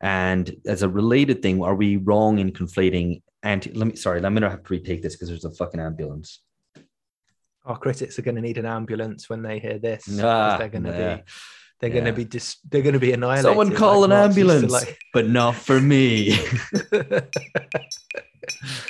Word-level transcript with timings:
And 0.00 0.54
as 0.66 0.82
a 0.82 0.88
related 0.88 1.42
thing, 1.42 1.62
are 1.62 1.74
we 1.74 1.96
wrong 1.96 2.38
in 2.38 2.52
conflating 2.52 3.22
anti? 3.42 3.72
Let 3.72 3.88
me 3.88 3.96
sorry, 3.96 4.20
let 4.20 4.30
me 4.32 4.40
gonna 4.40 4.50
have 4.50 4.64
to 4.64 4.72
retake 4.72 5.02
this 5.02 5.14
because 5.14 5.28
there's 5.28 5.44
a 5.44 5.50
fucking 5.50 5.80
ambulance. 5.80 6.40
Our 7.64 7.78
critics 7.78 8.18
are 8.18 8.22
going 8.22 8.36
to 8.36 8.40
need 8.40 8.56
an 8.56 8.64
ambulance 8.64 9.28
when 9.28 9.42
they 9.42 9.58
hear 9.58 9.78
this. 9.78 10.08
Ah, 10.22 10.56
they're 10.56 10.70
going 10.70 10.84
to 10.84 10.90
yeah. 10.90 11.16
be 11.16 11.22
they're 11.78 11.90
going 11.90 12.06
to 12.06 12.12
be 12.12 12.24
dis- 12.24 12.58
they're 12.68 12.82
going 12.82 12.94
to 12.94 12.98
be 12.98 13.12
annihilated. 13.12 13.44
Someone 13.44 13.74
call 13.74 14.00
like 14.00 14.04
an 14.04 14.16
Marx 14.16 14.36
ambulance, 14.36 14.72
like- 14.72 14.98
but 15.12 15.28
not 15.28 15.54
for 15.54 15.78
me. 15.80 16.38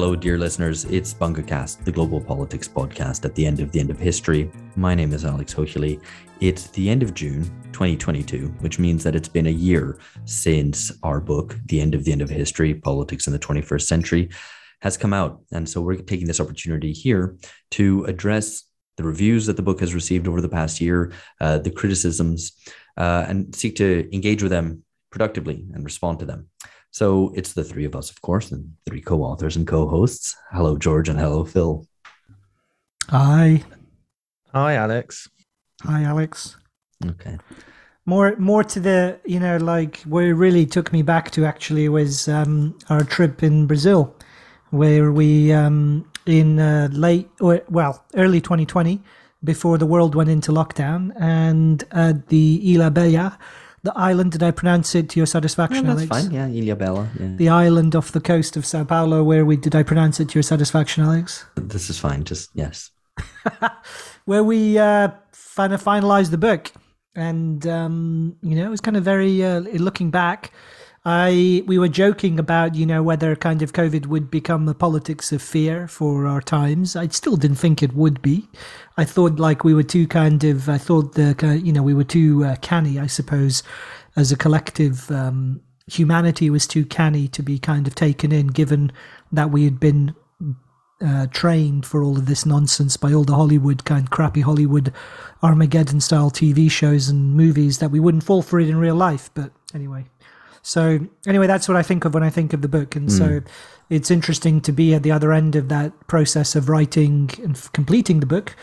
Hello, 0.00 0.16
dear 0.16 0.38
listeners. 0.38 0.86
It's 0.86 1.12
BunkerCast, 1.12 1.84
the 1.84 1.92
global 1.92 2.22
politics 2.22 2.66
podcast 2.66 3.26
at 3.26 3.34
the 3.34 3.44
end 3.44 3.60
of 3.60 3.70
the 3.70 3.80
end 3.80 3.90
of 3.90 3.98
history. 3.98 4.50
My 4.74 4.94
name 4.94 5.12
is 5.12 5.26
Alex 5.26 5.52
Hochuli. 5.52 6.00
It's 6.40 6.68
the 6.68 6.88
end 6.88 7.02
of 7.02 7.12
June 7.12 7.44
2022, 7.72 8.46
which 8.60 8.78
means 8.78 9.04
that 9.04 9.14
it's 9.14 9.28
been 9.28 9.48
a 9.48 9.50
year 9.50 9.98
since 10.24 10.90
our 11.02 11.20
book, 11.20 11.54
The 11.66 11.82
End 11.82 11.94
of 11.94 12.04
the 12.04 12.12
End 12.12 12.22
of 12.22 12.30
History 12.30 12.74
Politics 12.74 13.26
in 13.26 13.34
the 13.34 13.38
21st 13.38 13.82
Century, 13.82 14.30
has 14.80 14.96
come 14.96 15.12
out. 15.12 15.42
And 15.52 15.68
so 15.68 15.82
we're 15.82 15.96
taking 15.96 16.26
this 16.26 16.40
opportunity 16.40 16.94
here 16.94 17.36
to 17.72 18.06
address 18.06 18.62
the 18.96 19.04
reviews 19.04 19.44
that 19.44 19.56
the 19.56 19.62
book 19.62 19.80
has 19.80 19.94
received 19.94 20.26
over 20.26 20.40
the 20.40 20.48
past 20.48 20.80
year, 20.80 21.12
uh, 21.42 21.58
the 21.58 21.70
criticisms, 21.70 22.52
uh, 22.96 23.26
and 23.28 23.54
seek 23.54 23.76
to 23.76 24.08
engage 24.14 24.42
with 24.42 24.50
them 24.50 24.82
productively 25.10 25.66
and 25.74 25.84
respond 25.84 26.20
to 26.20 26.24
them. 26.24 26.48
So 26.90 27.32
it's 27.34 27.52
the 27.52 27.64
three 27.64 27.84
of 27.84 27.94
us, 27.94 28.10
of 28.10 28.20
course, 28.20 28.50
and 28.50 28.72
three 28.86 29.00
co-authors 29.00 29.56
and 29.56 29.66
co-hosts. 29.66 30.36
Hello, 30.50 30.76
George, 30.76 31.08
and 31.08 31.18
hello, 31.18 31.44
Phil. 31.44 31.86
Hi, 33.08 33.62
Hi, 34.52 34.74
Alex. 34.74 35.28
hi, 35.82 36.02
Alex. 36.02 36.56
Okay. 37.06 37.38
More, 38.04 38.34
more 38.36 38.64
to 38.64 38.80
the, 38.80 39.20
you 39.24 39.38
know, 39.38 39.58
like 39.58 39.98
where 39.98 40.30
it 40.30 40.34
really 40.34 40.66
took 40.66 40.92
me 40.92 41.02
back 41.02 41.30
to 41.32 41.44
actually 41.44 41.88
was 41.88 42.26
um, 42.28 42.76
our 42.88 43.04
trip 43.04 43.44
in 43.44 43.66
Brazil, 43.66 44.16
where 44.70 45.12
we 45.12 45.52
um, 45.52 46.04
in 46.26 46.58
uh, 46.58 46.88
late, 46.90 47.28
or, 47.40 47.62
well, 47.68 48.04
early 48.16 48.40
2020, 48.40 49.00
before 49.44 49.78
the 49.78 49.86
world 49.86 50.16
went 50.16 50.28
into 50.30 50.50
lockdown, 50.50 51.12
and 51.20 51.84
at 51.92 52.26
the 52.28 52.74
Ilha 52.74 52.90
Bela, 52.90 53.38
the 53.82 53.92
island. 53.96 54.32
Did 54.32 54.42
I 54.42 54.50
pronounce 54.50 54.94
it 54.94 55.08
to 55.10 55.20
your 55.20 55.26
satisfaction, 55.26 55.84
Yeah, 55.86 55.94
that's 55.94 56.10
Alex? 56.10 56.26
fine. 56.28 56.34
Yeah, 56.34 56.48
Ilha 56.48 56.76
Bela. 56.76 57.08
Yeah. 57.18 57.28
The 57.36 57.48
island 57.48 57.94
off 57.96 58.12
the 58.12 58.20
coast 58.20 58.56
of 58.56 58.64
Sao 58.66 58.84
Paulo, 58.84 59.22
where 59.22 59.44
we 59.44 59.56
did 59.56 59.74
I 59.74 59.82
pronounce 59.82 60.20
it 60.20 60.28
to 60.30 60.34
your 60.34 60.42
satisfaction, 60.42 61.04
Alex? 61.04 61.44
This 61.56 61.90
is 61.90 61.98
fine. 61.98 62.24
Just 62.24 62.50
yes. 62.54 62.90
where 64.24 64.44
we 64.44 64.78
uh, 64.78 65.08
kind 65.56 65.72
of 65.72 65.82
finalized 65.82 66.30
the 66.30 66.38
book, 66.38 66.72
and 67.14 67.66
um, 67.66 68.36
you 68.42 68.56
know, 68.56 68.64
it 68.64 68.70
was 68.70 68.80
kind 68.80 68.96
of 68.96 69.04
very 69.04 69.42
uh, 69.44 69.60
looking 69.60 70.10
back. 70.10 70.52
I 71.04 71.62
we 71.66 71.78
were 71.78 71.88
joking 71.88 72.38
about 72.38 72.74
you 72.74 72.84
know 72.84 73.02
whether 73.02 73.34
kind 73.34 73.62
of 73.62 73.72
COVID 73.72 74.06
would 74.06 74.30
become 74.30 74.68
a 74.68 74.74
politics 74.74 75.32
of 75.32 75.40
fear 75.40 75.88
for 75.88 76.26
our 76.26 76.42
times. 76.42 76.94
I 76.94 77.08
still 77.08 77.36
didn't 77.36 77.56
think 77.56 77.82
it 77.82 77.94
would 77.94 78.20
be. 78.20 78.48
I 78.98 79.04
thought 79.06 79.40
like 79.40 79.64
we 79.64 79.72
were 79.72 79.82
too 79.82 80.06
kind 80.06 80.44
of. 80.44 80.68
I 80.68 80.76
thought 80.76 81.14
the 81.14 81.60
you 81.64 81.72
know 81.72 81.82
we 81.82 81.94
were 81.94 82.04
too 82.04 82.44
uh, 82.44 82.56
canny, 82.56 82.98
I 82.98 83.06
suppose, 83.06 83.62
as 84.14 84.30
a 84.30 84.36
collective. 84.36 85.10
Um, 85.10 85.62
humanity 85.86 86.50
was 86.50 86.66
too 86.66 86.84
canny 86.84 87.28
to 87.28 87.42
be 87.42 87.58
kind 87.58 87.86
of 87.86 87.94
taken 87.94 88.30
in, 88.30 88.48
given 88.48 88.92
that 89.32 89.50
we 89.50 89.64
had 89.64 89.80
been 89.80 90.14
uh, 91.00 91.26
trained 91.28 91.86
for 91.86 92.02
all 92.02 92.18
of 92.18 92.26
this 92.26 92.44
nonsense 92.44 92.98
by 92.98 93.12
all 93.12 93.24
the 93.24 93.34
Hollywood 93.34 93.84
kind 93.84 94.10
crappy 94.10 94.42
Hollywood 94.42 94.92
Armageddon 95.42 96.00
style 96.00 96.30
TV 96.30 96.70
shows 96.70 97.08
and 97.08 97.34
movies 97.34 97.78
that 97.78 97.90
we 97.90 98.00
wouldn't 98.00 98.24
fall 98.24 98.42
for 98.42 98.60
it 98.60 98.68
in 98.68 98.76
real 98.76 98.94
life. 98.94 99.30
But 99.32 99.50
anyway, 99.74 100.04
so 100.62 101.00
anyway, 101.26 101.46
that's 101.46 101.68
what 101.68 101.76
I 101.76 101.82
think 101.82 102.04
of 102.04 102.14
when 102.14 102.22
I 102.22 102.30
think 102.30 102.52
of 102.52 102.62
the 102.62 102.68
book, 102.68 102.96
and 102.96 103.10
so 103.10 103.40
it's 103.88 104.10
interesting 104.10 104.60
to 104.62 104.72
be 104.72 104.94
at 104.94 105.02
the 105.02 105.10
other 105.10 105.32
end 105.32 105.56
of 105.56 105.68
that 105.68 105.92
process 106.06 106.54
of 106.54 106.68
writing 106.68 107.30
and 107.42 107.56
f- 107.56 107.72
completing 107.72 108.20
the 108.20 108.26
book, 108.26 108.54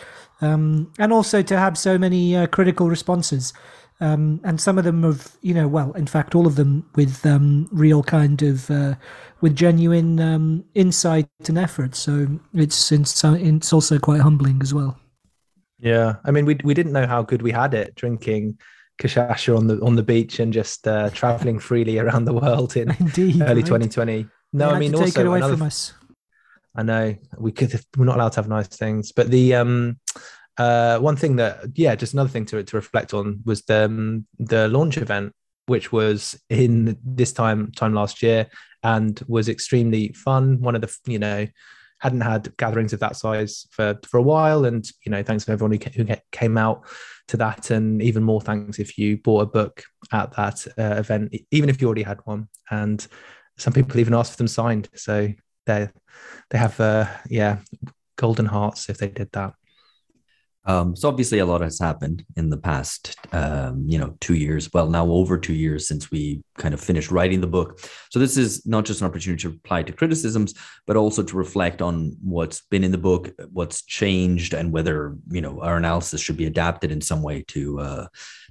um, 0.42 0.92
and 1.00 1.12
also 1.12 1.42
to 1.42 1.58
have 1.58 1.78
so 1.78 1.98
many 1.98 2.36
uh, 2.36 2.48
critical 2.48 2.90
responses. 2.90 3.54
Um, 4.00 4.40
and 4.44 4.62
some 4.62 4.78
of 4.78 4.84
them 4.84 5.04
of 5.04 5.36
you 5.42 5.56
know 5.56 5.68
well 5.68 5.92
in 5.94 6.06
fact 6.06 6.36
all 6.36 6.46
of 6.46 6.56
them 6.56 6.88
with 6.94 7.26
um, 7.26 7.68
real 7.72 8.04
kind 8.04 8.44
of 8.44 8.70
uh, 8.70 8.94
with 9.42 9.56
genuine 9.56 10.20
um, 10.20 10.66
insight 10.76 11.28
and 11.48 11.58
effort. 11.58 11.96
So 11.96 12.28
it's 12.54 12.92
it's 12.92 13.24
it's 13.24 13.74
also 13.74 13.98
quite 13.98 14.22
humbling 14.22 14.62
as 14.62 14.72
well. 14.72 15.00
Yeah, 15.80 16.16
I 16.26 16.32
mean, 16.32 16.46
we 16.46 16.58
we 16.64 16.74
didn't 16.74 16.94
know 16.94 17.08
how 17.08 17.22
good 17.22 17.42
we 17.42 17.52
had 17.52 17.74
it 17.74 17.96
drinking 17.96 18.60
cachaça 19.00 19.56
on 19.56 19.68
the 19.68 19.80
on 19.82 19.96
the 19.96 20.04
beach 20.04 20.40
and 20.40 20.54
just 20.54 20.88
uh, 20.88 21.10
traveling 21.12 21.60
freely 21.60 22.00
around 22.04 22.26
the 22.26 22.34
world 22.34 22.76
in 22.76 22.96
indeed 23.00 23.42
early 23.42 23.62
right? 23.62 23.66
2020. 23.66 24.28
No, 24.54 24.70
I 24.70 24.80
mean 24.80 24.92
take 24.92 25.02
also 25.02 25.22
it 25.22 25.28
away 25.28 25.38
another 25.38 25.58
from 25.58 25.68
us 25.68 25.94
I 26.78 26.84
know 26.84 27.16
we 27.38 27.52
could 27.52 27.82
we're 27.98 28.06
not 28.06 28.16
allowed 28.16 28.34
to 28.34 28.38
have 28.38 28.48
nice 28.48 28.68
things, 28.68 29.12
but 29.12 29.30
the 29.30 29.56
um 29.56 30.00
uh 30.58 31.00
one 31.00 31.16
thing 31.16 31.36
that 31.38 31.64
yeah, 31.76 31.96
just 31.96 32.14
another 32.14 32.30
thing 32.30 32.46
to 32.46 32.64
to 32.64 32.76
reflect 32.76 33.14
on 33.14 33.42
was 33.46 33.64
the 33.64 33.86
um, 33.86 34.28
the 34.38 34.68
launch 34.70 34.98
event, 34.98 35.34
which 35.66 35.92
was 35.92 36.40
in 36.50 36.98
this 37.04 37.34
time 37.34 37.72
time 37.72 37.94
last 37.94 38.22
year 38.22 38.48
and 38.84 39.20
was 39.28 39.50
extremely 39.50 40.14
fun. 40.14 40.62
One 40.62 40.76
of 40.76 40.82
the 40.82 40.96
you 41.08 41.20
know 41.20 41.48
hadn't 42.00 42.22
had 42.22 42.56
gatherings 42.58 42.94
of 42.94 43.00
that 43.00 43.16
size 43.16 43.66
for 43.72 44.00
for 44.08 44.18
a 44.18 44.24
while, 44.24 44.66
and 44.66 44.88
you 45.04 45.12
know 45.12 45.24
thanks 45.24 45.46
to 45.46 45.52
everyone 45.52 45.72
who, 45.72 46.04
who 46.04 46.16
came 46.32 46.60
out 46.60 46.86
to 47.28 47.38
that, 47.38 47.72
and 47.72 48.02
even 48.02 48.24
more 48.24 48.42
thanks 48.42 48.80
if 48.80 48.98
you 48.98 49.18
bought 49.18 49.42
a 49.42 49.46
book 49.46 49.84
at 50.12 50.32
that 50.36 50.66
uh, 50.78 50.96
event, 50.98 51.36
even 51.52 51.70
if 51.70 51.82
you 51.82 51.88
already 51.88 52.04
had 52.04 52.20
one, 52.26 52.48
and 52.72 53.06
some 53.58 53.74
people 53.74 54.00
even 54.00 54.14
asked 54.14 54.32
for 54.32 54.38
them 54.38 54.48
signed. 54.48 54.90
So 54.96 55.30
they 55.66 55.90
they 56.50 56.58
have 56.58 56.80
uh 56.80 57.08
yeah 57.30 57.60
golden 58.16 58.46
hearts 58.46 58.90
if 58.90 58.98
they 58.98 59.10
did 59.10 59.30
that 59.34 59.54
Um, 60.66 60.96
so 60.96 61.08
obviously, 61.08 61.40
a 61.40 61.46
lot 61.46 61.62
has 61.62 61.80
happened 61.80 62.26
in 62.36 62.50
the 62.50 62.58
past, 62.58 63.16
um, 63.32 63.86
you 63.88 63.98
know, 63.98 64.16
two 64.20 64.34
years. 64.36 64.70
Well, 64.74 64.90
now 64.90 65.06
over 65.08 65.38
two 65.38 65.54
years 65.54 65.88
since 65.88 66.12
we 66.12 66.44
kind 66.58 66.74
of 66.74 66.82
finished 66.82 67.12
writing 67.12 67.42
the 67.42 67.48
book. 67.48 67.80
So 68.10 68.20
this 68.20 68.38
is 68.38 68.66
not 68.66 68.86
just 68.86 69.02
an 69.02 69.08
opportunity 69.08 69.42
to 69.44 69.50
reply 69.50 69.84
to 69.84 69.94
criticisms, 69.94 70.54
but 70.86 70.98
also 70.98 71.24
to 71.24 71.38
reflect 71.38 71.82
on 71.82 72.18
what's 72.22 72.62
been 72.62 72.84
in 72.84 72.92
the 72.92 72.98
book, 72.98 73.32
what's 73.52 73.84
changed, 73.84 74.54
and 74.54 74.72
whether 74.72 75.16
you 75.30 75.42
know 75.42 75.62
our 75.62 75.78
analysis 75.78 76.22
should 76.22 76.38
be 76.38 76.46
adapted 76.46 76.92
in 76.92 77.02
some 77.02 77.22
way 77.22 77.44
to 77.50 77.80
uh, 77.80 78.08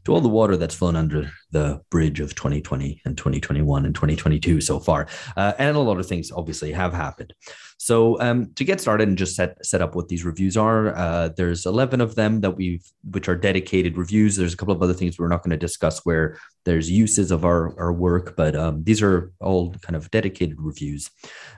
to 0.06 0.14
all 0.14 0.20
the 0.20 0.28
water 0.28 0.56
that's 0.56 0.74
flown 0.74 0.96
under 0.96 1.30
the 1.50 1.80
bridge 1.90 2.20
of 2.20 2.34
2020 2.34 3.02
and 3.04 3.18
2021 3.18 3.84
and 3.84 3.94
2022 3.94 4.60
so 4.60 4.78
far. 4.78 5.08
Uh, 5.36 5.52
and 5.58 5.76
a 5.76 5.80
lot 5.80 5.98
of 5.98 6.06
things 6.06 6.30
obviously 6.30 6.72
have 6.72 6.92
happened. 6.92 7.34
So 7.78 8.18
um, 8.20 8.52
to 8.54 8.64
get 8.64 8.80
started 8.80 9.08
and 9.08 9.18
just 9.18 9.36
set 9.36 9.64
set 9.64 9.82
up 9.82 9.94
what 9.94 10.08
these 10.08 10.24
reviews 10.24 10.56
are, 10.56 10.94
uh, 10.96 11.28
there's 11.36 11.66
11 11.66 12.00
of 12.00 12.14
them 12.14 12.40
that 12.40 12.52
we've 12.52 12.84
which 13.10 13.28
are 13.28 13.36
dedicated 13.36 13.98
reviews. 13.98 14.36
There's 14.36 14.54
a 14.54 14.56
couple 14.56 14.74
of 14.74 14.82
other 14.82 14.94
things 14.94 15.18
we're 15.18 15.28
not 15.28 15.42
going 15.42 15.50
to 15.50 15.56
discuss 15.56 16.04
where 16.06 16.38
there's 16.64 16.90
uses 16.90 17.30
of 17.30 17.44
our 17.44 17.78
our 17.78 17.92
work, 17.96 18.36
but 18.36 18.54
um, 18.54 18.84
these 18.84 19.02
are 19.02 19.32
all 19.40 19.72
kind 19.82 19.96
of 19.96 20.10
dedicated 20.10 20.56
reviews, 20.60 21.10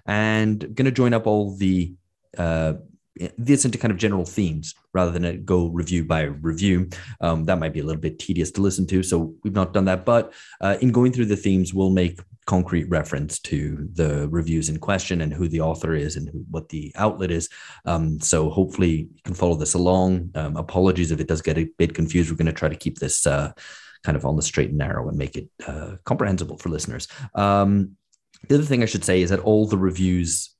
and 0.06 0.60
going 0.74 0.86
to 0.86 0.92
join 0.92 1.14
up 1.14 1.26
all 1.26 1.56
the 1.56 1.94
uh, 2.36 2.74
this 3.36 3.64
into 3.64 3.78
kind 3.78 3.90
of 3.90 3.98
general 3.98 4.24
themes 4.24 4.74
rather 4.92 5.10
than 5.10 5.44
go 5.44 5.68
review 5.68 6.04
by 6.04 6.22
review. 6.22 6.88
Um, 7.20 7.44
that 7.44 7.58
might 7.58 7.72
be 7.72 7.80
a 7.80 7.84
little 7.84 8.00
bit 8.00 8.18
tedious 8.18 8.50
to 8.52 8.62
listen 8.62 8.86
to, 8.88 9.02
so 9.02 9.34
we've 9.42 9.54
not 9.54 9.72
done 9.72 9.86
that. 9.86 10.04
But 10.04 10.32
uh, 10.60 10.76
in 10.80 10.92
going 10.92 11.12
through 11.12 11.26
the 11.26 11.36
themes, 11.36 11.74
we'll 11.74 11.90
make 11.90 12.20
concrete 12.46 12.88
reference 12.88 13.38
to 13.38 13.88
the 13.92 14.26
reviews 14.30 14.70
in 14.70 14.78
question 14.78 15.20
and 15.20 15.34
who 15.34 15.48
the 15.48 15.60
author 15.60 15.94
is 15.94 16.16
and 16.16 16.30
who, 16.30 16.44
what 16.50 16.68
the 16.70 16.90
outlet 16.96 17.30
is. 17.30 17.48
Um, 17.84 18.18
so 18.20 18.48
hopefully 18.48 19.08
you 19.14 19.22
can 19.22 19.34
follow 19.34 19.54
this 19.54 19.74
along. 19.74 20.30
Um, 20.34 20.56
apologies 20.56 21.10
if 21.10 21.20
it 21.20 21.28
does 21.28 21.42
get 21.42 21.58
a 21.58 21.68
bit 21.76 21.94
confused. 21.94 22.30
We're 22.30 22.36
going 22.36 22.46
to 22.46 22.52
try 22.52 22.70
to 22.70 22.76
keep 22.76 22.98
this 22.98 23.26
uh, 23.26 23.52
kind 24.04 24.16
of 24.16 24.24
on 24.24 24.36
the 24.36 24.42
straight 24.42 24.70
and 24.70 24.78
narrow 24.78 25.08
and 25.08 25.18
make 25.18 25.36
it 25.36 25.48
uh, 25.66 25.96
comprehensible 26.04 26.58
for 26.58 26.68
listeners. 26.68 27.08
Um, 27.34 27.96
the 28.48 28.54
other 28.54 28.64
thing 28.64 28.82
I 28.82 28.86
should 28.86 29.04
say 29.04 29.22
is 29.22 29.30
that 29.30 29.40
all 29.40 29.66
the 29.66 29.78
reviews, 29.78 30.54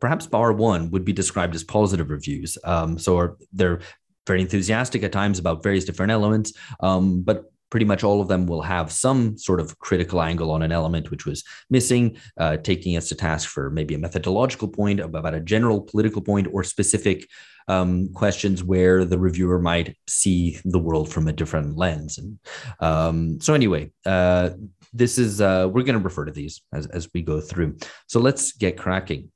perhaps 0.00 0.26
bar 0.26 0.52
one, 0.52 0.90
would 0.90 1.04
be 1.04 1.12
described 1.12 1.54
as 1.54 1.64
positive 1.64 2.10
reviews. 2.10 2.56
Um, 2.64 2.98
so 2.98 3.18
are, 3.18 3.36
they're 3.52 3.80
very 4.26 4.40
enthusiastic 4.40 5.02
at 5.02 5.12
times 5.12 5.38
about 5.38 5.62
various 5.62 5.84
different 5.84 6.12
elements, 6.12 6.52
um, 6.80 7.22
but 7.22 7.50
pretty 7.70 7.86
much 7.86 8.02
all 8.02 8.20
of 8.20 8.28
them 8.28 8.46
will 8.46 8.62
have 8.62 8.90
some 8.90 9.38
sort 9.38 9.60
of 9.60 9.78
critical 9.78 10.20
angle 10.20 10.50
on 10.50 10.62
an 10.62 10.72
element 10.72 11.10
which 11.10 11.24
was 11.24 11.44
missing, 11.70 12.16
uh, 12.36 12.56
taking 12.58 12.96
us 12.96 13.08
to 13.08 13.14
task 13.14 13.48
for 13.48 13.70
maybe 13.70 13.94
a 13.94 13.98
methodological 13.98 14.68
point 14.68 15.00
about 15.00 15.34
a 15.34 15.40
general 15.40 15.80
political 15.80 16.20
point 16.20 16.48
or 16.52 16.64
specific 16.64 17.28
um, 17.70 18.12
questions 18.14 18.64
where 18.64 19.04
the 19.04 19.18
reviewer 19.18 19.60
might 19.60 19.96
see 20.08 20.58
the 20.64 20.78
world 20.78 21.12
from 21.12 21.28
a 21.28 21.32
different 21.32 21.76
lens. 21.76 22.18
And 22.18 22.38
um, 22.80 23.40
so, 23.40 23.54
anyway, 23.54 23.92
uh, 24.04 24.50
this 24.92 25.18
is 25.18 25.40
uh, 25.40 25.68
we're 25.70 25.84
going 25.84 25.98
to 25.98 26.04
refer 26.04 26.24
to 26.24 26.32
these 26.32 26.62
as 26.72 26.86
as 26.86 27.08
we 27.14 27.22
go 27.22 27.40
through. 27.40 27.76
So 28.06 28.20
let's 28.20 28.52
get 28.52 28.76
cracking. 28.76 29.30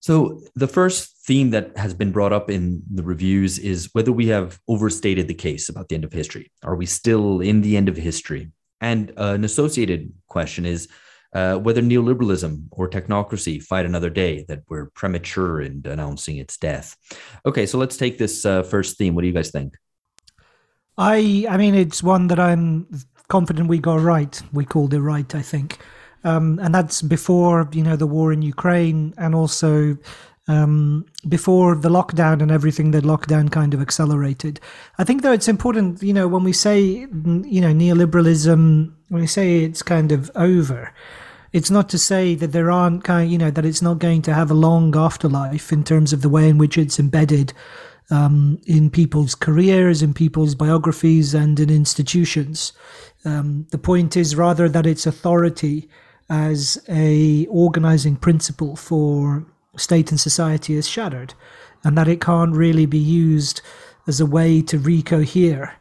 So, 0.00 0.40
the 0.54 0.68
first 0.68 1.26
theme 1.26 1.50
that 1.50 1.76
has 1.76 1.94
been 1.94 2.12
brought 2.12 2.32
up 2.32 2.50
in 2.50 2.82
the 2.92 3.02
reviews 3.02 3.58
is 3.58 3.90
whether 3.92 4.12
we 4.12 4.28
have 4.28 4.58
overstated 4.66 5.28
the 5.28 5.34
case 5.34 5.68
about 5.68 5.88
the 5.88 5.94
end 5.94 6.04
of 6.04 6.12
history. 6.12 6.50
Are 6.62 6.76
we 6.76 6.86
still 6.86 7.40
in 7.40 7.62
the 7.62 7.76
end 7.76 7.88
of 7.88 7.96
history? 7.96 8.50
And 8.80 9.12
uh, 9.16 9.34
an 9.34 9.44
associated 9.44 10.12
question 10.28 10.64
is 10.64 10.88
uh, 11.32 11.56
whether 11.56 11.82
neoliberalism 11.82 12.64
or 12.70 12.88
technocracy 12.88 13.62
fight 13.62 13.86
another 13.86 14.10
day, 14.10 14.44
that 14.48 14.62
we're 14.68 14.86
premature 14.90 15.60
in 15.60 15.82
announcing 15.84 16.38
its 16.38 16.56
death. 16.56 16.96
Okay, 17.44 17.66
so 17.66 17.78
let's 17.78 17.96
take 17.96 18.18
this 18.18 18.46
uh, 18.46 18.62
first 18.62 18.96
theme. 18.96 19.14
What 19.14 19.22
do 19.22 19.28
you 19.28 19.34
guys 19.34 19.50
think? 19.50 19.76
I, 20.96 21.46
I 21.48 21.56
mean, 21.56 21.74
it's 21.74 22.02
one 22.02 22.26
that 22.28 22.40
I'm 22.40 22.88
confident 23.28 23.68
we 23.68 23.78
got 23.78 24.00
right. 24.00 24.40
We 24.52 24.64
called 24.64 24.94
it 24.94 25.00
right, 25.00 25.32
I 25.34 25.42
think. 25.42 25.78
Um, 26.24 26.58
and 26.60 26.74
that's 26.74 27.00
before 27.02 27.68
you 27.72 27.82
know 27.82 27.96
the 27.96 28.06
war 28.06 28.32
in 28.32 28.42
Ukraine, 28.42 29.14
and 29.18 29.34
also 29.34 29.96
um, 30.48 31.06
before 31.28 31.76
the 31.76 31.90
lockdown 31.90 32.42
and 32.42 32.50
everything 32.50 32.90
that 32.90 33.04
lockdown 33.04 33.50
kind 33.52 33.74
of 33.74 33.80
accelerated. 33.80 34.60
I 34.98 35.04
think 35.04 35.22
though 35.22 35.32
it's 35.32 35.46
important, 35.46 36.02
you 36.02 36.12
know, 36.12 36.26
when 36.26 36.42
we 36.42 36.52
say 36.52 36.80
you 36.80 37.60
know 37.60 37.72
neoliberalism, 37.72 38.92
when 39.08 39.22
we 39.22 39.26
say 39.26 39.64
it's 39.64 39.82
kind 39.82 40.12
of 40.12 40.30
over, 40.34 40.92
it's 41.52 41.70
not 41.70 41.88
to 41.88 41.98
say 41.98 42.34
that 42.34 42.52
there 42.52 42.70
aren't 42.70 43.04
kind 43.04 43.26
of, 43.26 43.32
you 43.32 43.38
know 43.38 43.50
that 43.50 43.64
it's 43.64 43.82
not 43.82 43.98
going 43.98 44.22
to 44.22 44.34
have 44.34 44.50
a 44.50 44.54
long 44.54 44.96
afterlife 44.96 45.72
in 45.72 45.82
terms 45.82 46.12
of 46.12 46.22
the 46.22 46.28
way 46.28 46.48
in 46.48 46.58
which 46.58 46.76
it's 46.76 46.98
embedded 46.98 47.52
um, 48.10 48.60
in 48.66 48.90
people's 48.90 49.34
careers, 49.34 50.02
in 50.02 50.14
people's 50.14 50.54
biographies, 50.54 51.34
and 51.34 51.58
in 51.58 51.70
institutions. 51.70 52.72
Um, 53.24 53.66
the 53.70 53.78
point 53.78 54.16
is 54.16 54.36
rather 54.36 54.68
that 54.68 54.86
its 54.86 55.06
authority 55.06 55.88
as 56.30 56.78
a 56.88 57.46
organizing 57.46 58.16
principle 58.16 58.76
for 58.76 59.46
state 59.76 60.10
and 60.10 60.20
society 60.20 60.74
is 60.74 60.88
shattered, 60.88 61.34
and 61.82 61.96
that 61.96 62.08
it 62.08 62.20
can't 62.20 62.54
really 62.54 62.86
be 62.86 62.98
used 62.98 63.62
as 64.06 64.20
a 64.20 64.26
way 64.26 64.60
to 64.62 64.78
recohere 64.78 65.72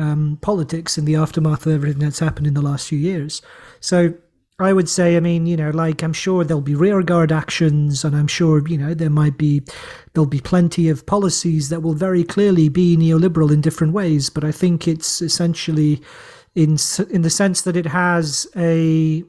um, 0.00 0.38
politics 0.40 0.96
in 0.96 1.04
the 1.04 1.16
aftermath 1.16 1.66
of 1.66 1.72
everything 1.72 2.00
that's 2.00 2.18
happened 2.18 2.46
in 2.46 2.54
the 2.54 2.62
last 2.62 2.88
few 2.88 2.98
years. 2.98 3.42
So 3.80 4.14
I 4.58 4.72
would 4.72 4.88
say, 4.88 5.16
I 5.16 5.20
mean, 5.20 5.46
you 5.46 5.56
know, 5.56 5.70
like 5.70 6.02
I'm 6.02 6.12
sure 6.12 6.44
there'll 6.44 6.60
be 6.60 6.74
rearguard 6.74 7.32
actions, 7.32 8.04
and 8.04 8.14
I'm 8.14 8.26
sure, 8.26 8.66
you 8.68 8.76
know, 8.76 8.94
there 8.94 9.10
might 9.10 9.38
be 9.38 9.62
there'll 10.12 10.26
be 10.26 10.40
plenty 10.40 10.88
of 10.88 11.06
policies 11.06 11.70
that 11.70 11.82
will 11.82 11.94
very 11.94 12.24
clearly 12.24 12.68
be 12.68 12.96
neoliberal 12.96 13.52
in 13.52 13.60
different 13.60 13.94
ways. 13.94 14.28
But 14.28 14.44
I 14.44 14.52
think 14.52 14.86
it's 14.86 15.22
essentially 15.22 16.02
in 16.54 16.76
in 17.10 17.22
the 17.22 17.30
sense 17.30 17.62
that 17.62 17.76
it 17.76 17.86
has 17.86 18.46
a 18.56 19.24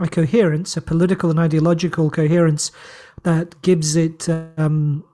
a 0.00 0.08
coherence, 0.08 0.76
a 0.76 0.82
political 0.82 1.30
and 1.30 1.38
ideological 1.38 2.10
coherence 2.10 2.70
that 3.22 3.60
gives 3.62 3.96
it 3.96 4.28
um, 4.58 5.04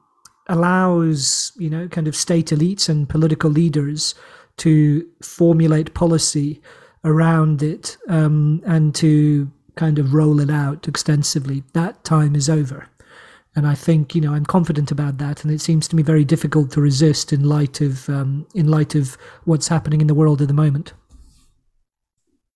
allows 0.49 1.53
you 1.57 1.71
know 1.71 1.89
kind 1.89 2.09
of 2.09 2.17
state 2.17 2.47
elites 2.47 2.89
and 2.89 3.09
political 3.09 3.51
leaders 3.51 4.15
to 4.59 5.07
formulate 5.23 5.95
policy 5.95 6.61
around 7.05 7.63
it 7.63 7.97
um, 8.09 8.63
and 8.67 8.95
to 8.95 9.51
kind 9.77 9.99
of 9.99 10.15
roll 10.15 10.41
it 10.41 10.51
out 10.51 10.87
extensively. 10.87 11.63
That 11.73 12.05
time 12.05 12.35
is 12.37 12.49
over. 12.49 12.89
And 13.55 13.67
I 13.67 13.75
think 13.75 14.15
you 14.15 14.21
know 14.23 14.33
I'm 14.33 14.47
confident 14.47 14.91
about 14.91 15.19
that, 15.19 15.45
and 15.45 15.53
it 15.53 15.61
seems 15.61 15.87
to 15.89 15.97
me 15.97 16.03
very 16.03 16.25
difficult 16.25 16.71
to 16.73 16.81
resist 16.81 17.35
in 17.35 17.45
light 17.45 17.83
of 17.83 18.09
um, 18.09 18.47
in 18.55 18.69
light 18.69 18.95
of 18.95 19.19
what's 19.45 19.69
happening 19.69 20.01
in 20.01 20.07
the 20.07 20.15
world 20.15 20.41
at 20.41 20.49
the 20.49 20.55
moment. 20.55 20.95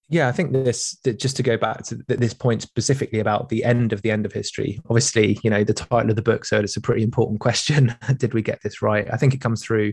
Yeah, 0.09 0.29
I 0.29 0.33
think 0.33 0.53
this 0.53 0.97
just 1.17 1.37
to 1.37 1.43
go 1.43 1.59
back 1.59 1.83
to 1.85 1.97
this 2.09 2.33
point 2.33 2.63
specifically 2.63 3.19
about 3.19 3.49
the 3.49 3.65
end 3.65 3.93
of 3.93 4.03
the 4.03 4.11
end 4.11 4.25
of 4.25 4.33
history. 4.33 4.81
Obviously, 4.89 5.39
you 5.43 5.51
know 5.51 5.65
the 5.65 5.75
title 5.75 6.09
of 6.09 6.17
the 6.17 6.23
book, 6.23 6.47
so 6.47 6.61
it's 6.61 6.77
a 6.77 6.81
pretty 6.81 7.03
important 7.03 7.41
question. 7.47 7.95
Did 8.17 8.33
we 8.33 8.41
get 8.41 8.63
this 8.63 8.81
right? 8.81 9.07
I 9.13 9.19
think 9.19 9.35
it 9.35 9.41
comes 9.43 9.63
through, 9.63 9.93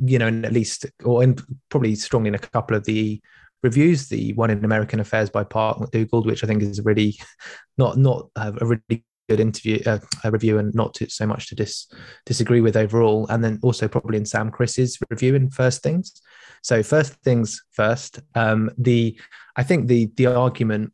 you 0.00 0.18
know, 0.18 0.26
in 0.26 0.44
at 0.44 0.52
least 0.52 0.86
or 1.04 1.22
in, 1.22 1.36
probably 1.68 1.94
strongly 1.94 2.28
in 2.28 2.34
a 2.34 2.38
couple 2.38 2.76
of 2.76 2.84
the 2.84 3.20
reviews. 3.62 4.08
The 4.08 4.32
one 4.34 4.50
in 4.50 4.64
American 4.64 5.00
Affairs 5.00 5.30
by 5.30 5.44
Park 5.44 5.78
McDougald, 5.78 6.26
which 6.26 6.44
I 6.44 6.46
think 6.46 6.62
is 6.62 6.84
really 6.84 7.16
not 7.78 7.98
not 7.98 8.28
a 8.36 8.52
really 8.52 9.04
good 9.28 9.40
interview 9.40 9.82
uh, 9.86 9.98
a 10.22 10.30
review 10.30 10.58
and 10.58 10.74
not 10.74 10.92
to, 10.94 11.08
so 11.08 11.26
much 11.26 11.48
to 11.48 11.54
dis, 11.54 11.90
disagree 12.26 12.60
with 12.60 12.76
overall. 12.76 13.26
And 13.28 13.42
then 13.42 13.58
also 13.62 13.88
probably 13.88 14.18
in 14.18 14.26
Sam 14.26 14.50
Kriss's 14.50 14.98
review 15.10 15.34
in 15.34 15.50
first 15.50 15.82
things. 15.82 16.20
So 16.62 16.82
first 16.82 17.14
things 17.22 17.62
first 17.72 18.20
um, 18.34 18.70
the 18.78 19.18
i 19.56 19.62
think 19.62 19.86
the 19.86 20.10
the 20.16 20.26
argument 20.26 20.92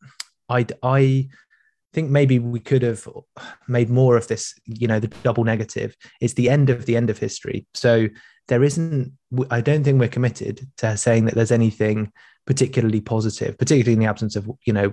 i 0.49 0.67
i 0.83 1.29
think 1.93 2.11
maybe 2.11 2.39
we 2.39 2.61
could 2.61 2.83
have 2.83 3.07
made 3.69 3.89
more 3.89 4.17
of 4.17 4.29
this 4.29 4.55
you 4.67 4.87
know 4.89 5.01
the 5.01 5.09
double 5.23 5.45
negative. 5.45 5.97
Is 6.21 6.35
the 6.35 6.51
end 6.51 6.71
of 6.71 6.87
the 6.87 6.97
end 6.97 7.11
of 7.11 7.19
history. 7.19 7.67
So 7.75 8.09
there 8.51 8.63
isn't 8.63 9.13
i 9.51 9.61
don't 9.61 9.85
think 9.85 9.99
we're 9.99 10.09
committed 10.09 10.69
to 10.77 10.97
saying 10.97 11.25
that 11.25 11.35
there's 11.35 11.51
anything 11.51 12.13
particularly 12.47 13.01
positive 13.01 13.57
particularly 13.57 13.95
in 13.95 13.99
the 13.99 14.07
absence 14.07 14.37
of 14.37 14.51
you 14.65 14.73
know 14.73 14.93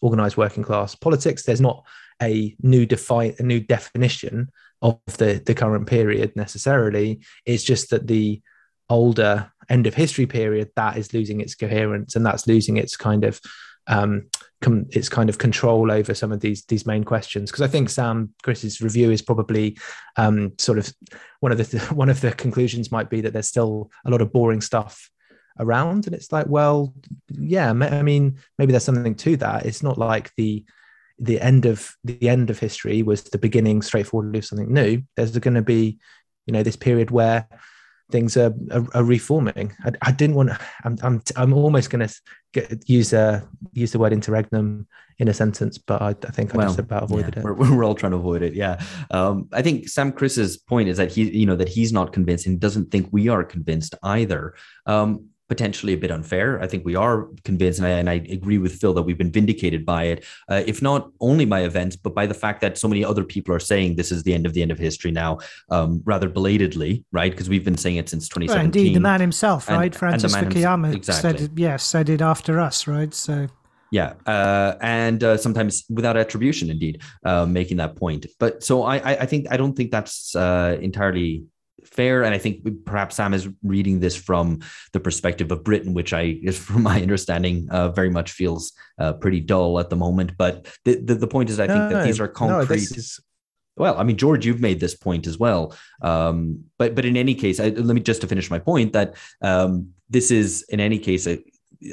organized 0.00 0.36
working 0.36 0.62
class 0.62 0.94
politics 0.94 1.44
there's 1.44 1.60
not 1.60 1.82
a 2.22 2.54
new 2.62 2.86
define 2.86 3.34
a 3.38 3.42
new 3.42 3.60
definition 3.60 4.50
of 4.82 4.98
the 5.18 5.42
the 5.44 5.54
current 5.54 5.86
period 5.86 6.34
necessarily. 6.36 7.20
It's 7.44 7.64
just 7.64 7.90
that 7.90 8.06
the 8.06 8.42
older 8.88 9.50
end 9.68 9.86
of 9.86 9.94
history 9.94 10.26
period 10.26 10.70
that 10.76 10.96
is 10.96 11.12
losing 11.12 11.40
its 11.40 11.54
coherence 11.54 12.14
and 12.14 12.24
that's 12.24 12.46
losing 12.46 12.76
its 12.76 12.96
kind 12.96 13.24
of 13.24 13.40
um, 13.88 14.28
com- 14.62 14.86
its 14.90 15.08
kind 15.08 15.28
of 15.28 15.38
control 15.38 15.90
over 15.90 16.14
some 16.14 16.32
of 16.32 16.40
these 16.40 16.64
these 16.64 16.86
main 16.86 17.04
questions. 17.04 17.50
Because 17.50 17.62
I 17.62 17.68
think 17.68 17.90
Sam 17.90 18.32
Kriss's 18.42 18.80
review 18.80 19.10
is 19.10 19.22
probably 19.22 19.78
um, 20.16 20.52
sort 20.58 20.78
of 20.78 20.92
one 21.40 21.52
of 21.52 21.58
the 21.58 21.64
th- 21.64 21.92
one 21.92 22.08
of 22.08 22.20
the 22.20 22.32
conclusions 22.32 22.92
might 22.92 23.10
be 23.10 23.20
that 23.20 23.32
there's 23.32 23.48
still 23.48 23.90
a 24.04 24.10
lot 24.10 24.22
of 24.22 24.32
boring 24.32 24.60
stuff 24.60 25.10
around, 25.58 26.06
and 26.06 26.14
it's 26.14 26.32
like, 26.32 26.46
well, 26.48 26.94
yeah, 27.28 27.70
I 27.70 28.02
mean, 28.02 28.38
maybe 28.58 28.72
there's 28.72 28.84
something 28.84 29.14
to 29.14 29.36
that. 29.38 29.66
It's 29.66 29.82
not 29.82 29.98
like 29.98 30.30
the 30.36 30.64
the 31.18 31.40
end 31.40 31.64
of 31.64 31.94
the 32.04 32.28
end 32.28 32.50
of 32.50 32.58
history 32.58 33.02
was 33.02 33.22
the 33.22 33.38
beginning 33.38 33.80
straightforwardly 33.80 34.38
of 34.38 34.44
something 34.44 34.70
new 34.70 35.02
there's 35.16 35.36
going 35.38 35.54
to 35.54 35.62
be 35.62 35.98
you 36.46 36.52
know 36.52 36.62
this 36.62 36.76
period 36.76 37.10
where 37.10 37.48
things 38.10 38.36
are, 38.36 38.54
are, 38.70 38.86
are 38.94 39.04
reforming. 39.04 39.72
I, 39.84 39.92
I, 40.02 40.12
didn't 40.12 40.36
want 40.36 40.50
to, 40.50 40.58
I'm, 40.84 40.96
I'm, 41.02 41.22
I'm 41.36 41.52
almost 41.52 41.90
going 41.90 42.06
to 42.06 42.14
use 42.86 43.12
uh, 43.12 43.42
use 43.72 43.92
the 43.92 43.98
word 43.98 44.12
interregnum 44.12 44.86
in 45.18 45.28
a 45.28 45.34
sentence 45.34 45.78
but 45.78 46.00
i, 46.02 46.08
I 46.08 46.30
think 46.30 46.54
i 46.54 46.58
well, 46.58 46.68
just 46.68 46.78
about 46.78 47.04
avoided 47.04 47.34
yeah, 47.34 47.40
it. 47.40 47.44
we're, 47.44 47.76
we're 47.76 47.84
all 47.84 47.94
trying 47.94 48.12
to 48.12 48.18
avoid 48.18 48.42
it 48.42 48.54
yeah. 48.54 48.82
Um, 49.10 49.48
i 49.52 49.62
think 49.62 49.88
Sam 49.88 50.12
Kriss's 50.12 50.56
point 50.56 50.88
is 50.88 50.96
that 50.96 51.12
he 51.12 51.30
you 51.30 51.46
know 51.46 51.56
that 51.56 51.68
he's 51.68 51.92
not 51.92 52.12
convinced 52.12 52.46
and 52.46 52.60
doesn't 52.60 52.90
think 52.90 53.08
we 53.10 53.28
are 53.28 53.44
convinced 53.44 53.94
either. 54.02 54.54
Um, 54.86 55.28
potentially 55.48 55.92
a 55.92 55.96
bit 55.96 56.10
unfair. 56.10 56.60
I 56.60 56.66
think 56.66 56.84
we 56.84 56.96
are 56.96 57.28
convinced, 57.44 57.78
and 57.78 57.86
I, 57.86 57.90
and 57.90 58.10
I 58.10 58.14
agree 58.30 58.58
with 58.58 58.72
Phil 58.80 58.94
that 58.94 59.02
we've 59.02 59.18
been 59.18 59.30
vindicated 59.30 59.86
by 59.86 60.04
it, 60.04 60.24
uh, 60.48 60.62
if 60.66 60.82
not 60.82 61.10
only 61.20 61.44
by 61.44 61.60
events, 61.60 61.96
but 61.96 62.14
by 62.14 62.26
the 62.26 62.34
fact 62.34 62.60
that 62.62 62.78
so 62.78 62.88
many 62.88 63.04
other 63.04 63.24
people 63.24 63.54
are 63.54 63.60
saying 63.60 63.96
this 63.96 64.10
is 64.10 64.22
the 64.22 64.34
end 64.34 64.46
of 64.46 64.54
the 64.54 64.62
end 64.62 64.70
of 64.70 64.78
history 64.78 65.10
now, 65.10 65.38
um, 65.70 66.02
rather 66.04 66.28
belatedly, 66.28 67.04
right? 67.12 67.30
Because 67.30 67.48
we've 67.48 67.64
been 67.64 67.76
saying 67.76 67.96
it 67.96 68.08
since 68.08 68.28
2017. 68.28 68.56
Well, 68.56 68.64
indeed, 68.64 68.96
the 68.96 69.00
man 69.00 69.20
himself, 69.20 69.68
right? 69.68 69.84
And, 69.84 69.96
Francis 69.96 70.34
Fukuyama 70.34 70.94
exactly. 70.94 71.38
said, 71.38 71.58
yes, 71.58 71.84
said 71.84 72.08
it 72.08 72.20
after 72.20 72.58
us, 72.58 72.86
right? 72.86 73.12
So. 73.14 73.48
Yeah, 73.92 74.14
uh, 74.26 74.74
and 74.80 75.22
uh, 75.22 75.36
sometimes 75.36 75.84
without 75.88 76.16
attribution, 76.16 76.70
indeed, 76.70 77.02
uh, 77.24 77.46
making 77.46 77.76
that 77.76 77.94
point. 77.94 78.26
But 78.40 78.64
so 78.64 78.82
I, 78.82 78.96
I 78.96 79.26
think 79.26 79.46
I 79.50 79.56
don't 79.56 79.74
think 79.74 79.92
that's 79.92 80.34
uh, 80.34 80.76
entirely 80.80 81.44
fair. 81.86 82.24
And 82.24 82.34
I 82.34 82.38
think 82.38 82.84
perhaps 82.84 83.16
Sam 83.16 83.34
is 83.34 83.48
reading 83.62 84.00
this 84.00 84.16
from 84.16 84.60
the 84.92 85.00
perspective 85.00 85.50
of 85.50 85.64
Britain, 85.64 85.94
which 85.94 86.12
I, 86.12 86.40
from 86.52 86.82
my 86.82 87.00
understanding, 87.00 87.68
uh, 87.70 87.90
very 87.90 88.10
much 88.10 88.32
feels 88.32 88.72
uh, 88.98 89.14
pretty 89.14 89.40
dull 89.40 89.78
at 89.78 89.90
the 89.90 89.96
moment. 89.96 90.32
But 90.36 90.66
the, 90.84 90.96
the, 90.96 91.14
the 91.14 91.26
point 91.26 91.50
is, 91.50 91.60
I 91.60 91.66
think 91.66 91.90
that 91.92 92.04
these 92.04 92.20
are 92.20 92.28
concrete. 92.28 92.88
No. 92.96 93.02
Well, 93.78 93.98
I 93.98 94.04
mean, 94.04 94.16
George, 94.16 94.46
you've 94.46 94.60
made 94.60 94.80
this 94.80 94.94
point 94.94 95.26
as 95.26 95.38
well. 95.38 95.76
Um, 96.00 96.64
but 96.78 96.94
but 96.94 97.04
in 97.04 97.16
any 97.16 97.34
case, 97.34 97.60
I, 97.60 97.68
let 97.68 97.94
me 97.94 98.00
just 98.00 98.22
to 98.22 98.26
finish 98.26 98.50
my 98.50 98.58
point 98.58 98.94
that 98.94 99.16
um, 99.42 99.90
this 100.08 100.30
is 100.30 100.64
in 100.70 100.80
any 100.80 100.98
case 100.98 101.26
a, 101.26 101.42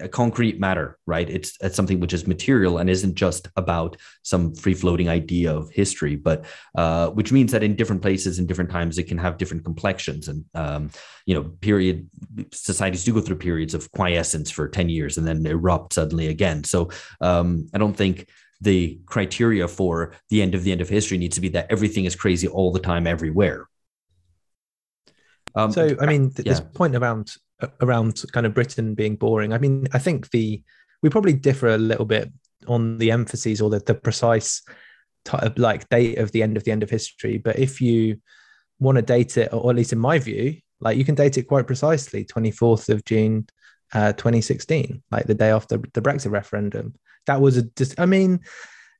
a 0.01 0.07
concrete 0.07 0.59
matter, 0.59 0.97
right? 1.05 1.29
It's, 1.29 1.57
it's 1.61 1.75
something 1.75 1.99
which 1.99 2.13
is 2.13 2.27
material 2.27 2.77
and 2.77 2.89
isn't 2.89 3.15
just 3.15 3.47
about 3.55 3.97
some 4.21 4.53
free 4.55 4.73
floating 4.73 5.09
idea 5.09 5.53
of 5.53 5.69
history, 5.71 6.15
but 6.15 6.45
uh, 6.75 7.09
which 7.09 7.31
means 7.31 7.51
that 7.51 7.63
in 7.63 7.75
different 7.75 8.01
places 8.01 8.39
and 8.39 8.47
different 8.47 8.69
times 8.69 8.97
it 8.97 9.03
can 9.03 9.17
have 9.17 9.37
different 9.37 9.63
complexions. 9.63 10.27
And 10.27 10.45
um, 10.53 10.89
you 11.25 11.35
know, 11.35 11.43
period 11.61 12.09
societies 12.51 13.03
do 13.03 13.13
go 13.13 13.21
through 13.21 13.37
periods 13.37 13.73
of 13.73 13.91
quiescence 13.91 14.51
for 14.51 14.67
ten 14.67 14.89
years 14.89 15.17
and 15.17 15.27
then 15.27 15.45
erupt 15.45 15.93
suddenly 15.93 16.27
again. 16.27 16.63
So 16.63 16.89
um, 17.21 17.67
I 17.73 17.77
don't 17.77 17.95
think 17.95 18.27
the 18.61 18.99
criteria 19.05 19.67
for 19.67 20.13
the 20.29 20.41
end 20.41 20.55
of 20.55 20.63
the 20.63 20.71
end 20.71 20.81
of 20.81 20.89
history 20.89 21.17
needs 21.17 21.35
to 21.35 21.41
be 21.41 21.49
that 21.49 21.67
everything 21.69 22.05
is 22.05 22.15
crazy 22.15 22.47
all 22.47 22.71
the 22.71 22.79
time 22.79 23.07
everywhere 23.07 23.67
Um, 25.55 25.71
so, 25.71 25.95
I 25.99 26.05
mean, 26.05 26.31
th- 26.31 26.45
yeah. 26.45 26.53
this 26.53 26.61
point 26.61 26.95
around 26.95 27.35
around 27.81 28.23
kind 28.31 28.45
of 28.45 28.53
Britain 28.53 28.93
being 28.95 29.15
boring. 29.15 29.53
I 29.53 29.57
mean, 29.57 29.87
I 29.93 29.99
think 29.99 30.29
the 30.31 30.61
we 31.01 31.09
probably 31.09 31.33
differ 31.33 31.69
a 31.69 31.77
little 31.77 32.05
bit 32.05 32.31
on 32.67 32.97
the 32.97 33.11
emphases 33.11 33.61
or 33.61 33.69
the, 33.69 33.79
the 33.79 33.93
precise 33.93 34.61
type, 35.25 35.57
like 35.57 35.87
date 35.89 36.17
of 36.17 36.31
the 36.31 36.43
end 36.43 36.57
of 36.57 36.63
the 36.63 36.71
end 36.71 36.83
of 36.83 36.89
history. 36.89 37.37
But 37.37 37.59
if 37.59 37.81
you 37.81 38.19
want 38.79 38.97
to 38.97 39.01
date 39.01 39.37
it, 39.37 39.53
or 39.53 39.69
at 39.69 39.75
least 39.75 39.93
in 39.93 39.99
my 39.99 40.19
view, 40.19 40.57
like 40.79 40.97
you 40.97 41.05
can 41.05 41.15
date 41.15 41.37
it 41.37 41.43
quite 41.43 41.67
precisely, 41.67 42.25
24th 42.25 42.89
of 42.89 43.05
June, 43.05 43.47
uh, 43.93 44.13
2016, 44.13 45.03
like 45.11 45.25
the 45.25 45.33
day 45.33 45.49
after 45.49 45.77
the 45.77 46.01
Brexit 46.01 46.31
referendum. 46.31 46.95
That 47.27 47.41
was 47.41 47.57
a 47.57 47.63
just, 47.63 47.99
I 47.99 48.05
mean, 48.05 48.41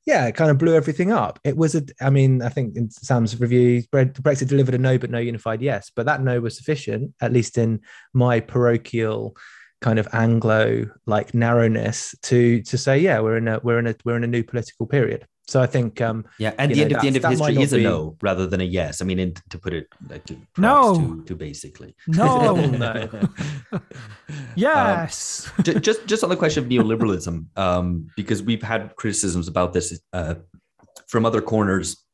yeah, 0.06 0.26
it 0.26 0.34
kind 0.34 0.50
of 0.50 0.58
blew 0.58 0.74
everything 0.74 1.12
up. 1.12 1.38
It 1.44 1.56
was 1.56 1.74
a, 1.74 1.82
I 2.00 2.10
mean, 2.10 2.42
I 2.42 2.50
think 2.50 2.76
in 2.76 2.90
Sam's 2.90 3.40
review, 3.40 3.82
Brexit 3.92 4.48
delivered 4.48 4.74
a 4.74 4.78
no, 4.78 4.98
but 4.98 5.10
no 5.10 5.18
unified 5.18 5.62
yes. 5.62 5.90
But 5.94 6.06
that 6.06 6.22
no 6.22 6.40
was 6.40 6.56
sufficient, 6.56 7.14
at 7.20 7.32
least 7.32 7.56
in 7.56 7.80
my 8.12 8.40
parochial 8.40 9.36
kind 9.80 9.98
of 9.98 10.08
Anglo 10.12 10.86
like 11.06 11.34
narrowness 11.34 12.14
to 12.22 12.62
to 12.62 12.78
say, 12.78 12.98
yeah, 12.98 13.20
we're 13.20 13.38
in 13.38 13.48
a 13.48 13.60
we're 13.62 13.78
in 13.78 13.86
a 13.86 13.94
we're 14.04 14.16
in 14.16 14.24
a 14.24 14.28
new 14.28 14.44
political 14.44 14.86
period. 14.86 15.26
So 15.46 15.60
I 15.60 15.66
think, 15.66 16.00
um, 16.00 16.24
yeah, 16.38 16.54
and 16.58 16.70
the 16.70 16.76
know, 16.76 16.82
end 16.82 16.92
of 16.92 17.00
the 17.02 17.06
end 17.06 17.16
of 17.16 17.24
history 17.24 17.62
is 17.62 17.72
a 17.74 17.76
be... 17.76 17.82
no 17.82 18.16
rather 18.22 18.46
than 18.46 18.62
a 18.62 18.64
yes. 18.64 19.02
I 19.02 19.04
mean, 19.04 19.18
in, 19.18 19.34
to 19.50 19.58
put 19.58 19.74
it 19.74 19.88
like 20.08 20.24
to, 20.26 20.36
no, 20.56 20.96
too, 20.96 21.24
too 21.26 21.36
basically, 21.36 21.94
no, 22.08 22.54
no. 22.66 23.28
yes. 24.56 25.50
Um, 25.58 25.80
just 25.82 26.06
just 26.06 26.24
on 26.24 26.30
the 26.30 26.36
question 26.36 26.64
of 26.64 26.70
neoliberalism, 26.70 27.46
um, 27.58 28.08
because 28.16 28.42
we've 28.42 28.62
had 28.62 28.96
criticisms 28.96 29.46
about 29.46 29.74
this 29.74 30.00
uh, 30.14 30.36
from 31.08 31.26
other 31.26 31.42
corners 31.42 32.04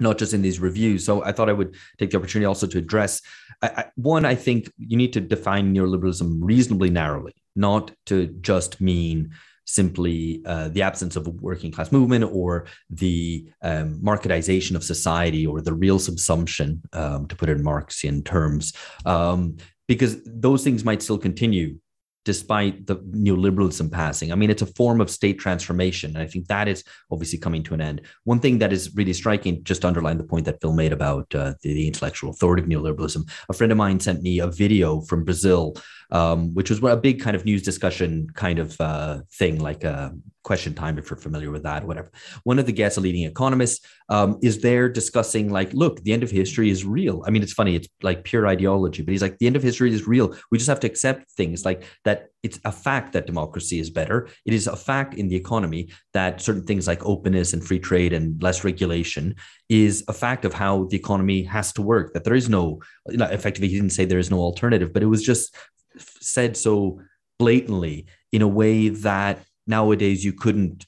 not 0.00 0.18
just 0.18 0.34
in 0.34 0.42
these 0.42 0.58
reviews. 0.58 1.04
So 1.06 1.22
I 1.24 1.32
thought 1.32 1.48
I 1.48 1.52
would 1.52 1.76
take 1.98 2.10
the 2.10 2.16
opportunity 2.16 2.46
also 2.46 2.66
to 2.66 2.78
address 2.78 3.22
I, 3.62 3.68
I, 3.68 3.84
one. 3.94 4.24
I 4.24 4.34
think 4.34 4.70
you 4.76 4.96
need 4.96 5.12
to 5.12 5.20
define 5.20 5.74
neoliberalism 5.74 6.38
reasonably 6.40 6.90
narrowly, 6.90 7.34
not 7.54 7.92
to 8.06 8.26
just 8.26 8.80
mean 8.80 9.30
simply 9.64 10.42
uh, 10.46 10.68
the 10.68 10.82
absence 10.82 11.16
of 11.16 11.26
a 11.26 11.30
working 11.30 11.70
class 11.70 11.92
movement 11.92 12.24
or 12.32 12.66
the 12.90 13.46
um, 13.62 14.00
marketization 14.02 14.76
of 14.76 14.84
society 14.84 15.46
or 15.46 15.60
the 15.60 15.74
real 15.74 15.98
subsumption, 15.98 16.80
um, 16.94 17.26
to 17.26 17.36
put 17.36 17.48
it 17.48 17.56
in 17.56 17.64
Marxian 17.64 18.22
terms, 18.24 18.72
um, 19.06 19.56
because 19.88 20.22
those 20.24 20.64
things 20.64 20.84
might 20.84 21.02
still 21.02 21.18
continue 21.18 21.76
despite 22.24 22.86
the 22.86 22.96
neoliberalism 22.96 23.90
passing. 23.92 24.32
I 24.32 24.34
mean, 24.34 24.50
it's 24.50 24.62
a 24.62 24.66
form 24.66 25.00
of 25.00 25.10
state 25.10 25.38
transformation. 25.38 26.10
And 26.14 26.22
I 26.22 26.26
think 26.26 26.46
that 26.48 26.68
is 26.68 26.82
obviously 27.10 27.38
coming 27.38 27.62
to 27.64 27.74
an 27.74 27.80
end. 27.80 28.00
One 28.24 28.40
thing 28.40 28.58
that 28.58 28.72
is 28.72 28.94
really 28.94 29.12
striking, 29.12 29.62
just 29.62 29.82
to 29.82 29.88
underline 29.88 30.18
the 30.18 30.24
point 30.24 30.46
that 30.46 30.60
Phil 30.60 30.72
made 30.72 30.92
about 30.92 31.32
uh, 31.34 31.54
the, 31.62 31.74
the, 31.74 31.86
intellectual 31.86 32.30
authority 32.30 32.62
of 32.62 32.68
neoliberalism, 32.68 33.28
a 33.48 33.52
friend 33.52 33.72
of 33.72 33.78
mine 33.78 34.00
sent 34.00 34.22
me 34.22 34.38
a 34.38 34.46
video 34.46 35.02
from 35.02 35.24
Brazil, 35.24 35.76
um, 36.14 36.54
which 36.54 36.70
was 36.70 36.82
a 36.82 36.96
big 36.96 37.20
kind 37.20 37.34
of 37.36 37.44
news 37.44 37.62
discussion 37.62 38.28
kind 38.34 38.60
of 38.60 38.80
uh, 38.80 39.20
thing, 39.32 39.58
like 39.58 39.82
a 39.82 40.14
question 40.44 40.74
time 40.74 40.96
if 40.98 41.10
you're 41.10 41.18
familiar 41.18 41.50
with 41.50 41.64
that 41.64 41.84
whatever. 41.84 42.10
One 42.44 42.58
of 42.58 42.66
the 42.66 42.72
guests 42.72 42.98
a 42.98 43.00
leading 43.00 43.24
economist 43.24 43.84
um, 44.08 44.38
is 44.42 44.60
there 44.60 44.88
discussing 44.88 45.50
like 45.50 45.72
look 45.72 46.02
the 46.02 46.12
end 46.12 46.22
of 46.22 46.30
history 46.30 46.70
is 46.70 46.84
real. 46.84 47.24
I 47.26 47.30
mean 47.30 47.42
it's 47.42 47.52
funny 47.52 47.74
it's 47.74 47.88
like 48.02 48.24
pure 48.24 48.46
ideology 48.46 49.02
but 49.02 49.10
he's 49.10 49.22
like 49.22 49.38
the 49.38 49.46
end 49.46 49.56
of 49.56 49.62
history 49.62 49.92
is 49.92 50.06
real. 50.06 50.36
We 50.50 50.58
just 50.58 50.68
have 50.68 50.80
to 50.80 50.86
accept 50.86 51.32
things 51.32 51.64
like 51.64 51.84
that 52.04 52.28
it's 52.42 52.60
a 52.66 52.72
fact 52.72 53.14
that 53.14 53.26
democracy 53.26 53.80
is 53.80 53.88
better. 53.88 54.28
It 54.44 54.52
is 54.52 54.66
a 54.66 54.76
fact 54.76 55.14
in 55.14 55.28
the 55.28 55.36
economy 55.36 55.88
that 56.12 56.42
certain 56.42 56.64
things 56.64 56.86
like 56.86 57.04
openness 57.04 57.54
and 57.54 57.64
free 57.64 57.78
trade 57.78 58.12
and 58.12 58.40
less 58.42 58.64
regulation 58.64 59.34
is 59.70 60.04
a 60.08 60.12
fact 60.12 60.44
of 60.44 60.52
how 60.52 60.84
the 60.84 60.96
economy 60.96 61.42
has 61.44 61.72
to 61.72 61.80
work 61.80 62.12
that 62.12 62.24
there 62.24 62.34
is 62.34 62.50
no 62.50 62.80
effectively 63.06 63.68
he 63.68 63.76
didn't 63.76 63.92
say 63.92 64.04
there 64.04 64.18
is 64.18 64.30
no 64.30 64.40
alternative 64.40 64.92
but 64.92 65.02
it 65.02 65.06
was 65.06 65.22
just 65.22 65.56
said 65.98 66.56
so 66.56 67.00
blatantly 67.38 68.06
in 68.32 68.42
a 68.42 68.48
way 68.48 68.88
that 68.88 69.44
nowadays 69.66 70.24
you 70.24 70.32
couldn't 70.32 70.86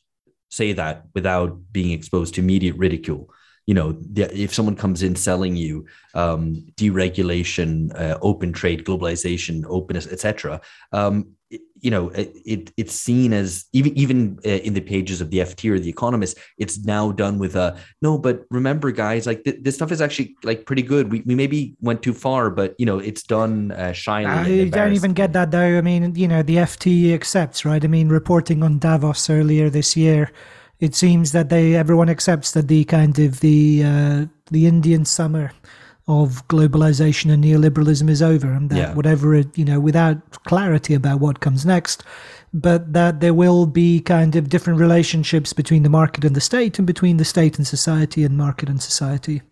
say 0.50 0.72
that 0.72 1.04
without 1.14 1.58
being 1.72 1.92
exposed 1.92 2.34
to 2.34 2.40
immediate 2.40 2.76
ridicule. 2.76 3.30
You 3.66 3.74
know 3.74 3.98
if 4.14 4.54
someone 4.54 4.76
comes 4.76 5.02
in 5.02 5.16
selling 5.16 5.56
you 5.56 5.86
um, 6.14 6.54
deregulation 6.76 7.92
uh, 8.00 8.16
open 8.22 8.52
trade 8.52 8.84
globalization 8.84 9.64
openness 9.68 10.06
etc 10.06 10.60
um, 10.92 11.32
you 11.80 11.90
know 11.90 12.08
it, 12.10 12.72
it's 12.76 12.94
seen 12.94 13.32
as 13.32 13.66
even 13.72 13.96
even 13.96 14.38
uh, 14.44 14.48
in 14.48 14.74
the 14.74 14.80
pages 14.80 15.20
of 15.20 15.30
the 15.30 15.38
ft 15.38 15.70
or 15.70 15.78
the 15.78 15.88
economist 15.88 16.38
it's 16.58 16.84
now 16.84 17.12
done 17.12 17.38
with 17.38 17.54
a 17.56 17.76
no 18.02 18.18
but 18.18 18.44
remember 18.50 18.90
guys 18.90 19.26
like 19.26 19.44
th- 19.44 19.58
this 19.60 19.74
stuff 19.74 19.92
is 19.92 20.00
actually 20.00 20.36
like 20.42 20.66
pretty 20.66 20.82
good. 20.82 21.10
We, 21.12 21.20
we 21.22 21.34
maybe 21.34 21.76
went 21.80 22.02
too 22.02 22.14
far 22.14 22.50
but 22.50 22.74
you 22.78 22.86
know 22.86 22.98
it's 22.98 23.22
done 23.22 23.72
uh, 23.72 23.92
shyly 23.92 24.62
i 24.62 24.68
don't 24.68 24.92
even 24.92 25.12
get 25.12 25.32
that 25.32 25.50
though. 25.50 25.78
I 25.78 25.80
mean 25.80 26.14
you 26.14 26.28
know 26.28 26.42
the 26.42 26.56
ft 26.56 27.14
accepts 27.14 27.64
right? 27.64 27.82
I 27.84 27.88
mean 27.88 28.08
reporting 28.08 28.62
on 28.62 28.78
davos 28.78 29.28
earlier 29.30 29.70
this 29.70 29.96
year 29.96 30.30
it 30.80 30.94
seems 30.94 31.32
that 31.32 31.48
they 31.48 31.74
everyone 31.74 32.08
accepts 32.08 32.52
that 32.52 32.68
the 32.68 32.84
kind 32.84 33.18
of 33.18 33.40
the 33.40 33.82
uh, 33.84 34.26
the 34.50 34.66
indian 34.66 35.04
summer 35.04 35.52
of 36.08 36.46
globalization 36.46 37.32
and 37.32 37.42
neoliberalism 37.42 38.08
is 38.08 38.22
over 38.22 38.52
and 38.52 38.70
that 38.70 38.76
yeah. 38.76 38.94
whatever 38.94 39.34
it, 39.34 39.56
you 39.58 39.64
know, 39.64 39.80
without 39.80 40.44
clarity 40.44 40.94
about 40.94 41.18
what 41.18 41.40
comes 41.40 41.66
next, 41.66 42.04
but 42.54 42.92
that 42.92 43.18
there 43.18 43.34
will 43.34 43.66
be 43.66 44.00
kind 44.00 44.36
of 44.36 44.48
different 44.48 44.78
relationships 44.78 45.52
between 45.52 45.82
the 45.82 45.88
market 45.88 46.24
and 46.24 46.36
the 46.36 46.40
state 46.40 46.78
and 46.78 46.86
between 46.86 47.16
the 47.16 47.24
state 47.24 47.58
and 47.58 47.66
society 47.66 48.22
and 48.22 48.36
market 48.36 48.68
and 48.68 48.80
society. 48.80 49.42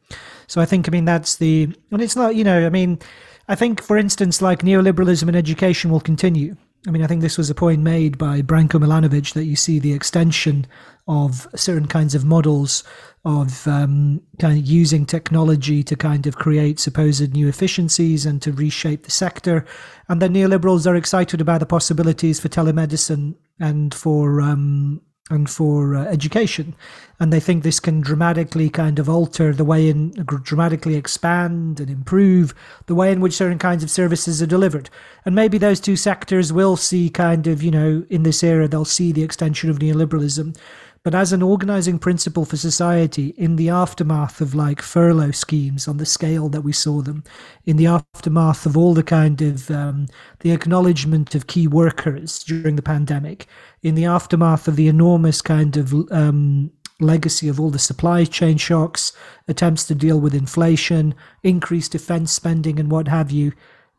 So 0.46 0.60
I 0.60 0.64
think, 0.64 0.88
I 0.88 0.90
mean, 0.90 1.04
that's 1.04 1.36
the, 1.36 1.68
and 1.90 2.00
it's 2.00 2.16
not, 2.16 2.36
you 2.36 2.44
know, 2.44 2.64
I 2.64 2.70
mean, 2.70 3.00
I 3.48 3.56
think, 3.56 3.82
for 3.82 3.98
instance, 3.98 4.40
like 4.40 4.62
neoliberalism 4.62 5.28
in 5.28 5.34
education 5.34 5.90
will 5.90 6.00
continue. 6.00 6.56
I 6.86 6.90
mean, 6.90 7.02
I 7.02 7.06
think 7.06 7.20
this 7.20 7.38
was 7.38 7.50
a 7.50 7.54
point 7.54 7.82
made 7.82 8.16
by 8.16 8.42
Branko 8.42 8.80
Milanovic 8.80 9.32
that 9.32 9.44
you 9.44 9.56
see 9.56 9.78
the 9.78 9.92
extension 9.92 10.66
of 11.06 11.46
certain 11.54 11.86
kinds 11.86 12.14
of 12.14 12.24
models 12.24 12.82
of 13.24 13.66
um, 13.66 14.20
kind 14.38 14.58
of 14.58 14.66
using 14.66 15.06
technology 15.06 15.82
to 15.82 15.96
kind 15.96 16.26
of 16.26 16.36
create 16.36 16.78
supposed 16.78 17.32
new 17.32 17.48
efficiencies 17.48 18.26
and 18.26 18.42
to 18.42 18.52
reshape 18.52 19.04
the 19.04 19.10
sector. 19.10 19.64
And 20.08 20.20
the 20.20 20.28
neoliberals 20.28 20.86
are 20.86 20.96
excited 20.96 21.40
about 21.40 21.60
the 21.60 21.66
possibilities 21.66 22.38
for 22.38 22.48
telemedicine 22.48 23.34
and 23.58 23.94
for 23.94 24.40
um, 24.40 25.00
and 25.30 25.48
for 25.48 25.96
uh, 25.96 26.04
education, 26.04 26.76
and 27.18 27.32
they 27.32 27.40
think 27.40 27.62
this 27.62 27.80
can 27.80 28.02
dramatically 28.02 28.68
kind 28.68 28.98
of 28.98 29.08
alter 29.08 29.54
the 29.54 29.64
way 29.64 29.88
in 29.88 30.10
dramatically 30.42 30.96
expand 30.96 31.80
and 31.80 31.88
improve 31.88 32.54
the 32.86 32.94
way 32.94 33.10
in 33.10 33.22
which 33.22 33.32
certain 33.32 33.58
kinds 33.58 33.82
of 33.82 33.90
services 33.90 34.42
are 34.42 34.46
delivered. 34.46 34.90
And 35.24 35.34
maybe 35.34 35.56
those 35.56 35.80
two 35.80 35.96
sectors 35.96 36.52
will 36.52 36.76
see 36.76 37.08
kind 37.08 37.46
of 37.46 37.62
you 37.62 37.70
know 37.70 38.04
in 38.10 38.22
this 38.22 38.44
era 38.44 38.68
they'll 38.68 38.84
see 38.84 39.12
the 39.12 39.22
extension 39.22 39.70
of 39.70 39.78
neoliberalism 39.78 40.58
but 41.04 41.14
as 41.14 41.34
an 41.34 41.42
organizing 41.42 41.98
principle 41.98 42.46
for 42.46 42.56
society 42.56 43.34
in 43.36 43.56
the 43.56 43.68
aftermath 43.68 44.40
of 44.40 44.54
like 44.54 44.80
furlough 44.80 45.30
schemes 45.30 45.86
on 45.86 45.98
the 45.98 46.06
scale 46.06 46.48
that 46.48 46.62
we 46.62 46.72
saw 46.72 47.02
them, 47.02 47.22
in 47.66 47.76
the 47.76 47.86
aftermath 47.86 48.64
of 48.64 48.74
all 48.74 48.94
the 48.94 49.02
kind 49.02 49.42
of 49.42 49.70
um, 49.70 50.06
the 50.40 50.50
acknowledgement 50.50 51.34
of 51.34 51.46
key 51.46 51.68
workers 51.68 52.42
during 52.42 52.76
the 52.76 52.82
pandemic, 52.82 53.46
in 53.82 53.94
the 53.94 54.06
aftermath 54.06 54.66
of 54.66 54.76
the 54.76 54.88
enormous 54.88 55.42
kind 55.42 55.76
of 55.76 55.92
um, 56.10 56.70
legacy 57.00 57.48
of 57.48 57.60
all 57.60 57.70
the 57.70 57.78
supply 57.78 58.24
chain 58.24 58.56
shocks, 58.56 59.12
attempts 59.46 59.84
to 59.84 59.94
deal 59.94 60.18
with 60.18 60.34
inflation, 60.34 61.14
increased 61.42 61.92
defense 61.92 62.32
spending, 62.32 62.80
and 62.80 62.90
what 62.90 63.08
have 63.08 63.30
you, 63.30 63.52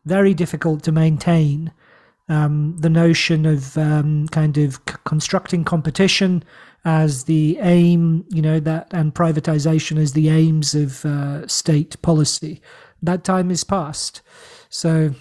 very 0.05 0.33
difficult 0.33 0.81
to 0.83 0.91
maintain. 0.91 1.71
Um, 2.27 2.75
the 2.79 2.89
notion 2.89 3.45
of 3.45 3.77
um, 3.77 4.27
kind 4.29 4.57
of 4.57 4.79
c- 4.89 4.95
constructing 5.05 5.63
competition 5.63 6.43
as 6.85 7.23
the 7.23 7.57
aim, 7.61 8.23
you 8.29 8.41
know, 8.41 8.59
that 8.59 8.87
and 8.91 9.13
privatization 9.13 9.97
as 9.97 10.13
the 10.13 10.29
aims 10.29 10.75
of 10.75 11.03
uh, 11.03 11.45
state 11.47 11.99
policy. 12.03 12.61
That 13.01 13.23
time 13.23 13.49
is 13.49 13.63
past. 13.63 14.21
So, 14.69 15.13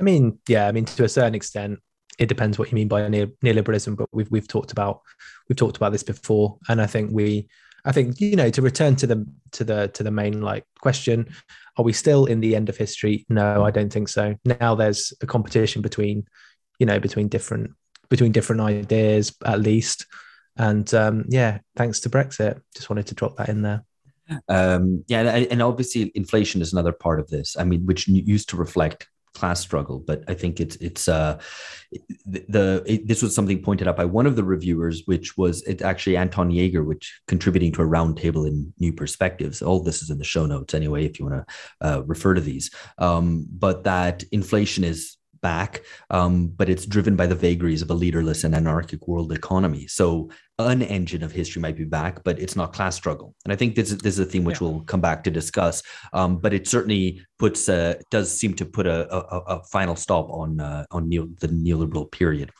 I 0.00 0.02
mean, 0.02 0.38
yeah, 0.48 0.66
I 0.66 0.72
mean, 0.72 0.86
to 0.86 1.04
a 1.04 1.08
certain 1.08 1.34
extent, 1.34 1.78
it 2.18 2.28
depends 2.28 2.58
what 2.58 2.70
you 2.70 2.74
mean 2.74 2.88
by 2.88 3.02
neoliberalism. 3.02 3.96
But 3.96 4.08
we've 4.12 4.30
we've 4.30 4.48
talked 4.48 4.72
about 4.72 5.02
we've 5.48 5.56
talked 5.56 5.76
about 5.76 5.92
this 5.92 6.02
before, 6.02 6.58
and 6.68 6.80
I 6.80 6.86
think 6.86 7.10
we, 7.12 7.48
I 7.84 7.92
think 7.92 8.18
you 8.18 8.36
know, 8.36 8.48
to 8.50 8.62
return 8.62 8.96
to 8.96 9.06
the 9.06 9.26
to 9.52 9.64
the 9.64 9.88
to 9.88 10.02
the 10.02 10.10
main 10.10 10.40
like 10.40 10.64
question, 10.80 11.34
are 11.76 11.84
we 11.84 11.92
still 11.92 12.24
in 12.24 12.40
the 12.40 12.56
end 12.56 12.70
of 12.70 12.78
history? 12.78 13.26
No, 13.28 13.62
I 13.62 13.70
don't 13.70 13.92
think 13.92 14.08
so. 14.08 14.36
Now 14.44 14.74
there's 14.74 15.12
a 15.20 15.26
competition 15.26 15.82
between, 15.82 16.24
you 16.78 16.86
know, 16.86 16.98
between 16.98 17.28
different 17.28 17.72
between 18.08 18.32
different 18.32 18.60
ideas 18.60 19.34
at 19.44 19.60
least. 19.60 20.06
And 20.56 20.92
um, 20.94 21.24
yeah, 21.28 21.58
thanks 21.76 22.00
to 22.00 22.10
Brexit, 22.10 22.60
just 22.74 22.90
wanted 22.90 23.06
to 23.08 23.14
drop 23.14 23.36
that 23.36 23.48
in 23.48 23.62
there. 23.62 23.84
Um, 24.48 25.04
yeah, 25.08 25.22
and 25.22 25.62
obviously 25.62 26.10
inflation 26.14 26.62
is 26.62 26.72
another 26.72 26.92
part 26.92 27.20
of 27.20 27.28
this. 27.28 27.56
I 27.58 27.64
mean, 27.64 27.84
which 27.86 28.08
used 28.08 28.48
to 28.50 28.56
reflect 28.56 29.08
class 29.34 29.60
struggle, 29.60 29.98
but 29.98 30.22
I 30.28 30.34
think 30.34 30.60
it's 30.60 30.76
it's 30.76 31.08
uh, 31.08 31.40
the, 32.24 32.44
the 32.48 32.82
it, 32.86 33.08
this 33.08 33.22
was 33.22 33.34
something 33.34 33.62
pointed 33.62 33.88
out 33.88 33.96
by 33.96 34.04
one 34.04 34.26
of 34.26 34.36
the 34.36 34.44
reviewers, 34.44 35.02
which 35.06 35.36
was 35.36 35.62
it 35.64 35.82
actually 35.82 36.16
Anton 36.16 36.50
Jäger, 36.50 36.86
which 36.86 37.20
contributing 37.26 37.72
to 37.72 37.82
a 37.82 37.86
roundtable 37.86 38.46
in 38.46 38.72
New 38.78 38.92
Perspectives. 38.92 39.60
All 39.60 39.80
this 39.80 40.02
is 40.02 40.10
in 40.10 40.18
the 40.18 40.24
show 40.24 40.46
notes 40.46 40.72
anyway, 40.72 41.04
if 41.04 41.18
you 41.18 41.26
want 41.26 41.46
to 41.46 41.86
uh, 41.86 42.00
refer 42.02 42.34
to 42.34 42.40
these. 42.40 42.70
Um, 42.98 43.46
but 43.50 43.84
that 43.84 44.22
inflation 44.30 44.84
is 44.84 45.16
back, 45.44 45.82
um, 46.08 46.48
but 46.48 46.70
it's 46.70 46.86
driven 46.86 47.16
by 47.16 47.26
the 47.26 47.34
vagaries 47.34 47.82
of 47.82 47.90
a 47.90 47.94
leaderless 48.02 48.44
and 48.44 48.54
anarchic 48.54 49.06
world 49.06 49.30
economy. 49.30 49.86
So 49.86 50.30
an 50.58 50.80
engine 50.82 51.22
of 51.22 51.32
history 51.32 51.60
might 51.60 51.76
be 51.76 51.84
back, 51.84 52.24
but 52.24 52.38
it's 52.38 52.56
not 52.56 52.72
class 52.72 52.96
struggle. 52.96 53.34
And 53.44 53.52
I 53.52 53.56
think 53.56 53.74
this 53.74 53.92
is, 53.92 53.98
this 53.98 54.14
is 54.14 54.20
a 54.20 54.24
theme 54.24 54.44
which 54.44 54.60
yeah. 54.60 54.68
we'll 54.68 54.80
come 54.92 55.02
back 55.02 55.22
to 55.24 55.30
discuss. 55.30 55.82
Um, 56.14 56.38
but 56.38 56.54
it 56.54 56.66
certainly 56.66 57.20
puts 57.38 57.68
uh, 57.68 57.94
does 58.10 58.28
seem 58.40 58.54
to 58.54 58.64
put 58.64 58.86
a, 58.86 59.00
a, 59.14 59.38
a 59.56 59.64
final 59.64 59.96
stop 59.96 60.30
on 60.30 60.60
uh, 60.60 60.84
on 60.90 61.08
neo, 61.10 61.28
the 61.40 61.48
neoliberal 61.48 62.10
period. 62.10 62.50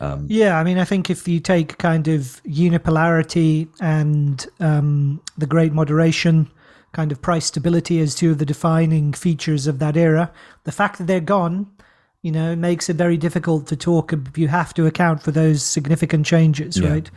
Um, 0.00 0.26
yeah, 0.28 0.60
I 0.60 0.64
mean, 0.64 0.78
I 0.78 0.84
think 0.84 1.08
if 1.08 1.26
you 1.26 1.40
take 1.40 1.78
kind 1.78 2.08
of 2.08 2.42
unipolarity 2.44 3.68
and 3.80 4.46
um, 4.60 5.22
the 5.38 5.46
Great 5.46 5.72
Moderation 5.72 6.50
kind 6.94 7.12
of 7.12 7.20
price 7.20 7.46
stability 7.46 8.00
as 8.00 8.14
two 8.14 8.30
of 8.30 8.38
the 8.38 8.46
defining 8.46 9.12
features 9.12 9.66
of 9.66 9.80
that 9.80 9.96
era. 9.96 10.32
The 10.62 10.72
fact 10.72 10.98
that 10.98 11.06
they're 11.06 11.20
gone 11.20 11.66
you 12.24 12.32
know, 12.32 12.52
it 12.52 12.56
makes 12.56 12.88
it 12.88 12.96
very 12.96 13.18
difficult 13.18 13.66
to 13.66 13.76
talk. 13.76 14.14
You 14.34 14.48
have 14.48 14.72
to 14.74 14.86
account 14.86 15.22
for 15.22 15.30
those 15.30 15.62
significant 15.62 16.24
changes, 16.24 16.78
yeah. 16.78 16.88
right? 16.88 17.10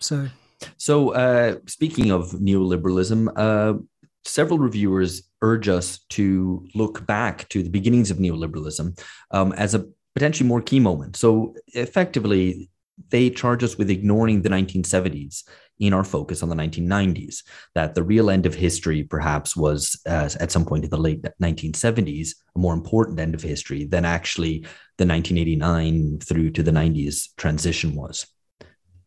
So, 0.00 0.28
so 0.76 1.14
uh, 1.14 1.56
speaking 1.66 2.10
of 2.10 2.32
neoliberalism, 2.32 3.32
uh, 3.36 3.78
several 4.26 4.58
reviewers 4.58 5.22
urge 5.40 5.68
us 5.70 6.00
to 6.10 6.68
look 6.74 7.06
back 7.06 7.48
to 7.48 7.62
the 7.62 7.70
beginnings 7.70 8.10
of 8.10 8.18
neoliberalism 8.18 9.02
um, 9.30 9.52
as 9.54 9.74
a 9.74 9.86
potentially 10.14 10.46
more 10.46 10.60
key 10.60 10.78
moment. 10.78 11.16
So, 11.16 11.54
effectively, 11.68 12.68
they 13.08 13.30
charge 13.30 13.64
us 13.64 13.78
with 13.78 13.88
ignoring 13.88 14.42
the 14.42 14.50
1970s 14.50 15.42
in 15.80 15.92
our 15.92 16.04
focus 16.04 16.42
on 16.42 16.48
the 16.48 16.54
1990s, 16.54 17.42
that 17.74 17.94
the 17.94 18.02
real 18.02 18.30
end 18.30 18.46
of 18.46 18.54
history 18.54 19.02
perhaps 19.02 19.56
was 19.56 20.00
uh, 20.06 20.28
at 20.38 20.52
some 20.52 20.64
point 20.64 20.84
in 20.84 20.90
the 20.90 20.96
late 20.96 21.22
1970s, 21.42 22.30
a 22.54 22.58
more 22.58 22.74
important 22.74 23.18
end 23.18 23.34
of 23.34 23.42
history 23.42 23.84
than 23.84 24.04
actually 24.04 24.60
the 24.98 25.06
1989 25.06 26.18
through 26.20 26.50
to 26.50 26.62
the 26.62 26.70
90s 26.70 27.28
transition 27.36 27.94
was. 27.94 28.26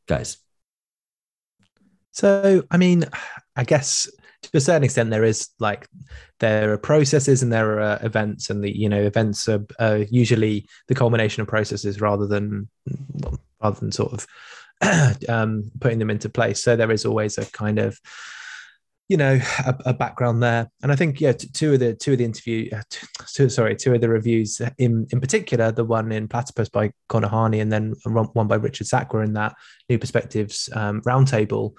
Guys. 0.08 0.38
So, 2.12 2.63
I 2.70 2.77
mean, 2.77 3.06
I 3.56 3.63
guess 3.63 4.10
to 4.44 4.58
a 4.58 4.62
certain 4.62 4.84
extent 4.84 5.10
there 5.10 5.24
is 5.24 5.50
like 5.60 5.88
there 6.39 6.74
are 6.74 6.77
processes 6.77 7.42
and 7.42 7.51
there 7.51 7.80
are 7.80 8.00
events 8.03 8.50
and 8.50 8.63
the 8.63 8.75
you 8.75 8.89
know 8.89 9.01
events 9.01 9.48
are, 9.48 9.65
are 9.80 9.98
usually 9.98 10.68
the 10.88 10.96
culmination 10.96 11.42
of 11.42 11.48
processes 11.48 12.01
rather 12.01 12.27
than 12.27 12.68
rather 13.62 13.80
than 13.80 13.92
sort 13.92 14.13
of 14.13 14.27
um, 15.29 15.71
putting 15.79 15.99
them 15.99 16.09
into 16.09 16.29
place. 16.29 16.63
So 16.63 16.75
there 16.75 16.91
is 16.91 17.05
always 17.05 17.37
a 17.37 17.45
kind 17.51 17.79
of 17.79 17.99
you 19.09 19.17
know 19.17 19.39
a, 19.65 19.75
a, 19.87 19.93
background 19.93 20.41
there. 20.41 20.71
And 20.81 20.91
i 20.91 20.95
think 20.95 21.19
yeah 21.19 21.33
two 21.33 21.73
of 21.73 21.79
the 21.79 21.93
two 21.93 22.13
of 22.13 22.17
the 22.19 22.25
interview 22.25 22.69
uh, 22.73 22.81
two, 23.27 23.49
sorry 23.49 23.75
two 23.75 23.93
of 23.93 24.01
the 24.01 24.09
reviews 24.09 24.61
in 24.77 25.07
in 25.11 25.19
particular 25.19 25.71
the 25.71 25.83
one 25.83 26.11
in 26.11 26.27
platypus 26.27 26.69
by 26.69 26.91
Connor 27.09 27.27
Harney 27.27 27.59
and 27.59 27.71
then 27.71 27.93
one 28.05 28.47
by 28.47 28.55
richard 28.55 28.87
sakwa 28.87 29.23
in 29.23 29.33
that 29.33 29.55
new 29.89 29.99
perspectives 29.99 30.69
um, 30.73 31.01
roundtable 31.01 31.73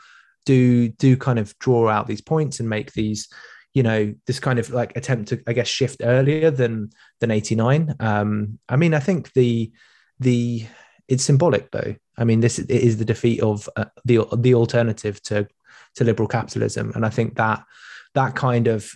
do 0.44 0.88
do 0.88 1.16
kind 1.16 1.38
of 1.38 1.58
draw 1.58 1.88
out 1.88 2.06
these 2.06 2.20
points 2.20 2.61
and 2.61 2.68
make 2.68 2.92
these 2.92 3.28
you 3.73 3.82
know 3.82 4.14
this 4.26 4.38
kind 4.38 4.58
of 4.58 4.70
like 4.70 4.96
attempt 4.96 5.28
to 5.28 5.42
i 5.46 5.52
guess 5.52 5.66
shift 5.66 6.02
earlier 6.04 6.50
than 6.50 6.90
than 7.20 7.30
89 7.30 7.94
um 8.00 8.58
i 8.68 8.76
mean 8.76 8.94
i 8.94 9.00
think 9.00 9.32
the 9.32 9.73
the 10.20 10.66
it's 11.08 11.25
symbolic 11.25 11.70
though 11.70 11.94
I 12.16 12.25
mean, 12.25 12.40
this 12.40 12.59
is 12.59 12.99
the 12.99 13.04
defeat 13.04 13.42
of 13.42 13.68
uh, 13.76 13.87
the 14.04 14.26
the 14.37 14.54
alternative 14.54 15.23
to 15.25 15.47
to 15.97 16.04
liberal 16.04 16.28
capitalism, 16.28 16.92
and 16.94 17.04
I 17.04 17.11
think 17.11 17.37
that 17.37 17.64
that 18.14 18.35
kind 18.35 18.66
of 18.68 18.90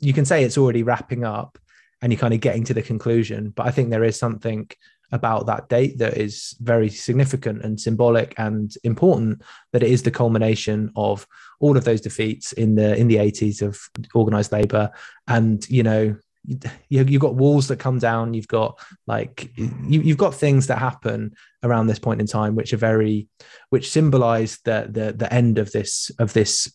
you 0.00 0.12
can 0.12 0.24
say 0.24 0.44
it's 0.44 0.58
already 0.58 0.82
wrapping 0.82 1.24
up, 1.24 1.58
and 2.00 2.12
you're 2.12 2.20
kind 2.20 2.34
of 2.34 2.40
getting 2.40 2.64
to 2.64 2.74
the 2.74 2.82
conclusion. 2.82 3.50
But 3.50 3.66
I 3.66 3.70
think 3.70 3.90
there 3.90 4.04
is 4.04 4.18
something 4.18 4.68
about 5.10 5.44
that 5.46 5.68
date 5.68 5.98
that 5.98 6.16
is 6.16 6.56
very 6.60 6.88
significant 6.88 7.62
and 7.62 7.78
symbolic 7.78 8.34
and 8.38 8.74
important. 8.84 9.42
That 9.72 9.82
it 9.82 9.90
is 9.90 10.02
the 10.02 10.10
culmination 10.10 10.90
of 10.96 11.26
all 11.60 11.76
of 11.76 11.84
those 11.84 12.00
defeats 12.00 12.52
in 12.52 12.74
the 12.76 12.96
in 12.96 13.08
the 13.08 13.16
80s 13.16 13.62
of 13.62 13.80
organized 14.14 14.52
labor, 14.52 14.90
and 15.26 15.68
you 15.68 15.82
know 15.82 16.16
you, 16.44 16.58
you've 16.88 17.20
got 17.20 17.36
walls 17.36 17.68
that 17.68 17.78
come 17.78 17.98
down 17.98 18.34
you've 18.34 18.48
got 18.48 18.78
like 19.06 19.50
you, 19.56 20.00
you've 20.00 20.18
got 20.18 20.34
things 20.34 20.66
that 20.66 20.78
happen 20.78 21.32
around 21.62 21.86
this 21.86 21.98
point 21.98 22.20
in 22.20 22.26
time 22.26 22.56
which 22.56 22.72
are 22.72 22.78
very 22.78 23.28
which 23.70 23.90
symbolize 23.90 24.58
the 24.64 24.88
the 24.90 25.12
the 25.12 25.32
end 25.32 25.58
of 25.58 25.70
this 25.72 26.10
of 26.18 26.32
this 26.32 26.72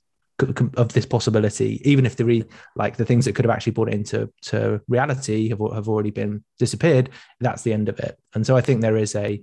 of 0.76 0.94
this 0.94 1.06
possibility 1.06 1.82
even 1.84 2.06
if 2.06 2.16
the 2.16 2.24
re, 2.24 2.44
like 2.76 2.96
the 2.96 3.06
things 3.06 3.26
that 3.26 3.34
could 3.34 3.44
have 3.44 3.54
actually 3.54 3.72
brought 3.72 3.88
it 3.88 3.96
into 3.96 4.32
to 4.42 4.80
reality 4.88 5.50
have, 5.50 5.60
have 5.74 5.90
already 5.90 6.12
been 6.12 6.44
disappeared 6.60 7.10
that's 7.40 7.64
the 7.64 7.74
end 7.74 7.90
of 7.90 8.00
it. 8.00 8.18
And 8.36 8.46
so 8.46 8.56
i 8.56 8.62
think 8.62 8.82
there 8.82 8.98
is 8.98 9.16
a 9.16 9.42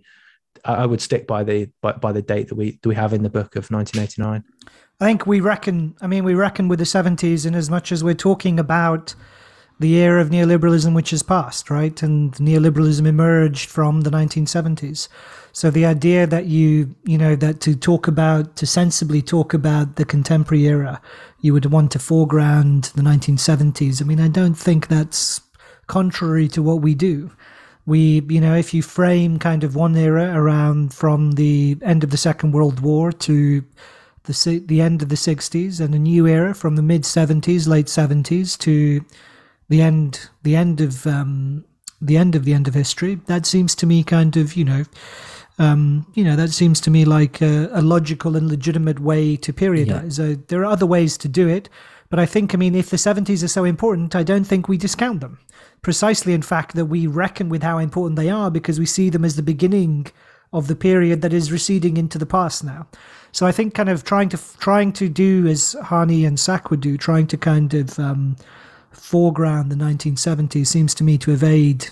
i 0.65 0.87
would 0.87 1.01
stick 1.01 1.27
by 1.27 1.43
the 1.43 1.69
by, 1.83 1.93
by 1.93 2.13
the 2.13 2.23
date 2.23 2.49
that 2.49 2.55
we 2.55 2.79
that 2.83 2.89
we 2.89 2.95
have 2.95 3.13
in 3.13 3.25
the 3.25 3.31
book 3.31 3.57
of 3.57 3.71
1989 3.71 4.45
i 5.01 5.05
think 5.05 5.27
we 5.27 5.41
reckon 5.41 5.97
i 6.01 6.07
mean 6.07 6.23
we 6.23 6.35
reckon 6.35 6.69
with 6.69 6.79
the 6.79 6.85
70s 6.85 7.45
and 7.45 7.57
as 7.57 7.69
much 7.69 7.91
as 7.91 8.05
we're 8.05 8.15
talking 8.15 8.61
about 8.61 9.17
the 9.81 9.95
era 9.97 10.21
of 10.21 10.31
neoliberalism 10.31 10.95
which 10.95 11.11
has 11.11 11.23
passed, 11.23 11.69
right? 11.69 12.03
And 12.03 12.33
neoliberalism 12.35 13.07
emerged 13.07 13.69
from 13.69 14.03
the 14.03 14.11
1970s. 14.11 15.09
So 15.53 15.71
the 15.71 15.87
idea 15.87 16.27
that 16.27 16.47
you, 16.47 16.95
you 17.05 17.19
know, 17.19 17.37
that 17.37 17.61
to 17.63 17.75
talk 17.75 18.07
about, 18.07 18.57
to 18.57 18.67
sensibly 18.67 19.23
talk 19.23 19.55
about 19.55 19.97
the 19.97 20.05
contemporary 20.05 20.67
era, 20.67 21.01
you 21.41 21.53
would 21.53 21.67
want 21.67 21.91
to 21.93 21.99
foreground 21.99 22.85
the 22.95 23.03
1970s. 23.03 24.01
I 24.01 24.05
mean, 24.05 24.21
I 24.21 24.29
don't 24.29 24.55
think 24.55 24.89
that's 24.89 25.41
contrary 25.87 26.49
to 26.49 26.63
what 26.63 26.81
we 26.81 26.95
do. 26.95 27.31
We, 27.87 28.23
you 28.29 28.41
know, 28.41 28.55
if 28.55 28.73
you 28.73 28.83
frame 28.83 29.39
kind 29.39 29.63
of 29.63 29.77
one 29.77 29.97
era 29.97 30.33
around 30.35 30.95
from 30.95 31.33
the 31.33 31.77
end 31.83 32.03
of 32.03 32.11
the 32.11 32.17
Second 32.17 32.53
World 32.53 32.81
War 32.81 33.13
to 33.13 33.65
the 34.25 34.63
the 34.67 34.81
end 34.81 35.03
of 35.03 35.11
the 35.11 35.17
60s 35.17 35.81
and 35.81 35.95
a 35.95 35.99
new 35.99 36.27
era 36.27 36.55
from 36.55 36.77
the 36.77 36.83
mid 36.83 37.03
70s, 37.03 37.69
late 37.69 37.87
70s 37.87 38.59
to 38.61 39.05
the 39.69 39.81
end 39.81 40.29
the 40.43 40.57
end 40.57 40.81
of 40.81 41.07
um, 41.07 41.65
the 42.01 42.17
end 42.17 42.35
of 42.35 42.45
the 42.45 42.55
end 42.55 42.69
of 42.69 42.75
history. 42.75 43.17
That 43.27 43.47
seems 43.47 43.75
to 43.77 43.87
me 43.87 44.03
kind 44.03 44.37
of 44.37 44.55
you 44.57 44.65
know. 44.65 44.85
Um, 45.57 46.07
you 46.15 46.25
know 46.25 46.35
that 46.35 46.51
seems 46.51 46.81
to 46.81 46.91
me 46.91 47.05
like 47.05 47.41
a, 47.41 47.69
a 47.73 47.81
logical 47.81 48.37
and 48.37 48.49
legitimate 48.49 48.99
way 48.99 49.37
to 49.37 49.53
periodize. 49.53 50.19
Yeah. 50.19 50.35
Uh, 50.35 50.37
there 50.49 50.61
are 50.63 50.73
other 50.73 50.87
ways 50.87 51.17
to 51.19 51.29
do 51.29 51.49
it, 51.49 51.69
but 52.11 52.19
I 52.19 52.27
think 52.27 52.55
I 52.55 52.57
mean 52.57 52.75
if 52.75 52.91
the 52.91 52.97
70s 52.97 53.45
are 53.45 53.49
so 53.49 53.65
important, 53.65 54.17
I 54.17 54.25
don't 54.25 54.45
think 54.45 54.69
we 54.69 54.77
discount 54.77 55.21
them. 55.21 55.39
Precisely, 55.81 56.33
in 56.33 56.43
fact, 56.43 56.75
that 56.75 56.87
we 56.87 57.07
reckon 57.07 57.49
with 57.49 57.63
how 57.63 57.79
important 57.79 58.17
they 58.17 58.31
are 58.31 58.51
because 58.51 58.81
we 58.81 58.87
see 58.87 59.11
them 59.11 59.25
as 59.25 59.37
the 59.37 59.43
beginning 59.43 60.07
of 60.53 60.67
the 60.67 60.77
period 60.77 61.21
that 61.21 61.33
is 61.33 61.53
receding 61.53 61.97
into 61.97 62.19
the 62.19 62.27
past 62.27 62.65
now. 62.65 62.87
So 63.33 63.47
I 63.47 63.53
think 63.53 63.75
kind 63.75 63.89
of 63.89 64.05
trying 64.05 64.29
to 64.31 64.39
trying 64.59 64.93
to 64.95 65.09
do 65.09 65.47
as 65.47 65.77
Harney 65.83 66.25
and 66.25 66.39
Sakwa 66.39 66.81
do, 66.81 66.97
trying 66.97 67.27
to 67.27 67.37
kind 67.37 67.75
of 67.75 67.99
um, 67.99 68.37
foreground 68.95 69.71
the 69.71 69.77
1970s 69.77 70.67
seems 70.67 70.95
to 70.95 71.05
me 71.05 71.19
to 71.19 71.33
evade 71.33 71.89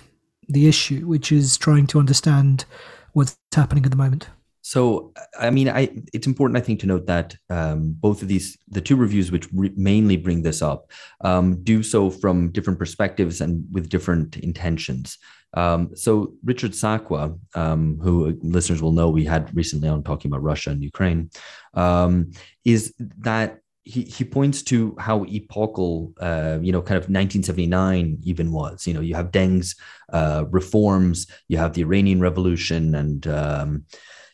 the 0.49 0.69
issue, 0.69 1.07
which 1.07 1.33
is 1.33 1.57
trying 1.57 1.87
to 1.89 1.99
understand 1.99 2.65
what's 3.13 3.37
happening 3.55 3.85
at 3.85 3.91
the 3.91 3.97
moment. 3.97 4.29
So, 4.63 5.13
I 5.39 5.51
mean, 5.51 5.69
I 5.69 5.91
it's 6.13 6.29
important, 6.29 6.57
I 6.57 6.61
think, 6.61 6.79
to 6.81 6.87
note 6.87 7.07
that 7.07 7.37
um, 7.51 7.97
both 7.99 8.23
of 8.23 8.29
these, 8.29 8.57
the 8.69 8.81
two 8.81 8.95
reviews 8.95 9.33
which 9.33 9.49
re- 9.53 9.73
mainly 9.77 10.17
bring 10.17 10.43
this 10.43 10.63
up, 10.63 10.91
um, 11.23 11.63
do 11.65 11.83
so 11.83 12.11
from 12.11 12.53
different 12.53 12.79
perspectives 12.79 13.41
and 13.41 13.65
with 13.73 13.89
different 13.89 14.37
intentions. 14.37 15.19
Um, 15.55 15.91
so, 15.97 16.35
Richard 16.45 16.73
Sakwa, 16.73 17.39
um, 17.55 17.99
who 18.01 18.39
listeners 18.41 18.81
will 18.81 18.93
know 18.93 19.11
we 19.11 19.25
had 19.25 19.55
recently 19.55 19.89
on 19.89 20.05
talking 20.05 20.31
about 20.31 20.45
Russia 20.45 20.71
and 20.71 20.83
Ukraine, 20.83 21.31
um, 21.75 22.31
is 22.65 22.95
that 23.19 23.59
he, 23.85 24.03
he 24.03 24.25
points 24.25 24.63
to 24.63 24.95
how 24.99 25.25
epochal, 25.25 26.13
uh, 26.21 26.59
you 26.63 26.71
know, 26.71 26.83
kind 26.83 26.97
of 26.97 27.05
1979 27.05 28.19
even 28.23 28.53
was. 28.53 28.87
You 28.87 28.95
know, 28.95 29.01
you 29.01 29.15
have 29.15 29.33
Deng's 29.33 29.75
uh, 30.13 30.45
reforms, 30.51 31.27
you 31.49 31.59
have 31.59 31.75
the 31.75 31.83
Iranian 31.83 32.21
Revolution, 32.21 32.95
and 32.95 33.27
um, 33.27 33.85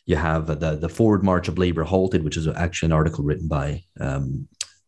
you 0.05 0.15
have 0.15 0.47
the 0.47 0.75
the 0.75 0.89
Forward 0.89 1.23
March 1.23 1.47
of 1.47 1.57
Labor 1.57 1.83
halted, 1.83 2.23
which 2.23 2.37
is 2.37 2.47
actually 2.47 2.87
an 2.87 2.93
article 2.93 3.23
written 3.23 3.47
by 3.47 3.83
um, 3.99 4.47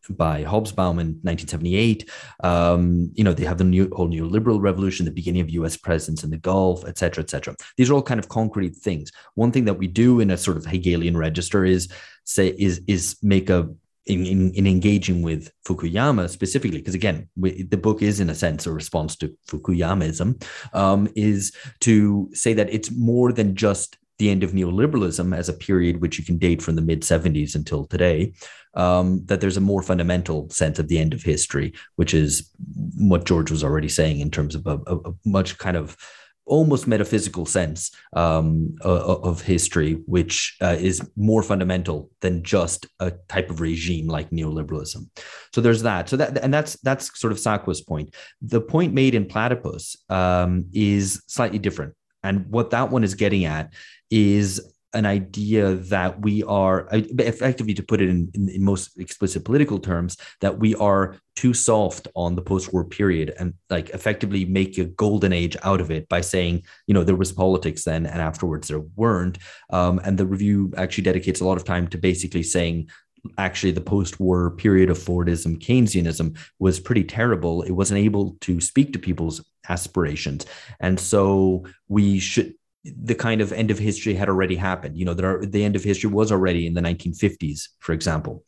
by 0.10 0.44
Hobsbawm 0.44 1.00
in 1.00 1.18
1978. 1.24 2.10
Um, 2.44 3.12
you 3.14 3.24
know, 3.24 3.34
they 3.34 3.46
have 3.46 3.58
the 3.58 3.64
new 3.64 3.90
whole 3.96 4.08
new 4.08 4.26
liberal 4.26 4.62
revolution, 4.62 5.06
the 5.06 5.12
beginning 5.12 5.42
of 5.42 5.50
U.S. 5.52 5.78
presence 5.78 6.24
in 6.24 6.30
the 6.30 6.38
Gulf, 6.38 6.86
et 6.88 6.98
cetera, 6.98 7.24
et 7.24 7.30
cetera. 7.30 7.56
These 7.78 7.90
are 7.90 7.96
all 7.96 8.04
kind 8.04 8.20
of 8.20 8.30
concrete 8.30 8.76
things. 8.76 9.12
One 9.36 9.52
thing 9.52 9.66
that 9.66 9.76
we 9.76 9.88
do 9.88 10.20
in 10.20 10.30
a 10.30 10.38
sort 10.38 10.58
of 10.58 10.66
Hegelian 10.66 11.18
register 11.18 11.66
is 11.66 11.92
say 12.26 12.50
is 12.50 12.82
is 12.88 13.18
make 13.24 13.50
a 13.50 13.70
in, 14.12 14.26
in, 14.26 14.52
in, 14.54 14.68
engaging 14.68 15.22
with 15.22 15.52
Fukuyama 15.66 16.30
specifically, 16.30 16.80
because 16.80 16.96
again, 16.96 17.30
we, 17.36 17.64
the 17.64 17.78
book 17.78 18.02
is 18.02 18.20
in 18.20 18.30
a 18.30 18.36
sense 18.36 18.66
a 18.66 18.72
response 18.72 19.16
to 19.18 19.36
Fukuyamism, 19.48 20.44
um, 20.74 21.08
is 21.16 21.54
to 21.82 22.30
say 22.34 22.54
that 22.54 22.72
it's 22.74 22.92
more 22.92 23.32
than 23.32 23.56
just 23.56 23.98
the 24.20 24.30
end 24.30 24.44
of 24.44 24.52
neoliberalism 24.52 25.36
as 25.36 25.50
a 25.50 25.54
period 25.54 26.00
which 26.00 26.20
you 26.20 26.24
can 26.24 26.38
date 26.38 26.62
from 26.62 26.76
the 26.76 26.82
mid 26.82 27.02
70s 27.02 27.56
until 27.56 27.86
today, 27.86 28.34
um, 28.76 29.26
that 29.26 29.42
there's 29.42 29.58
a 29.58 29.62
more 29.62 29.82
fundamental 29.82 30.50
sense 30.50 30.78
of 30.78 30.88
the 30.88 31.00
end 31.00 31.14
of 31.14 31.24
history, 31.24 31.74
which 31.96 32.14
is 32.14 32.50
what 32.98 33.26
George 33.26 33.50
was 33.50 33.64
already 33.64 33.90
saying 33.90 34.20
in 34.20 34.30
terms 34.30 34.54
of 34.54 34.68
a, 34.68 34.80
a, 34.86 34.96
a 34.98 35.14
much 35.26 35.58
kind 35.58 35.76
of 35.76 35.98
almost 36.46 36.88
metaphysical 36.88 37.46
sense 37.46 37.92
um, 38.14 38.76
of, 38.82 39.24
of, 39.24 39.42
history, 39.42 39.94
which 40.06 40.58
uh, 40.62 40.76
is 40.80 41.02
more 41.16 41.44
fundamental 41.44 42.10
than 42.22 42.44
just 42.44 42.88
a 43.00 43.12
type 43.28 43.50
of 43.50 43.62
regime 43.62 44.08
like 44.08 44.30
neoliberalism. 44.32 45.08
So 45.54 45.62
there's 45.62 45.84
that. 45.84 46.10
So 46.10 46.18
that 46.18 46.38
and 46.38 46.54
that's 46.54 46.74
that's 46.82 47.20
sort 47.20 47.32
of 47.32 47.40
Sakwa's 47.40 47.82
point. 47.82 48.14
The 48.42 48.62
point 48.62 48.94
made 48.94 49.16
in 49.16 49.26
Platypus 49.26 49.98
um, 50.10 50.66
is 50.74 51.24
slightly 51.28 51.60
different, 51.60 51.94
and 52.24 52.48
what 52.48 52.72
that 52.72 52.90
one 52.90 53.04
is 53.04 53.16
getting 53.16 53.46
at 53.46 53.74
is 54.10 54.71
an 54.94 55.06
idea 55.06 55.76
that 55.76 56.22
we 56.22 56.44
are 56.44 56.88
effectively 56.92 57.74
to 57.74 57.84
put 57.84 58.02
it 58.02 58.10
in, 58.10 58.30
in, 58.34 58.50
in, 58.50 58.64
most 58.64 59.00
explicit 59.00 59.46
political 59.46 59.80
terms 59.80 60.18
that 60.42 60.60
we 60.60 60.76
are 60.76 61.18
too 61.36 61.54
soft 61.54 62.08
on 62.16 62.36
the 62.36 62.42
post-war 62.42 62.84
period 62.84 63.34
and 63.40 63.54
like 63.70 63.90
effectively 63.92 64.44
make 64.46 64.78
a 64.78 64.86
golden 64.86 65.32
age 65.32 65.56
out 65.64 65.80
of 65.80 65.92
it 65.92 66.08
by 66.10 66.20
saying 66.20 66.64
you 66.88 66.94
know 66.94 67.04
there 67.04 67.16
was 67.16 67.32
politics 67.32 67.86
then 67.86 68.06
and 68.06 68.22
afterwards 68.22 68.68
there 68.68 68.84
weren't 68.96 69.38
um, 69.70 70.00
and 70.04 70.18
the 70.18 70.26
review 70.26 70.74
actually 70.78 71.04
dedicates 71.04 71.40
a 71.40 71.46
lot 71.46 71.58
of 71.58 71.64
time 71.64 71.88
to 71.88 71.98
basically 71.98 72.44
saying 72.44 72.90
actually 73.38 73.72
the 73.72 73.82
post-war 73.82 74.52
period 74.52 74.90
of 74.90 74.98
Fordism, 74.98 75.60
Keynesianism 75.60 76.36
was 76.60 76.80
pretty 76.80 77.04
terrible. 77.04 77.62
It 77.62 77.72
wasn't 77.72 78.00
able 78.00 78.36
to 78.42 78.60
speak 78.60 78.94
to 78.94 79.00
people's 79.00 79.46
aspirations, 79.70 80.46
and 80.80 81.00
so 81.00 81.66
we 81.88 82.18
should 82.18 82.56
the 82.84 83.16
kind 83.16 83.42
of 83.42 83.52
end 83.52 83.72
of 83.72 83.78
history 83.78 84.14
had 84.14 84.30
already 84.30 84.56
happened. 84.56 84.98
You 84.98 85.06
know, 85.06 85.14
there 85.14 85.46
the 85.46 85.64
end 85.64 85.76
of 85.76 85.84
history 85.84 86.10
was 86.10 86.32
already 86.32 86.66
in 86.66 86.74
the 86.74 86.82
1950s, 86.82 87.70
for 87.80 87.94
example. 87.94 88.44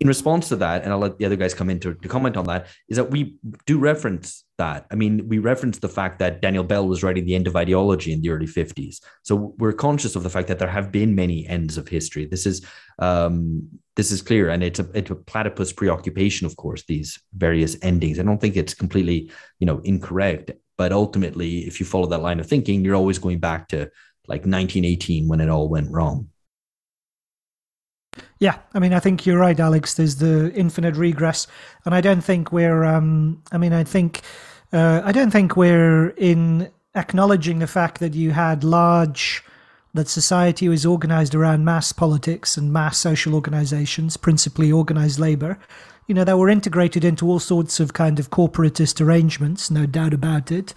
In 0.00 0.08
response 0.08 0.48
to 0.48 0.56
that, 0.56 0.82
and 0.82 0.92
I'll 0.92 0.98
let 0.98 1.18
the 1.18 1.24
other 1.24 1.36
guys 1.36 1.54
come 1.54 1.70
in 1.70 1.78
to, 1.80 1.94
to 1.94 2.08
comment 2.08 2.36
on 2.36 2.46
that, 2.46 2.66
is 2.88 2.96
that 2.96 3.10
we 3.10 3.36
do 3.64 3.78
reference 3.78 4.44
that. 4.58 4.86
I 4.90 4.96
mean, 4.96 5.28
we 5.28 5.38
reference 5.38 5.78
the 5.78 5.88
fact 5.88 6.18
that 6.18 6.42
Daniel 6.42 6.64
Bell 6.64 6.86
was 6.86 7.02
writing 7.02 7.24
the 7.24 7.34
end 7.34 7.46
of 7.46 7.54
ideology 7.54 8.12
in 8.12 8.20
the 8.20 8.30
early 8.30 8.46
50s. 8.46 9.00
So 9.22 9.54
we're 9.56 9.72
conscious 9.72 10.16
of 10.16 10.24
the 10.24 10.30
fact 10.30 10.48
that 10.48 10.58
there 10.58 10.68
have 10.68 10.90
been 10.90 11.14
many 11.14 11.46
ends 11.46 11.78
of 11.78 11.86
history. 11.86 12.26
This 12.26 12.44
is 12.44 12.66
um, 12.98 13.68
this 13.96 14.10
is 14.10 14.20
clear, 14.20 14.50
and 14.50 14.62
it's 14.64 14.80
a 14.80 14.88
it's 14.94 15.10
a 15.10 15.14
platypus 15.14 15.72
preoccupation, 15.72 16.46
of 16.46 16.56
course. 16.56 16.82
These 16.86 17.20
various 17.36 17.76
endings. 17.80 18.18
I 18.18 18.24
don't 18.24 18.40
think 18.40 18.56
it's 18.56 18.74
completely 18.74 19.30
you 19.60 19.66
know 19.66 19.78
incorrect. 19.84 20.50
But 20.76 20.92
ultimately, 20.92 21.66
if 21.66 21.78
you 21.78 21.86
follow 21.86 22.06
that 22.06 22.22
line 22.22 22.40
of 22.40 22.46
thinking, 22.46 22.84
you're 22.84 22.96
always 22.96 23.18
going 23.18 23.38
back 23.38 23.68
to 23.68 23.90
like 24.26 24.40
1918 24.40 25.28
when 25.28 25.40
it 25.40 25.48
all 25.48 25.68
went 25.68 25.90
wrong. 25.90 26.28
Yeah, 28.38 28.58
I 28.72 28.78
mean, 28.78 28.92
I 28.92 29.00
think 29.00 29.26
you're 29.26 29.38
right, 29.38 29.58
Alex. 29.58 29.94
There's 29.94 30.16
the 30.16 30.52
infinite 30.54 30.96
regress, 30.96 31.46
and 31.84 31.94
I 31.94 32.00
don't 32.00 32.22
think 32.22 32.52
we're. 32.52 32.84
Um, 32.84 33.42
I 33.52 33.58
mean, 33.58 33.72
I 33.72 33.84
think, 33.84 34.22
uh, 34.72 35.02
I 35.04 35.12
don't 35.12 35.30
think 35.30 35.56
we're 35.56 36.10
in 36.10 36.70
acknowledging 36.94 37.58
the 37.58 37.66
fact 37.66 37.98
that 38.00 38.14
you 38.14 38.30
had 38.30 38.62
large, 38.62 39.42
that 39.94 40.08
society 40.08 40.68
was 40.68 40.86
organized 40.86 41.34
around 41.34 41.64
mass 41.64 41.92
politics 41.92 42.56
and 42.56 42.72
mass 42.72 42.98
social 42.98 43.34
organizations, 43.34 44.16
principally 44.16 44.70
organized 44.70 45.18
labor, 45.18 45.58
you 46.06 46.14
know, 46.14 46.24
they 46.24 46.34
were 46.34 46.50
integrated 46.50 47.04
into 47.04 47.26
all 47.26 47.38
sorts 47.38 47.80
of 47.80 47.94
kind 47.94 48.18
of 48.18 48.30
corporatist 48.30 49.00
arrangements, 49.00 49.70
no 49.70 49.86
doubt 49.86 50.12
about 50.12 50.52
it. 50.52 50.74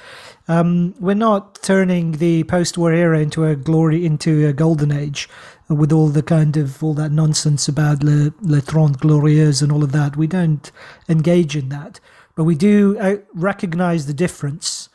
Um, 0.48 0.96
we're 1.00 1.16
not 1.16 1.62
turning 1.62 2.14
the 2.14 2.44
post-war 2.46 2.94
era 2.94 3.20
into 3.20 3.46
a 3.46 3.56
glory, 3.56 4.06
into 4.06 4.48
a 4.48 4.54
golden 4.54 4.92
age, 4.92 5.28
with 5.68 5.92
all 5.92 6.08
the 6.08 6.24
kind 6.24 6.56
of 6.56 6.82
all 6.82 6.94
that 6.94 7.12
nonsense 7.12 7.68
about 7.68 8.04
le, 8.04 8.34
le 8.42 8.62
Trente 8.62 9.00
Glorieuses 9.00 9.62
and 9.62 9.72
all 9.72 9.84
of 9.84 9.92
that. 9.92 10.16
We 10.16 10.28
don't 10.28 10.72
engage 11.10 11.58
in 11.58 11.68
that, 11.70 12.00
but 12.36 12.46
we 12.46 12.56
do 12.56 12.98
uh, 13.00 13.18
recognize 13.34 14.06
the 14.06 14.14
difference 14.14 14.88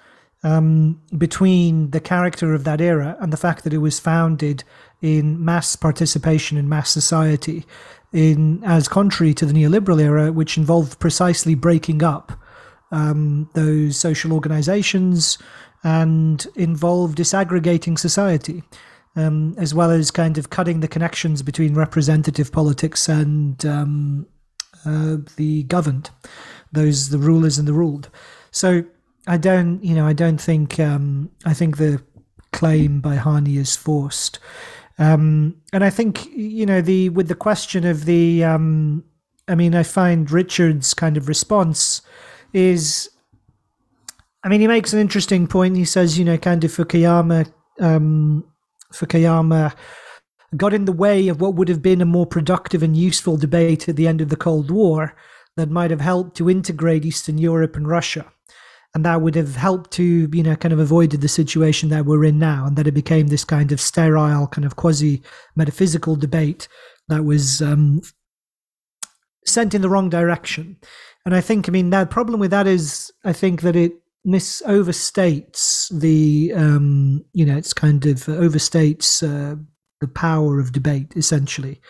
um, 0.43 1.01
between 1.17 1.91
the 1.91 2.01
character 2.01 2.55
of 2.55 2.65
that 2.65 2.81
era 2.81 3.17
and 3.21 3.33
the 3.33 3.37
fact 3.37 3.65
that 3.65 3.75
it 3.75 3.79
was 3.79 4.01
founded 4.01 4.65
in 5.03 5.45
mass 5.45 5.77
participation 5.77 6.57
in 6.57 6.69
mass 6.69 6.91
society 6.91 7.67
in 8.13 8.63
as 8.65 8.89
contrary 8.89 9.35
to 9.35 9.47
the 9.47 9.53
neoliberal 9.53 10.01
era, 10.01 10.33
which 10.33 10.59
involved 10.59 10.99
precisely 10.99 11.55
breaking 11.55 12.03
up 12.03 12.33
um, 12.91 13.49
those 13.55 13.97
social 13.97 14.33
organizations 14.33 15.39
and 15.83 16.47
involved 16.55 17.19
disaggregating 17.19 17.99
society, 17.99 18.63
um, 19.17 19.55
as 19.59 19.75
well 19.75 19.91
as 19.91 20.11
kind 20.11 20.39
of 20.39 20.51
cutting 20.51 20.81
the 20.81 20.89
connections 20.89 21.43
between 21.43 21.75
representative 21.75 22.53
politics 22.53 23.09
and 23.09 23.65
um, 23.67 24.27
uh, 24.85 25.17
the 25.37 25.65
governed, 25.65 26.11
those 26.71 27.09
the 27.09 27.19
rulers 27.19 27.59
and 27.59 27.67
the 27.67 27.73
ruled. 27.73 28.11
So 28.51 28.85
I 29.27 29.39
don't, 29.39 29.83
you 29.83 29.95
know, 29.95 30.07
I 30.07 30.13
don't 30.13 30.41
think 30.41 30.79
um, 30.79 31.31
I 31.45 31.55
think 31.55 31.79
the 31.79 32.03
claim 32.53 33.01
by 33.01 33.17
Harney 33.17 33.57
is 33.57 33.75
forced. 33.75 34.39
Um, 34.99 35.57
and 35.73 35.83
I 35.85 35.91
think 35.91 36.27
you 36.27 36.67
know 36.67 36.81
the 36.81 37.09
with 37.11 37.29
the 37.29 37.35
question 37.35 37.85
of 37.87 38.05
the, 38.05 38.45
um, 38.45 39.05
I 39.49 39.55
mean, 39.55 39.75
I 39.75 39.83
find 39.83 40.31
Richard's 40.31 40.95
kind 40.95 41.17
of 41.17 41.29
response 41.29 42.03
is, 42.53 43.11
I 44.45 44.49
mean, 44.49 44.61
he 44.61 44.67
makes 44.67 44.93
an 44.93 45.01
interesting 45.01 45.47
point. 45.47 45.77
He 45.77 45.85
says, 45.85 46.19
you 46.19 46.25
know, 46.25 46.37
kind 46.37 46.63
of 46.65 46.71
Fukuyama, 46.71 47.53
um, 47.81 48.45
Fukuyama 48.93 49.75
got 50.57 50.75
in 50.75 50.85
the 50.85 50.93
way 50.93 51.29
of 51.29 51.41
what 51.41 51.55
would 51.55 51.69
have 51.69 51.83
been 51.83 52.03
a 52.03 52.07
more 52.07 52.27
productive 52.27 52.83
and 52.83 52.97
useful 52.97 53.37
debate 53.37 53.89
at 53.89 53.97
the 53.97 54.07
end 54.07 54.21
of 54.21 54.29
the 54.29 54.37
Cold 54.37 54.71
War 54.71 55.17
that 55.57 55.71
might 55.71 55.91
have 55.91 56.01
helped 56.01 56.37
to 56.37 56.51
integrate 56.51 57.05
Eastern 57.05 57.39
Europe 57.39 57.77
and 57.77 57.89
Russia 57.89 58.31
and 58.95 59.05
that 59.05 59.23
would 59.23 59.35
have 59.35 59.57
helped 59.57 59.91
to 59.93 60.29
you 60.33 60.43
know 60.43 60.57
kind 60.57 60.73
of 60.73 60.79
avoided 60.79 61.21
the 61.21 61.29
situation 61.29 61.89
that 61.89 62.05
we're 62.05 62.25
in 62.25 62.39
now 62.39 62.67
and 62.67 62.77
that 62.77 62.87
it 62.87 62.93
became 62.93 63.29
this 63.29 63.45
kind 63.45 63.73
of 63.73 63.81
sterile 63.81 64.47
kind 64.47 64.65
of 64.65 64.77
quasi 64.77 65.23
metaphysical 65.57 66.17
debate 66.17 66.69
that 67.09 67.25
was 67.25 67.61
um, 67.63 68.01
sent 69.45 69.75
in 69.75 69.83
the 69.83 69.89
wrong 69.89 70.09
direction. 70.09 70.77
And 71.25 71.35
i 71.35 71.41
think 71.41 71.69
i 71.69 71.73
mean 71.73 71.91
the 71.91 72.07
problem 72.07 72.41
with 72.41 72.51
that 72.51 72.67
is 72.67 73.13
i 73.25 73.33
think 73.33 73.63
that 73.63 73.77
it 73.77 73.93
mis 74.25 74.63
overstates 74.67 75.89
the 76.01 76.53
um, 76.55 77.25
you 77.33 77.45
know 77.45 77.57
it's 77.57 77.73
kind 77.73 78.07
of 78.07 78.19
overstates 78.27 79.23
uh, 79.23 79.57
the 80.01 80.09
power 80.09 80.61
of 80.61 80.73
debate 80.73 81.13
essentially. 81.17 81.81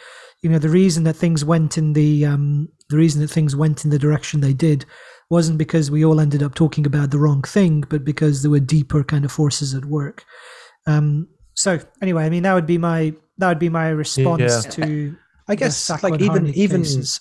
You 0.42 0.50
know 0.50 0.58
the 0.58 0.68
reason 0.68 1.04
that 1.04 1.14
things 1.14 1.44
went 1.44 1.78
in 1.78 1.92
the 1.92 2.26
um, 2.26 2.68
the 2.88 2.96
reason 2.96 3.20
that 3.22 3.30
things 3.30 3.56
went 3.56 3.84
in 3.84 3.90
the 3.90 3.98
direction 3.98 4.40
they 4.40 4.52
did 4.52 4.84
wasn't 5.32 5.56
because 5.56 5.90
we 5.90 6.04
all 6.04 6.20
ended 6.20 6.42
up 6.42 6.54
talking 6.54 6.84
about 6.84 7.10
the 7.10 7.18
wrong 7.18 7.40
thing, 7.40 7.80
but 7.88 8.04
because 8.04 8.42
there 8.42 8.50
were 8.50 8.60
deeper 8.60 9.02
kind 9.02 9.24
of 9.24 9.32
forces 9.32 9.74
at 9.74 9.86
work. 9.86 10.26
Um, 10.86 11.26
so 11.54 11.80
anyway, 12.02 12.26
I 12.26 12.28
mean 12.28 12.42
that 12.42 12.52
would 12.52 12.66
be 12.66 12.76
my 12.76 13.14
that 13.38 13.48
would 13.48 13.58
be 13.58 13.70
my 13.70 13.88
response 13.88 14.42
yeah. 14.42 14.70
to. 14.72 15.16
I 15.48 15.54
guess 15.54 15.88
like 16.02 16.20
even 16.20 16.48
even 16.48 16.82
cases. 16.82 17.20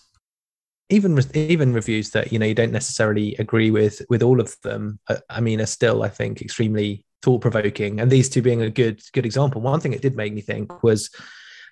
even 0.89 1.17
even 1.34 1.74
reviews 1.74 2.10
that 2.10 2.34
you 2.34 2.38
know 2.38 2.45
you 2.45 2.54
don't 2.54 2.74
necessarily 2.74 3.34
agree 3.36 3.71
with 3.71 4.02
with 4.10 4.21
all 4.21 4.41
of 4.41 4.58
them. 4.62 5.00
Uh, 5.08 5.17
I 5.30 5.39
mean, 5.39 5.62
are 5.62 5.65
still 5.65 6.04
I 6.04 6.10
think 6.10 6.41
extremely 6.41 7.06
thought 7.24 7.39
provoking, 7.39 8.02
and 8.02 8.12
these 8.12 8.28
two 8.28 8.41
being 8.41 8.62
a 8.62 8.69
good 8.69 9.02
good 9.13 9.26
example. 9.26 9.62
One 9.62 9.80
thing 9.80 9.93
it 9.93 10.02
did 10.02 10.17
make 10.17 10.34
me 10.34 10.41
think 10.41 10.84
was 10.84 11.10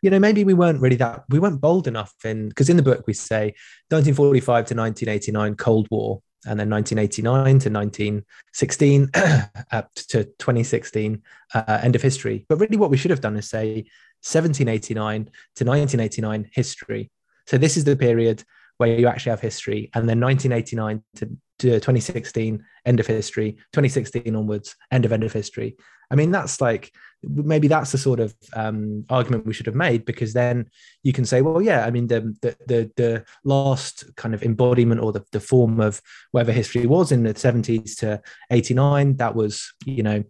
you 0.01 0.09
know, 0.09 0.19
maybe 0.19 0.45
we 0.45 0.53
weren't 0.53 0.79
really 0.79 0.95
that, 0.95 1.25
we 1.27 1.39
weren't 1.39 1.59
bold 1.59 1.85
enough 1.85 2.13
in, 2.23 2.47
because 2.47 2.69
in 2.69 2.77
the 2.77 2.83
book 2.83 3.03
we 3.05 3.11
say 3.11 3.53
1945 3.89 4.45
to 4.45 4.73
1989 4.73 5.55
Cold 5.55 5.87
War, 5.91 6.21
and 6.45 6.59
then 6.59 6.69
1989 6.69 7.59
to 7.59 7.69
1916 7.69 9.09
up 9.71 9.93
to 9.95 10.23
2016 10.23 11.21
uh, 11.53 11.79
end 11.83 11.95
of 11.95 12.01
history. 12.01 12.45
But 12.47 12.59
really 12.59 12.77
what 12.77 12.89
we 12.89 12.97
should 12.97 13.11
have 13.11 13.21
done 13.21 13.37
is 13.37 13.49
say 13.49 13.85
1789 14.21 15.25
to 15.55 15.65
1989 15.65 16.49
history. 16.53 17.11
So 17.45 17.57
this 17.57 17.77
is 17.77 17.83
the 17.83 17.95
period 17.95 18.43
where 18.77 18.97
you 18.97 19.07
actually 19.07 19.31
have 19.31 19.41
history 19.41 19.89
and 19.93 20.07
then 20.07 20.19
1989 20.19 21.03
to, 21.15 21.25
to 21.59 21.79
2016 21.79 22.63
end 22.85 22.99
of 22.99 23.07
history 23.07 23.53
2016 23.73 24.35
onwards 24.35 24.75
end 24.91 25.05
of 25.05 25.11
end 25.11 25.23
of 25.23 25.33
history. 25.33 25.75
I 26.09 26.15
mean 26.15 26.31
that's 26.31 26.61
like 26.61 26.93
maybe 27.23 27.67
that's 27.67 27.91
the 27.91 27.97
sort 27.97 28.19
of 28.19 28.33
um, 28.53 29.05
argument 29.09 29.45
we 29.45 29.53
should 29.53 29.65
have 29.65 29.75
made 29.75 30.05
because 30.05 30.33
then 30.33 30.69
you 31.03 31.11
can 31.11 31.25
say 31.25 31.41
well 31.41 31.61
yeah 31.61 31.85
i 31.85 31.91
mean 31.91 32.07
the 32.07 32.21
the 32.41 32.55
the, 32.67 32.91
the 32.95 33.25
last 33.43 34.03
kind 34.15 34.33
of 34.33 34.43
embodiment 34.43 35.01
or 35.01 35.11
the, 35.11 35.23
the 35.31 35.39
form 35.39 35.79
of 35.79 36.01
whatever 36.31 36.51
history 36.51 36.85
was 36.85 37.11
in 37.11 37.23
the 37.23 37.33
70s 37.33 37.97
to 37.97 38.21
89 38.51 39.17
that 39.17 39.35
was 39.35 39.73
you 39.85 40.03
know 40.03 40.23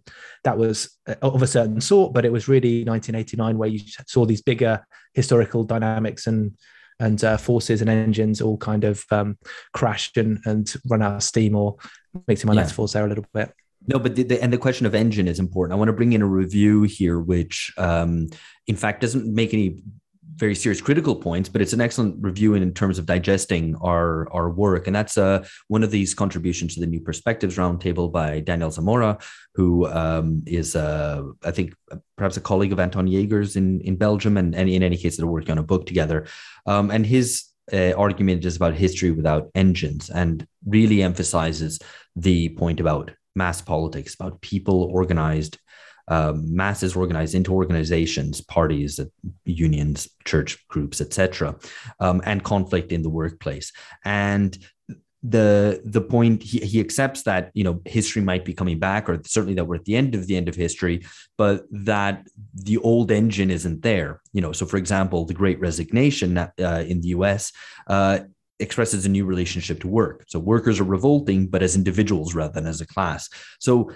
that 0.44 0.58
was 0.58 0.98
uh, 1.06 1.14
of 1.22 1.42
a 1.42 1.46
certain 1.46 1.80
sort 1.80 2.12
but 2.12 2.24
it 2.24 2.32
was 2.32 2.48
really 2.48 2.84
1989 2.84 3.56
where 3.56 3.68
you 3.68 3.80
saw 4.06 4.26
these 4.26 4.42
bigger 4.42 4.84
historical 5.14 5.64
dynamics 5.64 6.26
and 6.26 6.56
and 7.00 7.24
uh, 7.24 7.38
forces 7.38 7.80
and 7.80 7.88
engines 7.88 8.42
all 8.42 8.58
kind 8.58 8.84
of 8.84 9.04
um, 9.10 9.38
crash 9.72 10.12
and, 10.16 10.38
and 10.44 10.74
run 10.88 11.02
out 11.02 11.14
of 11.14 11.22
steam 11.22 11.56
or 11.56 11.76
mixing 12.28 12.46
my 12.46 12.54
yeah. 12.54 12.60
metaphors 12.60 12.92
there 12.92 13.06
a 13.06 13.08
little 13.08 13.24
bit. 13.32 13.52
No, 13.90 13.98
but 13.98 14.14
the, 14.14 14.22
the, 14.22 14.40
and 14.40 14.52
the 14.52 14.58
question 14.58 14.86
of 14.86 14.94
engine 14.94 15.26
is 15.26 15.40
important. 15.40 15.74
I 15.74 15.76
want 15.76 15.88
to 15.88 15.92
bring 15.92 16.12
in 16.12 16.22
a 16.22 16.26
review 16.26 16.82
here, 16.82 17.18
which 17.18 17.72
um, 17.76 18.28
in 18.68 18.76
fact 18.76 19.00
doesn't 19.00 19.26
make 19.26 19.52
any 19.52 19.82
very 20.36 20.54
serious 20.54 20.80
critical 20.80 21.16
points, 21.16 21.48
but 21.48 21.60
it's 21.60 21.72
an 21.72 21.80
excellent 21.80 22.16
review 22.20 22.54
in, 22.54 22.72
terms 22.72 22.98
of 23.00 23.04
digesting 23.04 23.74
our 23.82 24.32
our 24.32 24.48
work, 24.48 24.86
and 24.86 24.94
that's 24.94 25.18
uh, 25.18 25.44
one 25.66 25.82
of 25.82 25.90
these 25.90 26.14
contributions 26.14 26.74
to 26.74 26.80
the 26.80 26.86
New 26.86 27.00
Perspectives 27.00 27.56
Roundtable 27.56 28.12
by 28.12 28.38
Daniel 28.38 28.70
Zamora, 28.70 29.18
who 29.56 29.86
um, 29.88 30.42
is 30.46 30.76
uh, 30.76 31.22
I 31.44 31.50
think 31.50 31.74
perhaps 32.16 32.36
a 32.36 32.40
colleague 32.40 32.72
of 32.72 32.78
Anton 32.78 33.08
Jäger's 33.08 33.56
in 33.56 33.80
in 33.80 33.96
Belgium, 33.96 34.36
and, 34.36 34.54
and 34.54 34.68
in 34.68 34.84
any 34.84 34.96
case, 34.96 35.16
they're 35.16 35.26
working 35.26 35.50
on 35.50 35.58
a 35.58 35.70
book 35.72 35.84
together, 35.84 36.26
um, 36.64 36.92
and 36.92 37.04
his 37.04 37.44
uh, 37.72 37.92
argument 37.96 38.44
is 38.44 38.56
about 38.56 38.74
history 38.74 39.10
without 39.10 39.50
engines, 39.56 40.10
and 40.10 40.46
really 40.64 41.02
emphasizes 41.02 41.80
the 42.14 42.50
point 42.50 42.78
about 42.78 43.10
mass 43.34 43.60
politics, 43.60 44.14
about 44.14 44.40
people 44.40 44.84
organized 44.92 45.58
um, 46.08 46.54
masses 46.54 46.96
organized 46.96 47.36
into 47.36 47.54
organizations, 47.54 48.40
parties, 48.40 48.98
uh, 48.98 49.04
unions, 49.44 50.08
church 50.24 50.66
groups, 50.66 51.00
etc., 51.00 51.54
um, 52.00 52.20
and 52.24 52.42
conflict 52.42 52.90
in 52.90 53.02
the 53.02 53.08
workplace. 53.08 53.72
And 54.04 54.58
the 55.22 55.82
the 55.84 56.00
point 56.00 56.42
he, 56.42 56.58
he 56.60 56.80
accepts 56.80 57.22
that 57.24 57.50
you 57.52 57.62
know 57.62 57.80
history 57.84 58.22
might 58.22 58.44
be 58.44 58.54
coming 58.54 58.78
back 58.78 59.08
or 59.08 59.20
certainly 59.26 59.54
that 59.54 59.66
we're 59.66 59.76
at 59.76 59.84
the 59.84 59.94
end 59.94 60.14
of 60.14 60.26
the 60.26 60.34
end 60.34 60.48
of 60.48 60.54
history 60.54 61.04
but 61.36 61.64
that 61.70 62.26
the 62.54 62.78
old 62.78 63.10
engine 63.10 63.50
isn't 63.50 63.82
there 63.82 64.22
you 64.32 64.40
know 64.40 64.50
so 64.50 64.64
for 64.64 64.78
example 64.78 65.26
the 65.26 65.34
great 65.34 65.60
resignation 65.60 66.38
uh, 66.38 66.48
in 66.58 67.02
the 67.02 67.08
us 67.08 67.52
uh, 67.88 68.20
expresses 68.60 69.06
a 69.06 69.08
new 69.08 69.24
relationship 69.24 69.80
to 69.80 69.88
work. 69.88 70.24
So 70.28 70.38
workers 70.38 70.80
are 70.80 70.84
revolting 70.84 71.46
but 71.46 71.62
as 71.62 71.76
individuals 71.76 72.34
rather 72.34 72.52
than 72.52 72.66
as 72.66 72.80
a 72.80 72.86
class. 72.86 73.28
So 73.58 73.90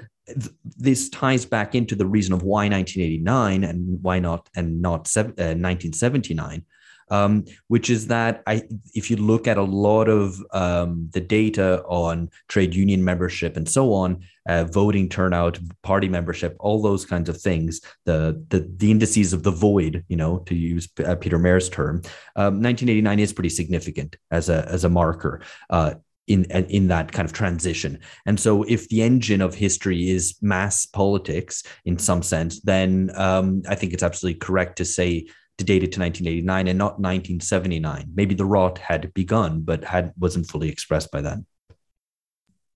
this 0.77 1.09
ties 1.11 1.45
back 1.45 1.75
into 1.75 1.95
the 1.95 2.07
reason 2.07 2.33
of 2.33 2.43
why 2.43 2.69
1989 2.69 3.65
and 3.65 4.03
why 4.03 4.19
not 4.19 4.49
and 4.57 4.81
not 4.81 5.07
uh, 5.17 5.55
1979 5.55 6.65
um, 7.11 7.45
which 7.69 7.91
is 7.91 8.07
that 8.09 8.43
I, 8.47 8.63
if 8.95 9.11
you 9.11 9.17
look 9.17 9.47
at 9.47 9.59
a 9.59 9.63
lot 9.63 10.09
of 10.09 10.43
um, 10.53 11.11
the 11.13 11.21
data 11.21 11.83
on 11.87 12.31
trade 12.49 12.75
union 12.75 13.05
membership 13.05 13.57
and 13.57 13.69
so 13.69 13.93
on, 13.93 14.25
uh, 14.49 14.65
voting 14.65 15.09
turnout, 15.09 15.59
party 15.83 16.09
membership, 16.09 16.57
all 16.61 16.83
those 16.83 17.05
kinds 17.05 17.29
of 17.29 17.41
things, 17.41 17.81
the 18.05 18.45
the, 18.49 18.71
the 18.77 18.91
indices 18.91 19.33
of 19.33 19.43
the 19.43 19.51
void, 19.51 20.05
you 20.09 20.17
know, 20.17 20.39
to 20.41 20.55
use 20.55 20.89
uh, 21.05 21.15
Peter 21.17 21.39
Mair's 21.39 21.69
term, 21.69 21.97
um, 22.37 22.63
1989 22.63 23.19
is 23.19 23.33
pretty 23.33 23.49
significant 23.49 24.17
as 24.31 24.49
a 24.49 24.67
as 24.69 24.85
a 24.85 24.89
marker. 24.89 25.41
Uh, 25.71 25.95
in 26.27 26.45
in 26.45 26.89
that 26.89 27.13
kind 27.13 27.27
of 27.27 27.35
transition. 27.35 27.99
And 28.25 28.41
so, 28.41 28.63
if 28.63 28.89
the 28.89 29.03
engine 29.03 29.43
of 29.43 29.55
history 29.55 30.09
is 30.09 30.37
mass 30.41 30.87
politics 30.87 31.63
in 31.85 31.99
some 31.99 32.23
sense, 32.23 32.61
then 32.63 33.11
um, 33.15 33.63
I 33.69 33.75
think 33.75 33.93
it's 33.93 34.03
absolutely 34.03 34.39
correct 34.39 34.77
to 34.79 34.87
say 34.87 35.27
to 35.59 35.65
date 35.65 35.85
it 35.85 35.93
to 35.93 36.01
1989 36.01 36.69
and 36.69 36.79
not 36.79 36.99
1979. 36.99 38.11
Maybe 38.15 38.35
the 38.35 38.45
rot 38.45 38.79
had 38.79 39.13
begun, 39.15 39.61
but 39.61 39.85
had 39.85 40.13
wasn't 40.19 40.49
fully 40.49 40.69
expressed 40.69 41.11
by 41.11 41.21
then. 41.21 41.47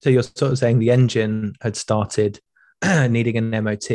So 0.02 0.10
you're 0.10 0.22
sort 0.22 0.52
of 0.52 0.58
saying 0.58 0.78
the 0.78 0.90
engine 0.90 1.54
had 1.60 1.76
started 1.76 2.40
needing 2.84 3.36
an 3.36 3.50
MOT 3.64 3.88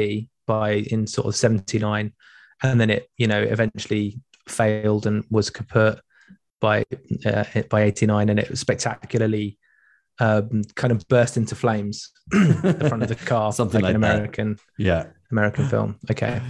by 0.46 0.72
in 0.72 1.08
sort 1.08 1.28
of 1.28 1.36
79, 1.36 2.14
and 2.62 2.82
then 2.82 2.90
it 2.90 3.10
you 3.18 3.28
know 3.28 3.42
eventually 3.42 4.20
failed 4.48 5.06
and 5.06 5.24
was 5.30 5.50
kaput 5.50 6.00
by 6.60 6.84
uh, 7.26 7.44
by 7.70 7.84
89 7.84 8.30
and 8.30 8.40
it 8.40 8.50
was 8.50 8.60
spectacularly 8.60 9.58
um, 10.20 10.64
kind 10.76 10.92
of 10.92 11.06
burst 11.08 11.38
into 11.38 11.56
flames 11.56 12.12
the 12.32 12.86
front 12.88 13.04
of 13.04 13.10
the 13.10 13.16
car 13.16 13.52
something 13.54 13.82
like, 13.82 13.94
like 13.94 13.96
an 13.96 14.04
american 14.04 14.54
that. 14.54 14.84
yeah. 14.84 15.06
American 15.32 15.68
film. 15.68 16.00
Okay 16.10 16.42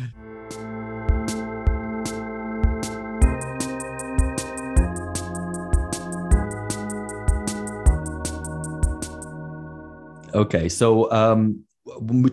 okay 10.34 10.69
so 10.69 11.12
um 11.12 11.63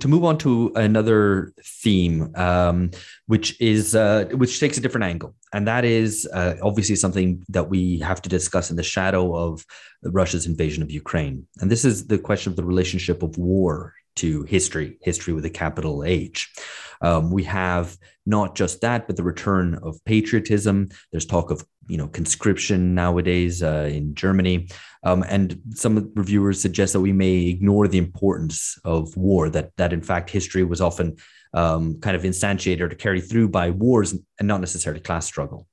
to 0.00 0.08
move 0.08 0.24
on 0.24 0.38
to 0.38 0.72
another 0.76 1.52
theme, 1.64 2.32
um, 2.36 2.90
which 3.26 3.60
is 3.60 3.94
uh, 3.94 4.26
which 4.32 4.60
takes 4.60 4.78
a 4.78 4.80
different 4.80 5.04
angle, 5.04 5.34
and 5.52 5.66
that 5.66 5.84
is 5.84 6.28
uh, 6.32 6.54
obviously 6.62 6.94
something 6.96 7.42
that 7.48 7.68
we 7.68 7.98
have 7.98 8.22
to 8.22 8.28
discuss 8.28 8.70
in 8.70 8.76
the 8.76 8.82
shadow 8.82 9.34
of 9.34 9.64
Russia's 10.04 10.46
invasion 10.46 10.82
of 10.82 10.90
Ukraine, 10.90 11.46
and 11.60 11.70
this 11.70 11.84
is 11.84 12.06
the 12.06 12.18
question 12.18 12.52
of 12.52 12.56
the 12.56 12.64
relationship 12.64 13.22
of 13.22 13.38
war 13.38 13.94
to 14.16 14.42
history, 14.44 14.98
history 15.02 15.32
with 15.32 15.44
a 15.44 15.50
capital 15.50 16.04
H. 16.04 16.52
Um, 17.00 17.30
we 17.30 17.44
have 17.44 17.96
not 18.26 18.54
just 18.54 18.82
that, 18.82 19.06
but 19.06 19.16
the 19.16 19.22
return 19.22 19.80
of 19.82 20.04
patriotism. 20.04 20.90
There's 21.10 21.26
talk 21.26 21.50
of 21.50 21.64
you 21.90 21.96
know 21.96 22.08
conscription 22.08 22.94
nowadays 22.94 23.62
uh, 23.62 23.88
in 23.90 24.14
Germany, 24.14 24.68
um, 25.02 25.24
and 25.28 25.60
some 25.74 26.12
reviewers 26.14 26.60
suggest 26.60 26.92
that 26.92 27.00
we 27.00 27.12
may 27.12 27.46
ignore 27.46 27.88
the 27.88 27.98
importance 27.98 28.78
of 28.84 29.16
war. 29.16 29.50
That 29.50 29.76
that 29.76 29.92
in 29.92 30.02
fact 30.02 30.30
history 30.30 30.64
was 30.64 30.80
often 30.80 31.16
um, 31.54 32.00
kind 32.00 32.16
of 32.16 32.22
instantiated 32.22 32.80
or 32.80 32.88
carried 32.94 33.28
through 33.28 33.48
by 33.48 33.70
wars 33.70 34.14
and 34.38 34.48
not 34.48 34.60
necessarily 34.60 35.00
class 35.00 35.26
struggle. 35.26 35.66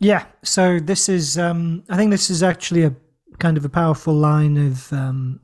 Yeah. 0.00 0.24
So 0.42 0.80
this 0.80 1.08
is 1.08 1.38
um, 1.38 1.84
I 1.88 1.96
think 1.96 2.10
this 2.10 2.30
is 2.30 2.42
actually 2.42 2.84
a 2.84 2.94
kind 3.38 3.56
of 3.56 3.64
a 3.64 3.68
powerful 3.68 4.14
line 4.14 4.56
of 4.56 4.92
um, 4.92 5.40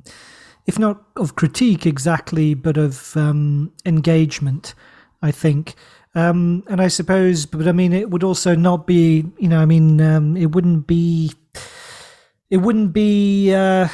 if 0.67 0.79
not 0.79 1.05
of 1.17 1.37
critique 1.37 1.87
exactly, 1.87 2.55
but 2.55 2.77
of 2.77 3.17
um, 3.17 3.73
engagement, 3.85 4.75
I 5.23 5.31
think. 5.31 5.75
Um, 6.17 6.65
and 6.69 6.81
I 6.81 6.89
suppose, 6.89 7.45
but 7.45 7.69
I 7.69 7.73
mean, 7.73 7.93
it 7.93 8.09
would 8.09 8.25
also 8.25 8.55
not 8.55 8.87
be, 8.87 9.27
you 9.37 9.49
know, 9.49 9.61
I 9.61 9.67
mean, 9.67 10.01
um, 10.01 10.35
it 10.35 10.47
wouldn't 10.47 10.87
be, 10.87 11.31
it 12.49 12.57
wouldn't 12.57 12.95
be, 12.95 13.53
uh, 13.53 13.89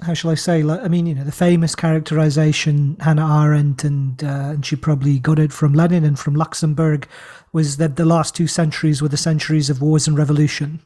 how 0.00 0.14
shall 0.14 0.30
I 0.30 0.36
say? 0.36 0.62
Like, 0.62 0.80
I 0.80 0.88
mean, 0.88 1.06
you 1.06 1.14
know, 1.14 1.24
the 1.24 1.32
famous 1.32 1.74
characterization 1.74 2.96
Hannah 3.00 3.42
Arendt, 3.42 3.84
and 3.84 4.24
uh, 4.24 4.52
and 4.54 4.64
she 4.64 4.74
probably 4.74 5.18
got 5.18 5.38
it 5.38 5.52
from 5.52 5.74
Lenin 5.74 6.02
and 6.02 6.18
from 6.18 6.34
Luxemburg, 6.34 7.06
was 7.52 7.76
that 7.76 7.96
the 7.96 8.06
last 8.06 8.34
two 8.34 8.46
centuries 8.46 9.02
were 9.02 9.08
the 9.08 9.18
centuries 9.18 9.68
of 9.68 9.82
wars 9.82 10.08
and 10.08 10.16
revolution 10.16 10.80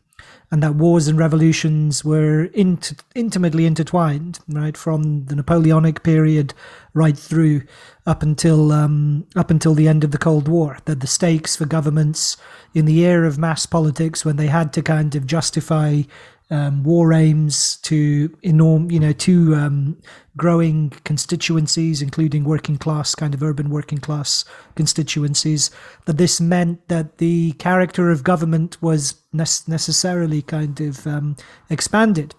and 0.50 0.62
that 0.62 0.74
wars 0.74 1.06
and 1.06 1.18
revolutions 1.18 2.04
were 2.04 2.44
int- 2.46 3.02
intimately 3.14 3.66
intertwined, 3.66 4.40
right, 4.48 4.76
from 4.76 5.26
the 5.26 5.36
Napoleonic 5.36 6.02
period 6.02 6.54
right 6.92 7.16
through 7.16 7.62
up 8.04 8.22
until 8.22 8.72
um, 8.72 9.26
up 9.36 9.50
until 9.50 9.74
the 9.74 9.86
end 9.86 10.02
of 10.02 10.10
the 10.10 10.18
Cold 10.18 10.48
War. 10.48 10.78
That 10.86 11.00
the 11.00 11.06
stakes 11.06 11.54
for 11.54 11.66
governments 11.66 12.36
in 12.74 12.84
the 12.84 13.04
era 13.04 13.28
of 13.28 13.38
mass 13.38 13.64
politics, 13.64 14.24
when 14.24 14.36
they 14.36 14.48
had 14.48 14.72
to 14.72 14.82
kind 14.82 15.14
of 15.14 15.26
justify 15.26 16.02
um, 16.50 16.82
war 16.82 17.12
aims 17.12 17.76
to 17.78 18.28
enorm, 18.44 18.90
you 18.90 18.98
know, 18.98 19.12
to 19.12 19.54
um, 19.54 19.96
growing 20.36 20.90
constituencies, 21.04 22.02
including 22.02 22.44
working 22.44 22.76
class, 22.76 23.14
kind 23.14 23.34
of 23.34 23.42
urban 23.42 23.70
working 23.70 23.98
class 23.98 24.44
constituencies. 24.74 25.70
That 26.06 26.18
this 26.18 26.40
meant 26.40 26.88
that 26.88 27.18
the 27.18 27.52
character 27.52 28.10
of 28.10 28.24
government 28.24 28.82
was 28.82 29.14
ne- 29.32 29.44
necessarily 29.68 30.42
kind 30.42 30.80
of 30.80 31.06
um, 31.06 31.36
expanded. 31.68 32.34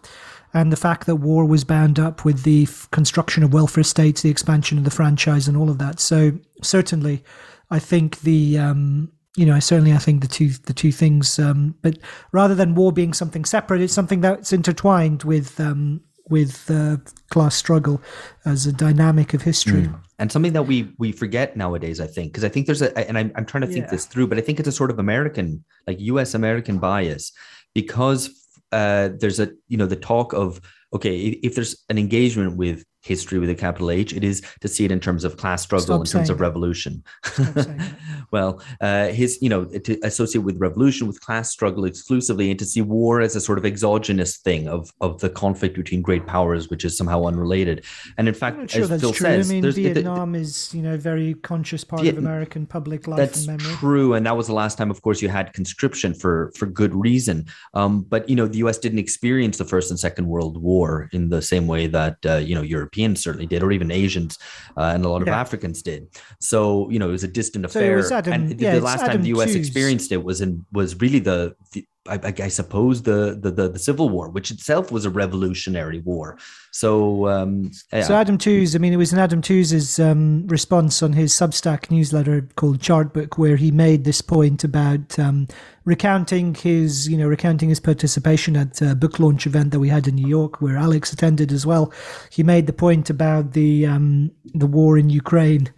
And 0.53 0.71
the 0.71 0.77
fact 0.77 1.05
that 1.05 1.15
war 1.15 1.45
was 1.45 1.63
bound 1.63 1.97
up 1.97 2.25
with 2.25 2.43
the 2.43 2.63
f- 2.63 2.89
construction 2.91 3.43
of 3.43 3.53
welfare 3.53 3.85
states, 3.85 4.21
the 4.21 4.29
expansion 4.29 4.77
of 4.77 4.83
the 4.83 4.91
franchise, 4.91 5.47
and 5.47 5.55
all 5.55 5.69
of 5.69 5.77
that. 5.77 6.01
So 6.01 6.33
certainly, 6.61 7.23
I 7.69 7.79
think 7.79 8.19
the 8.21 8.57
um, 8.57 9.13
you 9.37 9.45
know, 9.45 9.55
I 9.55 9.59
certainly 9.59 9.93
I 9.93 9.97
think 9.97 10.21
the 10.21 10.27
two 10.27 10.49
the 10.49 10.73
two 10.73 10.91
things, 10.91 11.39
um, 11.39 11.75
but 11.81 11.97
rather 12.31 12.55
than 12.55 12.75
war 12.75 12.91
being 12.91 13.13
something 13.13 13.45
separate, 13.45 13.81
it's 13.81 13.93
something 13.93 14.21
that's 14.21 14.51
intertwined 14.51 15.23
with 15.23 15.59
um, 15.59 16.01
with 16.29 16.69
uh, 16.69 16.97
class 17.29 17.55
struggle 17.55 18.01
as 18.45 18.65
a 18.65 18.73
dynamic 18.73 19.33
of 19.33 19.41
history. 19.41 19.83
Mm. 19.83 19.99
And 20.19 20.31
something 20.31 20.53
that 20.53 20.63
we 20.63 20.93
we 20.97 21.11
forget 21.11 21.55
nowadays, 21.55 21.99
I 21.99 22.07
think, 22.07 22.31
because 22.31 22.43
I 22.43 22.49
think 22.49 22.65
there's 22.65 22.81
a, 22.81 22.95
and 23.07 23.17
I'm, 23.17 23.31
I'm 23.35 23.45
trying 23.45 23.61
to 23.61 23.67
think 23.67 23.85
yeah. 23.85 23.91
this 23.91 24.05
through, 24.05 24.27
but 24.27 24.37
I 24.37 24.41
think 24.41 24.59
it's 24.59 24.67
a 24.67 24.71
sort 24.71 24.91
of 24.91 24.99
American, 24.99 25.63
like 25.87 25.99
U.S. 25.99 26.33
American 26.33 26.77
bias, 26.77 27.31
because 27.73 28.29
uh, 28.71 29.09
there's 29.19 29.39
a 29.39 29.51
you 29.67 29.77
know 29.77 29.87
the 29.87 29.95
talk 29.95 30.33
of 30.33 30.61
okay, 30.93 31.27
if 31.41 31.55
there's 31.55 31.83
an 31.89 31.97
engagement 31.97 32.57
with 32.57 32.85
history 33.01 33.39
with 33.39 33.49
a 33.49 33.55
capital 33.55 33.91
H. 33.91 34.13
It 34.13 34.23
is 34.23 34.41
to 34.61 34.67
see 34.67 34.85
it 34.85 34.91
in 34.91 34.99
terms 34.99 35.23
of 35.23 35.37
class 35.37 35.63
struggle, 35.63 35.85
Stop 35.85 36.01
in 36.01 36.05
terms 36.05 36.29
of 36.29 36.39
revolution. 36.41 37.03
Stop 37.25 37.45
saying 37.55 37.77
that. 37.77 37.95
well, 38.31 38.61
uh, 38.79 39.07
his, 39.07 39.39
you 39.41 39.49
know, 39.49 39.65
to 39.65 39.99
associate 40.03 40.41
with 40.43 40.57
revolution, 40.59 41.07
with 41.07 41.19
class 41.21 41.49
struggle 41.51 41.85
exclusively, 41.85 42.49
and 42.49 42.59
to 42.59 42.65
see 42.65 42.81
war 42.81 43.21
as 43.21 43.35
a 43.35 43.41
sort 43.41 43.57
of 43.57 43.65
exogenous 43.65 44.37
thing 44.37 44.67
of 44.67 44.91
of 45.01 45.19
the 45.19 45.29
conflict 45.29 45.75
between 45.75 46.01
great 46.01 46.25
powers, 46.27 46.69
which 46.69 46.85
is 46.85 46.95
somehow 46.97 47.23
unrelated. 47.25 47.83
And 48.17 48.27
in 48.27 48.33
fact, 48.33 48.69
sure 48.71 48.83
as 48.83 48.89
that's 48.89 49.01
Phil 49.01 49.13
true. 49.13 49.25
says, 49.25 49.49
I 49.49 49.53
mean, 49.53 49.61
there's- 49.61 49.75
the- 49.75 49.87
the- 49.87 49.93
Vietnam 49.93 50.35
is, 50.35 50.73
you 50.73 50.81
know, 50.81 50.97
very 50.97 51.33
conscious 51.35 51.83
part 51.83 52.05
of 52.05 52.17
American 52.17 52.65
public 52.65 53.07
life 53.07 53.17
that's 53.17 53.47
and 53.47 53.57
memory. 53.61 53.75
true, 53.77 54.13
and 54.13 54.25
that 54.25 54.37
was 54.37 54.47
the 54.47 54.53
last 54.53 54.77
time, 54.77 54.91
of 54.91 55.01
course, 55.01 55.21
you 55.21 55.29
had 55.29 55.53
conscription 55.53 56.13
for 56.13 56.51
for 56.55 56.65
good 56.67 56.93
reason. 56.93 57.45
Um, 57.73 58.01
but 58.03 58.29
you 58.29 58.35
know, 58.35 58.47
the 58.47 58.59
U.S. 58.59 58.77
didn't 58.77 58.99
experience 58.99 59.57
the 59.57 59.65
First 59.65 59.89
and 59.91 59.99
Second 59.99 60.27
World 60.27 60.61
War 60.61 61.09
in 61.11 61.29
the 61.29 61.41
same 61.41 61.67
way 61.67 61.87
that 61.87 62.17
uh, 62.25 62.37
you 62.37 62.53
know 62.55 62.61
Europeans 62.91 63.23
certainly 63.23 63.45
did, 63.47 63.63
or 63.63 63.71
even 63.71 63.89
Asians 63.91 64.37
uh, 64.77 64.91
and 64.93 65.05
a 65.05 65.09
lot 65.09 65.21
of 65.21 65.27
Yeah. 65.27 65.39
Africans 65.39 65.81
did. 65.81 66.07
So 66.39 66.89
you 66.89 66.99
know, 66.99 67.09
it 67.09 67.11
was 67.11 67.23
a 67.23 67.27
distant 67.27 67.69
So 67.71 67.79
affair. 67.79 68.13
Adam- 68.13 68.33
and 68.33 68.49
the- 68.49 68.63
yeah, 68.63 68.75
the 68.75 68.81
last 68.81 69.05
time 69.05 69.21
the 69.21 69.29
U.S. 69.29 69.55
Experienced 69.55 70.11
it 70.11 70.23
was 70.23 70.41
in 70.41 70.65
was 70.71 70.99
really 70.99 71.19
the. 71.19 71.55
the 71.73 71.85
I, 72.07 72.33
I- 72.39 72.47
suppose 72.47 73.03
the, 73.03 73.37
the 73.39 73.51
the 73.51 73.69
the 73.69 73.79
Civil 73.79 74.09
War, 74.09 74.29
which 74.29 74.49
itself 74.49 74.91
was 74.91 75.05
a 75.05 75.09
revolutionary 75.11 75.99
war. 75.99 76.37
So, 76.71 77.27
um, 77.27 77.71
yeah. 77.93 78.03
So 78.03 78.15
Adam 78.15 78.37
Tooze, 78.37 78.75
I 78.75 78.79
mean, 78.79 78.91
it 78.93 78.97
was 78.97 79.13
in 79.13 79.19
Adam 79.19 79.41
Tooze's 79.41 79.99
um, 79.99 80.47
response 80.47 81.03
on 81.03 81.13
his 81.13 81.31
Substack 81.31 81.91
newsletter 81.91 82.47
called 82.55 82.79
Chartbook, 82.79 83.37
where 83.37 83.55
he 83.55 83.69
made 83.71 84.03
this 84.03 84.21
point 84.21 84.63
about 84.63 85.19
um, 85.19 85.47
recounting 85.85 86.55
his, 86.55 87.07
you 87.07 87.17
know, 87.17 87.27
recounting 87.27 87.69
his 87.69 87.79
participation 87.79 88.57
at 88.57 88.81
a 88.81 88.95
book 88.95 89.19
launch 89.19 89.45
event 89.45 89.71
that 89.71 89.79
we 89.79 89.89
had 89.89 90.07
in 90.07 90.15
New 90.15 90.27
York, 90.27 90.59
where 90.59 90.77
Alex 90.77 91.13
attended 91.13 91.51
as 91.51 91.65
well. 91.67 91.93
He 92.31 92.41
made 92.41 92.65
the 92.65 92.73
point 92.73 93.09
about 93.11 93.53
the 93.53 93.85
um, 93.85 94.31
the 94.55 94.67
war 94.67 94.97
in 94.97 95.09
Ukraine 95.11 95.71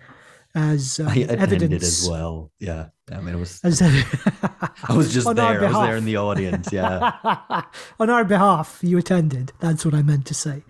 as 0.56 1.00
um, 1.00 1.08
I 1.08 1.16
attended 1.16 1.42
evidence 1.42 1.84
as 1.84 2.10
well. 2.10 2.52
Yeah, 2.60 2.88
I 3.12 3.20
mean, 3.20 3.36
it 3.36 3.38
was. 3.38 3.60
As 3.64 3.82
I 4.84 4.94
was 4.96 5.14
just 5.14 5.34
there. 5.36 5.64
I 5.64 5.68
was 5.68 5.88
there 5.88 5.98
in 5.98 6.06
the 6.06 6.18
audience. 6.18 6.72
Yeah. 6.72 7.12
on 8.00 8.10
our 8.10 8.24
behalf, 8.24 8.80
you 8.82 8.98
attended. 8.98 9.52
That's 9.60 9.84
what 9.84 9.94
I 9.94 10.02
meant 10.02 10.26
to 10.28 10.34
say. 10.34 10.64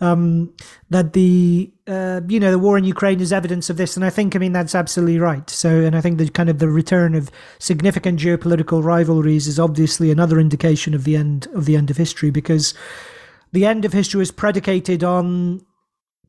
Um, 0.00 0.54
that 0.90 1.14
the 1.14 1.70
uh, 1.86 2.20
you 2.28 2.38
know 2.38 2.50
the 2.50 2.58
war 2.58 2.78
in 2.78 2.84
Ukraine 2.84 3.20
is 3.20 3.32
evidence 3.32 3.70
of 3.70 3.76
this, 3.76 3.96
and 3.96 4.04
I 4.04 4.10
think 4.10 4.36
I 4.36 4.38
mean 4.38 4.52
that's 4.52 4.74
absolutely 4.74 5.18
right. 5.18 5.48
So, 5.50 5.80
and 5.80 5.96
I 5.96 6.00
think 6.00 6.18
the 6.18 6.28
kind 6.28 6.48
of 6.48 6.58
the 6.58 6.68
return 6.68 7.14
of 7.14 7.30
significant 7.58 8.20
geopolitical 8.20 8.84
rivalries 8.84 9.46
is 9.46 9.58
obviously 9.58 10.10
another 10.10 10.38
indication 10.38 10.94
of 10.94 11.04
the 11.04 11.16
end 11.16 11.48
of 11.54 11.64
the 11.64 11.76
end 11.76 11.90
of 11.90 11.96
history 11.96 12.30
because 12.30 12.74
the 13.52 13.66
end 13.66 13.84
of 13.84 13.92
history 13.92 14.22
is 14.22 14.30
predicated 14.30 15.02
on 15.02 15.64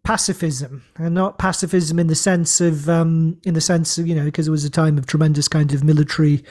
pacifism 0.03 0.83
and 0.97 1.13
not 1.13 1.37
pacifism 1.37 1.99
in 1.99 2.07
the 2.07 2.15
sense 2.15 2.59
of 2.59 2.89
um 2.89 3.37
in 3.45 3.53
the 3.53 3.61
sense 3.61 3.99
of 3.99 4.07
you 4.07 4.15
know 4.15 4.25
because 4.25 4.47
it 4.47 4.51
was 4.51 4.65
a 4.65 4.69
time 4.69 4.97
of 4.97 5.05
tremendous 5.05 5.47
kind 5.47 5.73
of 5.73 5.83
military 5.83 6.43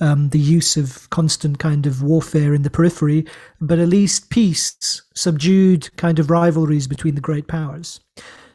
um 0.00 0.28
the 0.28 0.38
use 0.38 0.76
of 0.76 1.10
constant 1.10 1.58
kind 1.58 1.84
of 1.84 2.00
warfare 2.00 2.54
in 2.54 2.62
the 2.62 2.70
periphery 2.70 3.26
but 3.60 3.80
at 3.80 3.88
least 3.88 4.30
peace 4.30 5.02
subdued 5.14 5.94
kind 5.96 6.20
of 6.20 6.30
rivalries 6.30 6.86
between 6.86 7.16
the 7.16 7.20
great 7.20 7.48
powers 7.48 7.98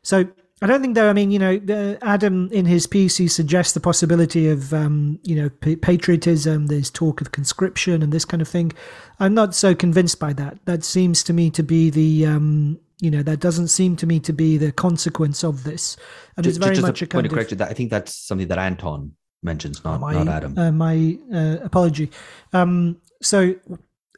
so 0.02 0.26
I 0.60 0.66
don't 0.66 0.82
think, 0.82 0.96
though. 0.96 1.10
I 1.10 1.14
mean, 1.14 1.30
you 1.30 1.38
know, 1.38 1.98
Adam 2.02 2.50
in 2.52 2.66
his 2.66 2.88
piece 2.88 3.18
he 3.18 3.28
suggests 3.28 3.74
the 3.74 3.80
possibility 3.80 4.50
of, 4.50 4.74
um, 4.74 5.20
you 5.22 5.36
know, 5.36 5.50
pa- 5.50 5.76
patriotism. 5.80 6.66
There's 6.66 6.90
talk 6.90 7.22
of 7.22 7.32
conscription 7.32 8.02
and 8.02 8.12
this 8.12 8.26
kind 8.26 8.42
of 8.42 8.48
thing. 8.48 8.72
I'm 9.20 9.36
not 9.36 9.54
so 9.54 9.76
convinced 9.76 10.20
by 10.20 10.34
that. 10.34 10.58
That 10.66 10.84
seems 10.84 11.22
to 11.26 11.34
me 11.34 11.52
to 11.52 11.62
be 11.62 11.92
the, 11.92 12.26
um, 12.26 12.80
you 13.00 13.12
know, 13.12 13.22
that 13.24 13.40
doesn't 13.40 13.68
seem 13.68 13.96
to 13.98 14.08
me 14.08 14.20
to 14.22 14.34
be 14.34 14.58
the 14.58 14.72
consequence 14.72 15.44
of 15.44 15.64
this. 15.64 15.98
And 16.36 16.44
Just, 16.44 16.58
it's 16.58 16.64
very 16.64 16.76
just 16.76 16.88
much 16.88 17.02
a 17.02 17.06
a 17.06 17.08
kind 17.08 17.26
of. 17.26 17.58
That 17.58 17.70
I 17.70 17.74
think 17.74 17.92
that's 17.92 18.16
something 18.16 18.48
that 18.48 18.58
Anton 18.58 19.14
mentions, 19.44 19.84
not 19.84 20.00
my, 20.00 20.14
not 20.14 20.28
Adam. 20.28 20.58
Uh, 20.58 20.72
my 20.72 21.18
uh, 21.34 21.58
apology. 21.64 22.12
Um, 22.54 23.00
so, 23.22 23.56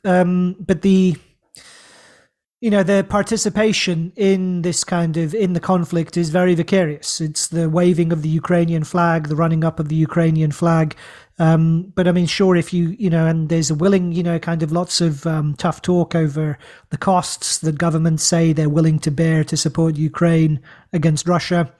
um, 0.05 0.55
but 0.59 0.81
the, 0.81 1.17
you 2.61 2.69
know, 2.69 2.83
the 2.83 3.05
participation 3.07 4.13
in 4.15 4.61
this 4.61 4.83
kind 4.83 5.17
of 5.17 5.35
in 5.35 5.53
the 5.53 5.59
conflict 5.59 6.15
is 6.15 6.29
very 6.29 6.55
vicarious. 6.55 7.19
It's 7.21 7.47
the 7.47 7.69
waving 7.69 8.13
of 8.13 8.21
the 8.21 8.29
Ukrainian 8.29 8.83
flag, 8.83 9.27
the 9.27 9.35
running 9.35 9.63
up 9.63 9.79
of 9.79 9.89
the 9.89 9.95
Ukrainian 9.95 10.51
flag. 10.51 10.95
Um, 11.39 11.93
but 11.95 12.07
I 12.07 12.11
mean, 12.11 12.25
sure, 12.25 12.55
if 12.57 12.73
you 12.73 12.95
you 12.99 13.09
know, 13.09 13.25
and 13.25 13.47
there's 13.47 13.71
a 13.71 13.75
willing, 13.75 14.11
you 14.11 14.21
know, 14.21 14.37
kind 14.39 14.61
of 14.61 14.71
lots 14.71 14.99
of 14.99 15.25
um, 15.25 15.55
tough 15.55 15.81
talk 15.81 16.13
over 16.13 16.57
the 16.89 16.97
costs 16.97 17.59
that 17.59 17.77
governments 17.77 18.23
say 18.23 18.51
they're 18.51 18.69
willing 18.69 18.99
to 18.99 19.11
bear 19.11 19.43
to 19.45 19.55
support 19.55 19.95
Ukraine 19.95 20.59
against 20.91 21.27
Russia. 21.27 21.73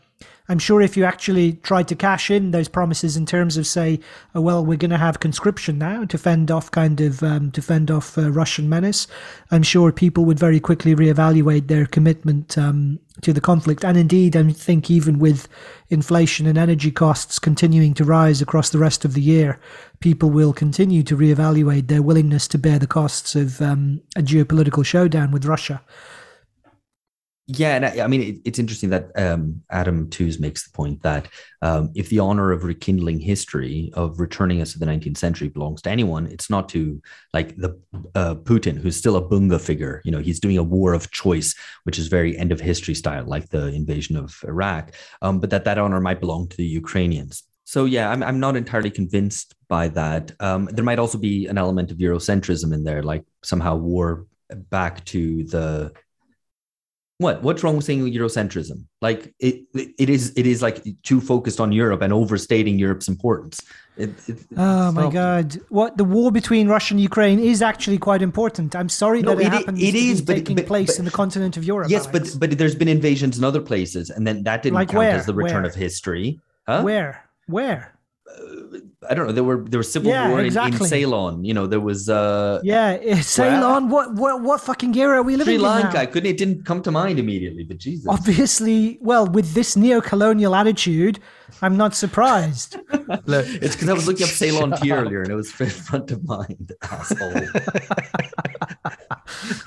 I'm 0.50 0.58
sure 0.58 0.82
if 0.82 0.98
you 0.98 1.06
actually 1.06 1.54
tried 1.54 1.88
to 1.90 1.96
cash 1.96 2.32
in 2.32 2.50
those 2.50 2.68
promises 2.68 3.16
in 3.16 3.28
terms 3.28 3.56
of 3.56 3.68
say, 3.68 4.00
oh, 4.34 4.42
well, 4.42 4.66
we're 4.66 4.78
going 4.78 4.90
to 4.90 4.98
have 4.98 5.20
conscription 5.20 5.78
now 5.78 6.06
to 6.06 6.18
fend 6.18 6.50
off 6.50 6.72
kind 6.72 7.00
of 7.00 7.22
um, 7.22 7.52
to 7.52 7.62
fend 7.62 7.92
off 7.92 8.18
uh, 8.18 8.32
Russian 8.32 8.68
menace, 8.68 9.06
I'm 9.52 9.62
sure 9.62 9.92
people 9.92 10.26
would 10.26 10.40
very 10.40 10.60
quickly 10.60 10.96
reevaluate 10.96 11.68
their 11.68 11.86
commitment 11.86 12.58
um, 12.58 13.00
to 13.22 13.32
the 13.32 13.42
conflict. 13.42 13.86
And 13.86 13.96
indeed, 13.96 14.36
I 14.36 14.52
think 14.52 14.90
even 14.90 15.20
with 15.20 15.48
inflation 15.92 16.48
and 16.48 16.58
energy 16.58 16.90
costs 16.90 17.38
continuing 17.38 17.94
to 17.94 18.04
rise 18.04 18.42
across 18.42 18.72
the 18.72 18.80
rest 18.80 19.06
of 19.06 19.14
the 19.14 19.22
year, 19.22 19.60
people 20.00 20.32
will 20.32 20.54
continue 20.54 21.04
to 21.04 21.16
reevaluate 21.16 21.90
their 21.90 22.02
willingness 22.02 22.48
to 22.48 22.58
bear 22.58 22.80
the 22.80 22.88
costs 22.88 23.36
of 23.36 23.62
um, 23.62 24.02
a 24.16 24.22
geopolitical 24.22 24.84
showdown 24.84 25.30
with 25.30 25.46
Russia. 25.46 25.82
Yeah, 27.52 27.76
and 27.76 27.84
I, 27.84 28.04
I 28.04 28.08
mean, 28.08 28.22
it, 28.22 28.42
it's 28.46 28.60
interesting 28.60 28.92
that 28.92 29.10
um, 29.16 29.64
Adam 29.72 30.08
Tooze 30.12 30.40
makes 30.40 30.68
the 30.68 30.72
point 30.72 31.02
that 31.02 31.28
um, 31.64 31.90
if 31.96 32.10
the 32.10 32.20
honor 32.20 32.52
of 32.52 32.64
rekindling 32.64 33.20
history, 33.20 33.90
of 33.96 34.20
returning 34.20 34.62
us 34.62 34.74
to 34.74 34.80
the 34.80 34.86
19th 34.86 35.18
century, 35.18 35.50
belongs 35.50 35.82
to 35.82 35.90
anyone, 35.90 36.28
it's 36.28 36.52
not 36.52 36.70
to 36.70 37.02
like 37.34 37.56
the 37.56 37.76
uh, 38.14 38.36
Putin, 38.36 38.78
who's 38.78 38.96
still 38.96 39.16
a 39.16 39.28
bunga 39.28 39.60
figure. 39.60 40.00
You 40.06 40.12
know, 40.12 40.20
he's 40.20 40.40
doing 40.40 40.60
a 40.60 40.64
war 40.64 40.94
of 40.94 41.10
choice, 41.10 41.56
which 41.86 41.98
is 41.98 42.06
very 42.06 42.38
end 42.38 42.52
of 42.52 42.60
history 42.60 42.94
style, 42.94 43.26
like 43.26 43.50
the 43.50 43.70
invasion 43.70 44.16
of 44.16 44.40
Iraq. 44.44 44.94
Um, 45.24 45.40
but 45.40 45.50
that 45.50 45.64
that 45.64 45.80
honor 45.80 46.00
might 46.00 46.20
belong 46.20 46.50
to 46.50 46.58
the 46.58 46.68
Ukrainians. 46.68 47.42
So 47.64 47.86
yeah, 47.86 48.12
I'm 48.12 48.22
I'm 48.22 48.40
not 48.40 48.58
entirely 48.58 48.92
convinced 48.92 49.56
by 49.68 49.88
that. 49.88 50.34
Um, 50.40 50.66
there 50.72 50.86
might 50.86 51.00
also 51.00 51.18
be 51.18 51.48
an 51.48 51.58
element 51.58 51.90
of 51.90 51.98
Eurocentrism 51.98 52.72
in 52.76 52.84
there, 52.84 53.02
like 53.02 53.24
somehow 53.44 53.76
war 53.76 54.28
back 54.70 55.04
to 55.06 55.46
the 55.46 55.94
what 57.20 57.44
what's 57.44 57.64
wrong 57.64 57.76
with 57.76 57.86
saying 57.86 58.02
eurocentrism 58.12 58.78
like 59.02 59.34
it 59.40 59.56
it 60.04 60.10
is 60.10 60.34
it 60.38 60.48
is 60.48 60.62
like 60.62 60.78
too 61.04 61.20
focused 61.22 61.60
on 61.60 61.70
europe 61.72 62.02
and 62.02 62.12
overstating 62.14 62.80
europe's 62.80 63.08
importance 63.08 63.60
it, 63.98 64.12
it, 64.30 64.38
Oh 64.56 64.94
my. 64.94 65.12
God! 65.12 65.60
What 65.68 65.98
the 65.98 66.06
war 66.06 66.32
between 66.32 66.70
Russia 66.70 66.94
and 66.94 67.02
Ukraine 67.02 67.38
is 67.38 67.62
actually 67.62 67.98
quite 67.98 68.22
important. 68.22 68.74
I'm 68.74 68.88
sorry 68.88 69.22
No, 69.22 69.36
that 69.36 69.42
it, 69.42 69.48
it 69.48 69.52
happens 69.52 69.84
it 69.84 69.94
is, 69.94 70.22
but- 70.22 70.36
taking 70.38 70.56
but- 70.56 70.68
place 70.68 70.92
but- 70.92 71.00
in 71.00 71.06
the 71.10 71.12
continent 71.12 71.58
of 71.58 71.66
Europe. 71.66 71.90
yes 71.92 72.08
Alex. 72.08 72.36
but 72.36 72.40
but 72.52 72.58
there's 72.58 72.76
been 72.82 72.88
invasions 73.00 73.38
in 73.38 73.44
other 73.44 73.60
places 73.72 74.10
and 74.10 74.26
then 74.26 74.44
that 74.44 74.64
didn't 74.64 74.76
Like 74.76 74.88
count 74.88 75.00
where? 75.00 75.16
as 75.18 75.26
the 75.26 75.34
return 75.34 75.64
Where? 75.64 75.72
of 75.72 75.76
history 75.76 76.40
huh 76.66 76.82
where, 76.88 77.12
where? 77.48 77.82
Uh, 78.26 78.78
i 79.10 79.14
don't 79.14 79.26
know 79.28 79.34
there 79.34 79.44
were 79.44 79.60
there 79.72 79.80
was 79.80 79.92
civil 79.92 80.10
Yeah, 80.12 80.30
war 80.30 80.40
in, 80.40 80.46
in 80.56 80.80
ceylon 80.94 81.44
you 81.44 81.54
know 81.54 81.66
there 81.68 81.80
was 81.80 82.10
uh 82.10 82.60
Yeah, 82.64 82.98
eh, 83.02 83.22
Ceylon. 83.22 83.90
What 83.90 84.14
what 84.16 84.42
what 84.42 84.62
fucking 84.62 84.96
era 84.96 85.18
are 85.20 85.24
we 85.24 85.36
living 85.36 85.46
sri 85.46 85.56
in 85.56 85.60
Sri 85.62 85.68
lanka 85.82 86.08
couldn't 86.12 86.30
it 86.30 86.38
didn't 86.38 86.66
come 86.66 86.82
to 86.84 86.92
mind 86.92 87.18
immediately 87.20 87.64
but 87.64 87.78
jesus 87.78 88.08
Obviously, 88.08 88.98
well, 89.02 89.26
with 89.28 89.54
this 89.54 89.76
neo-colonial 89.76 90.54
attitude, 90.56 91.20
I'm 91.62 91.76
not 91.78 91.96
surprised. 91.96 92.78
Look, 93.26 93.46
it's 93.64 93.76
because 93.76 93.90
i 93.90 93.94
was 93.94 94.08
looking 94.08 94.26
up 94.28 94.30
ceylon 94.30 94.70
tea 94.80 94.92
earlier 94.92 95.22
and 95.24 95.32
it 95.32 95.36
was 95.36 95.52
front 95.90 96.12
of 96.12 96.24
mind 96.24 96.72
asshole 96.82 97.34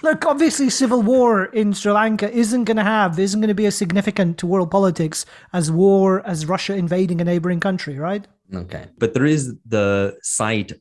Look, 0.02 0.26
obviously, 0.26 0.70
civil 0.70 1.02
war 1.02 1.46
in 1.46 1.72
Sri 1.72 1.92
Lanka 1.92 2.30
isn't 2.30 2.64
going 2.64 2.76
to 2.76 2.84
have, 2.84 3.18
isn't 3.18 3.40
going 3.40 3.48
to 3.48 3.54
be 3.54 3.66
as 3.66 3.74
significant 3.74 4.38
to 4.38 4.46
world 4.46 4.70
politics 4.70 5.24
as 5.52 5.70
war 5.70 6.26
as 6.26 6.46
Russia 6.46 6.74
invading 6.74 7.20
a 7.20 7.24
neighboring 7.24 7.60
country, 7.60 7.98
right? 7.98 8.26
Okay, 8.54 8.86
but 8.98 9.14
there 9.14 9.24
is 9.24 9.56
the 9.66 10.16
site 10.22 10.72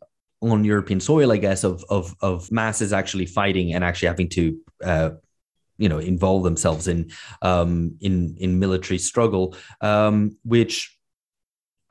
on 0.42 0.64
European 0.64 1.00
soil, 1.00 1.32
I 1.32 1.38
guess, 1.38 1.64
of 1.64 1.84
of 1.90 2.16
of 2.22 2.52
masses 2.52 2.94
actually 2.94 3.26
fighting 3.26 3.74
and 3.74 3.84
actually 3.84 4.08
having 4.08 4.30
to, 4.30 4.58
uh, 4.84 5.10
you 5.78 5.88
know, 5.88 6.00
involve 6.00 6.44
themselves 6.44 6.88
in 6.88 7.12
um, 7.42 7.96
in 8.02 8.36
in 8.40 8.60
military 8.60 8.98
struggle, 8.98 9.56
um, 9.82 10.38
which 10.44 10.98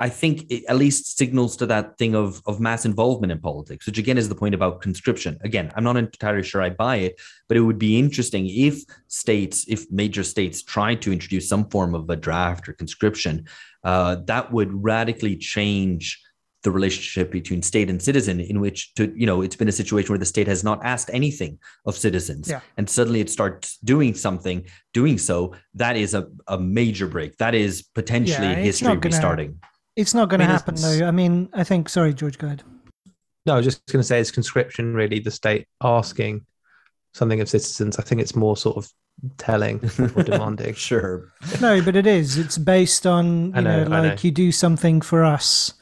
I 0.01 0.09
think 0.09 0.51
it 0.51 0.65
at 0.67 0.77
least 0.77 1.19
signals 1.19 1.57
to 1.59 1.67
that 1.67 1.99
thing 1.99 2.15
of 2.15 2.43
of 2.47 2.59
mass 2.59 2.85
involvement 2.85 3.31
in 3.33 3.39
politics, 3.39 3.87
which 3.87 3.99
again 3.99 4.19
is 4.19 4.29
the 4.29 4.35
point 4.35 4.55
about 4.55 4.81
conscription. 4.81 5.39
Again, 5.43 5.71
I'm 5.77 5.85
not 5.85 5.97
entirely 5.99 6.43
sure 6.43 6.63
I 6.63 6.71
buy 6.71 6.97
it, 6.97 7.21
but 7.49 7.57
it 7.57 7.61
would 7.61 7.79
be 7.79 7.99
interesting 7.99 8.47
if 8.49 8.83
states, 9.09 9.67
if 9.69 9.81
major 9.93 10.25
states 10.25 10.63
tried 10.63 11.03
to 11.03 11.13
introduce 11.13 11.49
some 11.49 11.69
form 11.69 11.95
of 11.95 12.09
a 12.09 12.17
draft 12.17 12.69
or 12.69 12.73
conscription, 12.73 13.47
uh, 13.85 14.17
that 14.25 14.51
would 14.51 14.73
radically 14.73 15.37
change 15.37 16.21
the 16.63 16.71
relationship 16.71 17.31
between 17.31 17.63
state 17.63 17.89
and 17.89 18.03
citizen 18.03 18.39
in 18.41 18.61
which 18.61 18.95
to 18.95 19.13
you 19.17 19.27
know 19.27 19.41
it's 19.43 19.57
been 19.57 19.69
a 19.69 19.73
situation 19.73 20.11
where 20.13 20.19
the 20.19 20.27
state 20.27 20.47
has 20.47 20.63
not 20.63 20.79
asked 20.85 21.11
anything 21.13 21.59
of 21.87 21.95
citizens 21.97 22.49
Yeah. 22.51 22.61
and 22.77 22.89
suddenly 22.89 23.21
it 23.21 23.31
starts 23.31 23.79
doing 23.79 24.15
something 24.15 24.67
doing 24.93 25.17
so 25.17 25.55
that 25.75 25.97
is 25.97 26.13
a, 26.13 26.27
a 26.49 26.59
major 26.59 27.07
break 27.09 27.39
that 27.39 27.55
is 27.55 27.83
potentially 27.83 28.49
Yeah, 28.49 28.57
history 28.57 28.97
restarting 28.97 29.59
It's 29.97 30.15
not 30.15 30.29
going 30.29 30.41
to 30.41 30.45
I 30.45 30.49
mean, 30.49 30.57
happen 30.57 30.75
it's- 30.75 30.99
though. 30.99 31.07
I 31.07 31.11
mean, 31.11 31.49
I 31.53 31.65
think. 31.65 31.89
Sorry, 31.89 32.15
George. 32.15 32.39
Go 32.39 32.47
ahead. 32.47 32.63
No, 33.47 33.55
I 33.55 33.57
was 33.57 33.67
just 33.67 33.87
going 33.87 34.01
to 34.01 34.07
say 34.07 34.21
it's 34.21 34.31
conscription, 34.31 34.95
really, 34.95 35.19
the 35.19 35.31
state 35.31 35.67
asking 35.83 36.45
something 37.15 37.41
of 37.41 37.49
citizens. 37.49 37.99
I 37.99 38.03
think 38.03 38.21
it's 38.21 38.37
more 38.37 38.57
sort 38.57 38.77
of 38.77 38.89
telling 39.39 39.81
or 40.17 40.23
demanding. 40.25 40.75
sure 40.75 41.33
No, 41.61 41.83
but 41.83 41.97
it 41.97 42.07
is. 42.07 42.39
It's 42.39 42.59
based 42.59 43.07
on 43.07 43.55
I 43.55 43.59
you 43.59 43.65
know, 43.65 43.85
know, 43.85 43.91
like 43.91 44.03
know. 44.03 44.17
you 44.23 44.31
do 44.31 44.53
something 44.53 45.01
for 45.01 45.25
us, 45.25 45.73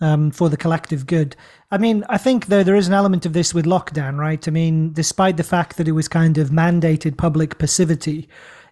um, 0.00 0.30
for 0.30 0.48
the 0.48 0.56
collective 0.56 1.06
good. 1.06 1.36
I 1.70 1.78
mean, 1.78 2.04
I 2.08 2.16
think 2.16 2.46
though 2.46 2.62
there 2.62 2.76
is 2.76 2.88
an 2.88 2.94
element 2.94 3.26
of 3.26 3.32
this 3.32 3.52
with 3.52 3.66
lockdown, 3.66 4.16
right? 4.16 4.46
I 4.46 4.50
mean, 4.50 4.92
despite 4.92 5.36
the 5.36 5.44
fact 5.44 5.76
that 5.76 5.86
it 5.88 5.92
was 5.92 6.08
kind 6.08 6.38
of 6.38 6.50
mandated 6.50 7.16
public 7.16 7.58
passivity, 7.58 8.28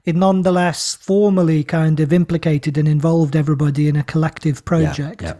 it 0.08 0.16
nonetheless 0.16 0.94
formally 0.94 1.62
kind 1.62 2.00
of 2.00 2.14
implicated 2.14 2.78
and 2.78 2.88
involved 2.88 3.36
everybody 3.36 3.88
in 3.88 3.96
a 3.96 4.02
collective 4.02 4.64
project 4.64 5.20
yeah. 5.20 5.34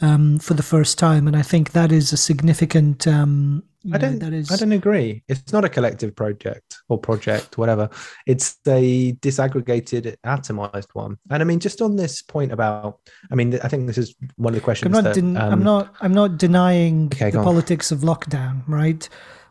Um, 0.00 0.40
for 0.40 0.54
the 0.54 0.62
first 0.62 0.96
time, 0.98 1.26
and 1.26 1.36
I 1.36 1.42
think 1.42 1.72
that 1.72 1.90
is 1.90 2.12
a 2.12 2.16
significant. 2.16 3.06
Um, 3.06 3.64
I 3.92 3.98
don't. 3.98 4.20
That 4.20 4.32
is. 4.32 4.50
I 4.50 4.56
don't 4.56 4.70
agree. 4.70 5.24
It's 5.26 5.52
not 5.52 5.64
a 5.64 5.68
collective 5.68 6.14
project 6.14 6.78
or 6.88 6.98
project, 6.98 7.58
whatever. 7.58 7.90
It's 8.24 8.58
a 8.66 9.14
disaggregated, 9.14 10.16
atomized 10.24 10.88
one. 10.92 11.18
And 11.30 11.42
I 11.42 11.44
mean, 11.44 11.58
just 11.58 11.82
on 11.82 11.96
this 11.96 12.22
point 12.22 12.52
about, 12.52 13.00
I 13.32 13.34
mean, 13.34 13.58
I 13.64 13.66
think 13.66 13.88
this 13.88 13.98
is 13.98 14.14
one 14.36 14.52
of 14.52 14.60
the 14.60 14.64
questions. 14.64 14.96
I'm 14.96 15.02
not. 15.02 15.14
that, 15.14 15.20
den- 15.20 15.36
I'm 15.36 15.54
um, 15.54 15.62
not. 15.64 15.94
I'm 16.00 16.14
not 16.14 16.38
denying 16.38 17.06
Okay, 17.06 17.26
the 17.26 17.32
go 17.32 17.38
on. 17.40 17.44
politics 17.44 17.90
of 17.90 18.00
lockdown, 18.00 18.62
right? 18.68 19.08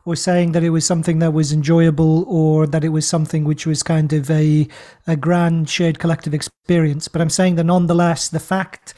Or 0.08 0.16
saying 0.16 0.54
that 0.54 0.64
it 0.64 0.70
was 0.78 0.86
something 0.86 1.20
that 1.20 1.34
was 1.34 1.52
enjoyable, 1.52 2.24
or 2.28 2.66
that 2.74 2.84
it 2.84 2.90
was 2.98 3.06
something 3.06 3.44
which 3.44 3.68
was 3.72 3.84
kind 3.84 4.14
of 4.14 4.32
a 4.32 4.68
a 5.06 5.16
grand 5.26 5.70
shared 5.70 6.00
collective 6.00 6.34
experience. 6.34 7.10
But 7.12 7.22
I'm 7.22 7.30
saying 7.40 7.56
that 7.58 7.66
nonetheless, 7.66 8.30
the 8.30 8.40
fact 8.40 8.94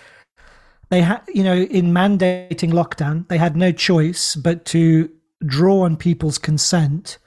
they 0.90 1.02
had, 1.02 1.22
you 1.34 1.44
know, 1.44 1.56
in 1.56 1.88
mandating 1.94 2.72
lockdown, 2.74 3.28
they 3.28 3.38
had 3.38 3.56
no 3.56 3.72
choice 3.72 4.36
but 4.36 4.66
to 4.66 5.10
draw 5.46 5.82
on 5.82 5.98
people's 5.98 6.38
consent 6.38 7.18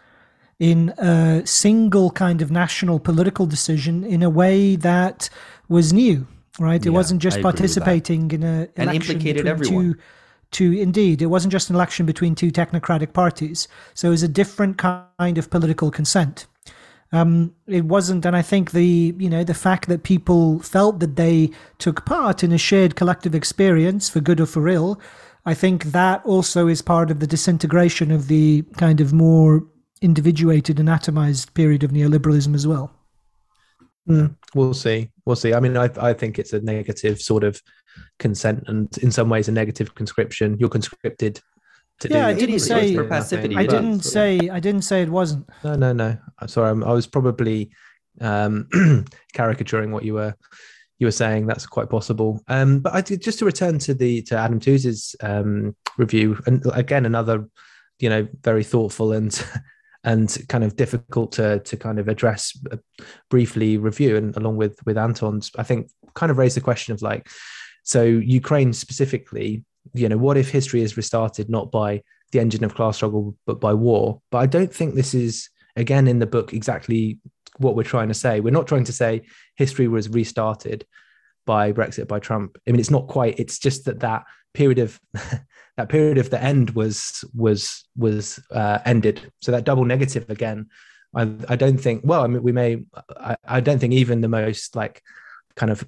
in 0.59 0.91
a 0.99 1.43
single 1.45 2.11
kind 2.11 2.43
of 2.43 2.51
national 2.51 3.01
political 3.01 3.47
decision 3.47 4.05
in 4.05 4.23
a 4.23 4.31
way 4.31 4.77
that 4.77 5.29
was 5.69 5.93
new, 5.93 6.27
right? 6.59 6.85
It 6.87 6.91
Yeah, 6.91 6.97
wasn't 6.99 7.21
just 7.23 7.37
I 7.37 7.41
agree 7.41 7.67
with 7.69 7.79
that. 7.79 7.87
participating 7.87 8.31
in 8.31 8.43
a 8.45 8.69
And 8.77 8.91
implicated 8.93 9.47
everyone. 9.47 9.95
Two, 9.95 9.97
two, 10.53 10.73
indeed, 10.73 11.23
it 11.23 11.27
wasn't 11.27 11.53
just 11.53 11.71
an 11.71 11.77
election 11.77 12.07
between 12.07 12.35
two 12.35 12.53
technocratic 12.53 13.13
parties. 13.13 13.67
So 13.95 14.09
it 14.09 14.11
was 14.13 14.23
a 14.23 14.29
different 14.29 14.79
kind 14.79 15.39
of 15.39 15.51
political 15.51 15.91
consent. 15.91 16.47
Um, 17.11 17.55
it 17.67 17.85
wasn't, 17.85 18.25
and 18.25 18.35
I 18.35 18.43
think 18.43 18.71
the 18.71 19.15
you 19.19 19.29
know 19.29 19.45
the 19.45 19.53
fact 19.53 19.89
that 19.89 20.03
people 20.03 20.61
felt 20.61 21.01
that 21.01 21.17
they 21.17 21.51
took 21.79 22.07
part 22.07 22.43
in 22.43 22.53
a 22.53 22.59
shared 22.59 22.97
collective 22.97 23.35
experience 23.35 24.09
for 24.09 24.21
good 24.21 24.41
or 24.41 24.47
for 24.47 24.67
ill, 24.69 24.99
I 25.45 25.53
think 25.53 25.85
that 25.87 26.25
also 26.25 26.69
is 26.69 26.81
part 26.81 27.11
of 27.11 27.21
the 27.21 27.27
disintegration 27.27 28.11
of 28.11 28.29
the 28.29 28.63
kind 28.79 29.01
of 29.01 29.13
more 29.13 29.67
individuated 30.01 30.81
and 30.81 30.89
atomized 30.89 31.53
period 31.53 31.85
of 31.85 31.91
neoliberalism 31.91 32.55
as 32.55 32.67
well. 32.67 32.91
Mm, 34.09 34.35
we'll 34.55 34.75
see. 34.75 35.11
We'll 35.27 35.37
see. 35.37 35.55
I 35.55 35.61
mean, 35.61 35.77
I, 35.77 35.91
I 36.01 36.13
think 36.13 36.39
it's 36.39 36.53
a 36.53 36.61
negative 36.61 37.21
sort 37.21 37.45
of 37.45 37.61
consent, 38.19 38.65
and 38.67 38.97
in 38.99 39.11
some 39.11 39.29
ways, 39.29 39.49
a 39.49 39.53
negative 39.53 39.95
conscription. 39.95 40.57
You're 40.59 40.69
conscripted 40.69 41.41
to 42.01 42.09
Yeah, 42.09 42.27
I 42.27 42.35
didn't 42.35 42.61
say- 42.61 42.97
passivity, 43.09 43.57
I 43.57 43.67
didn't 43.67 44.01
say 44.01 44.49
I 44.49 44.61
didn't 44.61 44.83
say 44.83 45.03
it 45.03 45.09
wasn't. 45.09 45.49
No, 45.65 45.75
no, 45.75 45.93
no. 45.93 46.17
I'm 46.39 46.49
sorry. 46.49 46.71
I'm, 46.71 46.85
I 46.85 46.93
was 46.93 47.07
probably 47.07 47.71
um, 48.21 48.69
caricaturing 49.35 49.91
what 49.93 50.05
you 50.05 50.15
were 50.15 50.35
you 50.99 51.07
were 51.07 51.13
saying. 51.13 51.47
That's 51.47 51.67
quite 51.67 51.91
possible. 51.91 52.41
Um, 52.49 52.81
but 52.81 52.95
I 52.95 53.01
did, 53.01 53.23
just 53.23 53.39
to 53.41 53.45
return 53.45 53.79
to 53.81 53.95
the 53.95 54.23
to 54.23 54.37
Adam 54.37 54.61
Tooze's 54.61 55.17
um, 55.21 55.75
review, 55.99 56.41
and 56.47 56.63
again 56.73 57.07
another, 57.07 57.49
you 57.99 58.09
know, 58.09 58.29
very 58.43 58.65
thoughtful 58.65 59.13
and 59.13 59.45
and 60.05 60.37
kind 60.49 60.65
of 60.65 60.77
difficult 60.77 61.33
to 61.33 61.61
to 61.61 61.77
kind 61.77 61.99
of 61.99 62.09
address 62.09 62.57
uh, 62.71 62.77
briefly 63.31 63.79
review, 63.79 64.17
and 64.17 64.37
along 64.37 64.57
with 64.57 64.79
with 64.85 64.99
Anton's, 64.99 65.51
I 65.59 65.63
think 65.63 65.91
kind 66.15 66.31
of 66.31 66.39
raised 66.39 66.57
the 66.57 66.61
question 66.61 66.95
of 66.95 67.03
like, 67.03 67.29
so 67.83 68.05
Ukraine 68.05 68.73
specifically, 68.73 69.65
you 69.95 70.09
know, 70.09 70.19
what 70.19 70.37
if 70.37 70.51
history 70.51 70.83
is 70.83 70.97
restarted 70.97 71.51
not 71.51 71.71
by 71.71 72.03
the 72.31 72.41
engine 72.41 72.65
of 72.65 72.75
class 72.75 72.97
struggle, 72.97 73.37
but 73.47 73.61
by 73.61 73.75
war? 73.75 74.21
But 74.31 74.39
I 74.39 74.47
don't 74.47 74.73
think 74.73 74.95
this 74.95 75.15
is 75.15 75.49
again 75.77 76.07
in 76.07 76.19
the 76.19 76.27
book 76.27 76.53
exactly 76.53 77.19
what 77.59 77.77
we're 77.77 77.83
trying 77.83 78.09
to 78.09 78.15
say. 78.15 78.41
We're 78.41 78.51
not 78.51 78.67
trying 78.67 78.85
to 78.85 78.93
say 78.93 79.23
history 79.57 79.89
was 79.89 80.09
restarted 80.09 80.87
by 81.45 81.73
Brexit 81.73 82.09
by 82.09 82.21
Trump. 82.21 82.57
I 82.67 82.71
mean, 82.71 82.81
it's 82.81 82.91
not 82.91 83.09
quite. 83.09 83.39
It's 83.39 83.59
just 83.59 83.85
that 83.87 84.01
that 84.01 84.25
period 84.55 84.79
of 84.79 85.01
that 85.77 85.89
period 85.89 86.19
of 86.19 86.31
the 86.31 86.43
end 86.43 86.71
was 86.71 87.25
was 87.35 87.85
was 87.97 88.41
uh, 88.51 88.79
ended. 88.85 89.33
So 89.41 89.53
that 89.53 89.65
double 89.65 89.85
negative 89.85 90.31
again. 90.31 90.69
I, 91.15 91.23
I 91.49 91.57
don't 91.57 91.79
think. 91.79 92.03
Well, 92.05 92.23
I 92.23 92.27
mean, 92.27 92.43
we 92.43 92.53
may. 92.53 92.85
I, 93.17 93.37
I 93.45 93.61
don't 93.61 93.79
think 93.79 93.93
even 93.93 94.21
the 94.21 94.29
most 94.29 94.77
like 94.77 95.03
kind 95.57 95.71
of 95.73 95.85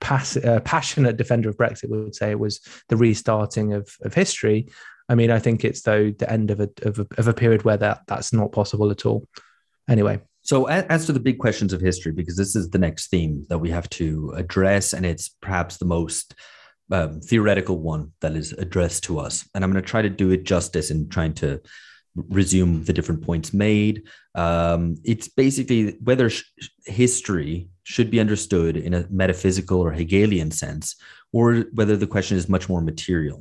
pass, 0.00 0.36
uh, 0.36 0.60
passionate 0.60 1.16
defender 1.16 1.48
of 1.48 1.56
Brexit 1.56 1.88
would 1.90 2.14
say 2.14 2.30
it 2.30 2.38
was 2.38 2.60
the 2.88 2.96
restarting 2.96 3.72
of 3.72 3.94
of 4.02 4.14
history. 4.14 4.68
I 5.08 5.14
mean, 5.14 5.30
I 5.30 5.38
think 5.38 5.64
it's 5.64 5.82
though 5.82 6.10
the 6.10 6.30
end 6.30 6.50
of 6.50 6.60
a 6.60 6.68
of 6.82 6.98
a, 6.98 7.06
of 7.18 7.28
a 7.28 7.34
period 7.34 7.64
where 7.64 7.76
that 7.76 8.02
that's 8.06 8.32
not 8.32 8.52
possible 8.52 8.90
at 8.90 9.06
all. 9.06 9.26
Anyway, 9.88 10.20
So, 10.42 10.66
as 10.66 11.06
to 11.06 11.12
the 11.12 11.20
big 11.20 11.38
questions 11.38 11.72
of 11.72 11.80
history, 11.80 12.12
because 12.12 12.36
this 12.36 12.54
is 12.54 12.70
the 12.70 12.78
next 12.78 13.08
theme 13.08 13.46
that 13.48 13.58
we 13.58 13.70
have 13.70 13.88
to 13.90 14.32
address, 14.36 14.92
and 14.92 15.04
it's 15.04 15.28
perhaps 15.28 15.76
the 15.76 15.84
most 15.84 16.34
um, 16.92 17.20
theoretical 17.20 17.78
one 17.78 18.12
that 18.20 18.36
is 18.36 18.52
addressed 18.52 19.02
to 19.04 19.18
us. 19.18 19.48
And 19.54 19.64
I'm 19.64 19.72
going 19.72 19.82
to 19.82 19.90
try 19.90 20.02
to 20.02 20.08
do 20.08 20.30
it 20.30 20.44
justice 20.44 20.92
in 20.92 21.08
trying 21.08 21.34
to 21.34 21.60
resume 22.14 22.84
the 22.84 22.92
different 22.92 23.22
points 23.22 23.52
made. 23.52 24.04
Um, 24.36 24.96
it's 25.04 25.26
basically 25.26 25.96
whether 26.02 26.30
sh- 26.30 26.44
history 26.84 27.68
should 27.92 28.10
be 28.10 28.20
understood 28.20 28.76
in 28.76 28.94
a 28.94 29.06
metaphysical 29.22 29.78
or 29.80 29.92
Hegelian 29.92 30.50
sense, 30.50 30.96
or 31.32 31.46
whether 31.78 31.96
the 31.96 32.12
question 32.14 32.36
is 32.36 32.48
much 32.48 32.68
more 32.68 32.82
material. 32.82 33.38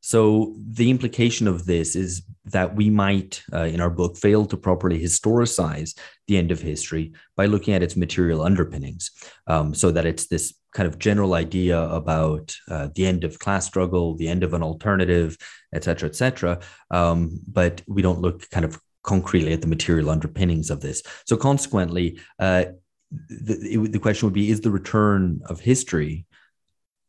So 0.00 0.54
the 0.80 0.90
implication 0.90 1.48
of 1.48 1.64
this 1.64 1.96
is 1.96 2.22
that 2.52 2.76
we 2.76 2.90
might, 2.90 3.42
uh, 3.52 3.68
in 3.74 3.80
our 3.80 3.90
book, 3.90 4.16
fail 4.16 4.46
to 4.46 4.56
properly 4.56 4.98
historicize 5.00 5.90
the 6.28 6.36
end 6.36 6.50
of 6.52 6.60
history 6.60 7.12
by 7.38 7.46
looking 7.46 7.74
at 7.74 7.82
its 7.82 7.96
material 7.96 8.42
underpinnings, 8.42 9.10
um, 9.46 9.74
so 9.74 9.90
that 9.90 10.06
it's 10.06 10.26
this 10.26 10.54
kind 10.76 10.86
of 10.86 10.98
general 10.98 11.32
idea 11.34 11.78
about 12.00 12.54
uh, 12.70 12.88
the 12.94 13.06
end 13.06 13.24
of 13.24 13.38
class 13.38 13.66
struggle, 13.66 14.16
the 14.16 14.28
end 14.28 14.42
of 14.44 14.52
an 14.54 14.62
alternative, 14.62 15.36
et 15.72 15.82
cetera, 15.84 16.08
et 16.08 16.16
cetera. 16.16 16.60
Um, 16.90 17.40
but 17.60 17.82
we 17.88 18.02
don't 18.02 18.20
look 18.20 18.48
kind 18.50 18.66
of 18.66 18.78
concretely 19.02 19.52
at 19.52 19.62
the 19.62 19.74
material 19.76 20.10
underpinnings 20.10 20.70
of 20.70 20.80
this. 20.80 21.02
So 21.26 21.36
consequently, 21.36 22.20
uh, 22.38 22.64
the, 23.10 23.54
it, 23.54 23.92
the 23.92 23.98
question 23.98 24.26
would 24.26 24.34
be: 24.34 24.50
Is 24.50 24.60
the 24.60 24.70
return 24.70 25.40
of 25.46 25.60
history 25.60 26.26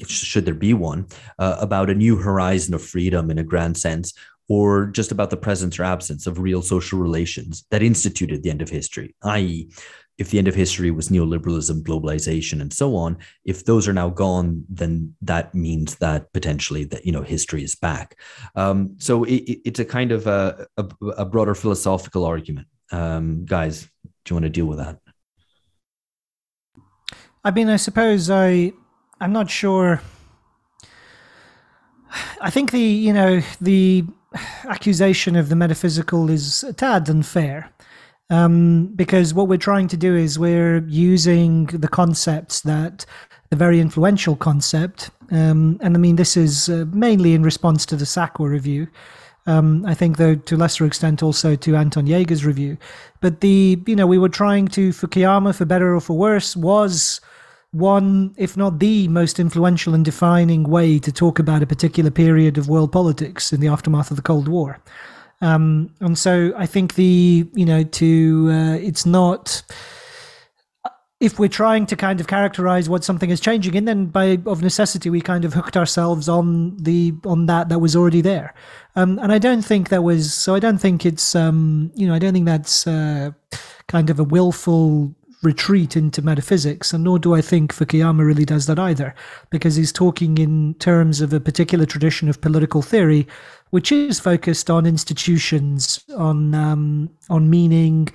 should 0.08 0.46
there 0.46 0.54
be 0.54 0.74
one, 0.74 1.06
uh, 1.40 1.58
about 1.60 1.90
a 1.90 1.96
new 1.96 2.16
horizon 2.16 2.74
of 2.74 2.82
freedom 2.82 3.30
in 3.30 3.38
a 3.38 3.44
grand 3.44 3.78
sense, 3.78 4.14
or 4.48 4.86
just 4.88 5.12
about 5.12 5.30
the 5.30 5.38
presence 5.38 5.78
or 5.78 5.84
absence 5.84 6.26
of 6.26 6.40
real 6.40 6.62
social 6.62 7.00
relations 7.00 7.66
that 7.70 7.84
instituted 7.84 8.42
the 8.42 8.50
end 8.50 8.62
of 8.62 8.70
history, 8.70 9.16
i.e., 9.24 9.70
if 10.18 10.32
the 10.32 10.38
end 10.38 10.50
of 10.50 10.56
history 10.56 10.92
was 10.92 11.08
neoliberalism, 11.08 11.82
globalization, 11.84 12.60
and 12.62 12.74
so 12.74 12.94
on, 12.98 13.18
if 13.46 13.64
those 13.64 13.88
are 13.88 13.94
now 13.94 14.10
gone, 14.10 14.66
then 14.68 15.16
that 15.22 15.56
means 15.56 15.96
that 15.96 16.32
potentially 16.34 16.84
that 16.84 17.06
you 17.06 17.12
know 17.14 17.22
history 17.22 17.64
is 17.64 17.76
back. 17.76 18.18
Um, 18.56 18.96
so 19.00 19.24
it, 19.24 19.36
it- 19.36 19.62
it's 19.66 19.80
a 19.80 19.86
kind 19.86 20.12
of 20.12 20.28
a, 20.28 20.68
a, 20.78 20.86
a 21.20 21.26
broader 21.26 21.56
philosophical 21.56 22.26
argument. 22.26 22.68
Um, 22.92 23.46
guys, 23.46 23.84
do 24.04 24.30
you 24.30 24.36
want 24.36 24.44
to 24.44 24.50
deal 24.50 24.66
with 24.66 24.80
that? 24.80 24.98
I 27.44 27.52
mean, 27.52 27.70
I 27.70 27.78
suppose 27.78 28.30
I, 28.30 28.74
I'm 29.22 29.32
not 29.32 29.50
sure. 29.50 30.02
I 32.42 32.50
think 32.50 32.72
the 32.72 32.80
you 32.80 33.14
know 33.14 33.42
the 33.62 34.04
accusation 34.66 35.36
of 35.36 35.50
the 35.50 35.56
metaphysical 35.56 36.30
is 36.30 36.64
a 36.64 36.74
tad 36.74 37.10
unfair, 37.10 37.72
um, 38.30 38.88
because 38.96 39.34
what 39.34 39.48
we're 39.48 39.58
trying 39.58 39.88
to 39.90 39.98
do 39.98 40.16
is 40.16 40.40
we're 40.40 40.80
using 40.88 41.68
the 41.68 41.88
concepts 41.88 42.62
that 42.62 43.06
the 43.52 43.56
very 43.56 43.80
influential 43.80 44.36
concept, 44.36 45.12
um, 45.32 45.78
and 45.82 45.96
I 45.96 46.00
mean 46.00 46.16
this 46.16 46.36
is 46.36 46.68
uh, 46.68 46.86
mainly 46.92 47.34
in 47.34 47.44
response 47.44 47.86
to 47.88 47.96
the 47.96 48.06
Sakwa 48.06 48.50
review. 48.50 48.88
Um, 49.50 49.84
I 49.86 49.96
think, 49.96 50.18
though, 50.18 50.36
to 50.36 50.56
lesser 50.56 50.86
extent, 50.86 51.24
also 51.24 51.56
to 51.56 51.76
Anton 51.76 52.06
Jäger's 52.06 52.46
review. 52.46 52.78
But 53.20 53.42
the, 53.42 53.82
you 53.88 53.96
know, 53.96 54.06
we 54.06 54.20
were 54.20 54.30
trying 54.30 54.68
to 54.70 54.92
Fukuyama, 54.92 55.56
for 55.56 55.66
better 55.66 55.96
or 55.96 56.02
for 56.02 56.16
worse, 56.16 56.56
was 56.56 57.20
one, 57.72 58.34
if 58.38 58.56
not 58.56 58.80
the 58.80 59.08
most 59.08 59.40
influential 59.40 59.96
and 59.96 60.06
defining 60.06 60.64
way 60.64 61.00
to 61.00 61.12
talk 61.12 61.40
about 61.40 61.64
a 61.64 61.68
particular 61.68 62.12
period 62.12 62.58
of 62.60 62.70
world 62.70 62.92
politics 62.92 63.52
in 63.54 63.60
the 63.60 63.68
aftermath 63.68 64.12
of 64.12 64.18
the 64.18 64.24
Cold 64.24 64.48
War. 64.48 64.78
Um, 65.42 65.90
and 66.00 66.16
so 66.18 66.54
I 66.56 66.68
think 66.68 66.94
the, 66.94 67.50
you 67.54 67.66
know, 67.66 67.84
to, 67.84 68.50
uh, 68.52 68.88
it's 68.88 69.06
not, 69.06 69.64
if 71.20 71.38
we're 71.38 71.50
trying 71.50 71.86
to 71.86 71.96
kind 71.98 72.22
of 72.22 72.28
characterize 72.28 72.88
what 72.88 73.04
something 73.04 73.30
is 73.30 73.42
changing 73.42 73.74
in, 73.76 73.86
then 73.86 74.06
by 74.06 74.40
of 74.46 74.62
necessity 74.62 75.10
we 75.10 75.20
kind 75.20 75.44
of 75.44 75.54
hooked 75.54 75.76
ourselves 75.76 76.30
on 76.30 76.78
the 76.78 77.14
on 77.26 77.46
that 77.48 77.70
that 77.70 77.80
was 77.80 77.96
already 77.96 78.22
there, 78.22 78.54
um, 78.96 79.20
and 79.20 79.32
I 79.32 79.38
don't 79.38 79.62
think 79.62 79.90
that 79.90 80.04
was 80.04 80.34
so. 80.34 80.56
I 80.56 80.60
don't 80.60 80.78
think 80.78 81.06
it's 81.06 81.36
um, 81.36 81.92
you 81.96 82.08
know 82.08 82.14
I 82.14 82.20
don't 82.20 82.34
think 82.34 82.46
that's 82.46 82.88
uh, 82.88 83.32
kind 83.88 84.10
of 84.10 84.20
a 84.20 84.24
willful 84.24 85.14
retreat 85.42 85.96
into 85.96 86.22
metaphysics, 86.22 86.94
and 86.94 87.04
nor 87.04 87.20
do 87.20 87.34
I 87.34 87.42
think 87.42 87.74
Fukuyama 87.74 88.26
really 88.26 88.46
does 88.46 88.66
that 88.66 88.80
either, 88.80 89.16
because 89.50 89.76
he's 89.76 89.92
talking 89.92 90.38
in 90.38 90.74
terms 90.76 91.22
of 91.22 91.34
a 91.34 91.40
particular 91.40 91.86
tradition 91.86 92.28
of 92.30 92.42
political 92.42 92.82
theory, 92.82 93.28
which 93.70 93.92
is 93.92 94.20
focused 94.20 94.70
on 94.70 94.86
institutions, 94.86 96.04
on 96.18 96.54
um, 96.56 97.10
on 97.30 97.50
meaning, 97.50 98.10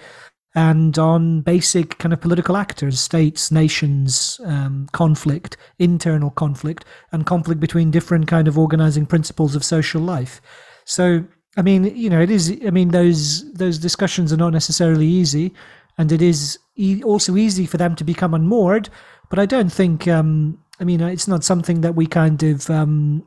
and 0.55 0.99
on 0.99 1.41
basic 1.41 1.99
kind 1.99 2.13
of 2.13 2.21
political 2.21 2.57
actors, 2.57 3.01
states, 3.01 3.51
nations, 3.51 4.41
um, 4.45 4.89
conflict, 4.93 5.57
internal 5.79 6.31
conflict, 6.31 6.85
and 7.11 7.27
conflict 7.27 7.61
between 7.61 7.91
different 7.91 8.29
kind 8.29 8.47
of 8.47 8.57
organizing 8.57 9.05
principles 9.05 9.57
of 9.57 9.65
social 9.65 10.01
life. 10.01 10.41
So, 10.85 11.25
I 11.57 11.63
mean, 11.63 11.85
you 11.97 12.09
know, 12.09 12.21
it 12.21 12.31
is. 12.31 12.57
I 12.67 12.71
mean, 12.71 12.89
those 12.89 13.53
those 13.55 13.79
discussions 13.79 14.33
are 14.33 14.37
not 14.37 14.53
necessarily 14.53 15.07
easy, 15.07 15.53
and 15.99 16.13
it 16.13 16.23
is 16.23 16.59
e- 16.77 17.03
also 17.03 17.37
easy 17.37 17.67
for 17.67 17.77
them 17.77 17.97
to 17.97 18.05
become 18.05 18.35
unmoored. 18.35 18.89
But 19.31 19.39
I 19.39 19.47
don't 19.47 19.73
think. 19.73 20.07
Um, 20.07 20.59
I 20.81 20.85
mean, 20.85 21.01
it's 21.01 21.29
not 21.29 21.45
something 21.45 21.81
that 21.83 21.95
we 21.95 22.07
kind 22.07 22.43
of 22.43 22.71
um, 22.71 23.25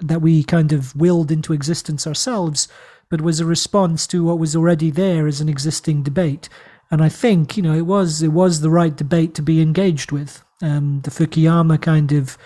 that 0.00 0.20
we 0.22 0.44
kind 0.44 0.72
of 0.72 0.94
willed 0.96 1.30
into 1.30 1.52
existence 1.52 2.06
ourselves 2.06 2.68
but 3.08 3.20
was 3.20 3.40
a 3.40 3.46
response 3.46 4.06
to 4.08 4.24
what 4.24 4.38
was 4.38 4.56
already 4.56 4.90
there 4.90 5.26
as 5.26 5.40
an 5.40 5.48
existing 5.48 6.02
debate. 6.02 6.48
And 6.90 7.02
I 7.02 7.08
think 7.08 7.56
you 7.56 7.62
know 7.62 7.74
it 7.74 7.86
was 7.86 8.22
it 8.22 8.28
was 8.32 8.60
the 8.60 8.70
right 8.70 8.94
debate 8.94 9.34
to 9.34 9.42
be 9.42 9.60
engaged 9.60 10.12
with. 10.12 10.44
Um, 10.62 11.00
the 11.02 11.10
Fukuyama 11.10 11.80
kind 11.80 12.12
of 12.12 12.38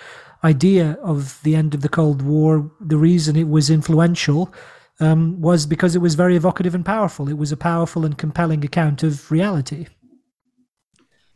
idea 0.45 0.93
of 1.03 1.41
the 1.43 1.57
end 1.57 1.75
of 1.75 1.83
the 1.83 1.89
Cold 1.89 2.23
War, 2.23 2.71
the 2.81 2.97
reason 2.97 3.37
it 3.37 3.49
was 3.49 3.71
influential 3.71 4.53
um, 5.01 5.41
was 5.41 5.67
because 5.67 5.95
it 5.95 6.01
was 6.01 6.15
very 6.15 6.37
evocative 6.37 6.75
and 6.75 6.85
powerful. 6.85 7.29
It 7.29 7.39
was 7.39 7.53
a 7.53 7.57
powerful 7.57 8.05
and 8.05 8.17
compelling 8.17 8.65
account 8.65 9.03
of 9.03 9.31
reality. 9.31 9.87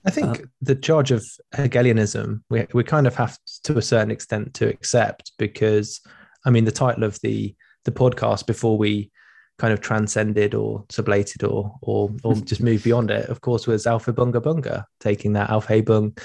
I 0.04 0.10
think 0.10 0.40
uh, 0.40 0.42
the 0.60 0.74
charge 0.74 1.12
of 1.12 1.24
Hegelianism 1.52 2.44
we 2.50 2.66
we 2.72 2.84
kind 2.84 3.06
of 3.06 3.14
have 3.14 3.38
to 3.64 3.78
a 3.78 3.82
certain 3.82 4.10
extent 4.10 4.54
to 4.54 4.68
accept 4.68 5.32
because 5.38 6.00
I 6.44 6.50
mean 6.50 6.64
the 6.64 6.72
title 6.72 7.04
of 7.04 7.20
the 7.20 7.54
the 7.84 7.92
podcast 7.92 8.46
before 8.46 8.78
we 8.78 9.10
kind 9.58 9.72
of 9.72 9.80
transcended 9.80 10.54
or 10.54 10.84
sublated 10.84 11.48
or 11.48 11.76
or 11.82 12.10
or 12.24 12.34
just 12.50 12.62
moved 12.62 12.84
beyond 12.84 13.10
it, 13.10 13.28
of 13.28 13.40
course, 13.40 13.66
was 13.66 13.86
Aufhebunga, 13.86 14.40
Bunga, 14.40 14.84
taking 15.00 15.34
that 15.34 15.50
Aufhebung 15.50 16.18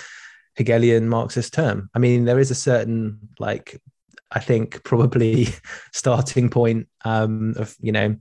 Hegelian 0.55 1.07
Marxist 1.07 1.53
term. 1.53 1.89
I 1.93 1.99
mean, 1.99 2.25
there 2.25 2.39
is 2.39 2.51
a 2.51 2.55
certain 2.55 3.19
like 3.39 3.79
I 4.31 4.39
think 4.39 4.83
probably 4.83 5.47
starting 5.93 6.49
point 6.49 6.87
um, 7.05 7.53
of 7.57 7.75
you 7.79 7.91
know 7.91 8.15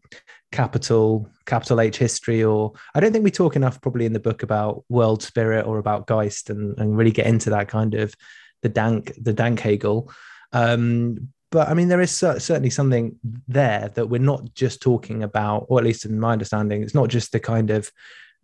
capital 0.53 1.29
capital 1.47 1.81
H 1.81 1.99
history 1.99 2.45
or 2.45 2.73
I 2.95 3.01
don't 3.01 3.13
think 3.13 3.25
we 3.25 3.31
talk 3.31 3.57
enough 3.57 3.81
probably 3.81 4.07
in 4.07 4.13
the 4.13 4.21
book 4.21 4.43
about 4.43 4.85
world 4.89 5.23
spirit 5.23 5.67
or 5.67 5.79
about 5.79 6.07
Geist 6.07 6.51
and, 6.51 6.79
and 6.79 6.97
really 6.97 7.11
get 7.11 7.27
into 7.27 7.51
that 7.51 7.69
kind 7.69 7.95
of 7.95 8.15
the 8.63 8.69
dank 8.69 9.13
the 9.21 9.33
dank 9.33 9.61
Hegel. 9.61 10.11
Um, 10.53 11.29
but 11.51 11.69
I 11.69 11.75
mean, 11.75 11.89
there 11.89 12.01
is 12.01 12.11
certainly 12.11 12.71
something 12.71 13.17
there 13.47 13.91
that 13.95 14.09
we're 14.09 14.21
not 14.21 14.55
just 14.55 14.83
talking 14.83 15.23
about, 15.23 15.67
or 15.69 15.79
at 15.79 15.85
least 15.85 16.05
in 16.05 16.19
my 16.19 16.33
understanding, 16.33 16.83
it's 16.83 16.95
not 16.95 17.09
just 17.09 17.33
the 17.33 17.41
kind 17.41 17.71
of 17.71 17.91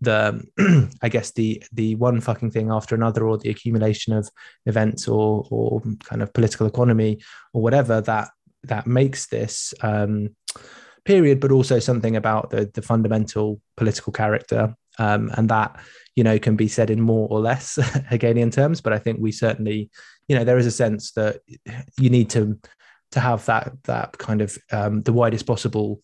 the 0.00 0.42
I 1.02 1.08
guess 1.08 1.32
the 1.32 1.62
the 1.72 1.96
one 1.96 2.20
fucking 2.20 2.52
thing 2.52 2.70
after 2.70 2.94
another, 2.94 3.26
or 3.26 3.38
the 3.38 3.50
accumulation 3.50 4.12
of 4.12 4.30
events, 4.66 5.08
or 5.08 5.46
or 5.50 5.82
kind 6.04 6.22
of 6.22 6.32
political 6.32 6.66
economy, 6.66 7.20
or 7.52 7.62
whatever 7.62 8.00
that 8.02 8.28
that 8.64 8.86
makes 8.86 9.26
this 9.26 9.74
um, 9.80 10.30
period, 11.04 11.40
but 11.40 11.50
also 11.50 11.80
something 11.80 12.16
about 12.16 12.50
the 12.50 12.70
the 12.72 12.82
fundamental 12.82 13.60
political 13.76 14.12
character, 14.12 14.76
um, 14.98 15.30
and 15.36 15.48
that 15.48 15.76
you 16.14 16.22
know 16.22 16.38
can 16.38 16.54
be 16.54 16.68
said 16.68 16.90
in 16.90 17.00
more 17.00 17.26
or 17.30 17.40
less 17.40 17.76
Hegelian 18.10 18.50
terms. 18.50 18.80
But 18.80 18.92
I 18.92 18.98
think 18.98 19.18
we 19.20 19.32
certainly, 19.32 19.90
you 20.28 20.36
know, 20.36 20.44
there 20.44 20.58
is 20.58 20.66
a 20.66 20.70
sense 20.70 21.12
that 21.12 21.40
you 21.98 22.10
need 22.10 22.30
to 22.30 22.58
to 23.12 23.20
have 23.20 23.44
that 23.46 23.72
that 23.84 24.18
kind 24.18 24.40
of 24.40 24.58
um, 24.70 25.02
the 25.02 25.12
widest 25.12 25.46
possible 25.46 26.00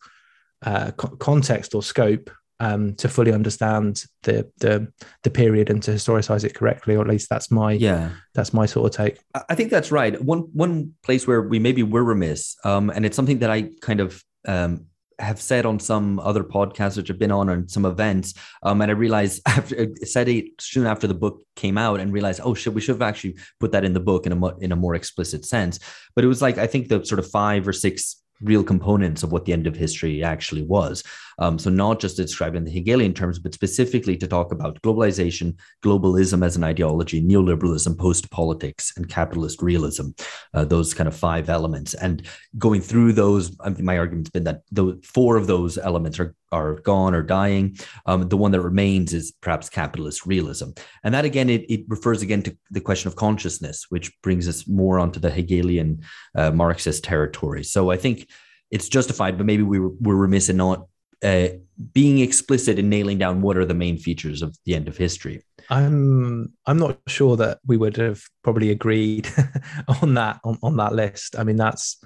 uh, 0.63 0.93
co- 0.93 1.17
context 1.17 1.75
or 1.75 1.83
scope 1.83 2.31
um, 2.61 2.95
to 2.97 3.09
fully 3.09 3.33
understand 3.33 4.03
the 4.23 4.51
the 4.59 4.93
the 5.23 5.31
period 5.31 5.71
and 5.71 5.83
to 5.85 5.93
historicize 5.93 6.45
it 6.45 6.55
correctly, 6.55 6.97
or 6.97 7.03
at 7.03 7.09
least 7.09 7.29
that's 7.29 7.51
my 7.51 7.73
yeah 7.73 8.11
that's 8.35 8.53
my 8.53 8.67
sort 8.67 8.87
of 8.87 8.97
take. 8.97 9.19
I 9.49 9.55
think 9.55 9.71
that's 9.71 9.93
right. 9.93 10.21
One 10.21 10.41
one 10.53 10.95
place 11.03 11.27
where 11.27 11.43
we 11.43 11.59
maybe 11.59 11.83
were 11.83 12.05
remiss, 12.05 12.57
um, 12.65 12.91
and 12.91 13.07
it's 13.07 13.17
something 13.17 13.39
that 13.39 13.51
I 13.51 13.71
kind 13.81 14.01
of 14.01 14.23
um, 14.47 14.87
have 15.19 15.41
said 15.41 15.66
on 15.66 15.81
some 15.81 16.21
other 16.21 16.45
podcasts 16.45 16.97
which 16.97 17.11
I've 17.11 17.19
been 17.19 17.33
on 17.33 17.49
and 17.49 17.71
some 17.71 17.85
events 17.85 18.35
um, 18.62 18.81
and 18.81 18.91
i 18.91 18.95
realized 18.95 19.43
after 19.47 19.89
said 20.05 20.29
it 20.29 20.47
soon 20.61 20.87
after 20.87 21.07
the 21.07 21.14
book 21.14 21.43
came 21.57 21.77
out 21.77 22.01
and 22.01 22.12
realized 22.12 22.41
oh 22.45 22.55
shit 22.55 22.73
we 22.73 22.81
should 22.81 22.95
have 22.95 23.03
actually 23.03 23.37
put 23.59 23.73
that 23.73 23.85
in 23.85 23.95
the 23.95 24.01
book 24.01 24.27
in 24.27 24.33
a, 24.33 24.57
in 24.59 24.73
a 24.73 24.77
more 24.77 24.95
explicit 24.95 25.45
sense 25.45 25.81
but 26.14 26.25
it 26.25 26.29
was 26.29 26.41
like 26.41 26.59
i 26.59 26.66
think 26.66 26.89
the 26.89 27.05
sort 27.05 27.19
of 27.19 27.31
five 27.31 27.66
or 27.66 27.73
six 27.73 28.23
real 28.41 28.62
components 28.62 29.23
of 29.23 29.33
what 29.33 29.45
the 29.45 29.53
end 29.53 29.66
of 29.66 29.77
history 29.77 30.23
actually 30.23 30.62
was. 30.62 31.03
Um, 31.39 31.59
so 31.59 31.70
not 31.70 32.01
just 32.01 32.16
described 32.16 32.57
in 32.57 32.64
the 32.64 32.70
Hegelian 32.70 33.14
terms, 33.14 33.39
but 33.39 33.55
specifically 33.55 34.16
to 34.16 34.26
talk 34.26 34.53
about 34.53 34.80
globalization, 34.82 35.57
globalism 35.84 36.45
as 36.45 36.57
an 36.57 36.64
ideology, 36.64 37.22
neoliberalism, 37.22 37.99
post 37.99 38.30
politics, 38.30 38.93
and 38.97 39.09
capitalist 39.09 39.62
realism. 39.62 40.09
Uh, 40.55 40.64
those 40.64 40.95
kind 40.95 41.09
of 41.09 41.16
five 41.16 41.49
elements, 41.49 41.95
and 41.95 42.26
going 42.57 42.80
through 42.80 43.12
those. 43.12 43.57
I 43.61 43.70
mean, 43.70 43.84
my 43.84 43.99
argument's 43.99 44.30
been 44.30 44.45
that 44.45 44.62
the 44.72 45.01
four 45.05 45.36
of 45.36 45.47
those 45.47 45.78
elements 45.78 46.18
are 46.18 46.34
are 46.51 46.76
gone 46.76 47.14
or 47.14 47.22
dying. 47.22 47.76
Um, 48.07 48.28
the 48.28 48.36
one 48.36 48.53
that 48.53 48.62
remains 48.62 49.12
is 49.12 49.32
perhaps 49.41 49.68
capitalist 49.68 50.26
realism, 50.26 50.70
and 51.05 51.14
that 51.14 51.24
again 51.24 51.51
it, 51.51 51.70
it 51.70 51.84
refers 51.89 52.22
again 52.22 52.43
to 52.43 52.57
the 52.70 52.80
question 52.80 53.09
of 53.09 53.16
consciousness, 53.16 53.86
which 53.91 54.11
brings 54.22 54.49
us 54.49 54.66
more 54.66 54.99
onto 54.99 55.20
the 55.20 55.30
Hegelian 55.30 56.03
uh, 56.34 56.51
Marxist 56.51 57.05
territory. 57.05 57.64
So 57.64 57.91
I 57.91 57.97
think 57.97 58.28
it's 58.70 58.89
justified, 58.89 59.39
but 59.39 59.47
maybe 59.47 59.62
we 59.62 59.78
were, 59.78 59.93
were 60.01 60.16
remiss 60.16 60.49
in 60.49 60.57
not 60.57 60.86
uh, 61.23 61.49
being 61.93 62.21
explicit 62.21 62.79
in 62.79 62.89
nailing 62.89 63.19
down 63.19 63.43
what 63.43 63.57
are 63.57 63.64
the 63.64 63.75
main 63.75 63.99
features 63.99 64.43
of 64.43 64.57
the 64.64 64.75
end 64.75 64.89
of 64.89 64.97
history. 64.97 65.43
I'm 65.71 66.53
I'm 66.66 66.79
not 66.79 66.99
sure 67.07 67.37
that 67.37 67.59
we 67.66 67.77
would 67.77 67.97
have 67.97 68.23
probably 68.43 68.71
agreed 68.71 69.29
on 70.03 70.14
that 70.14 70.41
on, 70.45 70.59
on 70.62 70.77
that 70.77 70.95
list. 70.95 71.39
I 71.39 71.45
mean, 71.45 71.57
that's 71.57 72.03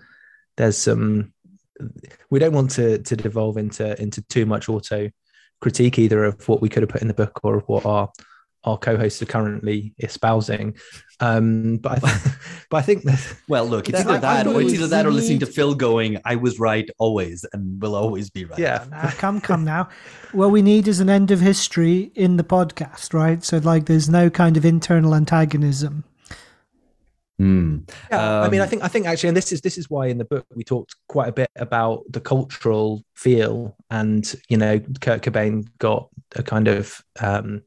there's 0.57 0.79
some 0.79 1.33
we 2.31 2.39
don't 2.39 2.55
want 2.55 2.71
to 2.73 2.99
to 2.99 3.17
devolve 3.17 3.57
into 3.57 4.01
into 4.01 4.23
too 4.29 4.47
much 4.47 4.69
auto 4.69 5.11
critique 5.61 5.99
either 5.99 6.25
of 6.25 6.49
what 6.49 6.61
we 6.61 6.69
could 6.69 6.83
have 6.83 6.91
put 6.91 7.03
in 7.03 7.09
the 7.09 7.15
book 7.15 7.41
or 7.45 7.57
of 7.57 7.65
what 7.69 7.87
our 7.87 8.11
our 8.65 8.79
co-hosts 8.79 9.21
are 9.23 9.27
currently 9.27 9.95
espousing. 9.99 10.77
Um, 11.21 11.79
but 11.79 11.93
I 11.93 11.99
th- 11.99 12.35
but 12.71 12.77
I 12.79 12.83
think 12.83 13.03
that 13.05 13.35
well, 13.49 13.67
look, 13.67 13.89
it's 13.89 14.01
either 14.01 14.19
that, 14.19 14.47
or 14.47 14.61
it's 14.61 14.73
either 14.73 14.89
that, 14.89 15.07
or 15.07 15.11
listening 15.11 15.39
to 15.41 15.47
Phil 15.47 15.75
going, 15.75 16.19
"I 16.25 16.37
was 16.37 16.59
right 16.59 16.89
always, 16.99 17.45
and 17.53 17.81
will 17.81 17.95
always 17.95 18.31
be 18.31 18.45
right." 18.45 18.59
Yeah, 18.59 19.13
come, 19.19 19.41
come 19.41 19.65
now. 19.65 19.89
What 20.33 20.51
we 20.51 20.63
need 20.63 20.89
is 20.89 21.01
an 21.01 21.09
end 21.09 21.31
of 21.31 21.41
history 21.41 22.11
in 22.15 22.37
the 22.37 22.45
podcast, 22.45 23.15
right? 23.15 23.43
So 23.45 23.59
like, 23.59 23.87
there's 23.87 24.09
no 24.09 24.31
kind 24.31 24.57
of 24.57 24.65
internal 24.65 25.15
antagonism. 25.15 26.05
Mm. 27.41 27.91
Yeah, 28.11 28.39
um, 28.39 28.45
I 28.45 28.49
mean, 28.49 28.61
I 28.61 28.65
um, 28.65 28.71
think 28.71 28.83
I 28.85 28.89
think 28.89 29.07
actually, 29.07 29.29
and 29.29 29.37
this 29.37 29.53
is 29.53 29.61
this 29.63 29.79
is 29.79 29.91
why 29.91 30.07
in 30.07 30.19
the 30.19 30.25
book 30.25 30.47
we 30.55 30.63
talked 30.63 30.95
quite 31.09 31.29
a 31.29 31.33
bit 31.33 31.51
about 31.57 32.05
the 32.09 32.21
cultural 32.21 33.03
feel, 33.15 33.77
and 33.91 34.33
you 34.49 34.57
know, 34.57 34.81
Kurt 35.01 35.23
Cobain 35.23 35.67
got 35.79 36.09
a 36.37 36.43
kind 36.43 36.69
of 36.69 37.01
um, 37.21 37.63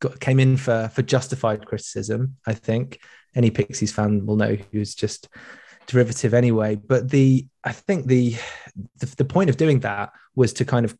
got, 0.00 0.20
came 0.20 0.40
in 0.40 0.56
for 0.56 0.88
for 0.88 1.02
justified 1.02 1.66
criticism. 1.66 2.36
I 2.46 2.54
think 2.54 3.00
any 3.34 3.50
Pixies 3.50 3.92
fan 3.92 4.26
will 4.26 4.36
know 4.36 4.56
was 4.72 4.94
just 4.94 5.28
derivative 5.86 6.34
anyway. 6.34 6.76
But 6.76 7.10
the 7.10 7.46
I 7.64 7.72
think 7.72 8.06
the 8.06 8.36
the, 8.96 9.06
the 9.16 9.24
point 9.24 9.50
of 9.50 9.56
doing 9.56 9.80
that 9.80 10.12
was 10.34 10.52
to 10.54 10.64
kind 10.64 10.84
of 10.84 10.96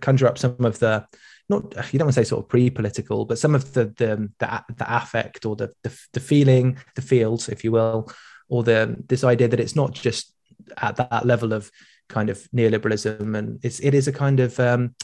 conjure 0.00 0.26
up 0.26 0.38
some 0.38 0.64
of 0.64 0.78
the 0.78 1.06
not 1.48 1.62
you 1.92 1.98
don't 1.98 2.06
want 2.06 2.14
to 2.14 2.24
say 2.24 2.28
sort 2.28 2.44
of 2.44 2.48
pre-political, 2.48 3.24
but 3.24 3.38
some 3.38 3.54
of 3.54 3.72
the 3.72 3.86
the 3.86 4.30
the, 4.38 4.64
the 4.76 4.96
affect 4.96 5.46
or 5.46 5.56
the, 5.56 5.72
the 5.82 5.98
the 6.12 6.20
feeling, 6.20 6.78
the 6.94 7.02
feels, 7.02 7.48
if 7.48 7.64
you 7.64 7.72
will, 7.72 8.10
or 8.48 8.62
the 8.62 8.96
this 9.08 9.24
idea 9.24 9.48
that 9.48 9.60
it's 9.60 9.76
not 9.76 9.92
just 9.92 10.34
at 10.76 10.96
that 10.96 11.24
level 11.24 11.52
of 11.52 11.70
kind 12.08 12.30
of 12.30 12.46
neoliberalism, 12.54 13.36
and 13.36 13.60
it's 13.62 13.80
it 13.80 13.94
is 13.94 14.08
a 14.08 14.12
kind 14.12 14.40
of 14.40 14.58
um, 14.60 14.94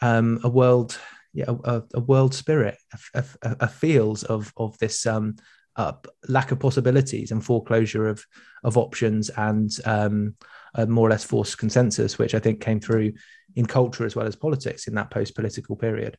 um, 0.00 0.40
a 0.44 0.48
world 0.48 0.98
yeah, 1.38 1.54
a, 1.64 1.82
a 1.94 2.00
world 2.00 2.34
spirit, 2.34 2.76
a, 3.14 3.24
a, 3.42 3.56
a 3.60 3.68
feels 3.68 4.24
of 4.24 4.52
of 4.56 4.76
this 4.78 5.06
um, 5.06 5.36
uh, 5.76 5.92
lack 6.28 6.50
of 6.50 6.58
possibilities 6.58 7.30
and 7.30 7.44
foreclosure 7.44 8.08
of 8.08 8.26
of 8.64 8.76
options 8.76 9.30
and 9.30 9.70
um, 9.84 10.34
a 10.74 10.84
more 10.84 11.06
or 11.06 11.10
less 11.10 11.22
forced 11.22 11.56
consensus, 11.56 12.18
which 12.18 12.34
I 12.34 12.40
think 12.40 12.60
came 12.60 12.80
through 12.80 13.12
in 13.54 13.66
culture 13.66 14.04
as 14.04 14.16
well 14.16 14.26
as 14.26 14.34
politics 14.34 14.88
in 14.88 14.96
that 14.96 15.12
post 15.12 15.36
political 15.36 15.76
period. 15.76 16.16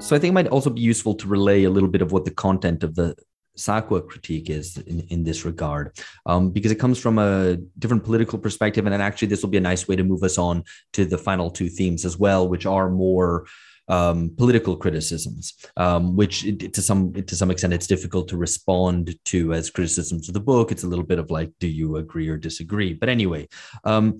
So 0.00 0.16
I 0.16 0.18
think 0.18 0.32
it 0.32 0.34
might 0.34 0.48
also 0.48 0.70
be 0.70 0.80
useful 0.80 1.14
to 1.14 1.28
relay 1.28 1.62
a 1.62 1.70
little 1.70 1.88
bit 1.88 2.02
of 2.02 2.10
what 2.10 2.24
the 2.24 2.30
content 2.32 2.82
of 2.82 2.96
the 2.96 3.14
Sakwa 3.56 4.06
critique 4.06 4.50
is 4.50 4.76
in, 4.78 5.00
in 5.08 5.24
this 5.24 5.44
regard, 5.44 5.98
um, 6.26 6.50
because 6.50 6.70
it 6.70 6.76
comes 6.76 6.98
from 6.98 7.18
a 7.18 7.56
different 7.78 8.04
political 8.04 8.38
perspective. 8.38 8.86
And 8.86 8.92
then 8.92 9.00
actually, 9.00 9.28
this 9.28 9.42
will 9.42 9.50
be 9.50 9.58
a 9.58 9.60
nice 9.60 9.88
way 9.88 9.96
to 9.96 10.04
move 10.04 10.22
us 10.22 10.38
on 10.38 10.64
to 10.92 11.04
the 11.04 11.18
final 11.18 11.50
two 11.50 11.68
themes 11.68 12.04
as 12.04 12.18
well, 12.18 12.48
which 12.48 12.66
are 12.66 12.90
more 12.90 13.46
um, 13.88 14.32
political 14.36 14.76
criticisms, 14.76 15.54
um, 15.76 16.16
which 16.16 16.42
to 16.72 16.82
some 16.82 17.12
to 17.12 17.36
some 17.36 17.50
extent 17.50 17.72
it's 17.72 17.86
difficult 17.86 18.28
to 18.28 18.36
respond 18.36 19.16
to 19.26 19.52
as 19.54 19.70
criticisms 19.70 20.28
of 20.28 20.34
the 20.34 20.40
book. 20.40 20.72
It's 20.72 20.84
a 20.84 20.88
little 20.88 21.04
bit 21.04 21.18
of 21.18 21.30
like, 21.30 21.52
do 21.60 21.68
you 21.68 21.96
agree 21.96 22.28
or 22.28 22.36
disagree? 22.36 22.94
But 22.94 23.08
anyway, 23.08 23.48
um, 23.84 24.18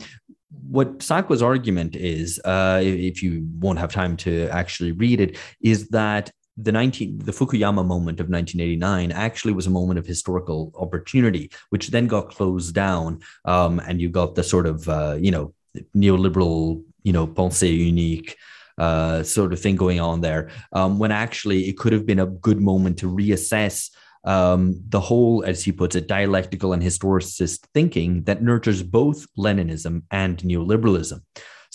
what 0.70 0.98
Sakwa's 0.98 1.42
argument 1.42 1.96
is, 1.96 2.40
uh, 2.44 2.80
if 2.82 3.22
you 3.22 3.46
won't 3.58 3.78
have 3.78 3.92
time 3.92 4.16
to 4.18 4.48
actually 4.48 4.92
read 4.92 5.20
it, 5.20 5.36
is 5.60 5.88
that 5.88 6.30
the 6.56 6.72
19 6.72 7.18
the 7.18 7.32
Fukuyama 7.32 7.84
moment 7.84 8.20
of 8.20 8.28
1989 8.28 9.12
actually 9.12 9.52
was 9.52 9.66
a 9.66 9.70
moment 9.70 9.98
of 9.98 10.06
historical 10.06 10.72
opportunity, 10.76 11.50
which 11.70 11.88
then 11.88 12.06
got 12.06 12.30
closed 12.30 12.74
down, 12.74 13.20
um, 13.44 13.78
and 13.80 14.00
you 14.00 14.08
got 14.08 14.34
the 14.34 14.42
sort 14.42 14.66
of 14.66 14.88
uh, 14.88 15.16
you 15.20 15.30
know 15.30 15.54
neoliberal 15.94 16.82
you 17.02 17.12
know 17.12 17.26
pensée 17.26 17.76
unique. 17.76 18.36
Uh, 18.78 19.22
sort 19.22 19.54
of 19.54 19.58
thing 19.58 19.74
going 19.74 20.00
on 20.00 20.20
there, 20.20 20.50
um, 20.74 20.98
when 20.98 21.10
actually 21.10 21.66
it 21.66 21.78
could 21.78 21.94
have 21.94 22.04
been 22.04 22.18
a 22.18 22.26
good 22.26 22.60
moment 22.60 22.98
to 22.98 23.10
reassess 23.10 23.88
um, 24.24 24.78
the 24.90 25.00
whole, 25.00 25.42
as 25.44 25.64
he 25.64 25.72
puts 25.72 25.96
it, 25.96 26.06
dialectical 26.06 26.74
and 26.74 26.82
historicist 26.82 27.60
thinking 27.72 28.22
that 28.24 28.42
nurtures 28.42 28.82
both 28.82 29.26
Leninism 29.38 30.02
and 30.10 30.36
neoliberalism 30.40 31.22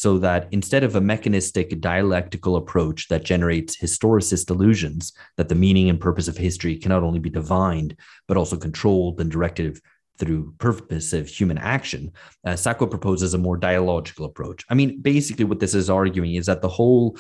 so 0.02 0.18
that 0.18 0.48
instead 0.50 0.84
of 0.84 0.96
a 0.96 1.00
mechanistic 1.00 1.80
dialectical 1.80 2.56
approach 2.56 3.08
that 3.10 3.24
generates 3.24 3.78
historicist 3.78 4.50
illusions 4.50 5.14
that 5.38 5.48
the 5.48 5.54
meaning 5.54 5.92
and 5.92 6.00
purpose 6.00 6.28
of 6.28 6.36
history 6.36 6.76
cannot 6.76 7.04
only 7.04 7.20
be 7.20 7.30
divined, 7.30 7.96
but 8.28 8.36
also 8.36 8.58
controlled 8.58 9.22
and 9.22 9.30
directed 9.30 9.80
through 10.18 10.56
purposive 10.58 11.28
human 11.28 11.60
action, 11.60 12.12
uh, 12.48 12.54
Sakwa 12.54 12.90
proposes 12.90 13.36
a 13.36 13.38
more 13.38 13.58
dialogical 13.58 14.26
approach. 14.26 14.66
I 14.72 14.74
mean, 14.74 15.00
basically, 15.02 15.46
what 15.46 15.60
this 15.60 15.76
is 15.76 15.88
arguing 15.88 16.34
is 16.34 16.48
that 16.48 16.64
the 16.64 16.76
whole 16.80 17.16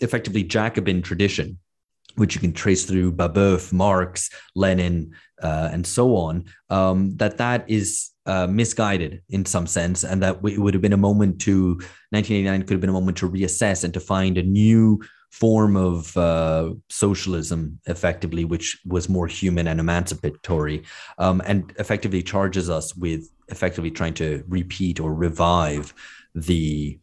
effectively 0.00 0.42
Jacobin 0.42 1.02
tradition, 1.02 1.56
which 2.16 2.34
you 2.34 2.40
can 2.40 2.52
trace 2.52 2.84
through 2.84 3.12
Babeuf, 3.12 3.72
Marx, 3.72 4.28
Lenin, 4.56 5.14
uh, 5.40 5.68
and 5.72 5.86
so 5.86 6.16
on, 6.16 6.46
um, 6.68 7.16
that 7.18 7.38
that 7.38 7.70
is 7.70 8.10
uh, 8.26 8.46
misguided 8.46 9.22
in 9.28 9.44
some 9.44 9.66
sense, 9.66 10.04
and 10.04 10.22
that 10.22 10.36
it 10.44 10.58
would 10.58 10.74
have 10.74 10.82
been 10.82 10.92
a 10.92 10.98
moment 10.98 11.40
to 11.42 11.74
1989 12.10 12.62
could 12.62 12.70
have 12.70 12.80
been 12.80 12.90
a 12.90 12.92
moment 12.92 13.16
to 13.18 13.30
reassess 13.30 13.84
and 13.84 13.94
to 13.94 14.00
find 14.00 14.38
a 14.38 14.42
new 14.42 15.00
form 15.30 15.76
of 15.76 16.16
uh, 16.16 16.72
socialism, 16.88 17.78
effectively, 17.86 18.44
which 18.44 18.78
was 18.86 19.08
more 19.08 19.26
human 19.26 19.68
and 19.68 19.80
emancipatory, 19.80 20.82
um, 21.18 21.42
and 21.44 21.74
effectively 21.78 22.22
charges 22.22 22.70
us 22.70 22.94
with 22.96 23.28
effectively 23.48 23.90
trying 23.90 24.14
to 24.14 24.42
repeat 24.48 24.98
or 24.98 25.14
revive 25.14 25.92
the 26.34 26.98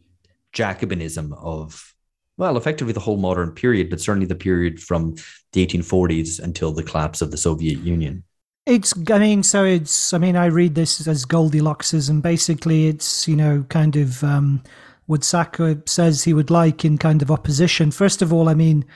Jacobinism 0.52 1.32
of 1.42 1.94
well, 2.36 2.56
effectively 2.56 2.92
the 2.92 3.00
whole 3.00 3.16
modern 3.16 3.52
period, 3.52 3.90
but 3.90 4.00
certainly 4.00 4.26
the 4.26 4.34
period 4.34 4.82
from 4.82 5.14
the 5.52 5.64
1840s 5.64 6.40
until 6.40 6.72
the 6.72 6.82
collapse 6.82 7.22
of 7.22 7.30
the 7.30 7.36
Soviet 7.36 7.78
Union. 7.78 8.24
It's, 8.66 8.94
I 9.10 9.18
mean, 9.18 9.42
so 9.42 9.64
it's, 9.64 10.14
I 10.14 10.18
mean, 10.18 10.36
I 10.36 10.46
read 10.46 10.74
this 10.74 11.06
as 11.06 11.26
Goldilocksism. 11.26 12.22
Basically, 12.22 12.88
it's, 12.88 13.28
you 13.28 13.36
know, 13.36 13.66
kind 13.68 13.94
of 13.94 14.24
um, 14.24 14.62
what 15.06 15.20
Sakwa 15.20 15.86
says 15.86 16.24
he 16.24 16.32
would 16.32 16.50
like 16.50 16.82
in 16.82 16.96
kind 16.96 17.20
of 17.20 17.30
opposition. 17.30 17.90
First 17.90 18.22
of 18.22 18.32
all, 18.32 18.48
I 18.48 18.54
mean, 18.54 18.86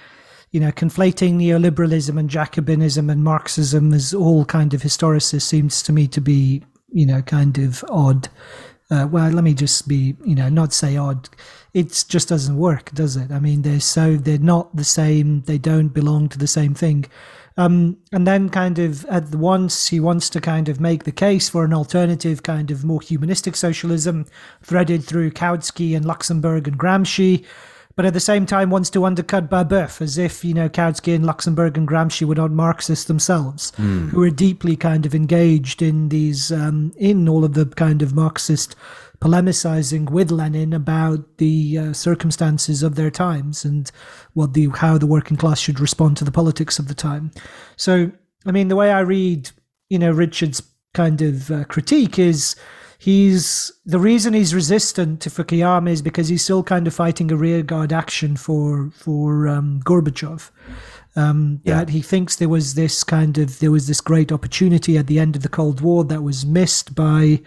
you 0.53 0.61
know, 0.61 0.73
conflating 0.73 1.35
neoliberalism 1.35 2.19
and 2.19 2.31
Jacobinism 2.31 3.13
and 3.13 3.23
Marxism 3.23 3.93
as 3.93 4.15
all 4.15 4.47
kind 4.47 4.73
of 4.73 4.81
historicists 4.81 5.43
seems 5.43 5.83
to 5.83 5.93
me 5.93 6.09
to 6.09 6.21
be, 6.23 6.65
you 6.91 7.05
know, 7.05 7.21
kind 7.21 7.59
of 7.59 7.85
odd. 7.91 8.31
Uh, 8.91 9.07
well, 9.11 9.31
let 9.31 9.45
me 9.45 9.53
just 9.53 9.87
be, 9.87 10.17
you 10.25 10.35
know, 10.35 10.49
not 10.49 10.73
say 10.73 10.97
odd. 10.97 11.29
It 11.75 12.07
just 12.09 12.31
doesn't 12.31 12.57
work, 12.57 12.91
does 12.93 13.17
it? 13.17 13.31
I 13.31 13.39
mean, 13.39 13.61
they're 13.61 13.81
so, 13.81 14.17
they're 14.17 14.39
not 14.39 14.75
the 14.75 14.85
same. 14.85 15.43
They 15.43 15.59
don't 15.59 15.89
belong 15.89 16.31
to 16.31 16.39
the 16.39 16.47
same 16.47 16.73
thing. 16.73 17.05
Um, 17.59 17.97
and 18.13 18.25
then, 18.25 18.51
kind 18.51 18.79
of 18.79 19.05
at 19.07 19.35
once, 19.35 19.89
he 19.89 19.99
wants 19.99 20.31
to 20.31 20.41
kind 20.41 20.69
of 20.69 20.81
make 20.81 21.03
the 21.03 21.13
case 21.13 21.49
for 21.49 21.65
an 21.65 21.75
alternative, 21.75 22.45
kind 22.45 22.71
of 22.71 22.85
more 22.85 23.01
humanistic 23.01 23.57
socialism, 23.57 24.27
threaded 24.63 25.03
through 25.03 25.33
Kautsky 25.33 25.97
and 25.97 26.05
Luxemburg 26.05 26.69
and 26.69 26.79
Gramsci, 26.79 27.45
but 27.97 28.07
at 28.07 28.15
the 28.15 28.21
same 28.21 28.47
time 28.47 28.71
wants 28.71 28.91
to 28.91 29.05
undercut 29.05 29.51
Babeuf, 29.51 30.01
as 30.01 30.19
if 30.19 30.45
you 30.45 30.55
know 30.55 30.69
Kautsky 30.69 31.17
and 31.17 31.27
Luxemburg 31.27 31.77
and 31.77 31.89
Gramsci 31.89 32.25
were 32.25 32.37
not 32.37 32.53
Marxists 32.53 33.07
themselves, 33.07 33.73
mm. 33.73 34.09
who 34.11 34.23
are 34.23 34.31
deeply 34.31 34.77
kind 34.77 35.05
of 35.05 35.13
engaged 35.13 35.83
in 35.83 36.11
these, 36.11 36.53
um, 36.53 36.93
in 36.97 37.29
all 37.29 37.45
of 37.45 37.55
the 37.55 37.67
kind 37.67 38.03
of 38.03 38.15
Marxist 38.15 38.77
polemicizing 39.21 40.11
with 40.11 40.31
Lenin 40.31 40.73
about 40.73 41.39
the 41.39 41.79
uh, 41.79 41.93
circumstances 41.93 42.83
of 42.83 42.95
their 42.95 43.11
times 43.11 43.65
and 43.65 43.91
what 44.35 44.55
the 44.55 44.69
how 44.69 44.97
the 44.99 45.07
working 45.07 45.37
class 45.37 45.59
should 45.59 45.81
respond 45.81 46.17
to 46.17 46.25
the 46.25 46.33
politics 46.33 46.79
of 46.79 46.89
the 46.89 46.95
time. 46.95 47.31
So, 47.77 48.13
I 48.47 48.53
mean, 48.53 48.69
the 48.69 48.77
way 48.77 48.93
I 48.93 49.01
read, 49.01 49.51
you 49.89 49.99
know, 49.99 50.13
Richard's 50.13 50.63
kind 50.95 51.21
of 51.21 51.51
uh, 51.51 51.65
critique 51.65 52.19
is 52.19 52.55
he's 52.99 53.73
the 53.85 53.99
reason 53.99 54.35
he's 54.35 54.55
resistant 54.55 55.21
to 55.23 55.31
Fukuyama 55.31 55.91
is 55.91 56.03
because 56.03 56.29
he's 56.29 56.43
still 56.43 56.63
kind 56.63 56.87
of 56.87 56.95
fighting 56.95 57.31
a 57.33 57.37
rearguard 57.37 57.93
action 57.93 58.37
for 58.37 58.91
for 58.91 59.49
um, 59.49 59.81
Gorbachev. 59.85 60.51
Um, 61.17 61.61
yeah. 61.65 61.79
That 61.79 61.91
he 61.91 62.03
thinks 62.03 62.37
there 62.37 62.49
was 62.49 62.75
this 62.75 63.03
kind 63.03 63.39
of 63.39 63.59
there 63.59 63.73
was 63.73 63.89
this 63.89 64.01
great 64.01 64.31
opportunity 64.31 64.97
at 64.97 65.09
the 65.09 65.19
end 65.19 65.35
of 65.35 65.43
the 65.43 65.49
Cold 65.49 65.81
War 65.81 66.05
that 66.05 66.23
was 66.23 66.47
missed 66.47 66.95
by 66.95 67.41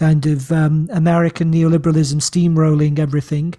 kind 0.00 0.24
of 0.24 0.50
um, 0.50 0.88
American 0.92 1.52
neoliberalism 1.52 2.20
steamrolling 2.30 2.98
everything. 2.98 3.54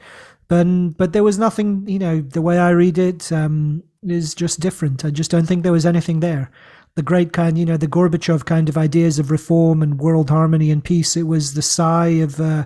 But, 0.48 0.66
but 0.98 1.14
there 1.14 1.24
was 1.24 1.38
nothing, 1.38 1.88
you 1.88 2.00
know, 2.00 2.20
the 2.20 2.42
way 2.42 2.58
I 2.58 2.72
read 2.72 2.98
it 2.98 3.32
um, 3.32 3.84
is 4.04 4.34
just 4.34 4.60
different. 4.60 5.06
I 5.06 5.12
just 5.12 5.32
don't 5.32 5.46
think 5.46 5.62
there 5.64 5.72
was 5.72 5.86
anything 5.86 6.20
there. 6.20 6.52
The 6.96 7.04
great 7.04 7.32
kind, 7.32 7.58
you 7.58 7.66
know, 7.66 7.78
the 7.78 7.88
Gorbachev 7.88 8.44
kind 8.46 8.68
of 8.68 8.78
ideas 8.78 9.20
of 9.20 9.32
reform 9.32 9.82
and 9.84 10.00
world 10.00 10.30
harmony 10.30 10.72
and 10.72 10.84
peace. 10.84 11.16
It 11.16 11.28
was 11.28 11.54
the 11.54 11.62
sigh 11.62 12.20
of, 12.26 12.42
uh, 12.42 12.66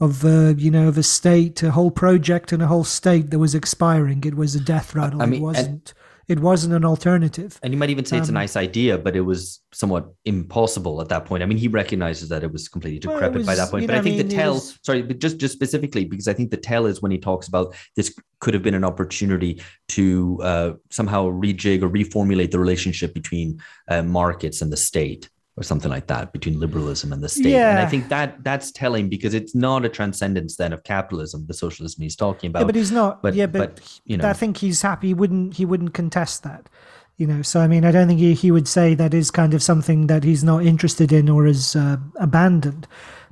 of 0.00 0.24
uh, 0.24 0.54
you 0.58 0.70
know, 0.70 0.88
of 0.88 0.98
a 0.98 1.02
state, 1.02 1.62
a 1.62 1.70
whole 1.70 1.92
project 1.92 2.52
and 2.52 2.60
a 2.60 2.66
whole 2.66 2.84
state 2.84 3.30
that 3.30 3.38
was 3.38 3.54
expiring. 3.54 4.24
It 4.24 4.34
was 4.34 4.54
a 4.56 4.60
death 4.60 4.94
rattle. 4.96 5.22
I 5.22 5.26
mean, 5.26 5.40
it 5.40 5.44
wasn't. 5.44 5.68
And- 5.68 5.92
it 6.28 6.40
wasn't 6.40 6.74
an 6.74 6.84
alternative. 6.84 7.58
And 7.62 7.72
you 7.72 7.78
might 7.78 7.90
even 7.90 8.04
say 8.04 8.18
it's 8.18 8.28
a 8.28 8.30
um, 8.30 8.34
nice 8.34 8.56
idea, 8.56 8.98
but 8.98 9.14
it 9.14 9.20
was 9.20 9.60
somewhat 9.72 10.12
impossible 10.24 11.00
at 11.00 11.08
that 11.08 11.24
point. 11.24 11.42
I 11.42 11.46
mean, 11.46 11.58
he 11.58 11.68
recognizes 11.68 12.28
that 12.30 12.42
it 12.42 12.52
was 12.52 12.68
completely 12.68 12.98
decrepit 12.98 13.30
well, 13.30 13.38
was, 13.38 13.46
by 13.46 13.54
that 13.54 13.70
point. 13.70 13.86
But 13.86 13.96
I 13.96 14.02
think 14.02 14.14
I 14.14 14.18
mean, 14.18 14.28
the 14.28 14.34
tell, 14.34 14.54
was... 14.54 14.78
sorry, 14.82 15.02
but 15.02 15.18
just 15.18 15.38
just 15.38 15.54
specifically 15.54 16.04
because 16.04 16.26
I 16.26 16.32
think 16.32 16.50
the 16.50 16.56
tell 16.56 16.86
is 16.86 17.00
when 17.00 17.12
he 17.12 17.18
talks 17.18 17.46
about 17.46 17.74
this 17.94 18.14
could 18.40 18.54
have 18.54 18.62
been 18.62 18.74
an 18.74 18.84
opportunity 18.84 19.62
to 19.88 20.38
uh, 20.42 20.72
somehow 20.90 21.30
rejig 21.30 21.82
or 21.82 21.88
reformulate 21.88 22.50
the 22.50 22.58
relationship 22.58 23.14
between 23.14 23.60
uh, 23.88 24.02
markets 24.02 24.60
and 24.62 24.72
the 24.72 24.76
state 24.76 25.30
or 25.56 25.62
something 25.62 25.90
like 25.90 26.06
that 26.06 26.32
between 26.32 26.60
liberalism 26.60 27.12
and 27.12 27.22
the 27.22 27.28
state. 27.28 27.46
Yeah. 27.46 27.70
And 27.70 27.78
I 27.78 27.86
think 27.86 28.08
that 28.08 28.44
that's 28.44 28.70
telling 28.70 29.08
because 29.08 29.32
it's 29.32 29.54
not 29.54 29.84
a 29.84 29.88
transcendence 29.88 30.56
then 30.56 30.72
of 30.72 30.84
capitalism, 30.84 31.46
the 31.46 31.54
socialism 31.54 32.02
he's 32.02 32.16
talking 32.16 32.50
about. 32.50 32.60
Yeah, 32.60 32.66
but 32.66 32.74
he's 32.74 32.92
not. 32.92 33.22
But, 33.22 33.34
yeah, 33.34 33.46
but, 33.46 33.76
but 33.76 34.00
you 34.04 34.18
know, 34.18 34.28
I 34.28 34.34
think 34.34 34.58
he's 34.58 34.82
happy. 34.82 35.08
He 35.08 35.14
wouldn't 35.14 35.54
he 35.54 35.64
wouldn't 35.64 35.94
contest 35.94 36.42
that. 36.42 36.68
You 37.16 37.26
know, 37.26 37.40
so 37.40 37.60
I 37.60 37.66
mean, 37.66 37.86
I 37.86 37.92
don't 37.92 38.08
think 38.08 38.20
he, 38.20 38.34
he 38.34 38.50
would 38.50 38.68
say 38.68 38.94
that 38.94 39.14
is 39.14 39.30
kind 39.30 39.54
of 39.54 39.62
something 39.62 40.06
that 40.08 40.22
he's 40.22 40.44
not 40.44 40.66
interested 40.66 41.12
in 41.12 41.30
or 41.30 41.46
is 41.46 41.74
uh, 41.74 41.96
abandoned. 42.16 42.86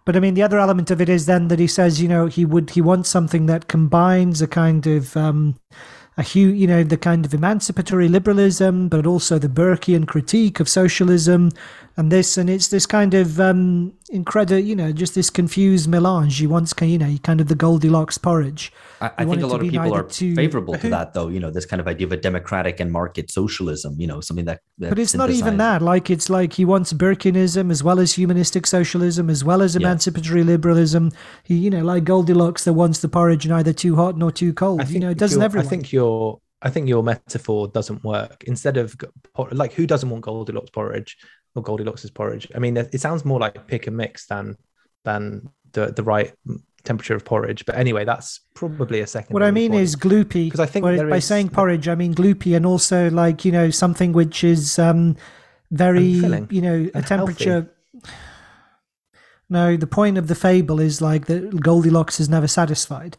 But 0.06 0.16
I 0.16 0.20
mean, 0.20 0.32
the 0.32 0.42
other 0.42 0.58
element 0.58 0.90
of 0.90 1.02
it 1.02 1.10
is 1.10 1.26
then 1.26 1.48
that 1.48 1.58
he 1.58 1.66
says, 1.66 2.00
you 2.00 2.08
know, 2.08 2.26
he 2.26 2.46
would 2.46 2.70
he 2.70 2.80
wants 2.80 3.10
something 3.10 3.44
that 3.46 3.68
combines 3.68 4.40
a 4.40 4.46
kind 4.46 4.86
of 4.86 5.14
um, 5.18 5.56
a 6.16 6.22
huge, 6.22 6.56
you 6.56 6.66
know, 6.66 6.84
the 6.84 6.96
kind 6.96 7.24
of 7.24 7.34
emancipatory 7.34 8.08
liberalism, 8.08 8.88
but 8.88 9.06
also 9.06 9.38
the 9.38 9.48
Burkean 9.48 10.06
critique 10.06 10.60
of 10.60 10.68
socialism, 10.68 11.50
and 11.96 12.10
this 12.10 12.36
and 12.36 12.50
it's 12.50 12.68
this 12.68 12.86
kind 12.86 13.14
of 13.14 13.40
um 13.40 13.92
incredible 14.10 14.58
you 14.58 14.74
know 14.74 14.92
just 14.92 15.14
this 15.14 15.30
confused 15.30 15.88
melange. 15.88 16.40
You 16.40 16.48
want 16.48 16.72
you 16.80 16.98
know 16.98 17.16
kind 17.22 17.40
of 17.40 17.48
the 17.48 17.54
goldilocks 17.54 18.18
porridge. 18.18 18.72
I, 19.00 19.10
I 19.18 19.24
think 19.24 19.42
a 19.42 19.46
lot 19.46 19.60
of 19.60 19.70
people 19.70 19.94
are 19.94 20.02
too, 20.02 20.34
favorable 20.34 20.74
to 20.74 20.88
that 20.90 21.14
though 21.14 21.28
you 21.28 21.38
know 21.38 21.50
this 21.50 21.66
kind 21.66 21.80
of 21.80 21.86
idea 21.86 22.06
of 22.06 22.12
a 22.12 22.16
democratic 22.16 22.80
and 22.80 22.90
market 22.90 23.30
socialism 23.30 23.94
you 23.98 24.06
know 24.06 24.20
something 24.20 24.44
that, 24.46 24.60
that 24.78 24.90
but 24.90 24.98
it's 24.98 25.14
not 25.14 25.30
even 25.30 25.56
that. 25.58 25.82
Like 25.82 26.10
it's 26.10 26.28
like 26.28 26.52
he 26.52 26.64
wants 26.64 26.92
burkeanism 26.92 27.70
as 27.70 27.82
well 27.82 28.00
as 28.00 28.14
humanistic 28.14 28.66
socialism 28.66 29.30
as 29.30 29.44
well 29.44 29.62
as 29.62 29.76
emancipatory 29.76 30.40
yeah. 30.40 30.46
liberalism. 30.46 31.12
He 31.44 31.54
you 31.54 31.70
know 31.70 31.84
like 31.84 32.04
goldilocks 32.04 32.64
that 32.64 32.72
wants 32.72 33.00
the 33.00 33.08
porridge 33.08 33.46
neither 33.46 33.72
too 33.72 33.94
hot 33.94 34.18
nor 34.18 34.32
too 34.32 34.52
cold. 34.52 34.88
You 34.88 35.00
know 35.00 35.10
it 35.10 35.18
doesn't 35.18 35.42
everyone 35.42 35.66
i 35.66 35.68
think 35.68 35.92
you're 35.92 36.40
I 36.64 36.70
think 36.70 36.88
your 36.88 37.02
metaphor 37.02 37.68
doesn't 37.68 38.02
work. 38.02 38.42
Instead 38.46 38.78
of 38.78 38.96
like, 39.52 39.74
who 39.74 39.86
doesn't 39.86 40.08
want 40.08 40.24
Goldilocks 40.24 40.70
porridge? 40.70 41.18
Or 41.54 41.62
Goldilocks' 41.62 42.08
porridge. 42.10 42.50
I 42.54 42.58
mean, 42.58 42.76
it 42.76 43.00
sounds 43.00 43.24
more 43.24 43.38
like 43.38 43.66
pick 43.66 43.86
and 43.86 43.96
mix 43.96 44.26
than 44.26 44.56
than 45.04 45.48
the 45.72 45.86
the 45.86 46.02
right 46.02 46.32
temperature 46.84 47.14
of 47.14 47.24
porridge. 47.24 47.64
But 47.66 47.76
anyway, 47.76 48.04
that's 48.04 48.40
probably 48.54 49.00
a 49.00 49.06
second. 49.06 49.34
What 49.34 49.42
I 49.42 49.50
mean 49.50 49.74
is 49.74 49.96
gloopy. 49.96 50.46
Because 50.46 50.60
I 50.60 50.66
think 50.66 50.84
by 50.84 51.16
is, 51.16 51.24
saying 51.24 51.50
porridge, 51.50 51.88
I 51.88 51.94
mean 51.94 52.14
gloopy, 52.14 52.56
and 52.56 52.66
also 52.66 53.10
like 53.10 53.44
you 53.44 53.52
know 53.52 53.70
something 53.70 54.12
which 54.12 54.44
is 54.44 54.78
um 54.78 55.16
very 55.70 56.04
you 56.04 56.62
know 56.62 56.88
a 56.94 57.02
temperature. 57.02 57.52
Healthy. 57.52 57.70
No, 59.50 59.76
the 59.76 59.86
point 59.86 60.16
of 60.16 60.26
the 60.28 60.34
fable 60.34 60.80
is 60.80 61.02
like 61.02 61.26
that 61.26 61.60
Goldilocks 61.60 62.18
is 62.18 62.28
never 62.28 62.48
satisfied 62.48 63.16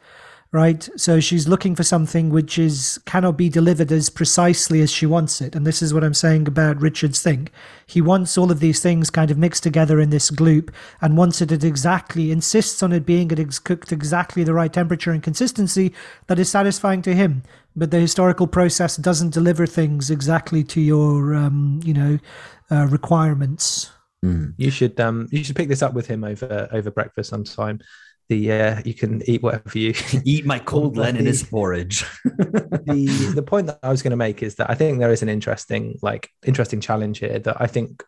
right? 0.55 0.87
So 0.95 1.19
she's 1.19 1.49
looking 1.49 1.75
for 1.75 1.83
something 1.83 2.29
which 2.29 2.57
is 2.57 2.97
cannot 3.05 3.35
be 3.35 3.49
delivered 3.49 3.91
as 3.91 4.09
precisely 4.09 4.79
as 4.79 4.89
she 4.89 5.05
wants 5.05 5.41
it. 5.41 5.53
And 5.53 5.67
this 5.67 5.81
is 5.81 5.93
what 5.93 6.01
I'm 6.01 6.13
saying 6.13 6.47
about 6.47 6.79
Richard's 6.79 7.21
thing. 7.21 7.49
He 7.85 7.99
wants 7.99 8.37
all 8.37 8.49
of 8.49 8.61
these 8.61 8.79
things 8.81 9.09
kind 9.09 9.29
of 9.29 9.37
mixed 9.37 9.63
together 9.63 9.99
in 9.99 10.11
this 10.11 10.31
gloop 10.31 10.69
and 11.01 11.17
wants 11.17 11.41
it 11.41 11.51
at 11.51 11.65
exactly, 11.65 12.31
insists 12.31 12.81
on 12.81 12.93
it 12.93 13.05
being 13.05 13.33
at 13.33 13.39
ex- 13.39 13.59
cooked 13.59 13.91
exactly 13.91 14.45
the 14.45 14.53
right 14.53 14.71
temperature 14.71 15.11
and 15.11 15.21
consistency 15.21 15.93
that 16.27 16.39
is 16.39 16.49
satisfying 16.49 17.01
to 17.01 17.13
him. 17.13 17.43
But 17.75 17.91
the 17.91 17.99
historical 17.99 18.47
process 18.47 18.95
doesn't 18.95 19.33
deliver 19.33 19.65
things 19.65 20.09
exactly 20.09 20.63
to 20.63 20.79
your, 20.79 21.35
um, 21.35 21.81
you 21.83 21.93
know, 21.93 22.17
uh, 22.71 22.87
requirements. 22.87 23.91
Mm. 24.23 24.53
You 24.55 24.71
should 24.71 24.97
um 25.01 25.27
you 25.31 25.43
should 25.43 25.57
pick 25.57 25.67
this 25.67 25.83
up 25.83 25.93
with 25.93 26.07
him 26.07 26.23
over 26.23 26.69
over 26.71 26.89
breakfast 26.89 27.29
sometime 27.29 27.81
the 28.29 28.51
uh, 28.51 28.81
you 28.83 28.93
can 28.93 29.21
eat 29.29 29.43
whatever 29.43 29.77
you 29.77 29.93
eat 30.25 30.45
my 30.45 30.59
cold 30.59 30.95
Leninist 30.97 31.49
porridge. 31.49 32.05
the 32.23 33.31
the 33.35 33.43
point 33.43 33.67
that 33.67 33.79
I 33.83 33.89
was 33.89 34.01
going 34.01 34.11
to 34.11 34.17
make 34.17 34.41
is 34.41 34.55
that 34.55 34.69
I 34.69 34.75
think 34.75 34.99
there 34.99 35.11
is 35.11 35.21
an 35.21 35.29
interesting 35.29 35.97
like 36.01 36.29
interesting 36.45 36.81
challenge 36.81 37.19
here 37.19 37.39
that 37.39 37.57
I 37.59 37.67
think 37.67 38.03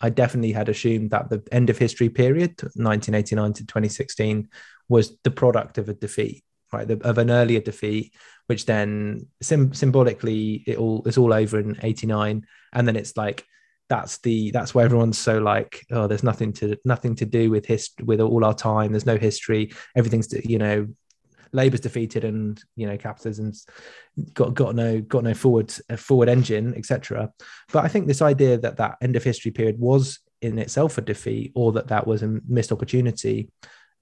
I 0.00 0.10
definitely 0.10 0.52
had 0.52 0.68
assumed 0.68 1.10
that 1.10 1.30
the 1.30 1.42
end 1.52 1.70
of 1.70 1.78
history 1.78 2.08
period 2.08 2.60
1989 2.60 3.52
to 3.54 3.66
2016 3.66 4.48
was 4.88 5.16
the 5.22 5.30
product 5.30 5.78
of 5.78 5.88
a 5.88 5.94
defeat 5.94 6.44
right 6.72 6.86
the, 6.86 6.98
of 7.06 7.18
an 7.18 7.30
earlier 7.30 7.60
defeat 7.60 8.12
which 8.46 8.66
then 8.66 9.26
sim- 9.40 9.72
symbolically 9.72 10.64
it 10.66 10.76
all 10.76 11.02
is 11.06 11.16
all 11.16 11.32
over 11.32 11.58
in 11.58 11.78
89 11.82 12.44
and 12.72 12.88
then 12.88 12.96
it's 12.96 13.16
like 13.16 13.46
that's 13.92 14.16
the 14.20 14.50
that's 14.52 14.74
why 14.74 14.84
everyone's 14.84 15.18
so 15.18 15.36
like 15.36 15.84
oh 15.90 16.06
there's 16.06 16.22
nothing 16.22 16.50
to 16.50 16.78
nothing 16.86 17.14
to 17.14 17.26
do 17.26 17.50
with 17.50 17.66
history 17.66 18.06
with 18.06 18.20
all 18.20 18.42
our 18.42 18.54
time. 18.54 18.90
There's 18.90 19.04
no 19.04 19.18
history. 19.18 19.70
Everything's 19.94 20.32
you 20.46 20.56
know 20.56 20.88
labor's 21.52 21.80
defeated 21.80 22.24
and 22.24 22.58
you 22.76 22.86
know 22.86 22.96
capitalism's 22.96 23.66
got 24.32 24.54
got 24.54 24.74
no 24.74 25.02
got 25.02 25.22
no 25.22 25.34
forward 25.34 25.70
forward 25.98 26.30
engine 26.30 26.72
etc 26.74 27.30
but 27.74 27.84
i 27.84 27.88
think 27.88 28.06
this 28.06 28.22
idea 28.22 28.56
that 28.56 28.78
that 28.78 28.96
end 29.02 29.16
of 29.16 29.22
history 29.22 29.50
period 29.50 29.78
was 29.78 30.20
in 30.40 30.58
itself 30.58 30.96
a 30.96 31.02
defeat 31.02 31.52
or 31.54 31.70
that 31.72 31.88
that 31.88 32.06
was 32.06 32.22
a 32.22 32.40
missed 32.48 32.72
opportunity 32.72 33.50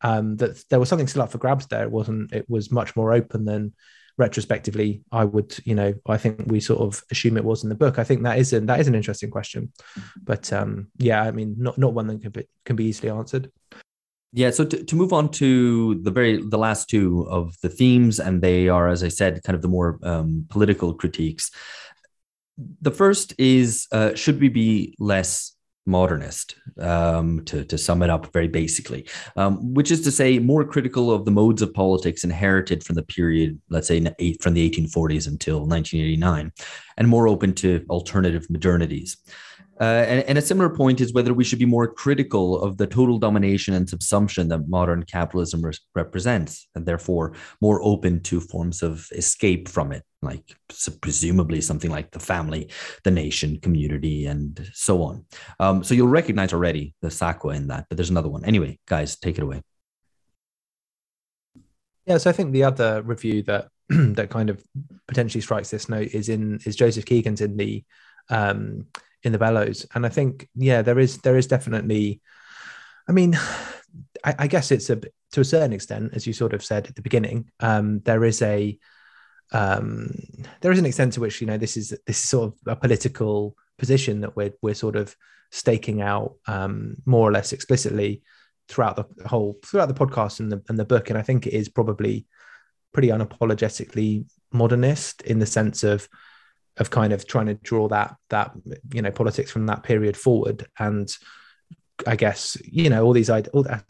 um, 0.03 0.37
that 0.37 0.63
there 0.71 0.79
was 0.79 0.89
something 0.89 1.07
still 1.07 1.23
up 1.23 1.31
for 1.31 1.39
grabs 1.39 1.67
there. 1.67 1.83
It 1.83 1.91
wasn't 1.91 2.33
it 2.33 2.49
was 2.49 2.71
much 2.71 2.97
more 2.97 3.13
open 3.13 3.45
than 3.45 3.75
retrospectively 4.21 5.03
i 5.11 5.25
would 5.25 5.57
you 5.65 5.75
know 5.75 5.93
i 6.07 6.19
think 6.19 6.41
we 6.47 6.61
sort 6.61 6.81
of 6.81 7.03
assume 7.11 7.37
it 7.37 7.45
was 7.45 7.63
in 7.63 7.71
the 7.71 7.75
book. 7.75 7.99
I 7.99 8.05
think 8.05 8.23
that 8.23 8.39
is 8.39 8.53
an 8.53 8.67
that 8.67 8.79
is 8.79 8.87
an 8.87 8.95
interesting 8.95 9.31
question. 9.31 9.73
But 10.23 10.53
um 10.53 10.89
yeah 10.99 11.23
i 11.23 11.31
mean 11.31 11.57
not 11.59 11.79
not 11.79 11.95
one 11.95 12.07
that 12.09 12.21
can 12.23 12.31
be, 12.31 12.45
can 12.67 12.77
be 12.77 12.85
easily 12.85 13.11
answered. 13.11 13.51
Yeah 14.33 14.51
so 14.51 14.65
to, 14.65 14.85
to 14.85 14.95
move 14.97 15.13
on 15.13 15.31
to 15.43 15.97
the 16.07 16.11
very 16.11 16.35
the 16.55 16.63
last 16.67 16.89
two 16.89 17.27
of 17.39 17.57
the 17.63 17.71
themes 17.71 18.21
and 18.21 18.43
they 18.43 18.69
are 18.69 18.87
as 18.89 19.03
i 19.03 19.09
said 19.09 19.43
kind 19.45 19.57
of 19.57 19.63
the 19.63 19.73
more 19.77 19.99
um, 20.03 20.47
political 20.51 20.95
critiques. 20.95 21.51
The 22.83 22.97
first 23.03 23.35
is 23.39 23.89
uh, 23.91 24.15
should 24.15 24.39
we 24.39 24.51
be 24.51 24.95
less 24.99 25.57
modernist, 25.87 26.57
um, 26.79 27.45
to, 27.45 27.65
to 27.65 27.79
sum 27.79 28.03
it 28.03 28.11
up 28.11 28.33
very 28.33 28.49
basically, 28.49 29.07
um, 29.37 29.75
which 29.75 29.91
is 29.91 30.01
to 30.03 30.11
say, 30.11 30.39
more 30.39 30.65
critical 30.65 31.11
of 31.11 31.25
the 31.25 31.31
modes 31.31 31.63
of 31.63 31.75
politics 31.75 32.25
inherited 32.25 32.85
from 32.85 32.97
the 32.97 33.03
period, 33.03 33.61
let's 33.71 33.89
say, 33.89 34.01
from 34.41 34.55
the 34.55 34.71
1840s 34.71 35.27
until 35.27 35.61
1989, 35.61 36.53
and 36.97 37.09
more 37.09 37.29
open 37.29 37.55
to 37.55 37.85
alternative 37.91 38.47
modernities. 38.49 39.17
Uh, 39.81 40.05
and, 40.07 40.23
and, 40.29 40.37
a 40.37 40.43
similar 40.43 40.69
point 40.69 41.01
is 41.01 41.15
whether 41.15 41.33
we 41.33 41.43
should 41.43 41.59
be 41.59 41.65
more 41.65 41.87
critical 41.87 42.61
of 42.61 42.77
the 42.77 42.87
total 42.87 43.19
domination 43.19 43.73
and 43.73 43.87
subsumption 43.87 44.47
that 44.51 44.69
modern 44.69 45.03
capitalism 45.05 45.63
re- 45.63 45.73
represents, 45.95 46.69
and 46.75 46.85
therefore 46.85 47.35
more 47.63 47.83
open 47.83 48.23
to 48.23 48.41
forms 48.41 48.83
of 48.83 49.09
escape 49.13 49.71
from 49.71 49.91
it, 49.91 50.05
like 50.23 50.55
so 50.71 50.93
presumably 51.01 51.61
something 51.61 51.91
like 51.91 52.11
the 52.11 52.21
family, 52.21 52.71
the 53.05 53.11
nation, 53.11 53.59
community, 53.61 54.27
and 54.27 54.71
so 54.73 55.03
on. 55.03 55.25
Um, 55.59 55.83
so 55.83 55.95
you'll 55.95 56.09
recognize 56.09 56.53
already 56.53 56.95
the 57.01 57.09
Sakwa 57.09 57.55
in 57.55 57.69
that, 57.69 57.87
but 57.89 57.97
there's 57.97 58.11
another 58.11 58.29
one. 58.29 58.45
Anyway, 58.45 58.79
guys, 58.87 59.17
take 59.17 59.39
it 59.39 59.45
away. 59.45 59.63
Yeah, 62.07 62.19
so 62.19 62.31
I 62.31 62.33
think 62.33 62.53
the 62.53 62.65
other 62.65 63.03
review 63.03 63.43
that 63.45 63.69
that 63.89 64.31
kind 64.31 64.51
of 64.51 64.63
potentially 65.09 65.41
strikes 65.41 65.71
this 65.71 65.89
note 65.89 66.09
is 66.09 66.29
in 66.29 66.61
is 66.65 66.77
Joseph 66.77 67.05
Keegin's 67.05 67.41
in 67.41 67.57
the 67.57 67.85
um, 68.29 68.87
in 69.23 69.33
the 69.33 69.39
bellows. 69.39 69.87
And 69.95 70.07
I 70.07 70.09
think, 70.09 70.49
yeah, 70.55 70.83
there 70.83 70.99
is 70.99 71.19
there 71.19 71.37
is 71.37 71.47
definitely. 71.47 72.21
I 73.09 73.13
mean, 73.13 73.39
I, 74.25 74.49
guess 74.49 74.71
it's 74.71 74.91
a 74.91 75.01
to 75.33 75.41
a 75.41 75.45
certain 75.45 75.73
extent, 75.73 76.13
as 76.15 76.27
you 76.27 76.33
sort 76.33 76.53
of 76.53 76.65
said 76.65 76.87
at 76.87 76.95
the 76.95 77.03
beginning, 77.03 77.51
um, 77.61 78.01
there 78.01 78.25
is 78.25 78.43
a 78.43 78.79
um, 79.53 80.11
there 80.61 80.73
is 80.73 80.79
an 80.79 80.87
extent 80.87 81.15
to 81.15 81.21
which 81.21 81.41
you 81.41 81.47
know 81.47 81.57
this 81.57 81.77
is 81.77 81.91
this 82.07 82.19
is 82.23 82.29
sort 82.29 82.49
of 82.49 82.55
a 82.67 82.77
political 82.77 83.57
position 83.79 84.21
that 84.21 84.37
we're 84.37 84.53
we're 84.63 84.75
sort 84.75 84.97
of 84.97 85.15
staking 85.51 86.01
out 86.01 86.35
um, 86.47 86.97
more 87.05 87.29
or 87.29 87.33
less 87.33 87.53
explicitly 87.53 88.23
throughout 88.69 88.97
the 88.97 89.29
whole 89.29 89.59
throughout 89.67 89.89
the 89.89 89.95
podcast 89.95 90.41
and 90.41 90.53
the 90.53 90.63
and 90.69 90.79
the 90.79 90.85
book, 90.85 91.11
and 91.11 91.19
I 91.19 91.23
think 91.23 91.47
it 91.47 91.53
is 91.53 91.69
probably 91.69 92.27
pretty 92.93 93.09
unapologetically 93.09 94.27
modernist 94.53 95.23
in 95.23 95.39
the 95.39 95.47
sense 95.47 95.85
of 95.85 96.09
of 96.77 96.91
kind 96.91 97.13
of 97.13 97.27
trying 97.27 97.47
to 97.47 97.55
draw 97.55 97.89
that 97.89 98.15
that 98.31 98.53
you 98.93 99.03
know 99.03 99.11
politics 99.11 99.51
from 99.51 99.67
that 99.67 99.83
period 99.83 100.17
forward. 100.17 100.67
And 100.79 101.09
I 102.07 102.17
guess 102.17 102.57
you 102.65 102.91
know 102.91 103.05
all 103.05 103.13
these 103.13 103.31
I 103.31 103.43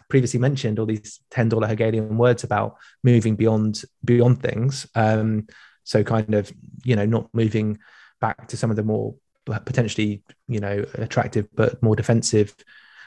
previously 0.08 0.40
mentioned 0.40 0.78
all 0.78 0.86
these 0.86 1.20
ten 1.30 1.48
dollar 1.48 1.66
Hegelian 1.66 2.16
words 2.16 2.44
about 2.44 2.76
moving 3.02 3.36
beyond 3.36 3.82
beyond 4.04 4.42
things. 4.42 4.86
Um, 4.94 5.46
so 5.84 6.04
kind 6.04 6.34
of 6.34 6.52
you 6.84 6.96
know 6.96 7.06
not 7.06 7.28
moving 7.32 7.78
back 8.20 8.48
to 8.48 8.56
some 8.56 8.70
of 8.70 8.76
the 8.76 8.82
more 8.82 9.14
potentially 9.46 10.22
you 10.48 10.60
know 10.60 10.84
attractive 10.94 11.48
but 11.54 11.82
more 11.82 11.96
defensive 11.96 12.54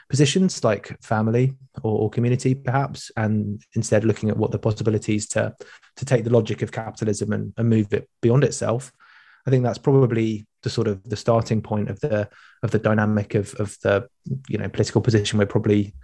positions 0.08 0.62
like 0.62 1.00
family 1.02 1.54
or, 1.82 2.02
or, 2.02 2.10
community 2.10 2.54
perhaps 2.54 3.10
and 3.16 3.62
instead 3.74 4.04
looking 4.04 4.28
at 4.28 4.36
what 4.36 4.50
the 4.50 4.58
possibilities 4.58 5.26
to 5.26 5.54
to 5.96 6.04
take 6.04 6.24
the 6.24 6.30
logic 6.30 6.60
of 6.60 6.70
capitalism 6.70 7.32
and, 7.32 7.54
and 7.56 7.70
move 7.70 7.92
it 7.94 8.08
beyond 8.20 8.44
itself 8.44 8.92
I 9.46 9.50
think 9.50 9.62
that's 9.62 9.78
probably 9.78 10.46
the 10.62 10.70
sort 10.70 10.88
of 10.88 11.02
the 11.04 11.16
starting 11.16 11.60
point 11.60 11.90
of 11.90 12.00
the 12.00 12.28
of 12.62 12.70
the 12.70 12.78
dynamic 12.78 13.34
of 13.34 13.54
of 13.54 13.76
the 13.82 14.08
you 14.48 14.58
know 14.58 14.68
political 14.68 15.00
position 15.00 15.38
we're 15.38 15.46
probably 15.46 15.94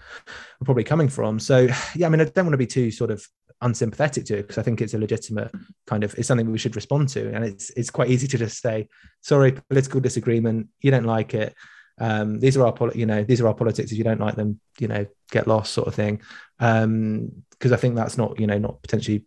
we're 0.61 0.66
probably 0.66 0.84
coming 0.84 1.09
from. 1.09 1.38
So 1.41 1.68
yeah, 1.95 2.07
I 2.07 2.11
mean, 2.11 2.20
I 2.20 2.24
don't 2.24 2.45
want 2.45 2.53
to 2.53 2.59
be 2.59 2.66
too 2.66 2.91
sort 2.91 3.11
of 3.11 3.26
unsympathetic 3.62 4.24
to 4.26 4.38
it 4.38 4.43
because 4.43 4.59
I 4.59 4.62
think 4.62 4.80
it's 4.80 4.95
a 4.95 4.99
legitimate 4.99 5.51
kind 5.86 6.05
of 6.05 6.14
it's 6.18 6.28
something 6.28 6.51
we 6.51 6.59
should 6.59 6.76
respond 6.76 7.09
to, 7.11 7.34
and 7.34 7.45
it's 7.45 7.70
it's 7.70 7.91
quite 7.91 8.11
easy 8.11 8.28
to 8.28 8.38
just 8.38 8.61
say 8.61 8.88
sorry, 9.22 9.53
political 9.53 10.01
disagreement, 10.01 10.68
you 10.80 10.91
don't 10.91 11.05
like 11.05 11.34
it. 11.34 11.55
Um, 11.99 12.41
these 12.41 12.57
are 12.57 12.66
our 12.66 12.93
you 12.95 13.07
know 13.07 13.24
these 13.24 13.41
are 13.41 13.49
our 13.49 13.55
politics. 13.55 13.93
If 13.93 13.99
you 13.99 14.05
don't 14.05 14.20
like 14.20 14.36
them, 14.36 14.61
you 14.78 14.88
know, 14.88 15.07
get 15.30 15.47
lost, 15.47 15.72
sort 15.72 15.88
of 15.88 15.95
thing. 15.95 16.20
Because 16.59 16.84
um, 16.84 17.43
I 17.72 17.76
think 17.76 17.95
that's 17.95 18.18
not 18.18 18.38
you 18.38 18.47
know 18.47 18.59
not 18.59 18.82
potentially 18.82 19.24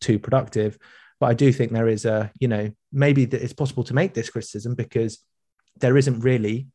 too 0.00 0.18
productive. 0.18 0.78
But 1.22 1.30
I 1.30 1.34
do 1.34 1.52
think 1.52 1.70
there 1.70 1.86
is 1.86 2.04
a, 2.04 2.32
you 2.40 2.48
know, 2.48 2.72
maybe 2.92 3.26
that 3.26 3.40
it's 3.40 3.52
possible 3.52 3.84
to 3.84 3.94
make 3.94 4.12
this 4.12 4.28
criticism 4.28 4.74
because 4.74 5.20
there 5.78 5.96
isn't 5.96 6.18
really 6.18 6.66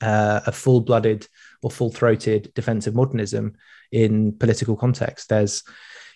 uh, 0.00 0.40
a 0.46 0.52
full-blooded 0.52 1.28
or 1.62 1.70
full-throated 1.70 2.50
defense 2.54 2.86
of 2.86 2.94
modernism 2.94 3.56
in 3.92 4.38
political 4.38 4.74
context. 4.74 5.28
There's, 5.28 5.62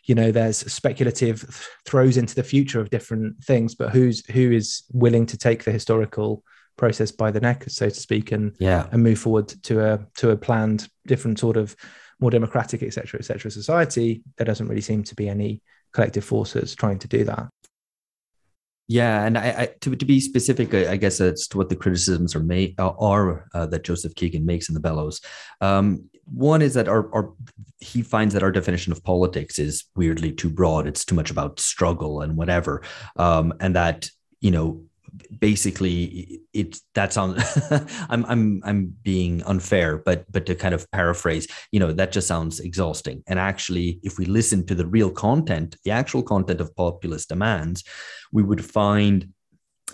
you 0.04 0.14
know, 0.14 0.32
there's 0.32 0.56
speculative 0.72 1.42
th- 1.42 1.68
throws 1.84 2.16
into 2.16 2.34
the 2.34 2.42
future 2.42 2.80
of 2.80 2.88
different 2.88 3.44
things, 3.44 3.74
but 3.74 3.90
who's 3.90 4.24
who 4.30 4.50
is 4.50 4.84
willing 4.90 5.26
to 5.26 5.36
take 5.36 5.64
the 5.64 5.70
historical 5.70 6.42
process 6.78 7.12
by 7.12 7.30
the 7.30 7.40
neck, 7.40 7.64
so 7.68 7.90
to 7.90 7.94
speak, 7.94 8.32
and 8.32 8.56
yeah, 8.58 8.86
and 8.92 9.02
move 9.02 9.18
forward 9.18 9.48
to 9.64 9.84
a 9.84 10.06
to 10.16 10.30
a 10.30 10.36
planned 10.38 10.88
different 11.06 11.38
sort 11.38 11.58
of 11.58 11.76
more 12.18 12.30
democratic, 12.30 12.82
etc., 12.82 13.18
etc. 13.20 13.50
society. 13.50 14.22
There 14.38 14.46
doesn't 14.46 14.68
really 14.68 14.80
seem 14.80 15.04
to 15.04 15.14
be 15.14 15.28
any 15.28 15.60
collective 15.92 16.24
forces 16.24 16.74
trying 16.74 16.98
to 17.00 17.08
do 17.08 17.24
that. 17.24 17.48
Yeah, 18.90 19.24
and 19.26 19.36
I, 19.36 19.48
I, 19.48 19.68
to 19.82 19.94
to 19.94 20.04
be 20.06 20.18
specific, 20.18 20.72
I, 20.72 20.92
I 20.92 20.96
guess 20.96 21.18
that's 21.18 21.46
to 21.48 21.58
what 21.58 21.68
the 21.68 21.76
criticisms 21.76 22.34
are 22.34 22.40
made 22.40 22.74
uh, 22.80 22.94
are 22.98 23.46
uh, 23.52 23.66
that 23.66 23.84
Joseph 23.84 24.14
Keegin 24.14 24.44
makes 24.44 24.70
in 24.70 24.74
the 24.74 24.80
Bellows. 24.80 25.20
Um, 25.60 26.08
one 26.24 26.62
is 26.62 26.72
that 26.74 26.88
our, 26.88 27.12
our 27.14 27.34
he 27.80 28.00
finds 28.00 28.32
that 28.32 28.42
our 28.42 28.50
definition 28.50 28.92
of 28.92 29.04
politics 29.04 29.58
is 29.58 29.84
weirdly 29.94 30.32
too 30.32 30.48
broad. 30.48 30.86
It's 30.86 31.04
too 31.04 31.14
much 31.14 31.30
about 31.30 31.60
struggle 31.60 32.22
and 32.22 32.34
whatever, 32.34 32.82
um, 33.16 33.52
and 33.60 33.76
that 33.76 34.08
you 34.40 34.50
know 34.50 34.82
basically 35.38 36.40
it 36.52 36.78
that's 36.94 37.16
on 37.16 37.36
i'm 38.10 38.24
i'm 38.26 38.60
i'm 38.64 38.94
being 39.02 39.42
unfair 39.44 39.98
but 39.98 40.30
but 40.30 40.46
to 40.46 40.54
kind 40.54 40.74
of 40.74 40.90
paraphrase 40.90 41.46
you 41.72 41.80
know 41.80 41.92
that 41.92 42.12
just 42.12 42.28
sounds 42.28 42.60
exhausting. 42.60 43.22
And 43.26 43.38
actually 43.38 44.00
if 44.02 44.18
we 44.18 44.24
listen 44.24 44.66
to 44.66 44.74
the 44.74 44.86
real 44.86 45.10
content 45.10 45.76
the 45.84 45.90
actual 45.90 46.22
content 46.22 46.60
of 46.60 46.74
populist 46.76 47.28
demands 47.28 47.84
we 48.32 48.42
would 48.42 48.64
find 48.64 49.32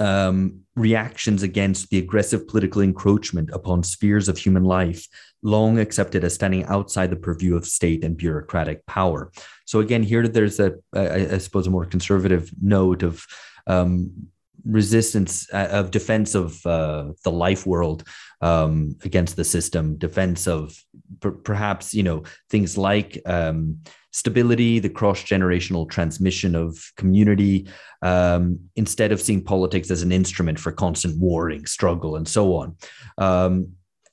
um, 0.00 0.62
reactions 0.74 1.44
against 1.44 1.90
the 1.90 1.98
aggressive 1.98 2.48
political 2.48 2.82
encroachment 2.82 3.50
upon 3.52 3.84
spheres 3.84 4.28
of 4.28 4.36
human 4.36 4.64
life 4.64 5.06
long 5.42 5.78
accepted 5.78 6.24
as 6.24 6.34
standing 6.34 6.64
outside 6.64 7.10
the 7.10 7.16
purview 7.16 7.54
of 7.54 7.66
state 7.66 8.02
and 8.02 8.16
bureaucratic 8.16 8.84
power. 8.86 9.30
So 9.66 9.80
again 9.80 10.02
here 10.02 10.26
there's 10.26 10.58
a 10.58 10.74
I, 10.94 11.34
I 11.34 11.38
suppose 11.38 11.66
a 11.66 11.70
more 11.70 11.84
conservative 11.84 12.50
note 12.60 13.02
of 13.02 13.24
um, 13.66 14.28
resistance 14.64 15.46
uh, 15.52 15.68
of 15.70 15.90
defense 15.90 16.34
of 16.34 16.64
uh, 16.66 17.12
the 17.22 17.30
life 17.30 17.66
world 17.66 18.04
um, 18.40 18.96
against 19.04 19.36
the 19.36 19.44
system, 19.44 19.96
defense 19.96 20.46
of 20.46 20.76
per- 21.20 21.32
perhaps 21.32 21.94
you 21.94 22.02
know 22.02 22.22
things 22.50 22.78
like 22.78 23.20
um, 23.26 23.78
stability, 24.10 24.78
the 24.78 24.88
cross 24.88 25.22
generational 25.22 25.88
transmission 25.88 26.54
of 26.54 26.78
community, 26.96 27.68
um, 28.02 28.58
instead 28.76 29.12
of 29.12 29.20
seeing 29.20 29.42
politics 29.42 29.90
as 29.90 30.02
an 30.02 30.12
instrument 30.12 30.58
for 30.58 30.72
constant 30.72 31.18
warring, 31.18 31.66
struggle, 31.66 32.16
and 32.16 32.28
so 32.28 32.54
on. 32.54 32.76
Um, 33.18 33.72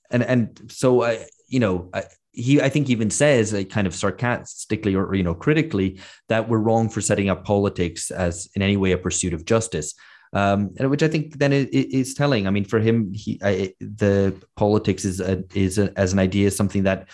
and 0.09 0.23
and 0.23 0.71
so 0.71 1.03
I, 1.03 1.25
you 1.47 1.59
know. 1.59 1.89
I, 1.93 2.03
he, 2.33 2.61
I 2.61 2.69
think, 2.69 2.89
even 2.89 3.09
says, 3.09 3.53
uh, 3.53 3.63
kind 3.65 3.85
of 3.85 3.93
sarcastically 3.93 4.95
or 4.95 5.13
you 5.13 5.21
know 5.21 5.35
critically, 5.35 5.99
that 6.29 6.47
we're 6.47 6.59
wrong 6.59 6.87
for 6.87 7.01
setting 7.01 7.27
up 7.27 7.43
politics 7.43 8.09
as 8.09 8.47
in 8.55 8.61
any 8.61 8.77
way 8.77 8.93
a 8.93 8.97
pursuit 8.97 9.33
of 9.33 9.43
justice 9.43 9.93
um, 10.33 10.69
which 10.79 11.03
I 11.03 11.07
think 11.07 11.37
then 11.37 11.53
is, 11.53 11.67
is 11.67 12.13
telling. 12.13 12.47
I 12.47 12.51
mean, 12.51 12.65
for 12.65 12.79
him, 12.79 13.13
he 13.13 13.39
I, 13.43 13.73
the 13.79 14.35
politics 14.55 15.05
is 15.05 15.19
a, 15.19 15.43
is 15.53 15.77
a, 15.77 15.97
as 15.97 16.13
an 16.13 16.19
idea 16.19 16.51
something 16.51 16.83
that 16.83 17.09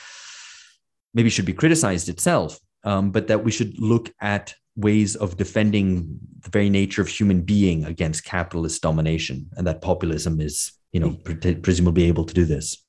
maybe 1.13 1.29
should 1.29 1.45
be 1.45 1.53
criticized 1.53 2.09
itself, 2.09 2.59
um, 2.83 3.11
but 3.11 3.27
that 3.27 3.43
we 3.43 3.51
should 3.51 3.79
look 3.79 4.13
at 4.21 4.53
ways 4.75 5.15
of 5.15 5.37
defending 5.37 6.19
the 6.41 6.49
very 6.49 6.69
nature 6.69 7.01
of 7.01 7.07
human 7.07 7.41
being 7.41 7.85
against 7.85 8.23
capitalist 8.23 8.81
domination, 8.81 9.49
and 9.57 9.65
that 9.65 9.81
populism 9.81 10.39
is, 10.39 10.73
you 10.91 10.99
know, 10.99 11.13
pre- 11.23 11.55
presumably 11.55 12.05
able 12.05 12.25
to 12.25 12.33
do 12.33 12.45
this. 12.45 12.83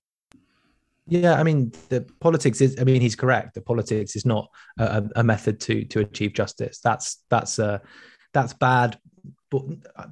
Yeah, 1.10 1.40
I 1.40 1.42
mean, 1.42 1.72
the 1.88 2.06
politics 2.20 2.60
is. 2.60 2.76
I 2.78 2.84
mean, 2.84 3.00
he's 3.00 3.16
correct. 3.16 3.54
The 3.54 3.62
politics 3.62 4.14
is 4.14 4.26
not 4.26 4.50
a, 4.78 5.02
a 5.16 5.24
method 5.24 5.58
to 5.60 5.84
to 5.86 6.00
achieve 6.00 6.34
justice. 6.34 6.80
That's 6.80 7.24
that's 7.30 7.58
uh, 7.58 7.78
that's 8.34 8.52
bad 8.52 8.98
but 9.50 9.62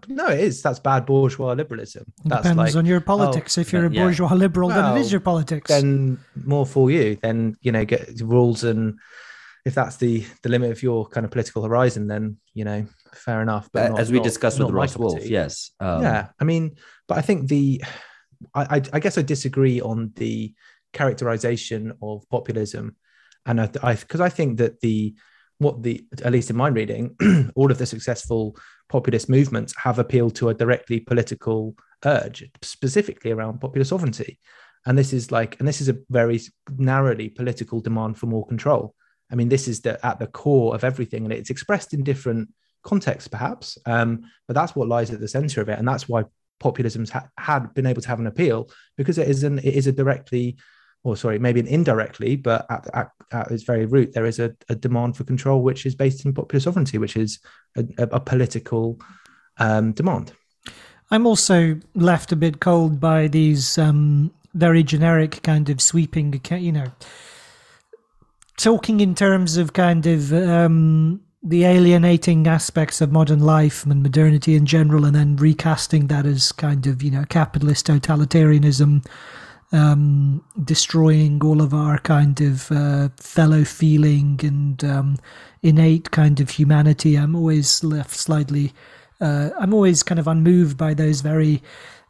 no, 0.08 0.28
it 0.28 0.40
is. 0.40 0.62
That's 0.62 0.78
bad 0.78 1.04
bourgeois 1.04 1.52
liberalism. 1.52 2.10
That's 2.24 2.42
Depends 2.42 2.74
like, 2.74 2.76
on 2.76 2.86
your 2.86 3.00
politics. 3.00 3.58
Oh, 3.58 3.60
if 3.60 3.72
you're 3.72 3.84
a 3.84 3.90
bourgeois 3.90 4.28
yeah. 4.30 4.34
liberal, 4.34 4.68
well, 4.68 4.92
then 4.92 4.96
it 4.96 5.00
is 5.00 5.12
your 5.12 5.20
politics. 5.20 5.68
Then 5.68 6.18
more 6.44 6.64
for 6.64 6.90
you. 6.90 7.18
Then 7.22 7.56
you 7.60 7.72
know, 7.72 7.84
get 7.84 8.20
rules 8.20 8.64
and 8.64 8.98
if 9.66 9.74
that's 9.74 9.96
the 9.96 10.24
the 10.42 10.48
limit 10.48 10.70
of 10.70 10.82
your 10.82 11.06
kind 11.08 11.26
of 11.26 11.32
political 11.32 11.62
horizon, 11.64 12.06
then 12.06 12.36
you 12.54 12.64
know, 12.64 12.86
fair 13.12 13.42
enough. 13.42 13.68
But 13.72 13.90
not, 13.90 14.00
as 14.00 14.12
we 14.12 14.18
not, 14.18 14.24
discussed 14.24 14.60
not 14.60 14.66
with 14.66 14.76
Ross 14.76 14.96
Wolfe, 14.96 15.28
yes, 15.28 15.72
um, 15.80 16.02
yeah. 16.02 16.28
I 16.40 16.44
mean, 16.44 16.76
but 17.08 17.18
I 17.18 17.20
think 17.20 17.48
the, 17.48 17.82
I, 18.54 18.76
I, 18.76 18.82
I 18.92 19.00
guess 19.00 19.18
I 19.18 19.22
disagree 19.22 19.80
on 19.80 20.12
the 20.14 20.54
characterization 20.92 21.94
of 22.00 22.28
populism, 22.30 22.94
and 23.44 23.60
I 23.60 23.96
because 23.96 24.20
I, 24.20 24.26
I 24.26 24.28
think 24.28 24.58
that 24.58 24.80
the 24.80 25.16
what 25.58 25.82
the 25.82 26.04
at 26.24 26.32
least 26.32 26.50
in 26.50 26.56
my 26.56 26.68
reading, 26.68 27.16
all 27.54 27.70
of 27.70 27.78
the 27.78 27.86
successful 27.86 28.56
populist 28.88 29.28
movements 29.28 29.74
have 29.76 29.98
appealed 29.98 30.34
to 30.36 30.48
a 30.48 30.54
directly 30.54 31.00
political 31.00 31.74
urge, 32.04 32.44
specifically 32.62 33.30
around 33.30 33.60
popular 33.60 33.84
sovereignty. 33.84 34.38
And 34.84 34.96
this 34.96 35.12
is 35.12 35.32
like, 35.32 35.58
and 35.58 35.66
this 35.66 35.80
is 35.80 35.88
a 35.88 35.96
very 36.10 36.40
narrowly 36.76 37.28
political 37.28 37.80
demand 37.80 38.18
for 38.18 38.26
more 38.26 38.46
control. 38.46 38.94
I 39.30 39.34
mean, 39.34 39.48
this 39.48 39.66
is 39.66 39.80
the, 39.80 40.04
at 40.06 40.20
the 40.20 40.28
core 40.28 40.74
of 40.74 40.84
everything, 40.84 41.24
and 41.24 41.32
it's 41.32 41.50
expressed 41.50 41.92
in 41.92 42.04
different 42.04 42.50
contexts, 42.84 43.26
perhaps. 43.26 43.78
Um, 43.84 44.22
but 44.46 44.54
that's 44.54 44.76
what 44.76 44.86
lies 44.86 45.10
at 45.10 45.18
the 45.18 45.26
center 45.26 45.60
of 45.60 45.68
it, 45.68 45.78
and 45.78 45.88
that's 45.88 46.08
why 46.08 46.24
populism's 46.60 47.10
ha- 47.10 47.28
had 47.36 47.74
been 47.74 47.86
able 47.86 48.00
to 48.00 48.08
have 48.08 48.20
an 48.20 48.28
appeal 48.28 48.70
because 48.96 49.18
it 49.18 49.28
is 49.28 49.42
an 49.42 49.58
it 49.58 49.74
is 49.74 49.86
a 49.86 49.92
directly 49.92 50.56
or 51.06 51.16
sorry, 51.16 51.38
maybe 51.38 51.60
indirectly, 51.70 52.34
but 52.34 52.66
at, 52.68 52.88
at, 52.92 53.10
at 53.30 53.50
its 53.52 53.62
very 53.62 53.86
root, 53.86 54.12
there 54.12 54.26
is 54.26 54.40
a, 54.40 54.52
a, 54.68 54.74
demand 54.74 55.16
for 55.16 55.22
control 55.22 55.62
which 55.62 55.86
is 55.86 55.94
based 55.94 56.24
in 56.24 56.34
popular 56.34 56.58
sovereignty, 56.58 56.98
which 56.98 57.16
is 57.16 57.38
a, 57.76 57.84
a 57.98 58.18
political 58.18 59.00
um, 59.58 59.92
demand. 59.92 60.32
I'm 61.12 61.24
also 61.24 61.78
left 61.94 62.32
a 62.32 62.36
bit 62.36 62.58
cold 62.58 62.98
by 62.98 63.28
these 63.28 63.78
um, 63.78 64.32
very 64.54 64.82
generic 64.82 65.42
kind 65.44 65.70
of 65.70 65.80
sweeping, 65.80 66.40
you 66.50 66.72
know, 66.72 66.92
talking 68.56 68.98
in 68.98 69.14
terms 69.14 69.56
of 69.56 69.74
kind 69.74 70.04
of 70.06 70.32
um, 70.32 71.20
the 71.40 71.62
alienating 71.66 72.48
aspects 72.48 73.00
of 73.00 73.12
modern 73.12 73.38
life 73.38 73.86
and 73.86 74.02
modernity 74.02 74.56
in 74.56 74.66
general, 74.66 75.04
and 75.04 75.14
then 75.14 75.36
recasting 75.36 76.08
that 76.08 76.26
as 76.26 76.50
kind 76.50 76.88
of, 76.88 77.00
you 77.00 77.12
know, 77.12 77.24
capitalist 77.28 77.86
totalitarianism 77.86 79.06
um, 79.72 80.44
destroying 80.64 81.42
all 81.44 81.60
of 81.60 81.74
our 81.74 81.98
kind 81.98 82.40
of 82.40 82.70
uh, 82.70 83.08
fellow 83.16 83.64
feeling 83.64 84.40
and 84.42 84.84
um, 84.84 85.16
innate 85.62 86.10
kind 86.10 86.40
of 86.40 86.50
humanity. 86.50 87.16
I'm 87.16 87.34
always 87.34 87.82
left 87.82 88.14
slightly, 88.14 88.72
uh, 89.20 89.50
I'm 89.58 89.74
always 89.74 90.02
kind 90.02 90.18
of 90.20 90.28
unmoved 90.28 90.76
by 90.76 90.94
those 90.94 91.20
very, 91.20 91.62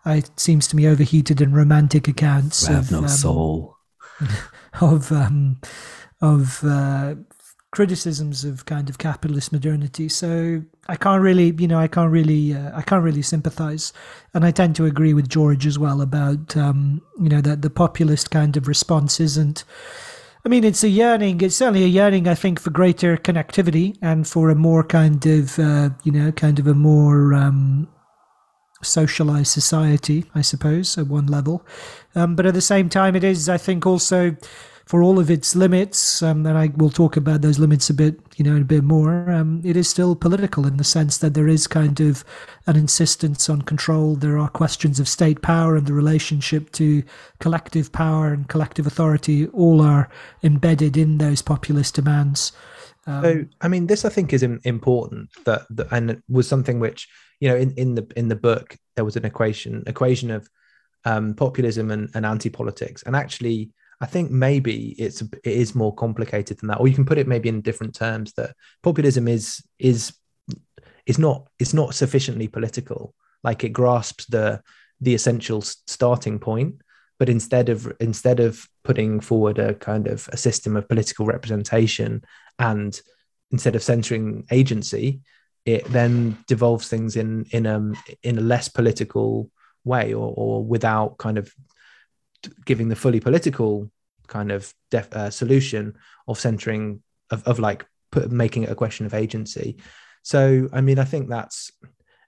uh, 0.07 0.11
it 0.11 0.31
seems 0.39 0.69
to 0.69 0.77
me, 0.77 0.87
overheated 0.87 1.41
and 1.41 1.55
romantic 1.55 2.09
accounts. 2.09 2.67
Have 2.67 2.87
of, 2.87 2.93
no 2.93 2.99
um, 2.99 3.09
soul. 3.09 3.77
of 4.81 5.13
um, 5.13 5.61
of 6.21 6.65
uh, 6.65 7.15
criticisms 7.73 8.45
of 8.45 8.65
kind 8.65 8.89
of 8.89 8.99
capitalist 8.99 9.53
modernity. 9.53 10.09
So 10.09 10.63
I 10.89 10.97
can't 10.97 11.23
really, 11.23 11.55
you 11.59 11.69
know, 11.69 11.79
I 11.79 11.89
can't 11.89 12.11
really, 12.11 12.55
uh, 12.55 12.71
I 12.75 12.83
can't 12.83 13.05
really 13.05 13.23
sympathize, 13.23 13.93
and 14.33 14.45
I 14.45 14.51
tend 14.51 14.77
to 14.77 14.87
agree 14.87 15.15
with 15.15 15.29
George 15.29 15.67
as 15.67 15.79
well 15.79 16.01
about, 16.01 16.57
um, 16.57 17.03
you 17.21 17.29
know, 17.29 17.41
that 17.41 17.63
the 17.63 17.71
populist 17.71 18.31
kind 18.31 18.57
of 18.57 18.69
response 18.69 19.21
isn't. 19.21 19.65
I 20.45 20.49
mean, 20.49 20.63
it's 20.63 20.85
a 20.85 20.89
yearning. 20.89 21.41
It's 21.41 21.57
certainly 21.57 21.83
a 21.83 21.89
yearning, 21.89 22.29
I 22.29 22.37
think, 22.37 22.61
for 22.61 22.71
greater 22.71 23.17
connectivity 23.17 23.99
and 24.01 24.29
for 24.29 24.49
a 24.49 24.55
more 24.55 24.85
kind 24.85 25.27
of, 25.27 25.59
uh, 25.59 25.91
you 26.05 26.13
know, 26.13 26.31
kind 26.31 26.61
of 26.61 26.69
a 26.69 26.75
more 26.75 27.35
um, 27.35 27.89
socialized 28.81 29.53
society, 29.53 30.25
I 30.37 30.43
suppose, 30.43 30.97
at 30.97 31.09
one 31.09 31.27
level. 31.27 31.67
Um, 32.15 32.37
but 32.37 32.47
at 32.47 32.55
the 32.55 32.61
same 32.61 32.89
time, 32.89 33.17
it 33.17 33.25
is, 33.25 33.49
I 33.49 33.59
think, 33.59 33.87
also 33.87 34.37
for 34.87 35.03
all 35.03 35.19
of 35.19 35.31
its 35.31 35.57
limits, 35.57 36.23
um, 36.23 36.47
and 36.47 36.57
I 36.57 36.71
will 36.77 36.91
talk 36.91 37.17
about 37.17 37.43
those 37.43 37.59
limits 37.59 37.91
a 37.91 37.95
bit, 37.95 38.21
you 38.37 38.45
know, 38.45 38.57
a 38.57 38.65
bit 38.65 38.85
more. 38.85 39.29
Um, 39.29 39.61
it 39.65 39.77
is 39.77 39.89
still 39.89 40.15
political 40.15 40.65
in 40.65 40.77
the 40.77 40.85
sense 40.85 41.19
that 41.19 41.35
there 41.35 41.49
is 41.49 41.67
kind 41.67 41.99
of 41.99 42.25
an 42.69 42.77
insistence 42.77 43.51
on 43.51 43.63
control. 43.63 44.15
There 44.15 44.39
are 44.39 44.49
questions 44.49 45.01
of 45.01 45.09
state 45.09 45.43
power 45.43 45.75
and 45.75 45.89
the 45.89 45.93
relationship 45.93 46.71
to 46.73 47.03
collective 47.41 47.91
power 47.91 48.33
and 48.33 48.49
collective 48.49 48.87
authority. 48.87 49.49
All 49.49 49.83
are 49.83 50.09
embedded 50.45 50.97
in 50.97 51.19
those 51.19 51.43
populist 51.43 51.97
demands. 51.97 52.53
Um, 53.09 53.25
so, 53.25 53.45
I 53.61 53.69
mean, 53.69 53.89
this 53.89 54.05
I 54.05 54.09
think 54.09 54.33
is 54.33 54.45
important 54.45 55.31
that, 55.47 55.63
that 55.71 55.89
and 55.91 56.23
was 56.29 56.47
something 56.47 56.79
which 56.79 57.09
you 57.41 57.49
know 57.49 57.57
in, 57.57 57.73
in 57.73 57.97
the 57.97 58.07
in 58.15 58.29
the 58.29 58.37
book 58.37 58.77
there 58.95 59.05
was 59.05 59.17
an 59.17 59.25
equation 59.25 59.83
equation 59.89 60.31
of 60.31 60.49
um, 61.05 61.35
populism 61.35 61.91
and, 61.91 62.09
and 62.15 62.25
anti-politics, 62.25 63.03
and 63.03 63.17
actually 63.17 63.71
I 64.01 64.07
think 64.07 64.31
maybe 64.31 64.95
it's 64.99 65.23
it 65.23 65.33
is 65.45 65.75
more 65.75 65.95
complicated 65.95 66.59
than 66.59 66.69
that, 66.69 66.81
or 66.81 66.89
you 66.89 66.95
can 66.95 67.07
put 67.07 67.19
it 67.19 67.29
maybe 67.29 67.49
in 67.49 67.63
different 67.63 67.95
terms 67.95 68.33
that 68.35 68.55
populism 68.83 69.27
is 69.27 69.63
is 69.79 70.13
is 71.07 71.19
not 71.19 71.49
it's 71.59 71.75
not 71.75 71.95
sufficiently 71.95 72.49
political. 72.49 73.15
Like 73.43 73.65
it 73.65 73.71
grasps 73.71 74.27
the 74.27 74.61
the 75.01 75.15
essential 75.15 75.63
starting 75.63 76.39
point, 76.39 76.77
but 77.19 77.29
instead 77.29 77.69
of 77.69 77.91
instead 78.01 78.41
of 78.41 78.67
putting 78.85 79.21
forward 79.21 79.59
a 79.59 79.75
kind 79.75 80.07
of 80.07 80.29
a 80.33 80.37
system 80.37 80.77
of 80.77 80.89
political 80.89 81.25
representation 81.25 82.23
and 82.59 83.01
instead 83.51 83.77
of 83.77 83.83
centering 83.83 84.45
agency, 84.51 85.21
it 85.65 85.85
then 85.87 86.37
devolves 86.47 86.89
things 86.89 87.17
in 87.17 87.47
in 87.51 87.65
a 87.65 87.93
in 88.23 88.37
a 88.39 88.43
less 88.43 88.69
political 88.69 89.51
way 89.85 90.13
or, 90.13 90.35
or 90.37 90.65
without 90.65 91.17
kind 91.17 91.39
of 91.39 91.53
giving 92.65 92.89
the 92.89 92.97
fully 92.97 93.21
political 93.21 93.91
kind 94.27 94.51
of 94.51 94.73
def, 94.91 95.13
uh, 95.13 95.31
solution 95.31 95.95
of 96.29 96.39
centering 96.39 97.03
of, 97.31 97.43
of 97.45 97.59
like 97.59 97.87
put, 98.11 98.31
making 98.31 98.65
it 98.65 98.71
a 98.71 98.75
question 98.75 99.07
of 99.07 99.15
agency 99.15 99.77
so 100.23 100.69
i 100.73 100.81
mean 100.81 100.99
i 100.99 101.05
think 101.05 101.29
that's 101.29 101.71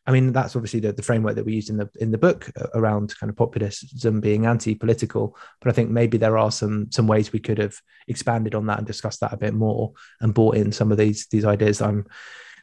I 0.08 0.10
mean, 0.10 0.32
that's 0.32 0.56
obviously 0.56 0.80
the, 0.80 0.94
the 0.94 1.02
framework 1.02 1.34
that 1.34 1.44
we 1.44 1.52
used 1.52 1.68
in 1.68 1.76
the 1.76 1.90
in 2.00 2.10
the 2.10 2.16
book 2.16 2.50
uh, 2.58 2.68
around 2.72 3.14
kind 3.20 3.28
of 3.28 3.36
populism 3.36 4.20
being 4.22 4.46
anti-political. 4.46 5.36
But 5.60 5.68
I 5.68 5.74
think 5.74 5.90
maybe 5.90 6.16
there 6.16 6.38
are 6.38 6.50
some 6.50 6.90
some 6.90 7.06
ways 7.06 7.30
we 7.30 7.40
could 7.40 7.58
have 7.58 7.76
expanded 8.08 8.54
on 8.54 8.64
that 8.66 8.78
and 8.78 8.86
discussed 8.86 9.20
that 9.20 9.34
a 9.34 9.36
bit 9.36 9.52
more 9.52 9.92
and 10.22 10.32
brought 10.32 10.56
in 10.56 10.72
some 10.72 10.90
of 10.90 10.96
these 10.96 11.26
these 11.26 11.44
ideas. 11.44 11.82
I'm 11.82 12.06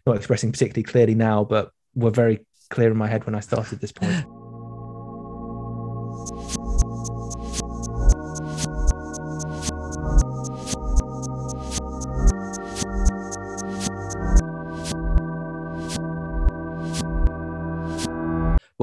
not 0.08 0.18
expressing 0.18 0.52
particularly 0.52 0.84
clearly 0.84 1.14
now, 1.14 1.44
but 1.44 1.70
were 1.94 2.10
very 2.10 2.44
clear 2.72 2.90
in 2.90 2.98
my 2.98 3.08
head 3.08 3.28
when 3.28 3.36
I 3.36 3.42
started 3.42 3.80
this 3.80 3.92
point. 3.92 4.26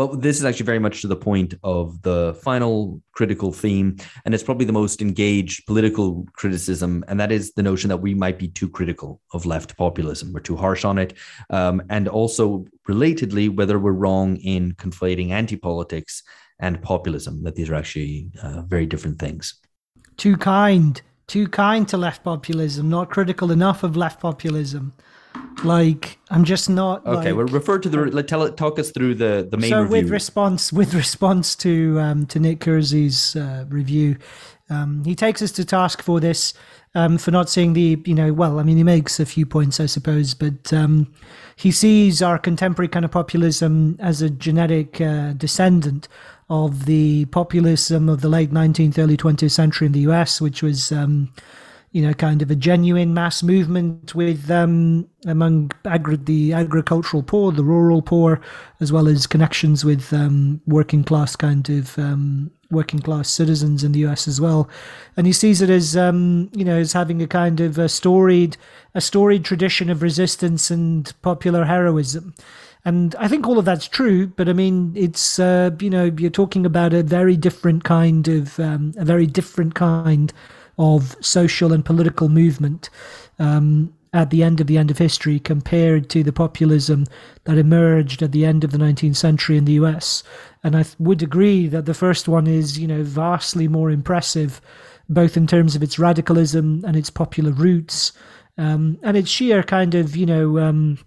Well, 0.03 0.17
this 0.17 0.37
is 0.37 0.45
actually 0.45 0.67
very 0.67 0.81
much 0.81 1.01
to 1.03 1.07
the 1.07 1.15
point 1.15 1.55
of 1.63 2.03
the 2.03 2.37
final 2.43 3.01
critical 3.13 3.53
theme, 3.53 3.99
and 4.25 4.35
it's 4.35 4.43
probably 4.43 4.67
the 4.67 4.73
most 4.73 5.01
engaged 5.01 5.65
political 5.65 6.27
criticism, 6.33 7.05
and 7.07 7.21
that 7.21 7.31
is 7.31 7.53
the 7.53 7.63
notion 7.63 7.89
that 7.89 7.99
we 7.99 8.13
might 8.13 8.37
be 8.37 8.49
too 8.49 8.69
critical 8.69 9.21
of 9.33 9.47
left 9.47 9.77
populism. 9.77 10.33
We're 10.33 10.41
too 10.41 10.57
harsh 10.57 10.85
on 10.85 10.99
it. 10.99 11.15
Um, 11.51 11.85
and 11.89 12.09
also, 12.09 12.65
relatedly, 12.89 13.55
whether 13.55 13.79
we're 13.79 13.93
wrong 13.93 14.39
in 14.39 14.73
conflating 14.73 15.31
anti 15.31 15.55
politics 15.55 16.25
and 16.59 16.83
populism, 16.83 17.45
that 17.45 17.55
these 17.55 17.71
are 17.71 17.77
actually 17.77 18.33
uh, 18.43 18.63
very 18.63 18.87
different 18.87 19.21
things. 19.21 19.55
Too 20.17 20.37
kind, 20.37 21.01
too 21.29 21.47
kind 21.47 21.87
to 21.87 21.97
left 21.97 22.25
populism, 22.25 22.91
not 22.91 23.09
critical 23.09 23.53
enough 23.53 23.85
of 23.85 23.97
left 23.97 24.19
populism. 24.19 24.95
Like 25.65 26.19
I'm 26.31 26.45
just 26.45 26.69
not. 26.69 27.07
Okay, 27.07 27.33
like, 27.33 27.37
well, 27.37 27.47
refer 27.47 27.79
to 27.79 27.89
the. 27.89 27.99
Let 27.99 28.29
tell 28.29 28.43
it. 28.43 28.57
Talk 28.57 28.79
us 28.79 28.91
through 28.91 29.17
the 29.17 29.47
the 29.51 29.57
main. 29.57 29.71
So 29.71 29.83
review. 29.83 30.03
with 30.03 30.11
response 30.11 30.73
with 30.73 30.95
response 30.95 31.55
to 31.57 31.99
um, 32.01 32.27
to 32.27 32.41
Nick 32.41 32.61
Kiersey's 32.61 33.37
uh, 33.37 33.65
review, 33.69 34.17
um, 34.71 35.05
he 35.05 35.15
takes 35.15 35.43
us 35.43 35.53
to 35.53 35.65
task 35.65 36.03
for 36.03 36.21
this 36.21 36.55
um, 36.95 37.19
for 37.19 37.31
not 37.31 37.49
seeing 37.49 37.73
the 37.73 38.01
you 38.05 38.15
know 38.15 38.33
well 38.33 38.59
I 38.59 38.63
mean 38.63 38.77
he 38.77 38.85
makes 38.85 39.21
a 39.21 39.27
few 39.27 39.47
points 39.47 39.81
I 39.81 39.87
suppose 39.87 40.35
but 40.35 40.73
um, 40.73 41.13
he 41.57 41.71
sees 41.71 42.23
our 42.23 42.39
contemporary 42.39 42.89
kind 42.89 43.05
of 43.05 43.11
populism 43.11 43.97
as 43.99 44.23
a 44.23 44.31
genetic 44.31 45.01
uh, 45.01 45.33
descendant 45.33 46.09
of 46.51 46.87
the 46.87 47.27
populism 47.27 48.09
of 48.09 48.21
the 48.21 48.29
late 48.29 48.51
19th 48.51 48.99
early 48.99 49.17
20th 49.17 49.51
century 49.51 49.87
in 49.87 49.93
the 49.93 50.01
US 50.01 50.41
which 50.41 50.63
was 50.63 50.93
um, 50.93 51.31
you 51.93 52.01
know, 52.01 52.15
kind 52.15 52.41
of 52.41 52.51
a 52.51 52.55
genuine 52.55 53.13
mass 53.13 53.43
movement 53.43 54.15
with 54.15 54.51
um, 54.51 55.07
among 55.27 55.71
agri- 55.85 56.17
the 56.17 56.53
agricultural 56.55 57.23
poor, 57.23 57.53
the 57.53 57.63
rural 57.65 58.01
poor, 58.01 58.41
as 58.81 58.91
well 58.91 59.07
as 59.07 59.27
connections 59.27 59.85
with 59.85 60.13
um, 60.13 60.61
working 60.67 61.05
class 61.05 61.37
kind 61.37 61.69
of 61.69 61.99
um, 61.99 62.51
working 62.71 62.99
class 62.99 63.29
citizens 63.29 63.85
in 63.85 63.93
the 63.93 64.01
U.S. 64.01 64.27
as 64.27 64.41
well. 64.41 64.71
And 65.19 65.27
he 65.27 65.35
sees 65.35 65.61
it 65.61 65.69
as 65.69 65.95
um, 65.95 66.51
you 66.55 66.65
know 66.65 66.79
as 66.79 66.95
having 66.95 67.21
a 67.23 67.27
kind 67.27 67.61
of 67.61 67.79
a 67.79 67.89
storied 67.89 68.57
a 68.95 69.01
storied 69.01 69.45
tradition 69.45 69.91
of 69.91 70.03
resistance 70.03 70.71
and 70.71 71.13
popular 71.21 71.67
heroism. 71.67 72.35
And 72.85 73.15
I 73.17 73.29
think 73.29 73.47
all 73.47 73.59
of 73.59 73.65
that's 73.65 73.87
true, 73.87 74.27
but 74.27 74.49
I 74.49 74.55
mean, 74.55 74.93
it's 74.97 75.39
uh, 75.39 75.71
you 75.79 75.91
know 75.91 76.05
you're 76.17 76.31
talking 76.31 76.65
about 76.65 76.95
a 76.95 77.03
very 77.03 77.37
different 77.37 77.85
kind 77.85 78.27
of 78.29 78.59
um, 78.59 78.95
a 78.97 79.05
very 79.05 79.27
different 79.27 79.75
kind 79.75 80.33
of 80.83 81.17
social 81.21 81.73
and 81.73 81.85
political 81.85 82.29
movement 82.29 82.91
um, 83.39 83.95
at 84.13 84.31
the 84.31 84.43
end 84.43 84.61
of 84.61 84.67
the 84.67 84.77
end 84.77 84.91
of 84.91 84.99
history 84.99 85.39
compared 85.39 86.11
to 86.11 86.25
the 86.25 86.33
populism 86.33 87.07
that 87.45 87.57
emerged 87.57 88.21
at 88.21 88.33
the 88.33 88.45
end 88.45 88.65
of 88.65 88.73
the 88.73 88.79
19th 88.79 89.15
century 89.15 89.57
in 89.57 89.65
the 89.65 89.75
US. 89.75 90.25
And 90.65 90.77
I 90.77 90.85
would 90.99 91.23
agree 91.23 91.69
that 91.69 91.87
the 91.87 91.95
first 91.95 92.27
one 92.27 92.49
is, 92.49 92.81
you 92.81 92.89
know, 92.89 93.05
vastly 93.05 93.69
more 93.69 93.93
impressive, 93.93 94.61
both 95.09 95.37
in 95.37 95.47
terms 95.47 95.77
of 95.77 95.85
its 95.85 96.01
radicalism 96.01 96.83
and 96.85 96.97
its 96.97 97.11
popular 97.11 97.53
roots, 97.53 98.13
um, 98.59 98.99
and 99.05 99.17
its 99.17 99.31
sheer 99.31 99.63
kind 99.63 99.95
of, 99.95 100.17
you 100.17 100.27
know, 100.27 100.59
um, 100.59 100.99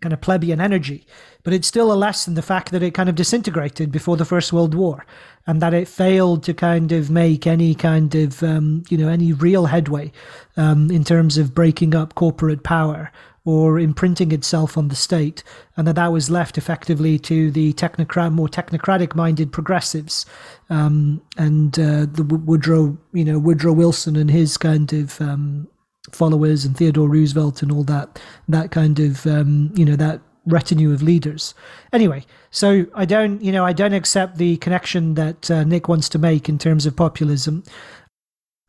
kind 0.00 0.12
of 0.12 0.20
plebeian 0.20 0.60
energy. 0.60 1.06
But 1.42 1.52
it's 1.52 1.68
still 1.68 1.92
a 1.92 1.94
lesson 1.94 2.34
the 2.34 2.42
fact 2.42 2.70
that 2.72 2.82
it 2.82 2.94
kind 2.94 3.08
of 3.08 3.14
disintegrated 3.14 3.92
before 3.92 4.16
the 4.16 4.24
First 4.24 4.52
World 4.52 4.74
War 4.74 5.06
and 5.46 5.62
that 5.62 5.74
it 5.74 5.88
failed 5.88 6.42
to 6.44 6.54
kind 6.54 6.92
of 6.92 7.10
make 7.10 7.46
any 7.46 7.74
kind 7.74 8.14
of, 8.14 8.42
um, 8.42 8.82
you 8.88 8.98
know, 8.98 9.08
any 9.08 9.32
real 9.32 9.66
headway 9.66 10.12
um, 10.56 10.90
in 10.90 11.04
terms 11.04 11.38
of 11.38 11.54
breaking 11.54 11.94
up 11.94 12.14
corporate 12.14 12.62
power 12.62 13.12
or 13.44 13.78
imprinting 13.78 14.32
itself 14.32 14.76
on 14.76 14.88
the 14.88 14.96
state, 14.96 15.44
and 15.76 15.86
that 15.86 15.94
that 15.94 16.10
was 16.10 16.28
left 16.28 16.58
effectively 16.58 17.16
to 17.16 17.48
the 17.52 17.72
technocrat, 17.74 18.32
more 18.32 18.48
technocratic-minded 18.48 19.52
progressives, 19.52 20.26
um, 20.68 21.22
and 21.38 21.78
uh, 21.78 22.06
the 22.06 22.24
Woodrow, 22.24 22.98
you 23.12 23.24
know, 23.24 23.38
Woodrow 23.38 23.72
Wilson 23.72 24.16
and 24.16 24.32
his 24.32 24.56
kind 24.56 24.92
of 24.92 25.20
um, 25.20 25.68
followers, 26.16 26.64
and 26.64 26.76
Theodore 26.76 27.08
Roosevelt 27.08 27.62
and 27.62 27.70
all 27.70 27.84
that, 27.84 28.20
that 28.48 28.70
kind 28.70 28.98
of, 28.98 29.26
um, 29.26 29.72
you 29.74 29.84
know, 29.84 29.96
that 29.96 30.20
retinue 30.46 30.92
of 30.92 31.02
leaders. 31.02 31.54
Anyway, 31.92 32.24
so 32.50 32.86
I 32.94 33.04
don't, 33.04 33.42
you 33.42 33.52
know, 33.52 33.64
I 33.64 33.72
don't 33.72 33.92
accept 33.92 34.38
the 34.38 34.56
connection 34.58 35.14
that 35.14 35.50
uh, 35.50 35.64
Nick 35.64 35.88
wants 35.88 36.08
to 36.10 36.18
make 36.18 36.48
in 36.48 36.58
terms 36.58 36.86
of 36.86 36.96
populism. 36.96 37.64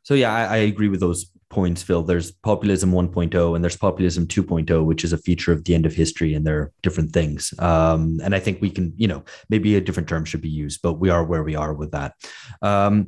So 0.04 0.14
yeah, 0.14 0.34
I, 0.34 0.44
I, 0.44 0.58
agree 0.58 0.88
with 0.88 1.02
those 1.02 1.30
points, 1.50 1.82
Phil. 1.82 2.04
There's 2.04 2.32
populism 2.32 2.92
1.0 2.92 3.56
and 3.56 3.64
there's 3.64 3.78
populism 3.78 4.28
2.0, 4.28 4.86
which 4.86 5.04
is 5.04 5.14
a 5.14 5.18
feature 5.18 5.52
of 5.52 5.64
the 5.64 5.74
end 5.76 5.86
of 5.86 5.94
history, 5.94 6.34
and 6.34 6.46
they're 6.46 6.72
different 6.84 7.12
things. 7.12 7.54
Um, 7.60 8.20
and 8.24 8.36
I 8.36 8.40
think 8.40 8.62
we 8.62 8.70
can, 8.70 8.94
you 8.98 9.08
know, 9.08 9.24
maybe 9.50 9.76
a 9.76 9.82
different 9.82 10.10
term 10.10 10.26
should 10.26 10.42
be 10.42 10.50
used, 10.50 10.82
but 10.82 10.94
we 10.94 11.10
are 11.10 11.24
where 11.24 11.44
we 11.44 11.56
are 11.56 11.74
with 11.74 11.92
that. 11.92 12.14
Um, 12.62 13.08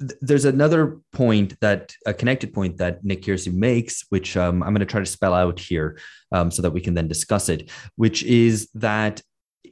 th- 0.00 0.18
there's 0.20 0.44
another 0.44 0.98
point 1.12 1.58
that 1.60 1.94
a 2.06 2.14
connected 2.14 2.52
point 2.52 2.78
that 2.78 3.04
Nick 3.04 3.22
Kiersey 3.22 3.52
makes, 3.52 4.04
which 4.08 4.36
um, 4.36 4.62
I'm 4.62 4.70
going 4.70 4.80
to 4.80 4.86
try 4.86 5.00
to 5.00 5.06
spell 5.06 5.34
out 5.34 5.58
here 5.58 5.98
um, 6.32 6.50
so 6.50 6.62
that 6.62 6.72
we 6.72 6.80
can 6.80 6.94
then 6.94 7.08
discuss 7.08 7.48
it, 7.48 7.70
which 7.96 8.22
is 8.22 8.68
that 8.74 9.20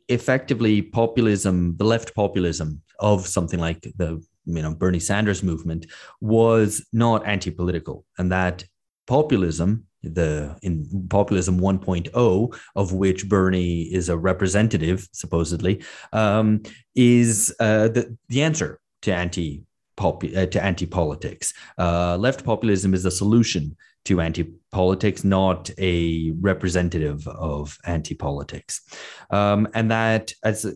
effectively 0.09 0.83
populism, 0.83 1.77
the 1.77 1.85
left 1.85 2.15
populism 2.15 2.83
of 2.99 3.27
something 3.27 3.59
like 3.59 3.81
the 3.97 4.23
you 4.45 4.63
know 4.63 4.75
Bernie 4.75 5.01
Sanders 5.01 5.43
movement 5.43 5.87
was 6.21 6.87
not 6.93 7.27
anti-political, 7.27 8.05
and 8.19 8.33
that 8.33 8.65
populism 9.07 9.87
the 10.03 10.57
in 10.63 11.07
populism 11.09 11.61
1.0 11.61 12.59
of 12.75 12.93
which 12.93 13.29
bernie 13.29 13.83
is 13.83 14.09
a 14.09 14.17
representative 14.17 15.09
supposedly 15.13 15.81
um, 16.13 16.61
is 16.97 17.55
uh, 17.61 17.89
the, 17.89 18.17
the 18.29 18.43
answer 18.43 18.81
to 19.03 19.15
anti 19.15 19.65
pop 19.97 20.25
uh, 20.25 20.47
to 20.47 20.63
anti 20.63 20.87
politics 20.87 21.53
uh, 21.79 22.17
left 22.17 22.45
populism 22.45 22.95
is 22.95 23.05
a 23.05 23.11
solution 23.11 23.77
to 24.05 24.21
anti 24.21 24.53
politics, 24.73 25.23
not 25.23 25.71
a 25.79 26.33
representative 26.41 27.27
of 27.29 27.79
anti 27.85 28.15
politics. 28.15 28.81
Um, 29.31 29.69
and 29.75 29.91
that, 29.91 30.33
as 30.45 30.67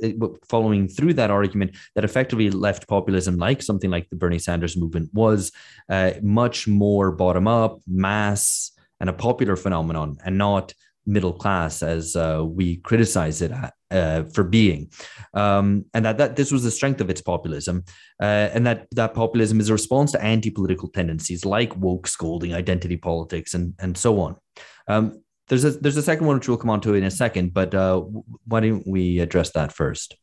following 0.49 0.89
through 0.89 1.15
that 1.15 1.31
argument, 1.31 1.77
that 1.95 2.05
effectively 2.05 2.51
left 2.51 2.89
populism, 2.89 3.37
like 3.37 3.63
something 3.63 3.91
like 3.91 4.09
the 4.11 4.17
Bernie 4.17 4.39
Sanders 4.39 4.77
movement, 4.77 5.11
was 5.13 5.51
uh, 5.89 6.13
much 6.23 6.69
more 6.69 7.11
bottom 7.11 7.49
up, 7.49 7.81
mass, 7.87 8.71
and 9.01 9.11
a 9.11 9.15
popular 9.15 9.57
phenomenon, 9.57 10.19
and 10.25 10.39
not 10.39 10.73
middle 11.07 11.33
class 11.33 11.83
as 11.83 12.17
uh, 12.17 12.45
we 12.45 12.77
criticize 12.79 13.43
it 13.43 13.53
uh, 13.91 14.25
for 14.35 14.45
being, 14.45 14.91
um, 15.35 15.85
and 15.95 16.05
that, 16.05 16.19
that 16.19 16.37
this 16.37 16.51
was 16.51 16.65
the 16.65 16.71
strength 16.71 17.01
of 17.01 17.11
its 17.11 17.21
populism, 17.21 17.85
uh, 18.21 18.51
and 18.53 18.67
that 18.67 18.87
that 18.93 19.15
populism 19.15 19.61
is 19.61 19.69
a 19.69 19.73
response 19.73 20.13
to 20.13 20.23
anti-political 20.23 20.89
tendencies 20.89 21.45
like 21.45 21.77
woke 21.77 22.07
scolding, 22.07 22.55
identity 22.55 22.97
politics, 22.97 23.55
and 23.55 23.75
and 23.79 23.97
so 23.97 24.21
on. 24.21 24.37
Um, 24.89 25.23
there's 25.49 25.65
a 25.65 25.71
there's 25.71 25.97
a 25.97 26.03
second 26.03 26.27
one 26.27 26.37
which 26.37 26.49
we'll 26.49 26.57
come 26.57 26.71
on 26.71 26.81
to 26.83 26.95
in 26.95 27.05
a 27.05 27.11
second, 27.11 27.55
but 27.55 27.75
uh, 27.75 28.01
why 28.47 28.61
don't 28.61 28.87
we 28.87 29.21
address 29.21 29.51
that 29.53 29.73
first? 29.73 30.17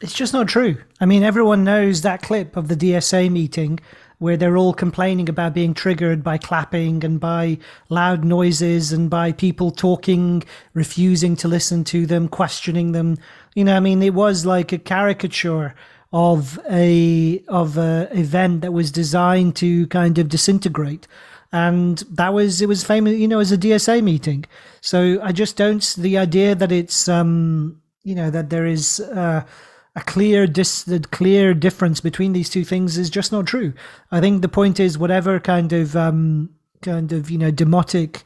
It's 0.00 0.14
just 0.14 0.32
not 0.32 0.48
true. 0.48 0.78
I 0.98 1.06
mean, 1.06 1.22
everyone 1.22 1.62
knows 1.62 2.00
that 2.02 2.22
clip 2.22 2.56
of 2.56 2.68
the 2.68 2.76
DSA 2.76 3.30
meeting 3.30 3.78
where 4.20 4.36
they're 4.36 4.56
all 4.56 4.72
complaining 4.72 5.28
about 5.28 5.54
being 5.54 5.74
triggered 5.74 6.22
by 6.22 6.38
clapping 6.38 7.02
and 7.02 7.18
by 7.18 7.58
loud 7.88 8.22
noises 8.22 8.92
and 8.92 9.10
by 9.10 9.32
people 9.32 9.70
talking, 9.70 10.44
refusing 10.74 11.34
to 11.34 11.48
listen 11.48 11.82
to 11.82 12.06
them, 12.06 12.28
questioning 12.28 12.92
them. 12.92 13.16
You 13.54 13.64
know, 13.64 13.76
I 13.76 13.80
mean, 13.80 14.02
it 14.02 14.14
was 14.14 14.46
like 14.46 14.72
a 14.72 14.78
caricature 14.78 15.74
of 16.12 16.58
a 16.70 17.42
of 17.48 17.78
a 17.78 18.08
event 18.12 18.60
that 18.60 18.72
was 18.72 18.92
designed 18.92 19.56
to 19.56 19.86
kind 19.88 20.18
of 20.18 20.28
disintegrate 20.28 21.06
and 21.52 21.98
that 22.10 22.34
was 22.34 22.60
it 22.60 22.66
was 22.66 22.82
famous 22.82 23.16
you 23.16 23.28
know 23.28 23.38
as 23.38 23.52
a 23.52 23.56
dsa 23.56 24.02
meeting 24.02 24.44
so 24.80 25.20
i 25.22 25.30
just 25.30 25.56
don't 25.56 25.94
the 25.98 26.18
idea 26.18 26.52
that 26.54 26.72
it's 26.72 27.08
um 27.08 27.80
you 28.02 28.14
know 28.14 28.28
that 28.28 28.50
there 28.50 28.66
is 28.66 28.98
uh, 29.00 29.44
a 29.96 30.00
clear 30.02 30.46
dis- 30.46 30.84
the 30.84 31.00
clear 31.00 31.54
difference 31.54 32.00
between 32.00 32.32
these 32.32 32.48
two 32.48 32.64
things 32.64 32.96
is 32.96 33.10
just 33.10 33.32
not 33.32 33.46
true. 33.46 33.72
I 34.10 34.20
think 34.20 34.42
the 34.42 34.48
point 34.48 34.78
is 34.78 34.98
whatever 34.98 35.40
kind 35.40 35.72
of 35.72 35.96
um, 35.96 36.50
kind 36.82 37.12
of 37.12 37.30
you 37.30 37.38
know 37.38 37.50
demotic 37.52 38.22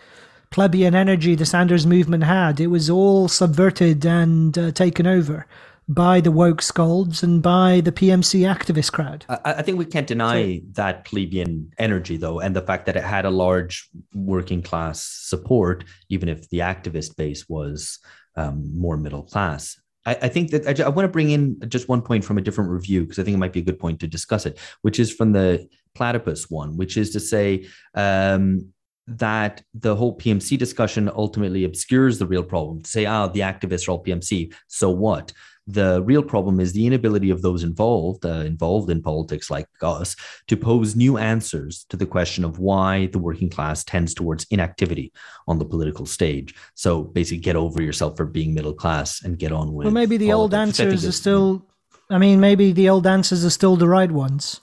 plebeian 0.51 0.95
energy 0.95 1.35
the 1.35 1.45
Sanders 1.47 1.87
movement 1.87 2.23
had, 2.23 2.61
it 2.61 2.69
was 2.69 2.89
all 2.89 3.27
subverted 3.29 4.07
and 4.07 4.57
uh, 4.57 4.71
taken 4.71 5.07
over 5.07 5.47
by 5.89 6.21
the 6.21 6.31
woke 6.31 6.63
scolds 6.63 7.23
and 7.23 7.43
by 7.43 7.81
the 7.81 7.93
PMC 7.93 8.41
activist 8.41 8.93
crowd. 8.93 9.25
I, 9.29 9.39
I 9.45 9.63
think 9.63 9.79
we 9.79 9.85
can't 9.85 10.07
deny 10.07 10.59
so, 10.59 10.65
that 10.73 11.05
plebeian 11.05 11.73
energy, 11.79 12.17
though, 12.17 12.41
and 12.41 12.55
the 12.55 12.63
fact 12.63 12.87
that 12.87 12.97
it 12.97 13.05
had 13.05 13.25
a 13.25 13.31
large 13.31 13.89
working 14.15 14.63
class 14.63 15.05
support, 15.05 15.85
even 16.09 16.29
if 16.29 16.49
the 16.51 16.59
activist 16.59 17.17
base 17.17 17.49
was 17.49 17.99
um, 18.37 18.79
more 18.79 18.97
middle 18.97 19.23
class. 19.23 19.79
I, 20.07 20.15
I 20.23 20.29
think 20.29 20.51
that 20.51 20.81
I, 20.81 20.85
I 20.85 20.89
want 20.89 21.05
to 21.05 21.13
bring 21.13 21.31
in 21.31 21.59
just 21.69 21.89
one 21.89 22.03
point 22.03 22.25
from 22.25 22.39
a 22.39 22.41
different 22.41 22.71
review 22.71 23.03
because 23.03 23.19
I 23.19 23.23
think 23.25 23.35
it 23.35 23.39
might 23.39 23.53
be 23.53 23.61
a 23.61 23.65
good 23.65 23.79
point 23.79 24.01
to 24.01 24.07
discuss 24.07 24.47
it, 24.47 24.59
which 24.83 24.99
is 24.99 25.13
from 25.13 25.33
the 25.33 25.69
platypus 25.95 26.51
one, 26.51 26.77
which 26.77 26.97
is 26.97 27.11
to 27.11 27.21
say, 27.21 27.67
um, 27.95 28.73
that 29.07 29.63
the 29.75 29.95
whole 29.95 30.17
PMC 30.17 30.59
discussion 30.59 31.11
ultimately 31.15 31.65
obscures 31.65 32.19
the 32.19 32.27
real 32.27 32.43
problem. 32.43 32.83
To 32.83 32.91
say, 32.91 33.07
ah, 33.07 33.29
the 33.29 33.41
activists 33.41 33.87
are 33.89 33.93
all 33.93 34.03
PMC, 34.03 34.55
so 34.69 34.91
what? 34.91 35.33
The 35.67 36.03
real 36.03 36.23
problem 36.23 36.61
is 36.61 36.73
the 36.73 36.87
inability 36.87 37.31
of 37.31 37.41
those 37.41 37.63
involved, 37.63 38.27
uh, 38.27 38.43
involved 38.45 38.91
in 38.91 39.01
politics 39.01 39.51
like 39.51 39.67
us, 39.81 40.15
to 40.49 40.59
pose 40.59 40.95
new 40.95 41.17
answers 41.17 41.87
to 41.89 41.97
the 41.97 42.05
question 42.05 42.45
of 42.45 42.59
why 42.59 43.07
the 43.07 43.19
working 43.19 43.49
class 43.49 43.83
tends 43.83 44.13
towards 44.13 44.47
inactivity 44.51 45.11
on 45.49 45.59
the 45.59 45.65
political 45.65 46.05
stage. 46.05 46.55
So 46.75 47.05
basically, 47.05 47.41
get 47.41 47.57
over 47.57 47.83
yourself 47.83 48.17
for 48.17 48.27
being 48.27 48.53
middle 48.53 48.75
class 48.75 49.23
and 49.23 49.39
get 49.39 49.53
on 49.53 49.73
with. 49.73 49.87
Well, 49.87 49.95
maybe 49.95 50.19
the 50.19 50.33
old 50.33 50.53
answers 50.53 51.05
are 51.05 51.13
still. 51.13 51.67
I 52.11 52.19
mean, 52.19 52.41
maybe 52.41 52.73
the 52.73 52.91
old 52.91 53.07
answers 53.07 53.45
are 53.47 53.51
still 53.51 53.77
the 53.77 53.89
right 53.89 54.13
ones. 54.13 54.61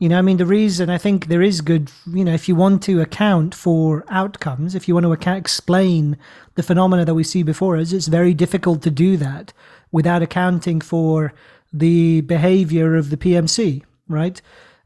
You 0.00 0.08
know, 0.08 0.18
I 0.18 0.22
mean, 0.22 0.38
the 0.38 0.46
reason 0.46 0.88
I 0.88 0.96
think 0.96 1.26
there 1.26 1.42
is 1.42 1.60
good, 1.60 1.92
you 2.06 2.24
know, 2.24 2.32
if 2.32 2.48
you 2.48 2.56
want 2.56 2.82
to 2.84 3.02
account 3.02 3.54
for 3.54 4.02
outcomes, 4.08 4.74
if 4.74 4.88
you 4.88 4.94
want 4.94 5.04
to 5.04 5.12
account, 5.12 5.36
explain 5.36 6.16
the 6.54 6.62
phenomena 6.62 7.04
that 7.04 7.14
we 7.14 7.22
see 7.22 7.42
before 7.42 7.76
us, 7.76 7.92
it's 7.92 8.06
very 8.06 8.32
difficult 8.32 8.80
to 8.82 8.90
do 8.90 9.18
that 9.18 9.52
without 9.92 10.22
accounting 10.22 10.80
for 10.80 11.34
the 11.70 12.22
behavior 12.22 12.96
of 12.96 13.10
the 13.10 13.18
PMC, 13.18 13.82
right? 14.08 14.40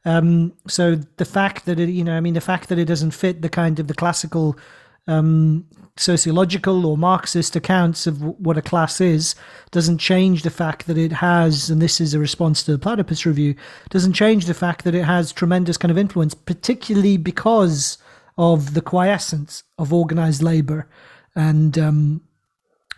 Um, 0.04 0.52
so 0.66 0.96
the 0.96 1.24
fact 1.24 1.64
that 1.66 1.78
it, 1.78 1.90
you 1.90 2.02
know, 2.02 2.16
I 2.16 2.20
mean, 2.20 2.34
the 2.34 2.40
fact 2.40 2.68
that 2.68 2.80
it 2.80 2.86
doesn't 2.86 3.12
fit 3.12 3.40
the 3.40 3.48
kind 3.48 3.78
of 3.78 3.86
the 3.86 3.94
classical 3.94 4.58
um, 5.06 5.66
sociological 5.96 6.86
or 6.86 6.96
Marxist 6.96 7.54
accounts 7.54 8.06
of 8.06 8.20
what 8.22 8.58
a 8.58 8.62
class 8.62 9.00
is 9.00 9.34
doesn't 9.70 9.98
change 9.98 10.42
the 10.42 10.50
fact 10.50 10.86
that 10.86 10.98
it 10.98 11.12
has, 11.12 11.70
and 11.70 11.80
this 11.80 12.00
is 12.00 12.14
a 12.14 12.18
response 12.18 12.62
to 12.62 12.72
the 12.72 12.78
Platypus 12.78 13.26
review, 13.26 13.54
doesn't 13.90 14.14
change 14.14 14.46
the 14.46 14.54
fact 14.54 14.84
that 14.84 14.94
it 14.94 15.04
has 15.04 15.32
tremendous 15.32 15.76
kind 15.76 15.92
of 15.92 15.98
influence, 15.98 16.34
particularly 16.34 17.16
because 17.16 17.98
of 18.36 18.74
the 18.74 18.80
quiescence 18.80 19.62
of 19.78 19.92
organized 19.92 20.42
labor 20.42 20.88
and 21.36 21.78
um, 21.78 22.20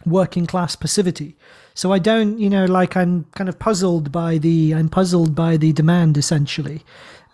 working 0.06 0.46
class 0.46 0.76
passivity. 0.76 1.36
So 1.74 1.92
I 1.92 1.98
don't, 1.98 2.38
you 2.38 2.48
know, 2.48 2.64
like 2.64 2.96
I'm 2.96 3.24
kind 3.34 3.48
of 3.50 3.58
puzzled 3.58 4.10
by 4.10 4.38
the, 4.38 4.72
I'm 4.72 4.88
puzzled 4.88 5.34
by 5.34 5.58
the 5.58 5.72
demand 5.72 6.16
essentially. 6.16 6.82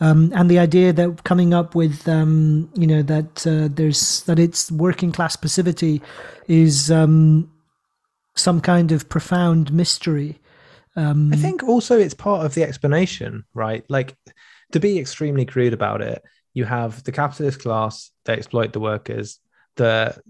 Um, 0.03 0.33
and 0.35 0.51
the 0.51 0.59
idea 0.59 0.93
that 0.93 1.23
coming 1.23 1.55
up 1.55 1.77
with, 1.77 2.09
um, 2.09 2.69
you 2.75 2.89
know, 2.89 3.03
that 3.03 3.47
uh, 3.47 3.69
there's, 3.73 4.23
that 4.25 4.41
it's 4.41 4.69
working 4.73 5.13
class 5.13 5.37
passivity 5.37 6.03
is 6.49 6.91
um, 6.91 7.49
some 8.35 8.61
kind 8.61 8.91
of 8.91 9.09
profound 9.09 9.73
mystery. 9.73 10.41
Um, 10.97 11.33
I 11.33 11.37
think 11.37 11.63
also 11.63 11.97
it's 12.01 12.15
part 12.15 12.45
of 12.45 12.55
the 12.55 12.65
explanation, 12.65 13.45
right? 13.55 13.85
Like 13.89 14.17
to 14.73 14.81
be 14.81 14.99
extremely 14.99 15.45
crude 15.45 15.73
about 15.73 16.03
it, 16.03 16.21
you 16.53 16.65
have 16.65 17.05
the 17.05 17.13
capitalist 17.13 17.61
class, 17.61 18.11
they 18.25 18.33
exploit 18.33 18.73
the 18.73 18.81
workers, 18.81 19.39
the 19.77 20.21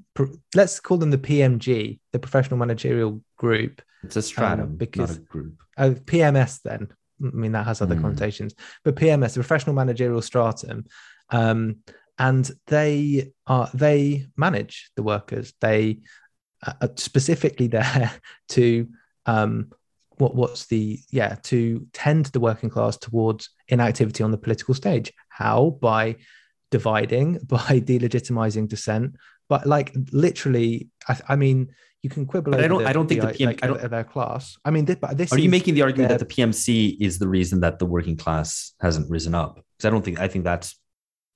let's 0.55 0.81
call 0.81 0.99
them 0.99 1.11
the 1.11 1.19
PMG, 1.19 1.99
the 2.13 2.19
professional 2.19 2.59
managerial 2.59 3.23
group, 3.39 3.81
it's 4.05 4.17
a 4.17 4.23
stratum, 4.23 4.61
um, 4.61 4.77
because 4.77 5.11
not 5.11 5.19
a 5.19 5.21
group. 5.23 5.55
Uh, 5.79 5.91
PMS 6.05 6.61
then. 6.61 6.89
I 7.23 7.37
mean 7.37 7.53
that 7.53 7.67
has 7.67 7.81
other 7.81 7.97
mm. 7.97 8.03
connotations, 8.03 8.55
but 8.85 8.97
PMS, 8.97 9.35
the 9.35 9.41
professional 9.41 9.77
managerial 9.77 10.23
stratum, 10.23 10.85
um, 11.31 11.77
and 12.19 12.51
they 12.67 13.33
are 13.47 13.69
they 13.75 14.27
manage 14.37 14.91
the 14.97 15.03
workers. 15.03 15.55
They 15.61 16.01
are 16.67 16.91
specifically 16.97 17.67
there 17.69 18.13
to 18.51 18.89
um, 19.27 19.73
what 20.19 20.35
what's 20.35 20.67
the 20.67 21.01
yeah 21.11 21.37
to 21.45 21.87
tend 21.93 22.27
the 22.27 22.41
working 22.41 22.71
class 22.71 22.97
towards 22.97 23.51
inactivity 23.69 24.23
on 24.23 24.31
the 24.31 24.39
political 24.39 24.75
stage. 24.75 25.13
How 25.29 25.71
by 25.81 26.17
dividing, 26.71 27.39
by 27.47 27.81
delegitimizing 27.81 28.69
dissent, 28.69 29.17
but 29.49 29.67
like 29.67 29.95
literally, 30.13 30.89
I, 31.09 31.21
I 31.31 31.37
mean 31.37 31.69
you 32.03 32.11
can 32.11 32.27
quibble. 32.27 32.55
I 32.55 32.67
don't. 32.67 32.83
The, 32.83 32.89
I 32.89 32.93
don't 32.93 33.07
think 33.07 33.21
the, 33.21 33.29
the 33.29 33.33
PM. 33.33 33.47
Like, 33.49 33.65
I 33.65 33.69
don't, 33.69 33.91
their 33.91 34.05
class. 34.05 34.59
I 34.65 34.71
mean, 34.71 34.85
this, 34.85 34.97
this. 35.13 35.33
Are 35.33 35.39
you 35.39 35.49
making 35.49 35.75
the 35.75 35.83
argument 35.83 36.09
that 36.11 36.19
the 36.19 36.27
PMC 36.27 36.97
is 37.01 37.19
the 37.19 37.29
reason 37.29 37.61
that 37.61 37.79
the 37.79 37.87
working 37.87 38.17
class 38.17 38.75
hasn't 38.81 39.09
risen 39.09 39.35
up? 39.35 39.55
Because 39.55 39.87
I 39.87 39.91
don't 39.91 40.05
think. 40.05 40.19
I 40.19 40.27
think 40.27 40.45
that's 40.45 40.77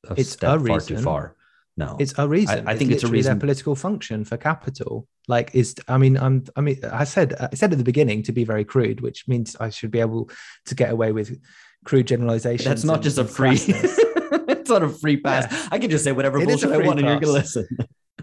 a 0.09 0.15
it's 0.17 0.31
step 0.31 0.61
a 0.61 0.65
far 0.65 0.81
too 0.81 0.99
far. 0.99 1.37
No, 1.77 1.97
it's 2.01 2.15
a 2.19 2.27
reason. 2.27 2.67
I, 2.67 2.73
I 2.73 2.77
think 2.77 2.91
it's, 2.91 3.05
it's 3.05 3.11
a 3.11 3.13
reason. 3.13 3.35
Their 3.35 3.41
political 3.41 3.77
function 3.77 4.25
for 4.25 4.37
capital, 4.37 5.07
like, 5.29 5.55
is. 5.55 5.77
I 5.87 5.99
mean, 5.99 6.17
I'm. 6.17 6.45
I 6.57 6.63
mean, 6.63 6.81
I 6.91 7.05
said. 7.05 7.35
I 7.39 7.55
said 7.55 7.71
at 7.71 7.79
the 7.79 7.85
beginning 7.85 8.25
to 8.25 8.33
be 8.33 8.43
very 8.43 8.65
crude, 8.65 9.01
which 9.03 9.29
means 9.29 9.55
I 9.61 9.71
should 9.71 9.93
be 9.93 10.01
able 10.01 10.31
to 10.65 10.75
get 10.75 10.91
away 10.91 11.13
with 11.13 11.39
crude 11.85 12.09
generalization. 12.09 12.69
That's 12.69 12.83
not 12.83 13.03
just 13.03 13.19
a 13.19 13.25
free. 13.25 13.51
it's 13.59 14.71
not 14.71 14.83
a 14.83 14.89
free 14.89 15.19
pass. 15.19 15.47
Yeah. 15.53 15.69
I 15.71 15.79
can 15.79 15.91
just 15.91 16.03
say 16.03 16.11
whatever 16.11 16.39
it 16.41 16.47
bullshit 16.47 16.73
I 16.73 16.79
want, 16.79 16.85
pass. 16.85 16.99
and 16.99 17.07
you're 17.07 17.21
gonna 17.21 17.33
listen 17.33 17.69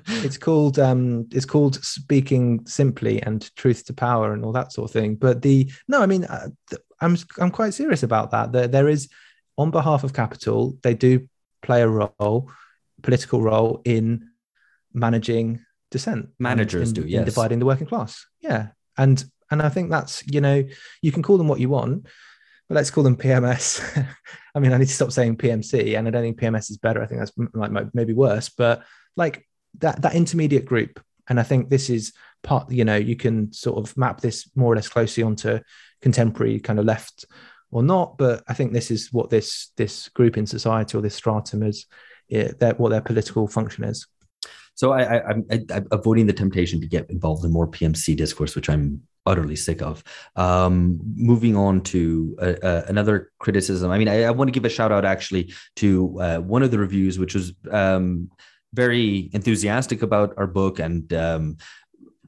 it's 0.08 0.38
called 0.38 0.80
um 0.80 1.28
it's 1.32 1.46
called 1.46 1.76
speaking 1.84 2.66
simply 2.66 3.22
and 3.22 3.56
truth 3.56 3.86
to 3.86 3.94
power 3.94 4.34
and 4.34 4.44
all 4.44 4.52
that 4.52 4.72
sort 4.72 4.90
of 4.90 4.94
thing. 4.94 5.16
But 5.16 5.42
the 5.42 5.72
no 5.88 6.02
i 6.02 6.06
mean 6.06 6.26
uh, 6.26 6.50
i'm 7.02 7.18
i'm 7.40 7.52
quite 7.52 7.74
serious 7.74 8.04
about 8.04 8.32
that. 8.32 8.52
There, 8.52 8.68
there 8.68 8.90
is 8.90 9.10
on 9.58 9.72
behalf 9.72 10.04
of 10.04 10.14
capital 10.14 10.78
they 10.82 10.94
do 10.94 11.28
play 11.62 11.82
a 11.82 11.88
role 11.88 12.50
political 13.02 13.42
role 13.42 13.82
in 13.86 14.30
managing 14.94 15.64
dissent 15.92 16.30
managers 16.40 16.90
in, 16.90 16.94
do 16.96 17.08
yes. 17.08 17.26
dividing 17.26 17.60
the 17.60 17.66
working 17.66 17.88
class. 17.88 18.26
Yeah. 18.42 18.70
And 18.98 19.24
and 19.54 19.62
i 19.62 19.70
think 19.70 19.90
that's 19.90 20.24
you 20.28 20.42
know 20.42 20.64
you 21.02 21.12
can 21.12 21.24
call 21.24 21.38
them 21.38 21.48
what 21.48 21.60
you 21.60 21.70
want 21.70 22.06
but 22.68 22.76
let's 22.76 22.92
call 22.92 23.04
them 23.04 23.16
pms 23.16 23.66
i 24.56 24.60
mean 24.60 24.74
i 24.74 24.78
need 24.78 24.88
to 24.88 24.94
stop 24.94 25.12
saying 25.12 25.38
pmc 25.38 25.98
and 25.98 26.08
i 26.08 26.12
don't 26.12 26.24
think 26.24 26.40
pms 26.40 26.72
is 26.72 26.78
better. 26.78 27.02
I 27.02 27.06
think 27.06 27.20
that's 27.20 27.32
like 27.54 27.94
maybe 27.94 28.14
worse 28.14 28.50
but 28.50 28.84
like 29.16 29.48
that 29.80 30.02
that 30.02 30.16
intermediate 30.16 30.66
group 30.66 31.00
and 31.30 31.40
i 31.40 31.44
think 31.44 31.70
this 31.70 31.90
is 31.90 32.14
part 32.44 32.70
you 32.72 32.86
know 32.86 32.96
you 32.96 33.16
can 33.16 33.52
sort 33.52 33.78
of 33.78 33.96
map 33.98 34.22
this 34.22 34.50
more 34.56 34.74
or 34.74 34.76
less 34.76 34.90
closely 34.90 35.24
onto 35.24 35.60
contemporary 36.02 36.60
kind 36.60 36.80
of 36.80 36.86
left 36.86 37.26
or 37.72 37.82
not 37.82 38.18
but 38.18 38.44
i 38.48 38.54
think 38.54 38.74
this 38.74 38.92
is 38.92 39.12
what 39.12 39.30
this 39.30 39.72
this 39.78 40.10
group 40.10 40.38
in 40.38 40.46
society 40.46 40.98
or 40.98 41.02
this 41.02 41.16
stratum 41.16 41.64
is 41.64 41.86
yeah, 42.30 42.52
what 42.78 42.90
their 42.90 43.02
political 43.02 43.48
function 43.48 43.84
is 43.84 44.08
so 44.76 44.92
I, 44.92 45.18
I, 45.18 45.30
I'm, 45.30 45.46
I'm 45.52 45.88
avoiding 45.92 46.26
the 46.26 46.34
temptation 46.34 46.82
to 46.82 46.88
get 46.88 47.10
involved 47.10 47.46
in 47.46 47.52
more 47.52 47.68
PMC 47.68 48.18
discourse, 48.18 48.56
which 48.56 48.70
I'm 48.70 49.04
utterly 49.26 49.56
sick 49.56 49.82
of. 49.82 50.04
Um, 50.36 51.00
moving 51.16 51.56
on 51.56 51.82
to 51.82 52.36
uh, 52.42 52.56
uh, 52.64 52.86
another 52.88 53.32
criticism. 53.40 53.92
I 53.92 53.98
mean, 53.98 54.08
I, 54.08 54.24
I, 54.24 54.32
want 54.32 54.48
to 54.48 54.52
give 54.52 54.66
a 54.66 54.70
shout 54.70 54.92
out 54.92 55.06
actually 55.06 55.54
to 55.78 56.20
uh, 56.20 56.38
one 56.40 56.64
of 56.64 56.72
the 56.72 56.80
reviews, 56.80 57.20
which 57.20 57.36
was 57.36 57.54
um, 57.72 58.30
very 58.74 59.30
enthusiastic 59.34 60.02
about 60.02 60.34
our 60.38 60.48
book 60.48 60.80
and 60.80 61.14
um, 61.14 61.58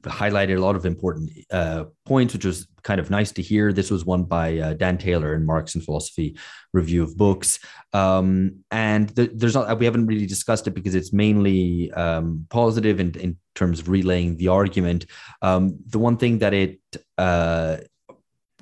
highlighted 0.02 0.56
a 0.56 0.60
lot 0.60 0.76
of 0.76 0.86
important 0.86 1.30
uh, 1.50 1.84
points, 2.04 2.32
which 2.32 2.44
was 2.44 2.66
kind 2.82 3.00
of 3.00 3.10
nice 3.10 3.32
to 3.32 3.42
hear. 3.42 3.72
This 3.72 3.90
was 3.90 4.04
one 4.04 4.24
by 4.24 4.58
uh, 4.58 4.74
Dan 4.74 4.98
Taylor 4.98 5.34
in 5.34 5.44
Marx 5.44 5.74
and 5.74 5.84
Philosophy 5.84 6.36
Review 6.72 7.02
of 7.02 7.16
Books, 7.16 7.58
um, 7.92 8.60
and 8.70 9.14
th- 9.14 9.32
there's 9.34 9.54
not 9.54 9.78
we 9.78 9.84
haven't 9.84 10.06
really 10.06 10.26
discussed 10.26 10.66
it 10.66 10.72
because 10.72 10.94
it's 10.94 11.12
mainly 11.12 11.90
um, 11.92 12.46
positive 12.50 13.00
in, 13.00 13.18
in 13.18 13.36
terms 13.54 13.80
of 13.80 13.88
relaying 13.88 14.36
the 14.36 14.48
argument. 14.48 15.06
Um, 15.42 15.78
the 15.86 15.98
one 15.98 16.16
thing 16.16 16.38
that 16.38 16.54
it 16.54 16.78
uh, 17.18 17.78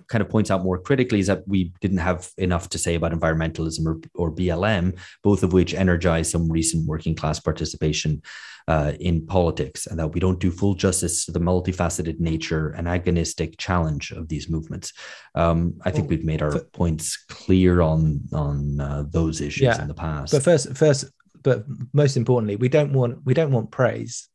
kind 0.08 0.22
of 0.22 0.28
points 0.28 0.50
out 0.50 0.62
more 0.62 0.78
critically 0.78 1.20
is 1.20 1.26
that 1.26 1.46
we 1.46 1.72
didn't 1.80 1.98
have 1.98 2.30
enough 2.38 2.68
to 2.70 2.78
say 2.78 2.94
about 2.94 3.12
environmentalism 3.12 3.86
or, 3.86 4.00
or 4.14 4.30
BLM, 4.30 4.98
both 5.22 5.42
of 5.42 5.52
which 5.52 5.74
energized 5.74 6.30
some 6.30 6.50
recent 6.50 6.86
working 6.86 7.14
class 7.14 7.40
participation 7.40 8.22
uh, 8.66 8.92
in 9.00 9.26
politics, 9.26 9.86
and 9.86 9.98
that 9.98 10.08
we 10.08 10.20
don't 10.20 10.40
do 10.40 10.50
full 10.50 10.74
justice 10.74 11.26
to 11.26 11.32
the 11.32 11.40
multifaceted 11.40 12.18
nature 12.18 12.70
and 12.70 12.86
agonistic 12.86 13.56
challenge 13.58 14.10
of 14.12 14.28
these 14.28 14.48
movements. 14.48 14.92
Um, 15.34 15.74
I 15.84 15.90
think 15.90 16.04
well, 16.04 16.16
we've 16.16 16.24
made 16.24 16.42
our 16.42 16.52
but, 16.52 16.72
points 16.72 17.16
clear 17.28 17.82
on 17.82 18.20
on 18.32 18.80
uh, 18.80 19.04
those 19.10 19.40
issues 19.40 19.62
yeah, 19.62 19.82
in 19.82 19.88
the 19.88 19.94
past. 19.94 20.32
But 20.32 20.42
first, 20.42 20.74
first, 20.76 21.04
but 21.42 21.64
most 21.92 22.16
importantly, 22.16 22.56
we 22.56 22.68
don't 22.68 22.92
want 22.92 23.24
we 23.24 23.34
don't 23.34 23.52
want 23.52 23.70
praise. 23.70 24.28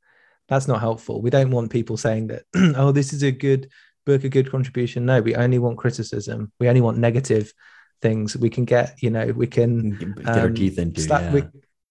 That's 0.47 0.67
not 0.67 0.79
helpful. 0.79 1.21
We 1.21 1.29
don't 1.29 1.51
want 1.51 1.71
people 1.71 1.97
saying 1.97 2.27
that, 2.27 2.43
oh, 2.75 2.91
this 2.91 3.13
is 3.13 3.23
a 3.23 3.31
good 3.31 3.69
book 4.09 4.23
a 4.23 4.29
good 4.29 4.51
contribution? 4.51 5.05
No, 5.05 5.21
we 5.21 5.35
only 5.35 5.59
want 5.59 5.77
criticism. 5.77 6.51
We 6.59 6.69
only 6.69 6.81
want 6.81 6.97
negative 6.97 7.53
things. 8.01 8.35
We 8.35 8.49
can 8.49 8.65
get, 8.65 9.01
you 9.01 9.09
know, 9.09 9.27
we 9.27 9.47
can 9.47 9.91
get 10.15 10.27
our 10.27 10.47
um, 10.47 10.55
teeth 10.55 10.79
into. 10.79 11.01
slap- 11.01 11.21
yeah. 11.21 11.31
we- 11.31 11.43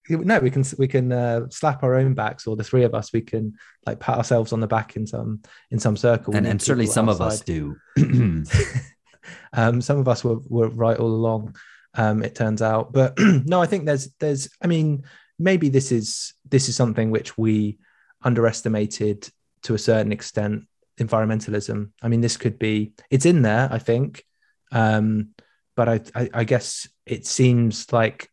no, 0.09 0.39
we 0.39 0.49
can 0.49 0.63
we 0.79 0.87
can 0.87 1.11
uh, 1.11 1.47
slap 1.49 1.83
our 1.83 1.93
own 1.93 2.15
backs, 2.15 2.47
or 2.47 2.55
the 2.55 2.63
three 2.63 2.83
of 2.83 2.95
us. 2.95 3.13
We 3.13 3.21
can 3.21 3.53
like 3.85 3.99
pat 3.99 4.17
ourselves 4.17 4.53
on 4.53 4.59
the 4.59 4.65
back 4.65 4.95
in 4.95 5.05
some 5.05 5.41
in 5.69 5.77
some 5.77 5.95
circle. 5.95 6.35
and 6.35 6.47
and 6.47 6.59
certainly 6.59 6.87
some 6.87 7.09
of 7.09 7.21
us 7.21 7.41
do. 7.41 7.75
um, 9.53 9.81
some 9.81 9.97
of 9.99 10.07
us 10.07 10.23
were, 10.23 10.39
were 10.47 10.69
right 10.69 10.97
all 10.97 11.11
along. 11.11 11.55
Um, 11.93 12.23
it 12.23 12.33
turns 12.33 12.61
out, 12.61 12.91
but 12.91 13.13
no, 13.19 13.61
I 13.61 13.67
think 13.67 13.85
there's 13.85 14.09
there's. 14.19 14.49
I 14.61 14.67
mean, 14.67 15.03
maybe 15.37 15.69
this 15.69 15.91
is 15.91 16.33
this 16.47 16.69
is 16.69 16.75
something 16.75 17.11
which 17.11 17.37
we 17.37 17.77
underestimated 18.23 19.29
to 19.63 19.73
a 19.73 19.79
certain 19.79 20.11
extent. 20.11 20.63
Environmentalism. 20.99 21.91
I 22.01 22.07
mean, 22.07 22.21
this 22.21 22.37
could 22.37 22.59
be. 22.59 22.93
It's 23.09 23.25
in 23.25 23.41
there, 23.41 23.67
I 23.71 23.79
think, 23.79 24.23
um, 24.71 25.29
but 25.75 25.89
I, 25.89 26.01
I 26.15 26.29
I 26.33 26.43
guess 26.43 26.87
it 27.05 27.25
seems 27.25 27.91
like 27.91 28.29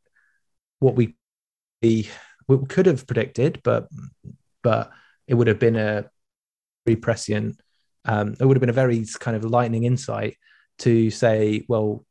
what 0.79 0.95
we 0.95 1.17
we 1.83 2.09
could 2.69 2.87
have 2.87 3.07
predicted, 3.07 3.61
but 3.65 3.89
but 4.63 4.91
it 5.27 5.35
would 5.35 5.47
have 5.47 5.59
been 5.59 5.77
a 5.77 6.11
very 6.85 6.97
prescient. 6.97 7.61
Um, 8.05 8.37
it 8.39 8.45
would 8.45 8.57
have 8.57 8.61
been 8.61 8.71
a 8.71 8.73
very 8.85 9.05
kind 9.19 9.37
of 9.37 9.45
lightning 9.45 9.85
insight 9.85 10.37
to 10.79 11.11
say, 11.11 11.65
well, 11.69 12.05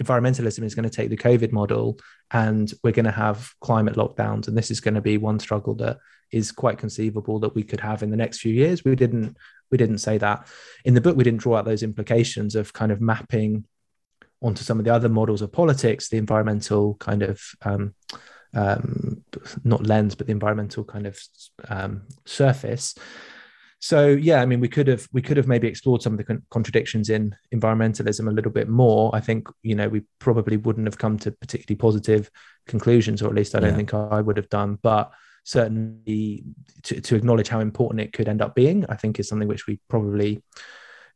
environmentalism 0.00 0.62
is 0.64 0.74
going 0.74 0.88
to 0.88 0.96
take 0.96 1.10
the 1.10 1.16
COVID 1.16 1.52
model 1.52 1.98
and 2.30 2.72
we're 2.82 2.92
going 2.92 3.04
to 3.04 3.10
have 3.10 3.52
climate 3.60 3.96
lockdowns. 3.96 4.48
And 4.48 4.56
this 4.56 4.70
is 4.70 4.80
going 4.80 4.94
to 4.94 5.00
be 5.00 5.18
one 5.18 5.38
struggle 5.38 5.74
that 5.76 5.98
is 6.30 6.52
quite 6.52 6.78
conceivable 6.78 7.40
that 7.40 7.54
we 7.54 7.62
could 7.62 7.80
have 7.80 8.02
in 8.02 8.10
the 8.10 8.16
next 8.16 8.40
few 8.40 8.52
years. 8.52 8.84
We 8.84 8.94
didn't 8.94 9.36
we 9.72 9.78
didn't 9.78 9.98
say 9.98 10.18
that. 10.18 10.46
In 10.84 10.94
the 10.94 11.00
book, 11.00 11.16
we 11.16 11.24
didn't 11.24 11.40
draw 11.40 11.56
out 11.56 11.64
those 11.64 11.82
implications 11.82 12.54
of 12.54 12.72
kind 12.72 12.92
of 12.92 13.00
mapping 13.00 13.64
onto 14.40 14.62
some 14.62 14.78
of 14.78 14.84
the 14.84 14.94
other 14.94 15.08
models 15.08 15.42
of 15.42 15.50
politics, 15.50 16.08
the 16.08 16.18
environmental 16.18 16.94
kind 16.96 17.22
of 17.22 17.40
um, 17.62 17.94
um, 18.54 19.24
not 19.64 19.86
lens, 19.86 20.14
but 20.14 20.26
the 20.26 20.32
environmental 20.32 20.84
kind 20.84 21.06
of 21.06 21.18
um, 21.68 22.02
surface. 22.26 22.94
So 23.80 24.08
yeah, 24.08 24.40
I 24.42 24.46
mean, 24.46 24.60
we 24.60 24.68
could 24.68 24.86
have 24.86 25.08
we 25.12 25.22
could 25.22 25.36
have 25.38 25.48
maybe 25.48 25.66
explored 25.66 26.02
some 26.02 26.12
of 26.12 26.18
the 26.18 26.24
con- 26.24 26.42
contradictions 26.50 27.08
in 27.08 27.34
environmentalism 27.52 28.28
a 28.28 28.30
little 28.32 28.52
bit 28.52 28.68
more. 28.68 29.10
I 29.12 29.20
think 29.20 29.48
you 29.62 29.74
know 29.74 29.88
we 29.88 30.02
probably 30.20 30.56
wouldn't 30.56 30.86
have 30.86 30.98
come 30.98 31.18
to 31.20 31.32
particularly 31.32 31.78
positive 31.78 32.30
conclusions, 32.66 33.22
or 33.22 33.28
at 33.28 33.34
least 33.34 33.54
I 33.56 33.60
don't 33.60 33.70
Yeah. 33.70 33.76
think 33.76 33.94
I 33.94 34.20
would 34.20 34.36
have 34.36 34.50
done. 34.50 34.78
But 34.82 35.10
certainly 35.44 36.44
to, 36.84 37.00
to 37.00 37.16
acknowledge 37.16 37.48
how 37.48 37.60
important 37.60 38.00
it 38.00 38.12
could 38.12 38.28
end 38.28 38.42
up 38.42 38.54
being, 38.54 38.84
I 38.88 38.96
think 38.96 39.18
is 39.18 39.28
something 39.28 39.48
which 39.48 39.66
we 39.66 39.80
probably 39.88 40.42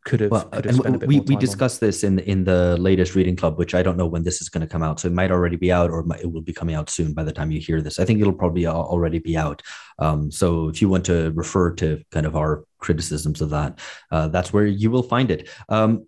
could 0.07 0.21
have, 0.21 0.31
Well, 0.31 0.45
could 0.45 0.65
have 0.65 0.75
and 0.75 0.77
spent 0.77 0.97
a 0.97 0.99
bit 1.01 1.09
we, 1.09 1.19
we 1.21 1.27
time 1.27 1.35
on. 1.35 1.41
discussed 1.41 1.81
this 1.81 2.05
in 2.05 2.21
in 2.21 2.45
the 2.45 2.77
latest 2.79 3.15
reading 3.17 3.35
club, 3.35 3.59
which 3.59 3.75
I 3.75 3.83
don't 3.83 3.97
know 3.97 4.07
when 4.07 4.23
this 4.23 4.41
is 4.41 4.49
going 4.49 4.61
to 4.61 4.67
come 4.67 4.83
out. 4.83 5.01
So 5.01 5.09
it 5.09 5.15
might 5.15 5.33
already 5.33 5.57
be 5.57 5.73
out, 5.73 5.91
or 5.91 6.01
it, 6.21 6.33
will 6.33 6.43
be 6.43 6.53
coming 6.53 6.77
out 6.77 6.89
soon 6.89 7.13
by 7.13 7.25
the 7.25 7.33
time 7.33 7.51
you 7.51 7.61
hear 7.61 7.81
this. 7.81 7.99
I 7.99 8.05
think 8.05 8.21
it'll 8.21 8.33
probably 8.33 8.67
already 8.67 9.19
be 9.19 9.37
out. 9.37 9.63
Um, 9.99 10.31
so 10.31 10.69
if 10.69 10.81
you 10.81 10.89
want 10.89 11.05
to 11.07 11.33
refer 11.35 11.73
to 11.75 12.03
kind 12.13 12.25
of 12.25 12.37
our 12.37 12.65
criticisms 12.79 13.41
of 13.41 13.51
that, 13.51 13.81
uh, 14.13 14.29
that's 14.29 14.53
where 14.53 14.67
you 14.67 14.91
will 14.91 15.03
find 15.03 15.31
it. 15.31 15.49
Um, 15.69 16.07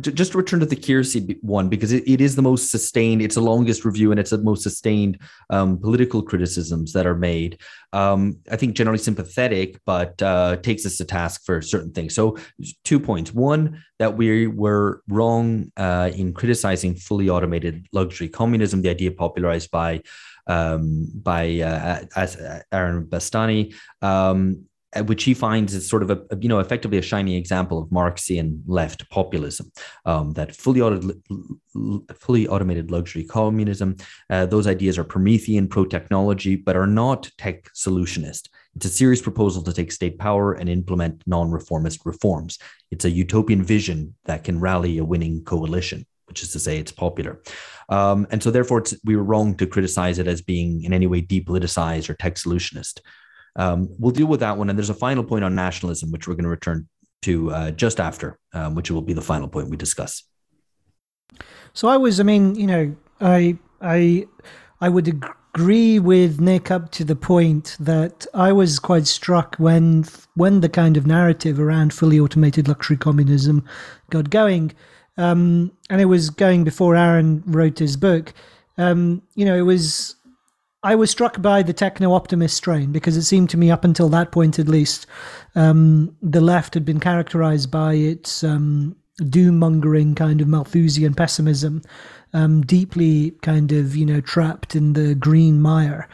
just 0.00 0.32
to 0.32 0.38
return 0.38 0.60
to 0.60 0.66
the 0.66 0.76
Kiersey 0.76 1.42
one 1.42 1.68
because 1.68 1.92
it, 1.92 2.06
it 2.06 2.20
is 2.20 2.36
the 2.36 2.42
most 2.42 2.70
sustained. 2.70 3.22
It's 3.22 3.34
the 3.34 3.40
longest 3.40 3.84
review 3.84 4.10
and 4.10 4.20
it's 4.20 4.30
the 4.30 4.38
most 4.38 4.62
sustained 4.62 5.20
um, 5.50 5.78
political 5.78 6.22
criticisms 6.22 6.92
that 6.92 7.06
are 7.06 7.14
made. 7.14 7.58
Um, 7.92 8.38
I 8.50 8.56
think 8.56 8.74
generally 8.74 8.98
sympathetic, 8.98 9.80
but 9.86 10.20
uh, 10.22 10.56
takes 10.56 10.84
us 10.84 10.96
to 10.98 11.04
task 11.04 11.44
for 11.44 11.62
certain 11.62 11.92
things. 11.92 12.14
So 12.14 12.36
two 12.84 13.00
points. 13.00 13.32
One, 13.32 13.82
that 13.98 14.16
we 14.16 14.46
were 14.46 15.02
wrong 15.08 15.72
uh, 15.76 16.10
in 16.14 16.32
criticizing 16.32 16.94
fully 16.94 17.28
automated 17.28 17.86
luxury 17.92 18.28
communism, 18.28 18.82
the 18.82 18.90
idea 18.90 19.10
popularized 19.10 19.70
by 19.70 20.02
um, 20.46 21.06
by 21.14 21.60
uh, 21.60 22.04
Aaron 22.72 23.04
Bastani, 23.06 23.74
um, 24.00 24.64
which 25.04 25.24
he 25.24 25.34
finds 25.34 25.74
is 25.74 25.88
sort 25.88 26.02
of 26.02 26.10
a 26.10 26.20
you 26.40 26.48
know 26.48 26.60
effectively 26.60 26.98
a 26.98 27.02
shiny 27.02 27.36
example 27.36 27.78
of 27.78 27.90
Marxian 27.90 28.62
left 28.66 29.08
populism. 29.10 29.70
Um, 30.04 30.32
that 30.32 30.56
fully 30.56 30.80
automated, 30.80 31.22
fully 32.18 32.48
automated 32.48 32.90
luxury 32.90 33.24
communism, 33.24 33.96
uh, 34.30 34.46
those 34.46 34.66
ideas 34.66 34.98
are 34.98 35.04
Promethean, 35.04 35.68
pro 35.68 35.84
technology, 35.84 36.56
but 36.56 36.76
are 36.76 36.86
not 36.86 37.30
tech 37.36 37.70
solutionist. 37.74 38.48
It's 38.76 38.86
a 38.86 38.90
serious 38.90 39.20
proposal 39.20 39.62
to 39.64 39.72
take 39.72 39.92
state 39.92 40.18
power 40.18 40.52
and 40.52 40.68
implement 40.68 41.22
non 41.26 41.50
reformist 41.50 42.06
reforms. 42.06 42.58
It's 42.90 43.04
a 43.04 43.10
utopian 43.10 43.62
vision 43.62 44.14
that 44.24 44.44
can 44.44 44.60
rally 44.60 44.98
a 44.98 45.04
winning 45.04 45.44
coalition, 45.44 46.06
which 46.26 46.42
is 46.42 46.52
to 46.52 46.60
say, 46.60 46.78
it's 46.78 46.92
popular. 46.92 47.42
Um, 47.90 48.26
and 48.30 48.42
so, 48.42 48.50
therefore, 48.50 48.84
we 49.04 49.16
were 49.16 49.24
wrong 49.24 49.54
to 49.56 49.66
criticize 49.66 50.18
it 50.18 50.26
as 50.26 50.40
being 50.40 50.84
in 50.84 50.92
any 50.92 51.06
way 51.06 51.20
depoliticized 51.20 52.08
or 52.08 52.14
tech 52.14 52.36
solutionist. 52.36 53.00
Um, 53.56 53.88
we'll 53.98 54.12
deal 54.12 54.26
with 54.26 54.40
that 54.40 54.56
one. 54.56 54.70
And 54.70 54.78
there's 54.78 54.90
a 54.90 54.94
final 54.94 55.24
point 55.24 55.44
on 55.44 55.54
nationalism, 55.54 56.10
which 56.10 56.28
we're 56.28 56.34
going 56.34 56.44
to 56.44 56.50
return 56.50 56.88
to 57.22 57.50
uh, 57.50 57.70
just 57.72 58.00
after, 58.00 58.38
um, 58.52 58.74
which 58.74 58.90
will 58.90 59.02
be 59.02 59.12
the 59.12 59.22
final 59.22 59.48
point 59.48 59.68
we 59.68 59.76
discuss. 59.76 60.22
So 61.72 61.88
I 61.88 61.96
was, 61.96 62.20
I 62.20 62.22
mean, 62.22 62.54
you 62.54 62.66
know, 62.66 62.96
I 63.20 63.58
I 63.80 64.26
I 64.80 64.88
would 64.88 65.08
agree 65.08 65.98
with 65.98 66.40
Nick 66.40 66.70
up 66.70 66.90
to 66.92 67.04
the 67.04 67.16
point 67.16 67.76
that 67.80 68.26
I 68.34 68.52
was 68.52 68.78
quite 68.78 69.06
struck 69.06 69.56
when 69.56 70.04
when 70.34 70.60
the 70.60 70.68
kind 70.68 70.96
of 70.96 71.06
narrative 71.06 71.60
around 71.60 71.92
fully 71.92 72.18
automated 72.18 72.68
luxury 72.68 72.96
communism 72.96 73.64
got 74.10 74.30
going, 74.30 74.72
um, 75.16 75.72
and 75.90 76.00
it 76.00 76.06
was 76.06 76.30
going 76.30 76.64
before 76.64 76.96
Aaron 76.96 77.42
wrote 77.46 77.78
his 77.78 77.96
book. 77.96 78.32
Um, 78.76 79.22
you 79.34 79.44
know, 79.44 79.56
it 79.56 79.62
was 79.62 80.14
I 80.82 80.94
was 80.94 81.10
struck 81.10 81.42
by 81.42 81.62
the 81.62 81.72
techno 81.72 82.12
optimist 82.12 82.56
strain 82.56 82.92
because 82.92 83.16
it 83.16 83.24
seemed 83.24 83.50
to 83.50 83.56
me, 83.56 83.70
up 83.70 83.84
until 83.84 84.08
that 84.10 84.30
point 84.30 84.58
at 84.58 84.68
least, 84.68 85.06
um, 85.56 86.16
the 86.22 86.40
left 86.40 86.74
had 86.74 86.84
been 86.84 87.00
characterized 87.00 87.70
by 87.70 87.94
its 87.94 88.44
um, 88.44 88.94
doom 89.28 89.58
mongering 89.58 90.14
kind 90.14 90.40
of 90.40 90.46
Malthusian 90.46 91.14
pessimism, 91.14 91.82
um, 92.32 92.62
deeply 92.62 93.32
kind 93.42 93.72
of, 93.72 93.96
you 93.96 94.06
know, 94.06 94.20
trapped 94.20 94.76
in 94.76 94.92
the 94.92 95.16
green 95.16 95.60
mire. 95.60 96.08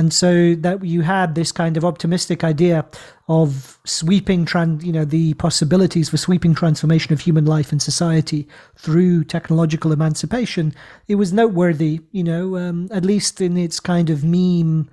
And 0.00 0.14
so 0.14 0.54
that 0.54 0.82
you 0.82 1.02
had 1.02 1.34
this 1.34 1.52
kind 1.52 1.76
of 1.76 1.84
optimistic 1.84 2.42
idea 2.42 2.86
of 3.28 3.78
sweeping, 3.84 4.48
you 4.80 4.92
know, 4.92 5.04
the 5.04 5.34
possibilities 5.34 6.08
for 6.08 6.16
sweeping 6.16 6.54
transformation 6.54 7.12
of 7.12 7.20
human 7.20 7.44
life 7.44 7.70
and 7.70 7.82
society 7.82 8.48
through 8.78 9.24
technological 9.24 9.92
emancipation. 9.92 10.72
It 11.06 11.16
was 11.16 11.34
noteworthy, 11.34 12.00
you 12.12 12.24
know, 12.24 12.56
um, 12.56 12.88
at 12.90 13.04
least 13.04 13.42
in 13.42 13.58
its 13.58 13.78
kind 13.78 14.08
of 14.08 14.24
meme 14.24 14.88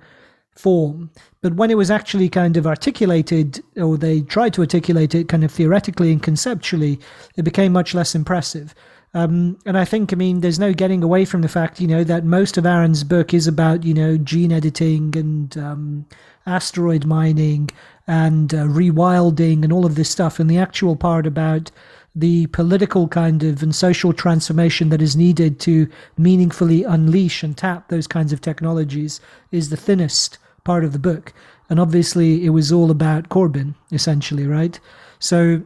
form. 0.54 1.10
But 1.40 1.54
when 1.54 1.70
it 1.70 1.78
was 1.78 1.90
actually 1.90 2.28
kind 2.28 2.58
of 2.58 2.66
articulated, 2.66 3.64
or 3.78 3.96
they 3.96 4.20
tried 4.20 4.52
to 4.54 4.60
articulate 4.60 5.14
it 5.14 5.30
kind 5.30 5.42
of 5.42 5.50
theoretically 5.50 6.12
and 6.12 6.22
conceptually, 6.22 7.00
it 7.34 7.44
became 7.44 7.72
much 7.72 7.94
less 7.94 8.14
impressive. 8.14 8.74
Um, 9.18 9.58
and 9.66 9.76
I 9.76 9.84
think, 9.84 10.12
I 10.12 10.16
mean, 10.16 10.42
there's 10.42 10.60
no 10.60 10.72
getting 10.72 11.02
away 11.02 11.24
from 11.24 11.42
the 11.42 11.48
fact, 11.48 11.80
you 11.80 11.88
know, 11.88 12.04
that 12.04 12.24
most 12.24 12.56
of 12.56 12.64
Aaron's 12.64 13.02
book 13.02 13.34
is 13.34 13.48
about, 13.48 13.82
you 13.82 13.92
know, 13.92 14.16
gene 14.16 14.52
editing 14.52 15.16
and 15.16 15.58
um, 15.58 16.06
asteroid 16.46 17.04
mining 17.04 17.68
and 18.06 18.54
uh, 18.54 18.64
rewilding 18.64 19.64
and 19.64 19.72
all 19.72 19.84
of 19.84 19.96
this 19.96 20.08
stuff. 20.08 20.38
And 20.38 20.48
the 20.48 20.58
actual 20.58 20.94
part 20.94 21.26
about 21.26 21.72
the 22.14 22.46
political 22.48 23.08
kind 23.08 23.42
of 23.42 23.60
and 23.60 23.74
social 23.74 24.12
transformation 24.12 24.88
that 24.90 25.02
is 25.02 25.16
needed 25.16 25.58
to 25.60 25.88
meaningfully 26.16 26.84
unleash 26.84 27.42
and 27.42 27.56
tap 27.56 27.88
those 27.88 28.06
kinds 28.06 28.32
of 28.32 28.40
technologies 28.40 29.20
is 29.50 29.70
the 29.70 29.76
thinnest 29.76 30.38
part 30.62 30.84
of 30.84 30.92
the 30.92 30.98
book. 30.98 31.32
And 31.68 31.80
obviously, 31.80 32.46
it 32.46 32.50
was 32.50 32.70
all 32.70 32.90
about 32.90 33.30
Corbyn, 33.30 33.74
essentially, 33.90 34.46
right? 34.46 34.78
So, 35.18 35.62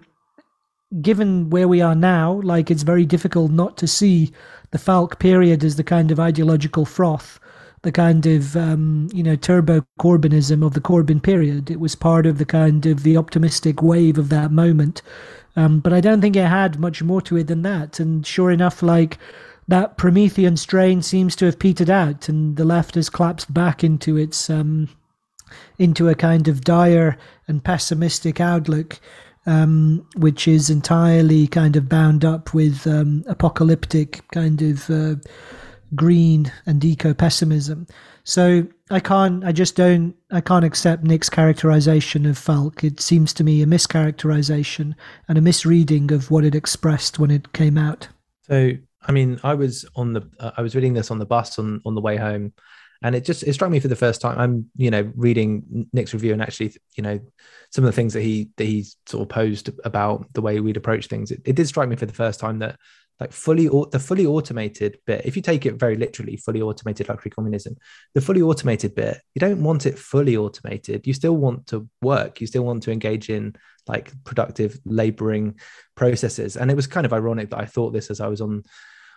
given 1.01 1.51
where 1.51 1.69
we 1.69 1.81
are 1.81 1.94
now, 1.94 2.40
like 2.43 2.70
it's 2.70 2.82
very 2.82 3.06
difficult 3.06 3.51
not 3.51 3.77
to 3.78 3.86
see 3.86 4.32
the 4.70 4.78
FALC 4.78 5.19
period 5.19 5.64
as 5.64 5.77
the 5.77 5.85
kind 5.85 6.10
of 6.10 6.20
ideological 6.20 6.85
froth, 6.85 7.39
the 7.82 7.93
kind 7.93 8.27
of 8.27 8.56
um, 8.56 9.09
you 9.12 9.23
know 9.23 9.36
turbo 9.36 9.85
Corbynism 10.01 10.64
of 10.64 10.74
the 10.74 10.81
Corbyn 10.81 11.23
period. 11.23 11.70
It 11.70 11.81
was 11.81 11.94
part 11.94 12.27
of 12.27 12.39
the 12.39 12.44
kind 12.44 12.85
of 12.86 13.02
the 13.02 13.16
optimistic 13.16 13.82
wave 13.82 14.19
of 14.19 14.28
that 14.28 14.52
moment, 14.52 15.02
um, 15.56 15.81
but 15.81 15.93
I 15.93 16.01
don't 16.01 16.20
think 16.20 16.36
it 16.36 16.47
had 16.47 16.78
much 16.78 17.02
more 17.02 17.23
to 17.23 17.36
it 17.36 17.47
than 17.47 17.62
that. 17.62 17.98
And 18.01 18.27
sure 18.27 18.51
enough, 18.51 18.82
like 18.82 19.19
that 19.69 19.97
Promethean 19.97 20.56
strain 20.56 21.02
seems 21.02 21.36
to 21.36 21.47
have 21.47 21.59
petered 21.59 21.90
out, 21.90 22.28
and 22.28 22.56
the 22.56 22.64
left 22.64 22.94
has 22.97 23.09
collapsed 23.09 23.52
back 23.52 23.82
into 23.82 24.16
its 24.16 24.51
um, 24.51 24.89
into 25.78 26.09
a 26.09 26.14
kind 26.14 26.48
of 26.48 26.62
dire 26.62 27.16
and 27.47 27.64
pessimistic 27.64 28.40
outlook 28.40 29.01
um, 29.47 30.06
which 30.16 30.47
is 30.47 30.70
entirely 30.70 31.47
kind 31.47 31.77
of 31.77 31.89
bound 31.89 32.24
up 32.24 32.55
with 32.55 32.86
um, 32.86 33.24
apocalyptic 33.27 34.23
kind 34.32 34.62
of 34.62 34.89
uh, 34.90 35.14
green 35.94 36.51
and 36.66 36.85
eco 36.85 37.12
pessimism. 37.12 37.86
So 38.24 38.66
I 38.90 39.01
can't. 39.01 39.44
I 39.44 39.52
just 39.52 39.74
don't. 39.74 40.14
I 40.31 40.40
can't 40.40 40.64
accept 40.64 41.02
Nick's 41.02 41.28
characterization 41.28 42.24
of 42.27 42.39
FALC. 42.39 42.85
It 42.85 43.01
seems 43.01 43.32
to 43.35 43.44
me 43.44 43.62
a 43.62 43.66
mischaracterization 43.66 44.94
and 45.28 45.39
a 45.39 45.40
misreading 45.40 46.12
of 46.12 46.31
what 46.31 46.44
it 46.44 46.55
expressed 46.55 47.19
when 47.19 47.31
it 47.31 47.52
came 47.52 47.77
out. 47.77 48.09
So, 48.43 48.73
I 49.02 49.12
mean, 49.12 49.40
I 49.43 49.55
was 49.55 49.85
on 49.97 50.12
the. 50.12 50.28
Uh, 50.39 50.52
I 50.56 50.62
was 50.62 50.77
reading 50.77 50.94
this 50.94 51.10
on 51.10 51.19
the 51.19 51.27
bus 51.27 51.59
on 51.59 51.82
on 51.85 51.97
the 51.97 52.01
way 52.01 52.16
home, 52.16 52.52
and 53.02 53.14
it 53.14 53.24
just 53.24 53.42
it 53.42 53.52
struck 53.52 53.70
me 53.70 53.80
for 53.80 53.88
the 53.88 53.96
first 53.96 54.20
time. 54.20 54.38
I'm 54.38 54.70
you 54.76 54.90
know 54.90 55.10
reading 55.16 55.88
Nick's 55.92 56.14
review 56.14 56.32
and 56.32 56.42
actually 56.42 56.74
you 56.96 57.02
know 57.02 57.20
some 57.70 57.84
of 57.84 57.88
the 57.88 57.96
things 57.96 58.12
that 58.14 58.22
he 58.22 58.50
that 58.56 58.64
he 58.64 58.86
sort 59.06 59.22
of 59.22 59.28
posed 59.28 59.70
about 59.84 60.26
the 60.32 60.42
way 60.42 60.60
we'd 60.60 60.76
approach 60.76 61.06
things. 61.06 61.30
It, 61.30 61.42
it 61.44 61.56
did 61.56 61.68
strike 61.68 61.88
me 61.88 61.96
for 61.96 62.06
the 62.06 62.12
first 62.12 62.40
time 62.40 62.58
that 62.60 62.76
like 63.22 63.32
fully 63.32 63.68
the 63.68 64.00
fully 64.00 64.26
automated 64.26 64.98
bit 65.06 65.24
if 65.24 65.36
you 65.36 65.42
take 65.42 65.64
it 65.64 65.74
very 65.74 65.96
literally 65.96 66.36
fully 66.36 66.60
automated 66.60 67.08
luxury 67.08 67.30
communism 67.30 67.76
the 68.14 68.20
fully 68.20 68.42
automated 68.42 68.94
bit 68.94 69.20
you 69.34 69.40
don't 69.40 69.62
want 69.62 69.86
it 69.86 69.98
fully 69.98 70.36
automated 70.36 71.06
you 71.06 71.14
still 71.14 71.36
want 71.36 71.66
to 71.66 71.88
work 72.00 72.40
you 72.40 72.46
still 72.46 72.64
want 72.64 72.82
to 72.82 72.90
engage 72.90 73.30
in 73.30 73.54
like 73.86 74.12
productive 74.24 74.78
laboring 74.84 75.54
processes 75.94 76.56
and 76.56 76.70
it 76.70 76.74
was 76.74 76.86
kind 76.86 77.06
of 77.06 77.12
ironic 77.12 77.50
that 77.50 77.60
i 77.60 77.64
thought 77.64 77.92
this 77.92 78.10
as 78.10 78.20
i 78.20 78.26
was 78.26 78.40
on 78.40 78.62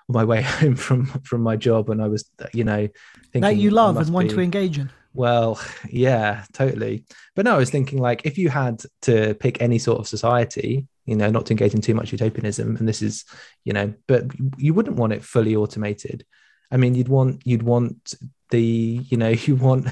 my 0.07 0.23
way 0.23 0.41
home 0.59 0.75
from 0.75 1.05
from 1.05 1.41
my 1.41 1.55
job 1.55 1.89
and 1.89 2.01
i 2.01 2.07
was 2.07 2.29
you 2.53 2.63
know 2.63 2.87
thinking 3.31 3.41
that 3.41 3.57
you 3.57 3.71
love 3.71 3.97
and 3.97 4.09
want 4.09 4.29
be, 4.29 4.35
to 4.35 4.41
engage 4.41 4.77
in 4.77 4.89
well 5.13 5.59
yeah 5.89 6.43
totally 6.53 7.03
but 7.35 7.45
no 7.45 7.55
i 7.55 7.57
was 7.57 7.69
thinking 7.69 7.99
like 7.99 8.25
if 8.25 8.37
you 8.37 8.49
had 8.49 8.81
to 9.01 9.33
pick 9.35 9.61
any 9.61 9.79
sort 9.79 9.99
of 9.99 10.07
society 10.07 10.87
you 11.05 11.15
know, 11.15 11.29
not 11.29 11.45
to 11.45 11.53
engage 11.53 11.73
in 11.73 11.81
too 11.81 11.93
much 11.93 12.11
utopianism. 12.11 12.75
And 12.75 12.87
this 12.87 13.01
is, 13.01 13.25
you 13.63 13.73
know, 13.73 13.93
but 14.07 14.25
you 14.57 14.73
wouldn't 14.73 14.97
want 14.97 15.13
it 15.13 15.23
fully 15.23 15.55
automated. 15.55 16.25
I 16.71 16.77
mean, 16.77 16.95
you'd 16.95 17.09
want 17.09 17.43
you'd 17.45 17.63
want 17.63 18.15
the 18.49 18.61
you 18.61 19.17
know 19.17 19.29
you 19.45 19.55
want 19.55 19.87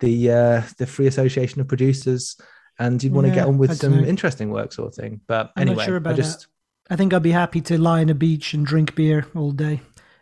the 0.00 0.30
uh, 0.30 0.62
the 0.78 0.86
free 0.86 1.06
association 1.06 1.60
of 1.60 1.68
producers, 1.68 2.36
and 2.78 3.02
you'd 3.02 3.12
want 3.12 3.28
yeah, 3.28 3.34
to 3.34 3.40
get 3.40 3.46
on 3.46 3.58
with 3.58 3.76
some 3.76 4.00
know. 4.00 4.06
interesting 4.06 4.50
work, 4.50 4.72
sort 4.72 4.88
of 4.88 4.94
thing. 4.94 5.20
But 5.26 5.52
I'm 5.56 5.68
anyway, 5.68 5.84
sure 5.84 6.02
I 6.04 6.12
just. 6.12 6.40
That. 6.40 6.46
I 6.90 6.96
think 6.96 7.12
I'd 7.12 7.22
be 7.22 7.32
happy 7.32 7.60
to 7.62 7.78
lie 7.78 8.00
on 8.00 8.08
a 8.08 8.14
beach 8.14 8.54
and 8.54 8.64
drink 8.64 8.94
beer 8.94 9.26
all 9.34 9.52
day. 9.52 9.80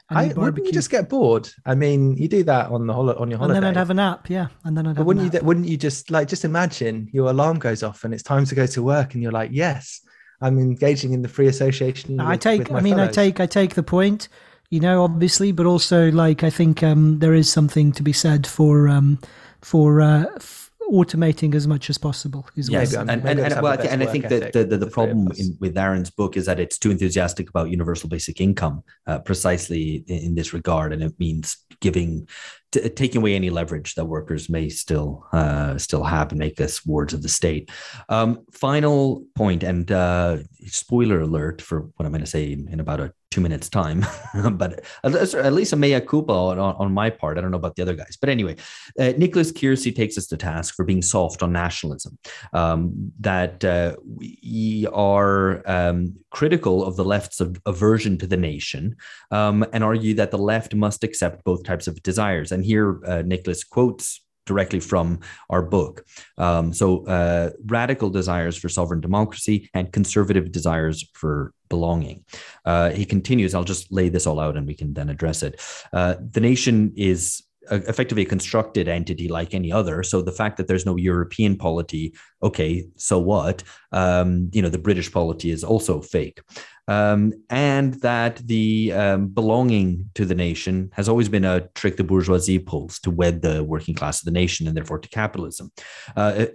I, 0.09 0.29
wouldn't 0.29 0.65
you 0.65 0.73
just 0.73 0.91
get 0.91 1.09
bored? 1.09 1.49
I 1.65 1.75
mean, 1.75 2.17
you 2.17 2.29
do 2.29 2.45
that 2.45 2.71
on 2.71 2.87
the 2.87 2.93
hol- 2.93 3.11
on 3.11 3.29
your 3.29 3.39
holiday. 3.39 3.57
And 3.57 3.65
then 3.65 3.71
I'd 3.71 3.77
have 3.77 3.91
a 3.91 3.95
nap, 3.95 4.31
yeah. 4.31 4.49
And 4.63 4.77
then 4.77 4.87
I'd. 4.87 4.97
But 4.97 5.05
wouldn't 5.05 5.33
you? 5.35 5.41
Wouldn't 5.41 5.67
you 5.67 5.77
just 5.77 6.13
like 6.13 6.29
just 6.29 6.45
imagine 6.45 7.09
your 7.13 7.29
alarm 7.29 7.59
goes 7.59 7.83
off 7.83 8.05
and 8.05 8.15
it's 8.15 8.23
time 8.23 8.45
to 8.45 8.55
go 8.55 8.67
to 8.67 8.83
work 8.83 9.15
and 9.15 9.23
you're 9.23 9.33
like, 9.33 9.51
yes, 9.53 10.01
I'm 10.41 10.59
engaging 10.59 11.13
in 11.13 11.23
the 11.23 11.29
free 11.29 11.49
association. 11.49 12.19
With, 12.19 12.27
I 12.27 12.37
take. 12.37 12.71
I 12.71 12.81
mean, 12.81 12.95
fellows. 12.95 13.09
I 13.09 13.13
take. 13.13 13.41
I 13.41 13.47
take 13.47 13.75
the 13.75 13.83
point. 13.83 14.29
You 14.71 14.79
know, 14.81 15.03
obviously, 15.03 15.51
but 15.51 15.67
also 15.67 16.11
like 16.13 16.45
I 16.45 16.51
think 16.51 16.85
um, 16.85 17.19
there 17.19 17.35
is 17.35 17.51
something 17.51 17.91
to 17.93 18.03
be 18.05 18.13
said 18.13 18.47
for 18.47 18.89
um, 18.89 19.19
for 19.61 20.01
uh, 20.01 20.27
f- 20.37 20.66
automating 20.93 21.55
as 21.55 21.67
much 21.67 21.91
as 21.91 21.99
possible. 21.99 22.49
Is 22.57 22.69
yes, 22.69 22.95
and, 22.95 23.11
and, 23.11 23.27
and, 23.27 23.41
and, 23.41 23.63
well, 23.63 23.81
and 23.81 24.03
I 24.03 24.07
think 24.07 24.29
that 24.29 24.53
the, 24.53 24.65
the, 24.65 24.79
the 24.79 24.87
problem 24.87 25.31
in, 25.37 25.57
with 25.61 25.77
Aaron's 25.77 26.11
book 26.11 26.37
is 26.37 26.47
that 26.47 26.61
it's 26.61 26.79
too 26.79 26.91
enthusiastic 26.91 27.49
about 27.51 27.71
universal 27.71 28.09
basic 28.09 28.41
income, 28.41 28.83
uh, 29.07 29.19
precisely 29.19 30.05
in, 30.07 30.19
in, 30.19 30.35
this 30.35 30.53
regard, 30.53 30.93
and 30.93 31.03
it 31.03 31.15
means 31.19 31.57
giving 31.81 32.29
t- 32.73 32.89
taking 32.91 33.19
away 33.19 33.35
any 33.35 33.51
leverage 33.51 33.95
that 33.95 34.05
workers 34.05 34.49
may 34.49 34.69
still 34.69 35.27
uh, 35.33 35.79
still 35.79 36.05
have 36.05 36.31
and 36.31 36.39
make 36.39 36.61
us 36.61 36.85
wards 36.85 37.15
of 37.15 37.23
the 37.23 37.29
state. 37.29 37.71
Um, 38.09 38.45
final 38.53 39.25
point, 39.35 39.63
and 39.63 39.91
uh, 39.91 40.39
spoiler 40.67 41.21
alert 41.21 41.63
for 41.63 41.83
what 41.97 42.07
I'm 42.07 42.13
going 42.13 42.21
to 42.21 42.27
say 42.27 42.53
in 42.53 42.81
about 42.81 43.01
a 43.01 43.13
two 43.37 43.41
minutes 43.43 43.69
time, 43.69 44.07
but 44.53 44.83
at 45.05 45.53
least 45.53 45.73
a 45.73 45.77
mea 45.77 46.01
culpa 46.01 46.33
on, 46.33 46.59
on, 46.59 46.93
my 46.93 47.11
part. 47.11 47.37
I 47.37 47.43
don't 47.43 47.51
know 47.51 47.59
about 47.59 47.77
the 47.77 47.83
other 47.83 47.95
guys, 47.95 48.17
but 48.19 48.31
anyway, 48.31 48.57
uh, 48.99 49.13
Nicholas 49.19 49.53
Kiersey 49.53 49.95
takes 49.95 50.17
us 50.17 50.27
to 50.29 50.39
task 50.39 50.75
for 50.75 50.87
being 50.87 51.03
soft 51.03 51.43
on 51.43 51.53
nationalism. 51.53 52.19
Um, 52.55 53.13
that 53.21 53.63
uh, 53.63 53.97
we 54.07 54.87
are 54.93 55.63
um, 55.67 56.15
critical 56.31 56.85
of 56.85 56.97
the 56.97 57.05
left's 57.05 57.43
aversion 57.67 58.17
to 58.19 58.27
the 58.27 58.37
nation 58.37 58.97
um, 59.31 59.67
and 59.73 59.85
argue 59.85 60.15
that 60.15 60.31
the 60.31 60.39
left 60.39 60.75
must 60.75 61.05
accept 61.05 61.45
both 61.45 61.63
types 61.65 61.87
of 61.87 62.03
desires. 62.03 62.53
And 62.57 62.65
here, 62.65 63.05
uh, 63.05 63.21
Nicholas 63.21 63.65
quotes 63.65 64.25
directly 64.47 64.81
from 64.81 65.21
our 65.51 65.61
book. 65.61 66.07
Um, 66.39 66.73
so, 66.73 67.05
uh, 67.07 67.51
radical 67.67 68.09
desires 68.09 68.57
for 68.57 68.71
sovereign 68.71 69.03
democracy 69.03 69.69
and 69.75 69.93
conservative 69.93 70.51
desires 70.53 71.05
for 71.13 71.53
belonging. 71.69 72.25
Uh, 72.65 72.91
he 72.91 73.05
continues, 73.05 73.55
I'll 73.55 73.65
just 73.65 73.93
lay 73.93 74.09
this 74.09 74.27
all 74.27 74.41
out 74.41 74.57
and 74.57 74.67
we 74.67 74.75
can 74.75 74.95
then 74.95 75.11
address 75.11 75.43
it. 75.43 75.61
Uh, 75.93 76.15
the 76.31 76.41
nation 76.41 76.95
is 76.97 77.43
effectively 77.71 78.23
a 78.23 78.27
constructed 78.27 78.89
entity 78.89 79.29
like 79.29 79.55
any 79.55 79.73
other. 79.73 80.03
So 80.03 80.23
the 80.23 80.33
fact 80.33 80.57
that 80.57 80.69
there's 80.69 80.87
no 80.87 80.97
European 80.97 81.57
polity, 81.57 82.15
okay, 82.43 82.87
so 82.97 83.19
what? 83.19 83.63
Um, 83.93 84.51
you 84.53 84.63
know, 84.63 84.69
the 84.69 84.79
British 84.79 85.13
polity 85.13 85.51
is 85.51 85.65
also 85.65 86.01
fake. 86.01 86.41
Um, 86.89 87.33
and 87.51 87.95
that 87.95 88.37
the 88.47 88.93
um, 88.93 89.27
belonging 89.29 90.11
to 90.15 90.25
the 90.25 90.37
nation 90.37 90.91
has 90.93 91.09
always 91.09 91.29
been 91.29 91.45
a 91.45 91.69
trick 91.75 91.97
the 91.97 92.05
bourgeoisie 92.05 92.61
pulls 92.61 93.01
to 93.01 93.11
wed 93.11 93.43
the 93.43 93.65
working 93.65 93.95
class 93.95 94.21
of 94.21 94.27
the 94.27 94.31
nation 94.31 94.69
and 94.69 94.77
therefore 94.77 95.01
to 95.01 95.09
capitalism. 95.09 95.73
Uh, 96.17 96.47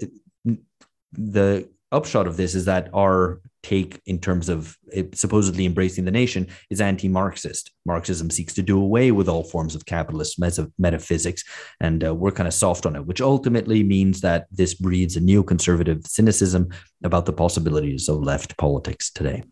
the 1.12 1.70
upshot 1.92 2.28
of 2.28 2.38
this 2.38 2.56
is 2.56 2.66
that 2.66 2.90
our 2.94 3.42
take 3.64 4.02
in 4.08 4.18
terms 4.20 4.50
of 4.50 4.76
supposedly 5.14 5.66
embracing 5.68 6.04
the 6.04 6.12
nation 6.12 6.48
is 6.72 6.82
anti-Marxist. 6.82 7.72
Marxism 7.86 8.30
seeks 8.32 8.54
to 8.56 8.64
do 8.64 8.82
away 8.82 9.12
with 9.12 9.30
all 9.30 9.44
forms 9.44 9.76
of 9.76 9.86
capitalist 9.86 10.40
metaphysics, 10.80 11.44
and 11.80 12.04
uh, 12.04 12.16
we're 12.16 12.32
kind 12.32 12.48
of 12.48 12.54
soft 12.54 12.86
on 12.86 12.96
it, 12.96 13.06
which 13.06 13.22
ultimately 13.22 13.84
means 13.84 14.22
that 14.22 14.48
this 14.52 14.74
breeds 14.74 15.16
a 15.16 15.22
neoconservative 15.22 16.08
cynicism 16.08 16.70
about 17.04 17.26
the 17.26 17.34
possibilities 17.34 18.10
of 18.10 18.24
left 18.24 18.58
politics 18.58 19.12
today. 19.12 19.44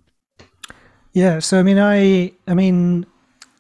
Yeah, 1.13 1.39
so 1.39 1.59
I 1.59 1.63
mean, 1.63 1.77
I, 1.77 2.31
I 2.47 2.55
mean, 2.55 3.05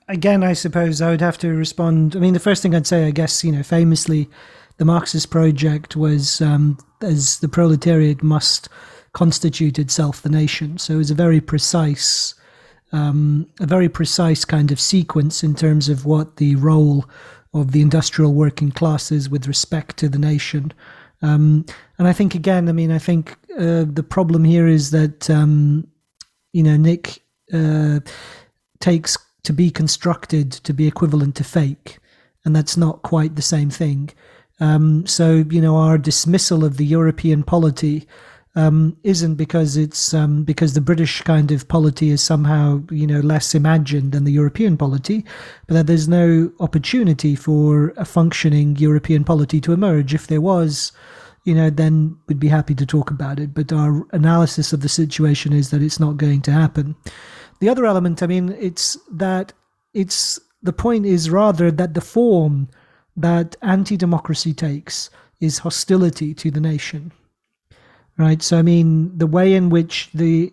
again, 0.07 0.43
I 0.43 0.53
suppose 0.53 1.01
I 1.01 1.11
would 1.11 1.21
have 1.21 1.37
to 1.39 1.49
respond. 1.49 2.15
I 2.15 2.19
mean, 2.19 2.33
the 2.33 2.39
first 2.39 2.63
thing 2.63 2.73
I'd 2.73 2.87
say, 2.87 3.05
I 3.05 3.11
guess, 3.11 3.43
you 3.43 3.51
know, 3.51 3.63
famously, 3.63 4.29
the 4.79 4.85
Marxist 4.85 5.29
project 5.29 5.95
was 5.97 6.41
um, 6.41 6.77
as 7.01 7.39
the 7.39 7.49
proletariat 7.49 8.23
must 8.23 8.69
constitute 9.11 9.77
itself 9.77 10.21
the 10.21 10.29
nation. 10.29 10.77
So 10.77 10.93
it 10.95 10.97
was 10.97 11.11
a 11.11 11.15
very 11.15 11.41
precise, 11.41 12.33
um, 12.93 13.45
a 13.59 13.65
very 13.65 13.89
precise 13.89 14.45
kind 14.45 14.71
of 14.71 14.79
sequence 14.79 15.43
in 15.43 15.53
terms 15.53 15.89
of 15.89 16.05
what 16.05 16.37
the 16.37 16.55
role 16.55 17.05
of 17.53 17.73
the 17.73 17.81
industrial 17.81 18.33
working 18.33 18.71
classes 18.71 19.29
with 19.29 19.47
respect 19.47 19.97
to 19.97 20.07
the 20.07 20.17
nation. 20.17 20.71
Um, 21.21 21.65
and 21.97 22.07
I 22.07 22.13
think 22.13 22.33
again, 22.33 22.69
I 22.69 22.71
mean, 22.71 22.91
I 22.91 22.99
think 22.99 23.35
uh, 23.59 23.83
the 23.85 24.05
problem 24.07 24.45
here 24.45 24.67
is 24.67 24.91
that 24.91 25.29
um, 25.29 25.87
you 26.53 26.63
know 26.63 26.77
Nick 26.77 27.21
uh, 27.51 27.99
takes 28.79 29.17
to 29.43 29.51
be 29.51 29.71
constructed 29.71 30.51
to 30.51 30.73
be 30.73 30.87
equivalent 30.87 31.35
to 31.35 31.43
fake, 31.43 31.99
and 32.45 32.55
that's 32.55 32.77
not 32.77 33.01
quite 33.01 33.35
the 33.35 33.41
same 33.41 33.69
thing. 33.69 34.11
Um, 34.59 35.05
so 35.05 35.45
you 35.49 35.61
know 35.61 35.77
our 35.77 35.97
dismissal 35.97 36.65
of 36.65 36.77
the 36.77 36.85
European 36.85 37.43
polity 37.43 38.07
um, 38.55 38.97
isn't 39.03 39.35
because 39.35 39.77
it's 39.77 40.13
um, 40.13 40.43
because 40.43 40.73
the 40.73 40.81
British 40.81 41.21
kind 41.21 41.51
of 41.51 41.67
polity 41.67 42.09
is 42.09 42.21
somehow 42.21 42.81
you 42.89 43.07
know 43.07 43.19
less 43.19 43.55
imagined 43.55 44.11
than 44.11 44.23
the 44.23 44.31
European 44.31 44.75
polity, 44.75 45.25
but 45.67 45.75
that 45.75 45.87
there's 45.87 46.07
no 46.07 46.51
opportunity 46.59 47.35
for 47.35 47.93
a 47.95 48.05
functioning 48.05 48.75
European 48.77 49.23
polity 49.23 49.61
to 49.61 49.73
emerge. 49.73 50.13
If 50.13 50.27
there 50.27 50.41
was, 50.41 50.91
you 51.45 51.53
know, 51.53 51.69
then 51.69 52.17
we'd 52.27 52.39
be 52.39 52.47
happy 52.47 52.75
to 52.75 52.85
talk 52.85 53.11
about 53.11 53.39
it. 53.39 53.53
But 53.53 53.71
our 53.71 54.05
analysis 54.11 54.73
of 54.73 54.81
the 54.81 54.89
situation 54.89 55.53
is 55.53 55.69
that 55.69 55.81
it's 55.81 55.99
not 55.99 56.17
going 56.17 56.41
to 56.41 56.51
happen. 56.51 56.95
The 57.59 57.69
other 57.69 57.85
element, 57.85 58.23
I 58.23 58.27
mean, 58.27 58.55
it's 58.59 58.97
that 59.11 59.53
it's 59.93 60.39
the 60.61 60.73
point 60.73 61.05
is 61.05 61.29
rather 61.29 61.71
that 61.71 61.93
the 61.93 62.01
form 62.01 62.67
that 63.19 63.55
anti-democracy 63.61 64.53
takes 64.53 65.09
is 65.39 65.59
hostility 65.59 66.33
to 66.33 66.51
the 66.51 66.59
nation 66.59 67.11
right? 68.19 68.43
So, 68.43 68.59
I 68.59 68.61
mean, 68.61 69.17
the 69.17 69.25
way 69.25 69.55
in 69.55 69.69
which 69.69 70.09
the 70.13 70.51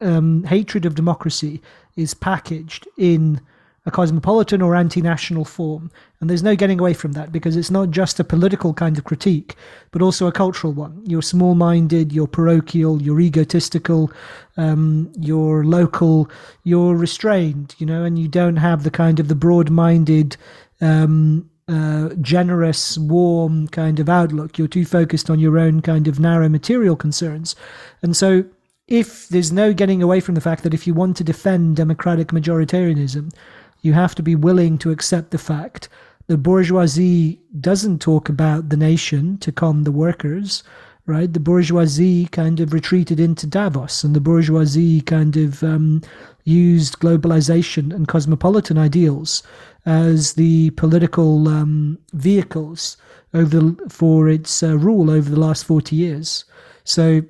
um, 0.00 0.44
hatred 0.44 0.84
of 0.84 0.94
democracy 0.94 1.60
is 1.96 2.14
packaged 2.14 2.86
in 2.96 3.40
a 3.86 3.90
cosmopolitan 3.90 4.60
or 4.60 4.76
anti 4.76 5.00
national 5.00 5.46
form. 5.46 5.90
And 6.20 6.28
there's 6.28 6.42
no 6.42 6.54
getting 6.54 6.78
away 6.78 6.92
from 6.92 7.12
that 7.12 7.32
because 7.32 7.56
it's 7.56 7.70
not 7.70 7.90
just 7.90 8.20
a 8.20 8.24
political 8.24 8.74
kind 8.74 8.98
of 8.98 9.04
critique, 9.04 9.56
but 9.90 10.02
also 10.02 10.26
a 10.26 10.32
cultural 10.32 10.74
one. 10.74 11.02
You're 11.06 11.22
small 11.22 11.54
minded, 11.54 12.12
you're 12.12 12.26
parochial, 12.26 13.00
you're 13.00 13.20
egotistical, 13.20 14.12
um, 14.58 15.10
you're 15.18 15.64
local, 15.64 16.30
you're 16.64 16.94
restrained, 16.94 17.74
you 17.78 17.86
know, 17.86 18.04
and 18.04 18.18
you 18.18 18.28
don't 18.28 18.56
have 18.56 18.84
the 18.84 18.90
kind 18.90 19.18
of 19.18 19.28
the 19.28 19.34
broad 19.34 19.70
minded, 19.70 20.36
um, 20.82 21.48
uh, 21.68 22.10
generous, 22.20 22.96
warm 22.98 23.68
kind 23.68 24.00
of 24.00 24.08
outlook. 24.08 24.58
You're 24.58 24.68
too 24.68 24.84
focused 24.84 25.28
on 25.30 25.38
your 25.38 25.58
own 25.58 25.82
kind 25.82 26.08
of 26.08 26.18
narrow 26.18 26.48
material 26.48 26.96
concerns. 26.96 27.54
And 28.02 28.16
so, 28.16 28.44
if 28.86 29.28
there's 29.28 29.52
no 29.52 29.74
getting 29.74 30.02
away 30.02 30.20
from 30.20 30.34
the 30.34 30.40
fact 30.40 30.62
that 30.62 30.72
if 30.72 30.86
you 30.86 30.94
want 30.94 31.16
to 31.18 31.24
defend 31.24 31.76
democratic 31.76 32.28
majoritarianism, 32.28 33.34
you 33.82 33.92
have 33.92 34.14
to 34.14 34.22
be 34.22 34.34
willing 34.34 34.78
to 34.78 34.90
accept 34.90 35.30
the 35.30 35.38
fact 35.38 35.88
the 36.28 36.36
bourgeoisie 36.36 37.40
doesn't 37.60 38.00
talk 38.00 38.28
about 38.28 38.68
the 38.68 38.76
nation 38.76 39.38
to 39.38 39.50
calm 39.50 39.84
the 39.84 39.92
workers, 39.92 40.62
right? 41.06 41.32
The 41.32 41.40
bourgeoisie 41.40 42.26
kind 42.26 42.60
of 42.60 42.74
retreated 42.74 43.18
into 43.18 43.46
Davos, 43.46 44.04
and 44.04 44.14
the 44.14 44.20
bourgeoisie 44.20 45.00
kind 45.00 45.38
of 45.38 45.62
um, 45.64 46.02
used 46.44 46.98
globalization 46.98 47.94
and 47.94 48.06
cosmopolitan 48.06 48.76
ideals 48.76 49.42
as 49.86 50.34
the 50.34 50.70
political 50.70 51.48
um, 51.48 51.98
vehicles 52.12 52.96
over 53.34 53.58
the, 53.58 53.88
for 53.88 54.28
its 54.28 54.62
uh, 54.62 54.76
rule 54.76 55.10
over 55.10 55.30
the 55.30 55.40
last 55.40 55.64
40 55.64 55.96
years. 55.96 56.44
So 56.84 57.22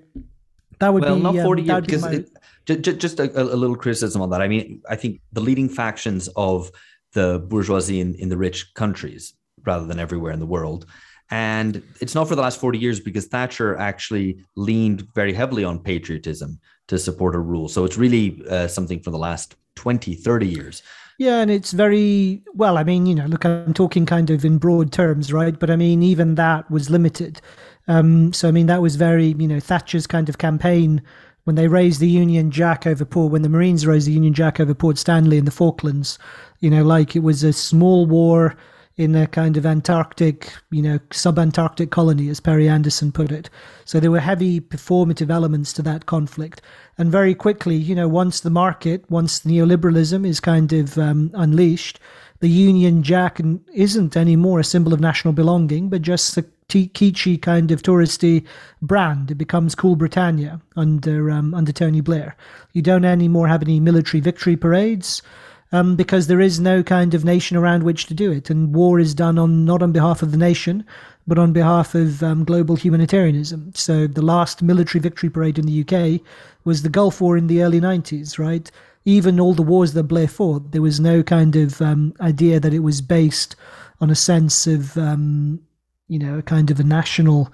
that 0.79 0.93
would 0.93 1.03
well, 1.03 1.17
be 1.17 1.23
not 1.23 1.37
um, 1.37 1.45
40 1.45 1.63
that 1.63 1.73
years 1.73 1.81
because 1.87 2.03
my- 2.03 2.13
it, 2.13 2.83
just, 2.83 2.99
just 2.99 3.21
a, 3.21 3.43
a 3.43 3.57
little 3.57 3.77
criticism 3.77 4.21
on 4.21 4.31
that. 4.31 4.43
I 4.43 4.49
mean, 4.49 4.83
I 4.89 4.97
think 4.97 5.21
the 5.33 5.41
leading 5.41 5.69
factions 5.69 6.29
of 6.37 6.71
the 7.15 7.39
bourgeoisie 7.49 8.01
in, 8.01 8.15
in 8.17 8.29
the 8.29 8.37
rich 8.37 8.75
countries 8.75 9.35
rather 9.65 9.87
than 9.87 9.99
everywhere 9.99 10.33
in 10.33 10.41
the 10.41 10.47
world. 10.47 10.87
And 11.31 11.83
it's 12.01 12.15
not 12.15 12.29
for 12.29 12.37
the 12.37 12.43
last 12.43 12.61
40 12.61 12.79
years 12.79 13.01
because 13.01 13.27
Thatcher 13.27 13.77
actually 13.77 14.45
leaned 14.57 15.07
very 15.15 15.33
heavily 15.33 15.65
on 15.65 15.79
patriotism 15.79 16.59
to 16.89 16.99
support 16.99 17.35
her 17.35 17.43
rule. 17.43 17.69
So 17.69 17.85
it's 17.85 17.99
really 17.99 18.43
uh, 18.49 18.69
something 18.69 19.01
for 19.01 19.11
the 19.11 19.19
last 19.19 19.57
20, 19.77 20.15
30 20.15 20.47
years. 20.47 20.83
Yeah, 21.19 21.41
and 21.41 21.51
it's 21.51 21.73
very 21.73 22.43
well. 22.55 22.79
I 22.79 22.85
mean, 22.85 23.05
you 23.05 23.15
know, 23.15 23.27
look, 23.27 23.45
I'm 23.45 23.75
talking 23.75 24.07
kind 24.07 24.31
of 24.31 24.45
in 24.45 24.59
broad 24.59 24.93
terms, 24.93 25.33
right? 25.33 25.59
But 25.59 25.69
I 25.69 25.75
mean, 25.77 26.01
even 26.03 26.37
that 26.37 26.71
was 26.71 26.91
limited. 26.91 27.41
Um, 27.89 28.33
so 28.33 28.47
I 28.49 28.53
mean, 28.53 28.67
that 28.67 28.81
was 28.83 28.95
very, 28.97 29.35
you 29.37 29.49
know, 29.49 29.59
Thatcher's 29.59 30.07
kind 30.07 30.29
of 30.29 30.39
campaign 30.39 31.03
when 31.45 31.57
they 31.57 31.67
raised 31.67 31.99
the 32.01 32.09
Union 32.09 32.51
Jack 32.53 32.87
over 32.87 33.05
Port, 33.05 33.33
when 33.33 33.43
the 33.43 33.49
Marines 33.49 33.87
raised 33.87 34.07
the 34.07 34.13
Union 34.13 34.33
Jack 34.35 34.61
over 34.61 34.75
Port 34.75 34.97
Stanley 34.97 35.39
in 35.39 35.45
the 35.45 35.51
Falklands. 35.51 36.19
You 36.61 36.71
know, 36.71 36.85
like 36.85 37.17
it 37.17 37.21
was 37.25 37.43
a 37.43 37.53
small 37.53 38.07
war 38.07 38.57
in 38.99 39.15
a 39.15 39.29
kind 39.29 39.57
of 39.57 39.65
Antarctic, 39.65 40.53
you 40.71 40.83
know, 40.83 40.99
sub-Antarctic 41.13 41.91
colony, 41.91 42.29
as 42.29 42.41
Perry 42.41 42.69
Anderson 42.69 43.13
put 43.13 43.31
it. 43.31 43.49
So 43.85 44.01
there 44.01 44.11
were 44.11 44.21
heavy 44.21 44.61
performative 44.61 45.31
elements 45.31 45.73
to 45.75 45.83
that 45.83 46.07
conflict. 46.07 46.61
And 46.99 47.11
very 47.11 47.35
quickly, 47.35 47.77
you 47.77 47.95
know, 47.95 48.09
once 48.09 48.41
the 48.41 48.51
market, 48.51 49.09
once 49.09 49.41
neoliberalism 49.41 50.27
is 50.27 50.41
kind 50.41 50.73
of 50.73 50.99
um, 50.99 51.31
unleashed, 51.35 52.01
the 52.41 52.49
Union 52.49 53.03
Jack 53.03 53.41
isn't 53.73 54.17
anymore 54.17 54.61
a 54.61 54.65
symbol 54.65 54.93
of 54.93 55.01
national 55.01 55.33
belonging, 55.33 55.89
but 55.89 56.03
just 56.03 56.37
a 56.37 56.45
t- 56.69 56.89
kitschy 56.89 57.41
kind 57.41 57.71
of 57.71 57.83
touristy 57.83 58.45
brand. 58.83 59.31
It 59.31 59.37
becomes 59.37 59.75
Cool 59.75 59.97
Britannia 59.97 60.61
under 60.77 61.31
um, 61.31 61.55
under 61.55 61.73
Tony 61.73 62.01
Blair. 62.01 62.37
You 62.73 62.83
don't 62.83 63.05
anymore 63.05 63.49
have 63.49 63.63
any 63.63 63.81
military 63.81 64.21
victory 64.21 64.57
parades. 64.57 65.23
Um, 65.71 65.97
because 65.97 66.29
there 66.29 66.41
is 66.41 66.59
no 66.59 66.83
kind 66.83 67.13
of 67.13 67.27
nation 67.27 67.55
around 67.55 67.83
which 67.83 68.07
to 68.07 68.15
do 68.15 68.33
it, 68.33 68.49
and 68.49 68.75
war 68.75 68.99
is 68.99 69.15
done 69.15 69.39
on 69.39 69.67
not 69.67 69.83
on 69.83 69.93
behalf 69.93 70.23
of 70.23 70.33
the 70.33 70.39
nation, 70.39 70.83
but 71.29 71.39
on 71.39 71.53
behalf 71.53 71.95
of 71.95 72.23
um, 72.23 72.43
global 72.43 72.75
humanitarianism. 72.75 73.73
So 73.75 74.07
the 74.07 74.23
last 74.23 74.63
military 74.63 75.01
victory 75.01 75.29
parade 75.29 75.59
in 75.59 75.67
the 75.67 75.83
UK 75.83 76.23
was 76.65 76.83
the 76.83 76.89
Gulf 76.89 77.21
War 77.21 77.37
in 77.37 77.49
the 77.49 77.63
early 77.63 77.83
90s, 77.83 78.39
right? 78.39 78.71
Even 79.05 79.39
all 79.39 79.53
the 79.53 79.63
wars 79.63 79.93
that 79.93 80.05
Blair 80.05 80.27
fought, 80.27 80.73
there 80.73 80.81
was 80.81 80.99
no 80.99 81.23
kind 81.23 81.55
of 81.55 81.83
um, 81.83 82.15
idea 82.19 82.59
that 82.59 82.73
it 82.73 82.79
was 82.79 83.03
based 83.03 83.57
on 84.01 84.09
a 84.09 84.15
sense 84.15 84.67
of, 84.67 84.97
um, 84.97 85.61
you 86.09 86.19
know, 86.19 86.39
a 86.39 86.43
kind 86.43 86.71
of 86.71 86.81
a 86.81 86.85
national, 86.85 87.53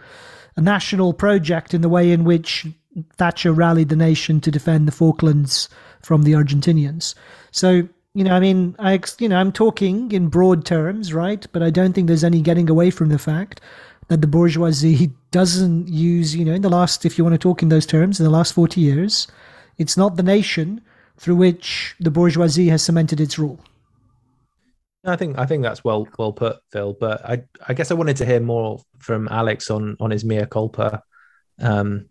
a 0.56 0.60
national 0.60 1.12
project 1.12 1.74
in 1.74 1.80
the 1.80 1.88
way 1.88 2.12
in 2.12 2.22
which 2.22 2.66
Thatcher 3.16 3.52
rallied 3.52 3.88
the 3.88 3.96
nation 3.96 4.40
to 4.42 4.52
defend 4.52 4.86
the 4.86 4.92
Falklands 4.92 5.68
from 6.00 6.22
the 6.22 6.32
Argentinians. 6.32 7.16
So 7.50 7.88
you 8.14 8.22
know, 8.22 8.32
I 8.32 8.40
mean, 8.40 8.76
I, 8.78 9.00
you 9.18 9.28
know, 9.28 9.36
I'm 9.36 9.52
talking 9.52 10.12
in 10.12 10.28
broad 10.28 10.64
terms, 10.64 11.12
right? 11.12 11.44
But 11.52 11.62
I 11.62 11.70
don't 11.70 11.92
think 11.92 12.06
there's 12.06 12.24
any 12.24 12.40
getting 12.40 12.70
away 12.70 12.90
from 12.90 13.08
the 13.08 13.18
fact 13.18 13.60
that 14.08 14.20
the 14.20 14.26
bourgeoisie 14.26 15.10
doesn't 15.32 15.88
use, 15.88 16.36
you 16.36 16.44
know, 16.44 16.52
in 16.52 16.62
the 16.62 16.68
last, 16.68 17.04
if 17.04 17.18
you 17.18 17.24
want 17.24 17.34
to 17.34 17.38
talk 17.38 17.62
in 17.62 17.70
those 17.70 17.86
terms, 17.86 18.20
in 18.20 18.24
the 18.24 18.30
last 18.30 18.52
40 18.52 18.80
years, 18.80 19.26
it's 19.78 19.96
not 19.96 20.16
the 20.16 20.22
nation 20.22 20.80
through 21.16 21.36
which 21.36 21.96
the 21.98 22.10
bourgeoisie 22.10 22.68
has 22.68 22.82
cemented 22.82 23.20
its 23.20 23.38
rule. 23.38 23.58
I 25.06 25.16
think 25.16 25.38
I 25.38 25.44
think 25.44 25.62
that's 25.62 25.84
well 25.84 26.08
well 26.18 26.32
put, 26.32 26.56
Phil. 26.72 26.96
But 26.98 27.22
I 27.28 27.42
I 27.68 27.74
guess 27.74 27.90
I 27.90 27.94
wanted 27.94 28.16
to 28.18 28.24
hear 28.24 28.40
more 28.40 28.80
from 28.98 29.28
Alex 29.28 29.70
on 29.70 29.96
on 30.00 30.10
his 30.10 30.24
mea 30.24 30.46
culpa. 30.46 31.02
Um, 31.60 32.06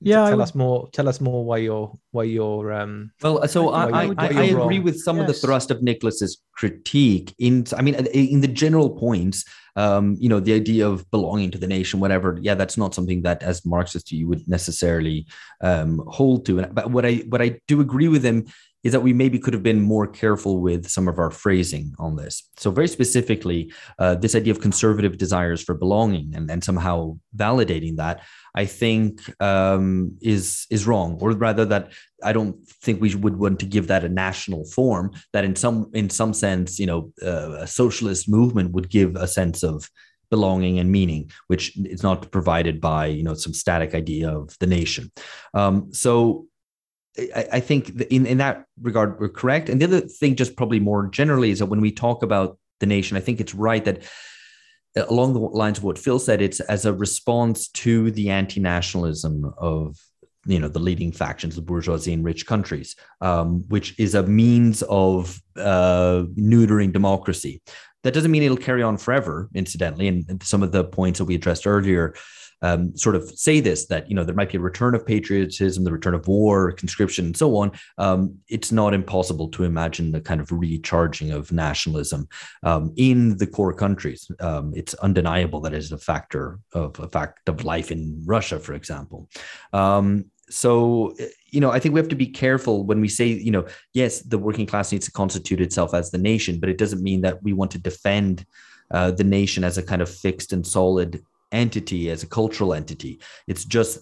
yeah, 0.00 0.24
tell 0.28 0.36
would, 0.36 0.42
us 0.42 0.54
more. 0.54 0.88
Tell 0.92 1.08
us 1.08 1.20
more 1.20 1.44
why 1.44 1.58
you're 1.58 1.96
why 2.10 2.24
you're. 2.24 2.72
Um, 2.72 3.12
well, 3.22 3.46
so 3.46 3.70
I 3.70 3.84
I, 3.86 4.14
I, 4.18 4.26
I 4.28 4.42
agree 4.44 4.80
with 4.80 4.98
some 5.00 5.18
yes. 5.18 5.28
of 5.28 5.34
the 5.34 5.46
thrust 5.46 5.70
of 5.70 5.82
Nicholas's 5.82 6.42
critique. 6.52 7.34
In 7.38 7.64
I 7.76 7.82
mean, 7.82 7.94
in 7.94 8.40
the 8.40 8.48
general 8.48 8.90
points, 8.90 9.44
um, 9.76 10.16
you 10.18 10.28
know, 10.28 10.40
the 10.40 10.54
idea 10.54 10.88
of 10.88 11.08
belonging 11.10 11.50
to 11.52 11.58
the 11.58 11.66
nation, 11.66 12.00
whatever. 12.00 12.38
Yeah, 12.40 12.54
that's 12.54 12.76
not 12.76 12.94
something 12.94 13.22
that, 13.22 13.42
as 13.42 13.64
Marxist, 13.64 14.10
you 14.10 14.28
would 14.28 14.46
necessarily 14.48 15.26
um, 15.60 16.02
hold 16.08 16.46
to. 16.46 16.66
But 16.66 16.90
what 16.90 17.06
I 17.06 17.16
what 17.28 17.40
I 17.40 17.60
do 17.68 17.80
agree 17.80 18.08
with 18.08 18.24
him 18.24 18.46
is 18.84 18.92
that 18.92 19.00
we 19.00 19.12
maybe 19.12 19.38
could 19.38 19.54
have 19.54 19.62
been 19.62 19.80
more 19.80 20.06
careful 20.06 20.58
with 20.58 20.88
some 20.88 21.06
of 21.06 21.18
our 21.18 21.30
phrasing 21.30 21.94
on 21.98 22.16
this. 22.16 22.48
So, 22.56 22.70
very 22.70 22.88
specifically, 22.88 23.72
uh, 23.98 24.16
this 24.16 24.34
idea 24.34 24.52
of 24.52 24.60
conservative 24.60 25.18
desires 25.18 25.62
for 25.62 25.74
belonging 25.74 26.34
and, 26.34 26.50
and 26.50 26.64
somehow 26.64 27.18
validating 27.36 27.96
that, 27.96 28.22
I 28.54 28.66
think 28.66 29.20
um, 29.40 30.16
is 30.20 30.66
is 30.70 30.86
wrong, 30.86 31.18
or 31.20 31.30
rather 31.32 31.64
that 31.66 31.92
I 32.22 32.32
don't 32.32 32.56
think 32.82 33.00
we 33.00 33.14
would 33.14 33.38
want 33.38 33.60
to 33.60 33.66
give 33.66 33.86
that 33.86 34.04
a 34.04 34.08
national 34.08 34.64
form. 34.64 35.12
That 35.32 35.44
in 35.44 35.56
some 35.56 35.90
in 35.94 36.10
some 36.10 36.34
sense, 36.34 36.78
you 36.78 36.86
know, 36.86 37.12
uh, 37.22 37.52
a 37.60 37.66
socialist 37.66 38.28
movement 38.28 38.72
would 38.72 38.90
give 38.90 39.16
a 39.16 39.26
sense 39.26 39.62
of 39.62 39.88
belonging 40.32 40.78
and 40.78 40.90
meaning, 40.90 41.30
which 41.48 41.76
is 41.76 42.02
not 42.02 42.30
provided 42.30 42.80
by 42.80 43.06
you 43.06 43.22
know 43.22 43.34
some 43.34 43.54
static 43.54 43.94
idea 43.94 44.28
of 44.30 44.56
the 44.58 44.66
nation. 44.66 45.12
Um, 45.54 45.92
so 45.92 46.46
I, 47.52 47.60
think 47.60 47.90
in, 48.10 48.24
in 48.24 48.38
that 48.38 48.64
regard, 48.80 49.20
we're 49.20 49.28
correct. 49.28 49.68
And 49.68 49.80
the 49.80 49.84
other 49.84 50.00
thing, 50.00 50.34
just 50.34 50.56
probably 50.56 50.80
more 50.80 51.08
generally, 51.08 51.50
is 51.50 51.58
that 51.58 51.66
when 51.66 51.82
we 51.82 51.92
talk 51.92 52.22
about 52.22 52.58
the 52.80 52.86
nation, 52.86 53.16
I 53.16 53.20
think 53.20 53.40
it's 53.40 53.54
right 53.54 53.84
that 53.84 54.02
along 54.96 55.34
the 55.34 55.40
lines 55.40 55.78
of 55.78 55.84
what 55.84 55.98
Phil 55.98 56.18
said, 56.18 56.40
it's 56.40 56.60
as 56.60 56.86
a 56.86 56.92
response 56.92 57.68
to 57.68 58.10
the 58.10 58.30
anti-nationalism 58.30 59.52
of 59.58 59.98
you 60.46 60.58
know 60.58 60.68
the 60.68 60.78
leading 60.78 61.12
factions, 61.12 61.54
the 61.54 61.62
bourgeoisie 61.62 62.12
in 62.12 62.22
rich 62.22 62.46
countries, 62.46 62.96
um, 63.20 63.64
which 63.68 63.98
is 63.98 64.14
a 64.14 64.22
means 64.22 64.82
of 64.82 65.40
uh, 65.56 66.24
neutering 66.36 66.92
democracy. 66.92 67.62
That 68.02 68.14
doesn't 68.14 68.30
mean 68.30 68.42
it'll 68.42 68.56
carry 68.56 68.82
on 68.82 68.96
forever, 68.96 69.48
incidentally. 69.54 70.08
And 70.08 70.42
some 70.42 70.62
of 70.62 70.72
the 70.72 70.82
points 70.82 71.18
that 71.18 71.26
we 71.26 71.36
addressed 71.36 71.66
earlier 71.66 72.14
um, 72.62 72.96
sort 72.96 73.16
of 73.16 73.28
say 73.30 73.60
this 73.60 73.86
that 73.86 74.08
you 74.08 74.16
know 74.16 74.24
there 74.24 74.34
might 74.34 74.50
be 74.50 74.58
a 74.58 74.60
return 74.60 74.94
of 74.94 75.04
patriotism, 75.04 75.84
the 75.84 75.92
return 75.92 76.14
of 76.14 76.26
war, 76.26 76.72
conscription, 76.72 77.26
and 77.26 77.36
so 77.36 77.56
on. 77.56 77.72
Um, 77.98 78.38
it's 78.48 78.72
not 78.72 78.94
impossible 78.94 79.48
to 79.50 79.64
imagine 79.64 80.12
the 80.12 80.20
kind 80.20 80.40
of 80.40 80.50
recharging 80.50 81.32
of 81.32 81.52
nationalism 81.52 82.28
um, 82.62 82.92
in 82.96 83.36
the 83.38 83.46
core 83.46 83.74
countries. 83.74 84.30
Um, 84.40 84.72
it's 84.74 84.94
undeniable 84.94 85.60
that 85.60 85.74
is 85.74 85.92
a 85.92 85.98
factor 85.98 86.58
of 86.72 86.98
a 87.00 87.08
fact 87.08 87.48
of 87.48 87.64
life 87.64 87.90
in 87.90 88.22
Russia, 88.24 88.58
for 88.58 88.74
example. 88.74 89.28
Um, 89.72 90.26
so 90.50 91.14
you 91.50 91.60
know 91.60 91.70
i 91.70 91.78
think 91.78 91.94
we 91.94 92.00
have 92.00 92.08
to 92.08 92.16
be 92.16 92.26
careful 92.26 92.84
when 92.84 93.00
we 93.00 93.08
say 93.08 93.26
you 93.26 93.50
know 93.50 93.64
yes 93.94 94.20
the 94.20 94.36
working 94.36 94.66
class 94.66 94.92
needs 94.92 95.06
to 95.06 95.12
constitute 95.12 95.60
itself 95.60 95.94
as 95.94 96.10
the 96.10 96.18
nation 96.18 96.60
but 96.60 96.68
it 96.68 96.76
doesn't 96.76 97.02
mean 97.02 97.22
that 97.22 97.42
we 97.42 97.54
want 97.54 97.70
to 97.70 97.78
defend 97.78 98.44
uh, 98.90 99.10
the 99.10 99.24
nation 99.24 99.64
as 99.64 99.78
a 99.78 99.82
kind 99.82 100.02
of 100.02 100.10
fixed 100.10 100.52
and 100.52 100.66
solid 100.66 101.24
entity 101.52 102.10
as 102.10 102.22
a 102.22 102.26
cultural 102.26 102.74
entity 102.74 103.20
it's 103.46 103.64
just 103.64 104.00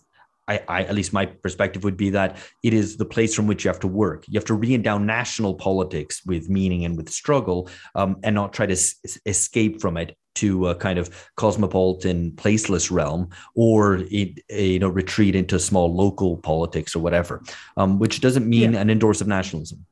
I, 0.51 0.63
I, 0.67 0.83
at 0.83 0.95
least 0.97 1.13
my 1.13 1.27
perspective 1.27 1.85
would 1.85 1.97
be 1.97 2.11
that 2.11 2.37
it 2.65 2.75
is 2.75 2.97
the 2.97 3.05
place 3.05 3.35
from 3.35 3.47
which 3.47 3.65
you 3.65 3.69
have 3.69 3.79
to 3.81 3.87
work. 3.87 4.25
You 4.27 4.37
have 4.37 4.47
to 4.47 4.55
re-endow 4.55 4.99
national 4.99 5.55
politics 5.55 6.27
with 6.27 6.51
meaning 6.51 6.85
and 6.85 6.97
with 6.97 7.09
struggle, 7.09 7.69
um, 7.95 8.17
and 8.25 8.35
not 8.35 8.53
try 8.53 8.67
to 8.67 8.73
s- 8.73 8.97
escape 9.27 9.81
from 9.81 9.97
it 9.97 10.17
to 10.37 10.69
a 10.69 10.75
kind 10.75 10.99
of 10.99 11.31
cosmopolitan, 11.37 12.33
placeless 12.33 12.91
realm, 12.91 13.29
or 13.55 13.99
it, 14.11 14.41
you 14.49 14.81
know 14.81 14.89
retreat 14.89 15.37
into 15.37 15.61
small 15.61 15.95
local 15.95 16.37
politics 16.39 16.97
or 16.97 16.99
whatever, 17.01 17.43
um, 17.77 18.01
which 18.01 18.21
doesn't 18.21 18.49
mean 18.49 18.73
yeah. 18.73 18.81
an 18.81 18.91
endorse 18.91 19.21
of 19.21 19.29
nationalism. 19.29 19.87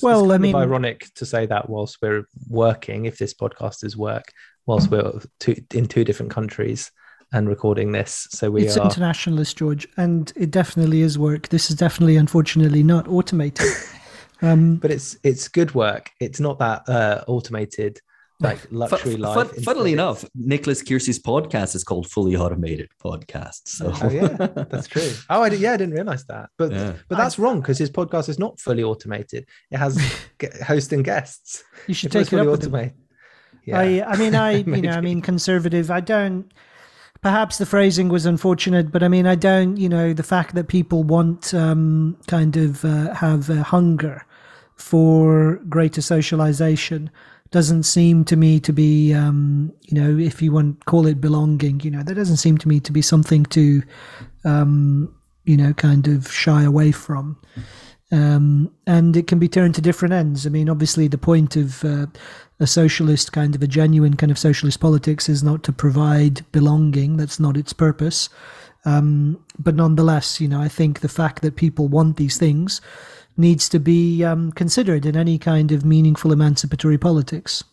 Well, 0.00 0.32
I 0.32 0.38
mean, 0.38 0.56
ironic 0.56 1.12
to 1.14 1.26
say 1.26 1.46
that 1.46 1.68
whilst 1.68 1.98
we're 2.00 2.24
working, 2.48 3.04
if 3.04 3.18
this 3.18 3.34
podcast 3.34 3.84
is 3.84 3.96
work, 3.96 4.24
whilst 4.66 4.90
we're 4.90 5.20
two, 5.40 5.56
in 5.74 5.86
two 5.86 6.04
different 6.04 6.32
countries 6.32 6.90
and 7.32 7.48
recording 7.48 7.92
this. 7.92 8.28
So 8.30 8.50
we 8.50 8.64
it's 8.64 8.76
are 8.76 8.84
internationalist, 8.84 9.56
George, 9.56 9.88
and 9.96 10.32
it 10.36 10.50
definitely 10.50 11.00
is 11.00 11.18
work. 11.18 11.48
This 11.48 11.70
is 11.70 11.76
definitely, 11.76 12.16
unfortunately, 12.16 12.82
not 12.82 13.08
automated. 13.08 13.66
um, 14.42 14.76
but 14.76 14.90
it's 14.90 15.16
it's 15.22 15.48
good 15.48 15.74
work. 15.74 16.10
It's 16.20 16.40
not 16.40 16.58
that 16.58 16.88
uh, 16.88 17.24
automated 17.26 18.00
like 18.42 18.58
luxury 18.70 19.16
life. 19.16 19.50
Fun, 19.50 19.62
funnily 19.62 19.92
enough, 19.92 20.24
Nicholas 20.34 20.82
Kiersey's 20.82 21.20
podcast 21.20 21.74
is 21.74 21.84
called 21.84 22.10
Fully 22.10 22.36
Automated 22.36 22.90
Podcast. 23.02 23.60
So 23.66 23.92
oh, 24.02 24.10
yeah, 24.10 24.28
that's 24.70 24.88
true. 24.88 25.10
Oh, 25.30 25.42
I 25.42 25.48
did, 25.48 25.60
yeah, 25.60 25.72
I 25.72 25.76
didn't 25.76 25.94
realize 25.94 26.24
that. 26.26 26.50
But 26.58 26.72
yeah. 26.72 26.94
but 27.08 27.16
that's 27.16 27.38
wrong 27.38 27.60
because 27.60 27.78
his 27.78 27.90
podcast 27.90 28.28
is 28.28 28.38
not 28.38 28.60
fully 28.60 28.82
automated. 28.82 29.46
It 29.70 29.78
has 29.78 29.98
host 30.66 30.92
and 30.92 31.04
guests. 31.04 31.62
You 31.86 31.94
should 31.94 32.12
take 32.12 32.32
it 32.32 32.38
up 32.38 32.46
with 32.46 32.60
automated. 32.60 32.94
Yeah. 33.64 33.78
I, 33.78 34.12
I 34.12 34.16
mean, 34.16 34.34
I, 34.34 34.50
you 34.56 34.82
know, 34.82 34.92
I 34.92 35.00
mean, 35.00 35.20
conservative. 35.20 35.90
I 35.90 36.00
don't. 36.00 36.50
Perhaps 37.20 37.58
the 37.58 37.66
phrasing 37.66 38.08
was 38.08 38.26
unfortunate, 38.26 38.90
but 38.90 39.02
I 39.02 39.08
mean, 39.08 39.26
I 39.26 39.34
don't. 39.34 39.76
You 39.76 39.88
know, 39.88 40.12
the 40.12 40.22
fact 40.22 40.54
that 40.54 40.68
people 40.68 41.04
want 41.04 41.54
um, 41.54 42.16
kind 42.26 42.56
of 42.56 42.84
uh, 42.84 43.14
have 43.14 43.48
a 43.48 43.62
hunger 43.62 44.24
for 44.74 45.60
greater 45.68 46.02
socialization 46.02 47.10
doesn't 47.52 47.82
seem 47.84 48.24
to 48.24 48.34
me 48.34 48.58
to 48.58 48.72
be, 48.72 49.12
um, 49.12 49.72
you 49.82 50.00
know, 50.00 50.18
if 50.18 50.40
you 50.42 50.50
want 50.50 50.84
call 50.86 51.06
it 51.06 51.20
belonging, 51.20 51.80
you 51.80 51.90
know, 51.90 52.02
that 52.02 52.14
doesn't 52.14 52.38
seem 52.38 52.56
to 52.58 52.66
me 52.66 52.80
to 52.80 52.90
be 52.90 53.02
something 53.02 53.44
to, 53.44 53.82
um, 54.44 55.14
you 55.44 55.56
know, 55.56 55.72
kind 55.74 56.08
of 56.08 56.32
shy 56.32 56.62
away 56.62 56.90
from. 56.90 57.38
Um, 58.12 58.70
and 58.86 59.16
it 59.16 59.26
can 59.26 59.38
be 59.38 59.48
turned 59.48 59.74
to 59.76 59.80
different 59.80 60.12
ends. 60.12 60.46
I 60.46 60.50
mean, 60.50 60.68
obviously, 60.68 61.08
the 61.08 61.16
point 61.18 61.56
of 61.56 61.82
uh, 61.82 62.06
a 62.60 62.66
socialist 62.66 63.32
kind 63.32 63.54
of 63.54 63.62
a 63.62 63.66
genuine 63.66 64.16
kind 64.16 64.30
of 64.30 64.38
socialist 64.38 64.80
politics 64.80 65.28
is 65.30 65.42
not 65.42 65.62
to 65.64 65.72
provide 65.72 66.44
belonging. 66.52 67.16
That's 67.16 67.40
not 67.40 67.56
its 67.56 67.72
purpose. 67.72 68.28
Um, 68.84 69.42
but 69.58 69.74
nonetheless, 69.74 70.40
you 70.40 70.48
know, 70.48 70.60
I 70.60 70.68
think 70.68 71.00
the 71.00 71.08
fact 71.08 71.42
that 71.42 71.56
people 71.56 71.88
want 71.88 72.18
these 72.18 72.36
things 72.36 72.80
needs 73.36 73.68
to 73.70 73.78
be 73.78 74.22
um, 74.24 74.52
considered 74.52 75.06
in 75.06 75.16
any 75.16 75.38
kind 75.38 75.72
of 75.72 75.84
meaningful 75.84 76.32
emancipatory 76.32 76.98
politics. 76.98 77.64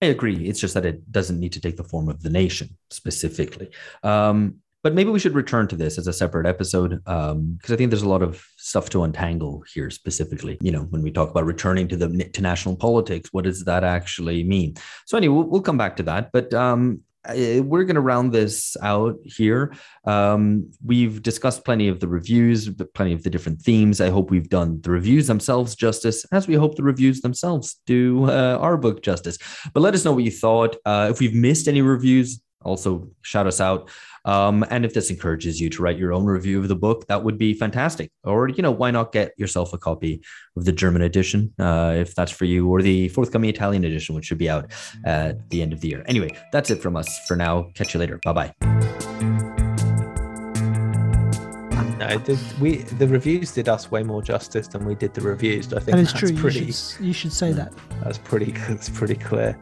I 0.00 0.06
agree. 0.06 0.48
It's 0.48 0.60
just 0.60 0.74
that 0.74 0.86
it 0.86 1.10
doesn't 1.12 1.40
need 1.40 1.52
to 1.52 1.60
take 1.60 1.76
the 1.76 1.84
form 1.84 2.08
of 2.08 2.22
the 2.22 2.30
nation 2.30 2.76
specifically. 2.90 3.70
Um, 4.02 4.60
but 4.84 4.94
maybe 4.94 5.10
we 5.10 5.18
should 5.18 5.34
return 5.34 5.66
to 5.68 5.76
this 5.76 5.96
as 5.96 6.06
a 6.06 6.12
separate 6.12 6.46
episode 6.46 6.90
because 6.90 7.32
um, 7.32 7.58
I 7.68 7.74
think 7.74 7.90
there's 7.90 8.02
a 8.02 8.08
lot 8.08 8.22
of 8.22 8.46
stuff 8.58 8.90
to 8.90 9.02
untangle 9.02 9.64
here 9.72 9.88
specifically. 9.88 10.58
You 10.60 10.72
know, 10.72 10.82
when 10.82 11.02
we 11.02 11.10
talk 11.10 11.30
about 11.30 11.46
returning 11.46 11.88
to 11.88 11.96
the 11.96 12.28
to 12.28 12.42
national 12.42 12.76
politics, 12.76 13.30
what 13.32 13.44
does 13.44 13.64
that 13.64 13.82
actually 13.82 14.44
mean? 14.44 14.74
So 15.06 15.16
anyway, 15.16 15.36
we'll, 15.36 15.44
we'll 15.44 15.62
come 15.62 15.78
back 15.78 15.96
to 15.96 16.02
that. 16.02 16.32
But 16.32 16.52
um, 16.52 17.00
we're 17.26 17.84
going 17.84 17.94
to 17.94 18.02
round 18.02 18.32
this 18.32 18.76
out 18.82 19.16
here. 19.24 19.74
Um, 20.04 20.70
we've 20.84 21.22
discussed 21.22 21.64
plenty 21.64 21.88
of 21.88 22.00
the 22.00 22.08
reviews, 22.08 22.68
plenty 22.92 23.14
of 23.14 23.22
the 23.22 23.30
different 23.30 23.62
themes. 23.62 24.02
I 24.02 24.10
hope 24.10 24.30
we've 24.30 24.50
done 24.50 24.82
the 24.82 24.90
reviews 24.90 25.28
themselves 25.28 25.74
justice, 25.74 26.26
as 26.30 26.46
we 26.46 26.56
hope 26.56 26.76
the 26.76 26.82
reviews 26.82 27.22
themselves 27.22 27.80
do 27.86 28.28
uh, 28.28 28.58
our 28.60 28.76
book 28.76 29.02
justice. 29.02 29.38
But 29.72 29.80
let 29.80 29.94
us 29.94 30.04
know 30.04 30.12
what 30.12 30.24
you 30.24 30.30
thought. 30.30 30.76
Uh, 30.84 31.08
if 31.10 31.20
we've 31.20 31.34
missed 31.34 31.68
any 31.68 31.80
reviews, 31.80 32.42
also 32.62 33.08
shout 33.22 33.46
us 33.46 33.60
out. 33.60 33.88
Um, 34.24 34.64
and 34.70 34.84
if 34.84 34.94
this 34.94 35.10
encourages 35.10 35.60
you 35.60 35.68
to 35.70 35.82
write 35.82 35.98
your 35.98 36.12
own 36.12 36.24
review 36.24 36.58
of 36.60 36.68
the 36.68 36.76
book, 36.76 37.06
that 37.08 37.24
would 37.24 37.38
be 37.38 37.54
fantastic. 37.54 38.10
Or, 38.24 38.48
you 38.48 38.62
know, 38.62 38.70
why 38.70 38.90
not 38.90 39.12
get 39.12 39.32
yourself 39.36 39.72
a 39.72 39.78
copy 39.78 40.22
of 40.56 40.64
the 40.64 40.72
German 40.72 41.02
edition, 41.02 41.52
uh, 41.58 41.94
if 41.96 42.14
that's 42.14 42.32
for 42.32 42.44
you, 42.44 42.68
or 42.68 42.82
the 42.82 43.08
forthcoming 43.08 43.50
Italian 43.50 43.84
edition, 43.84 44.14
which 44.14 44.26
should 44.26 44.38
be 44.38 44.48
out 44.48 44.72
at 45.04 45.50
the 45.50 45.62
end 45.62 45.72
of 45.72 45.80
the 45.80 45.88
year. 45.88 46.04
Anyway, 46.06 46.30
that's 46.52 46.70
it 46.70 46.80
from 46.80 46.96
us 46.96 47.26
for 47.26 47.36
now. 47.36 47.70
Catch 47.74 47.94
you 47.94 48.00
later. 48.00 48.18
Bye 48.24 48.32
bye. 48.32 48.54
No, 51.98 52.18
the, 52.18 52.38
we 52.60 52.78
the 52.78 53.06
reviews 53.06 53.52
did 53.52 53.68
us 53.68 53.90
way 53.90 54.02
more 54.02 54.20
justice 54.20 54.68
than 54.68 54.84
we 54.84 54.94
did 54.94 55.14
the 55.14 55.20
reviews. 55.20 55.72
I 55.72 55.78
think 55.78 55.96
that 55.96 55.98
is 55.98 56.12
true. 56.12 56.34
Pretty, 56.34 56.66
you 56.66 56.72
should, 56.72 57.00
you 57.04 57.12
should 57.12 57.32
say 57.32 57.52
that. 57.52 57.72
That's 58.02 58.18
pretty. 58.18 58.52
That's 58.68 58.90
pretty 58.90 59.14
clear. 59.14 59.58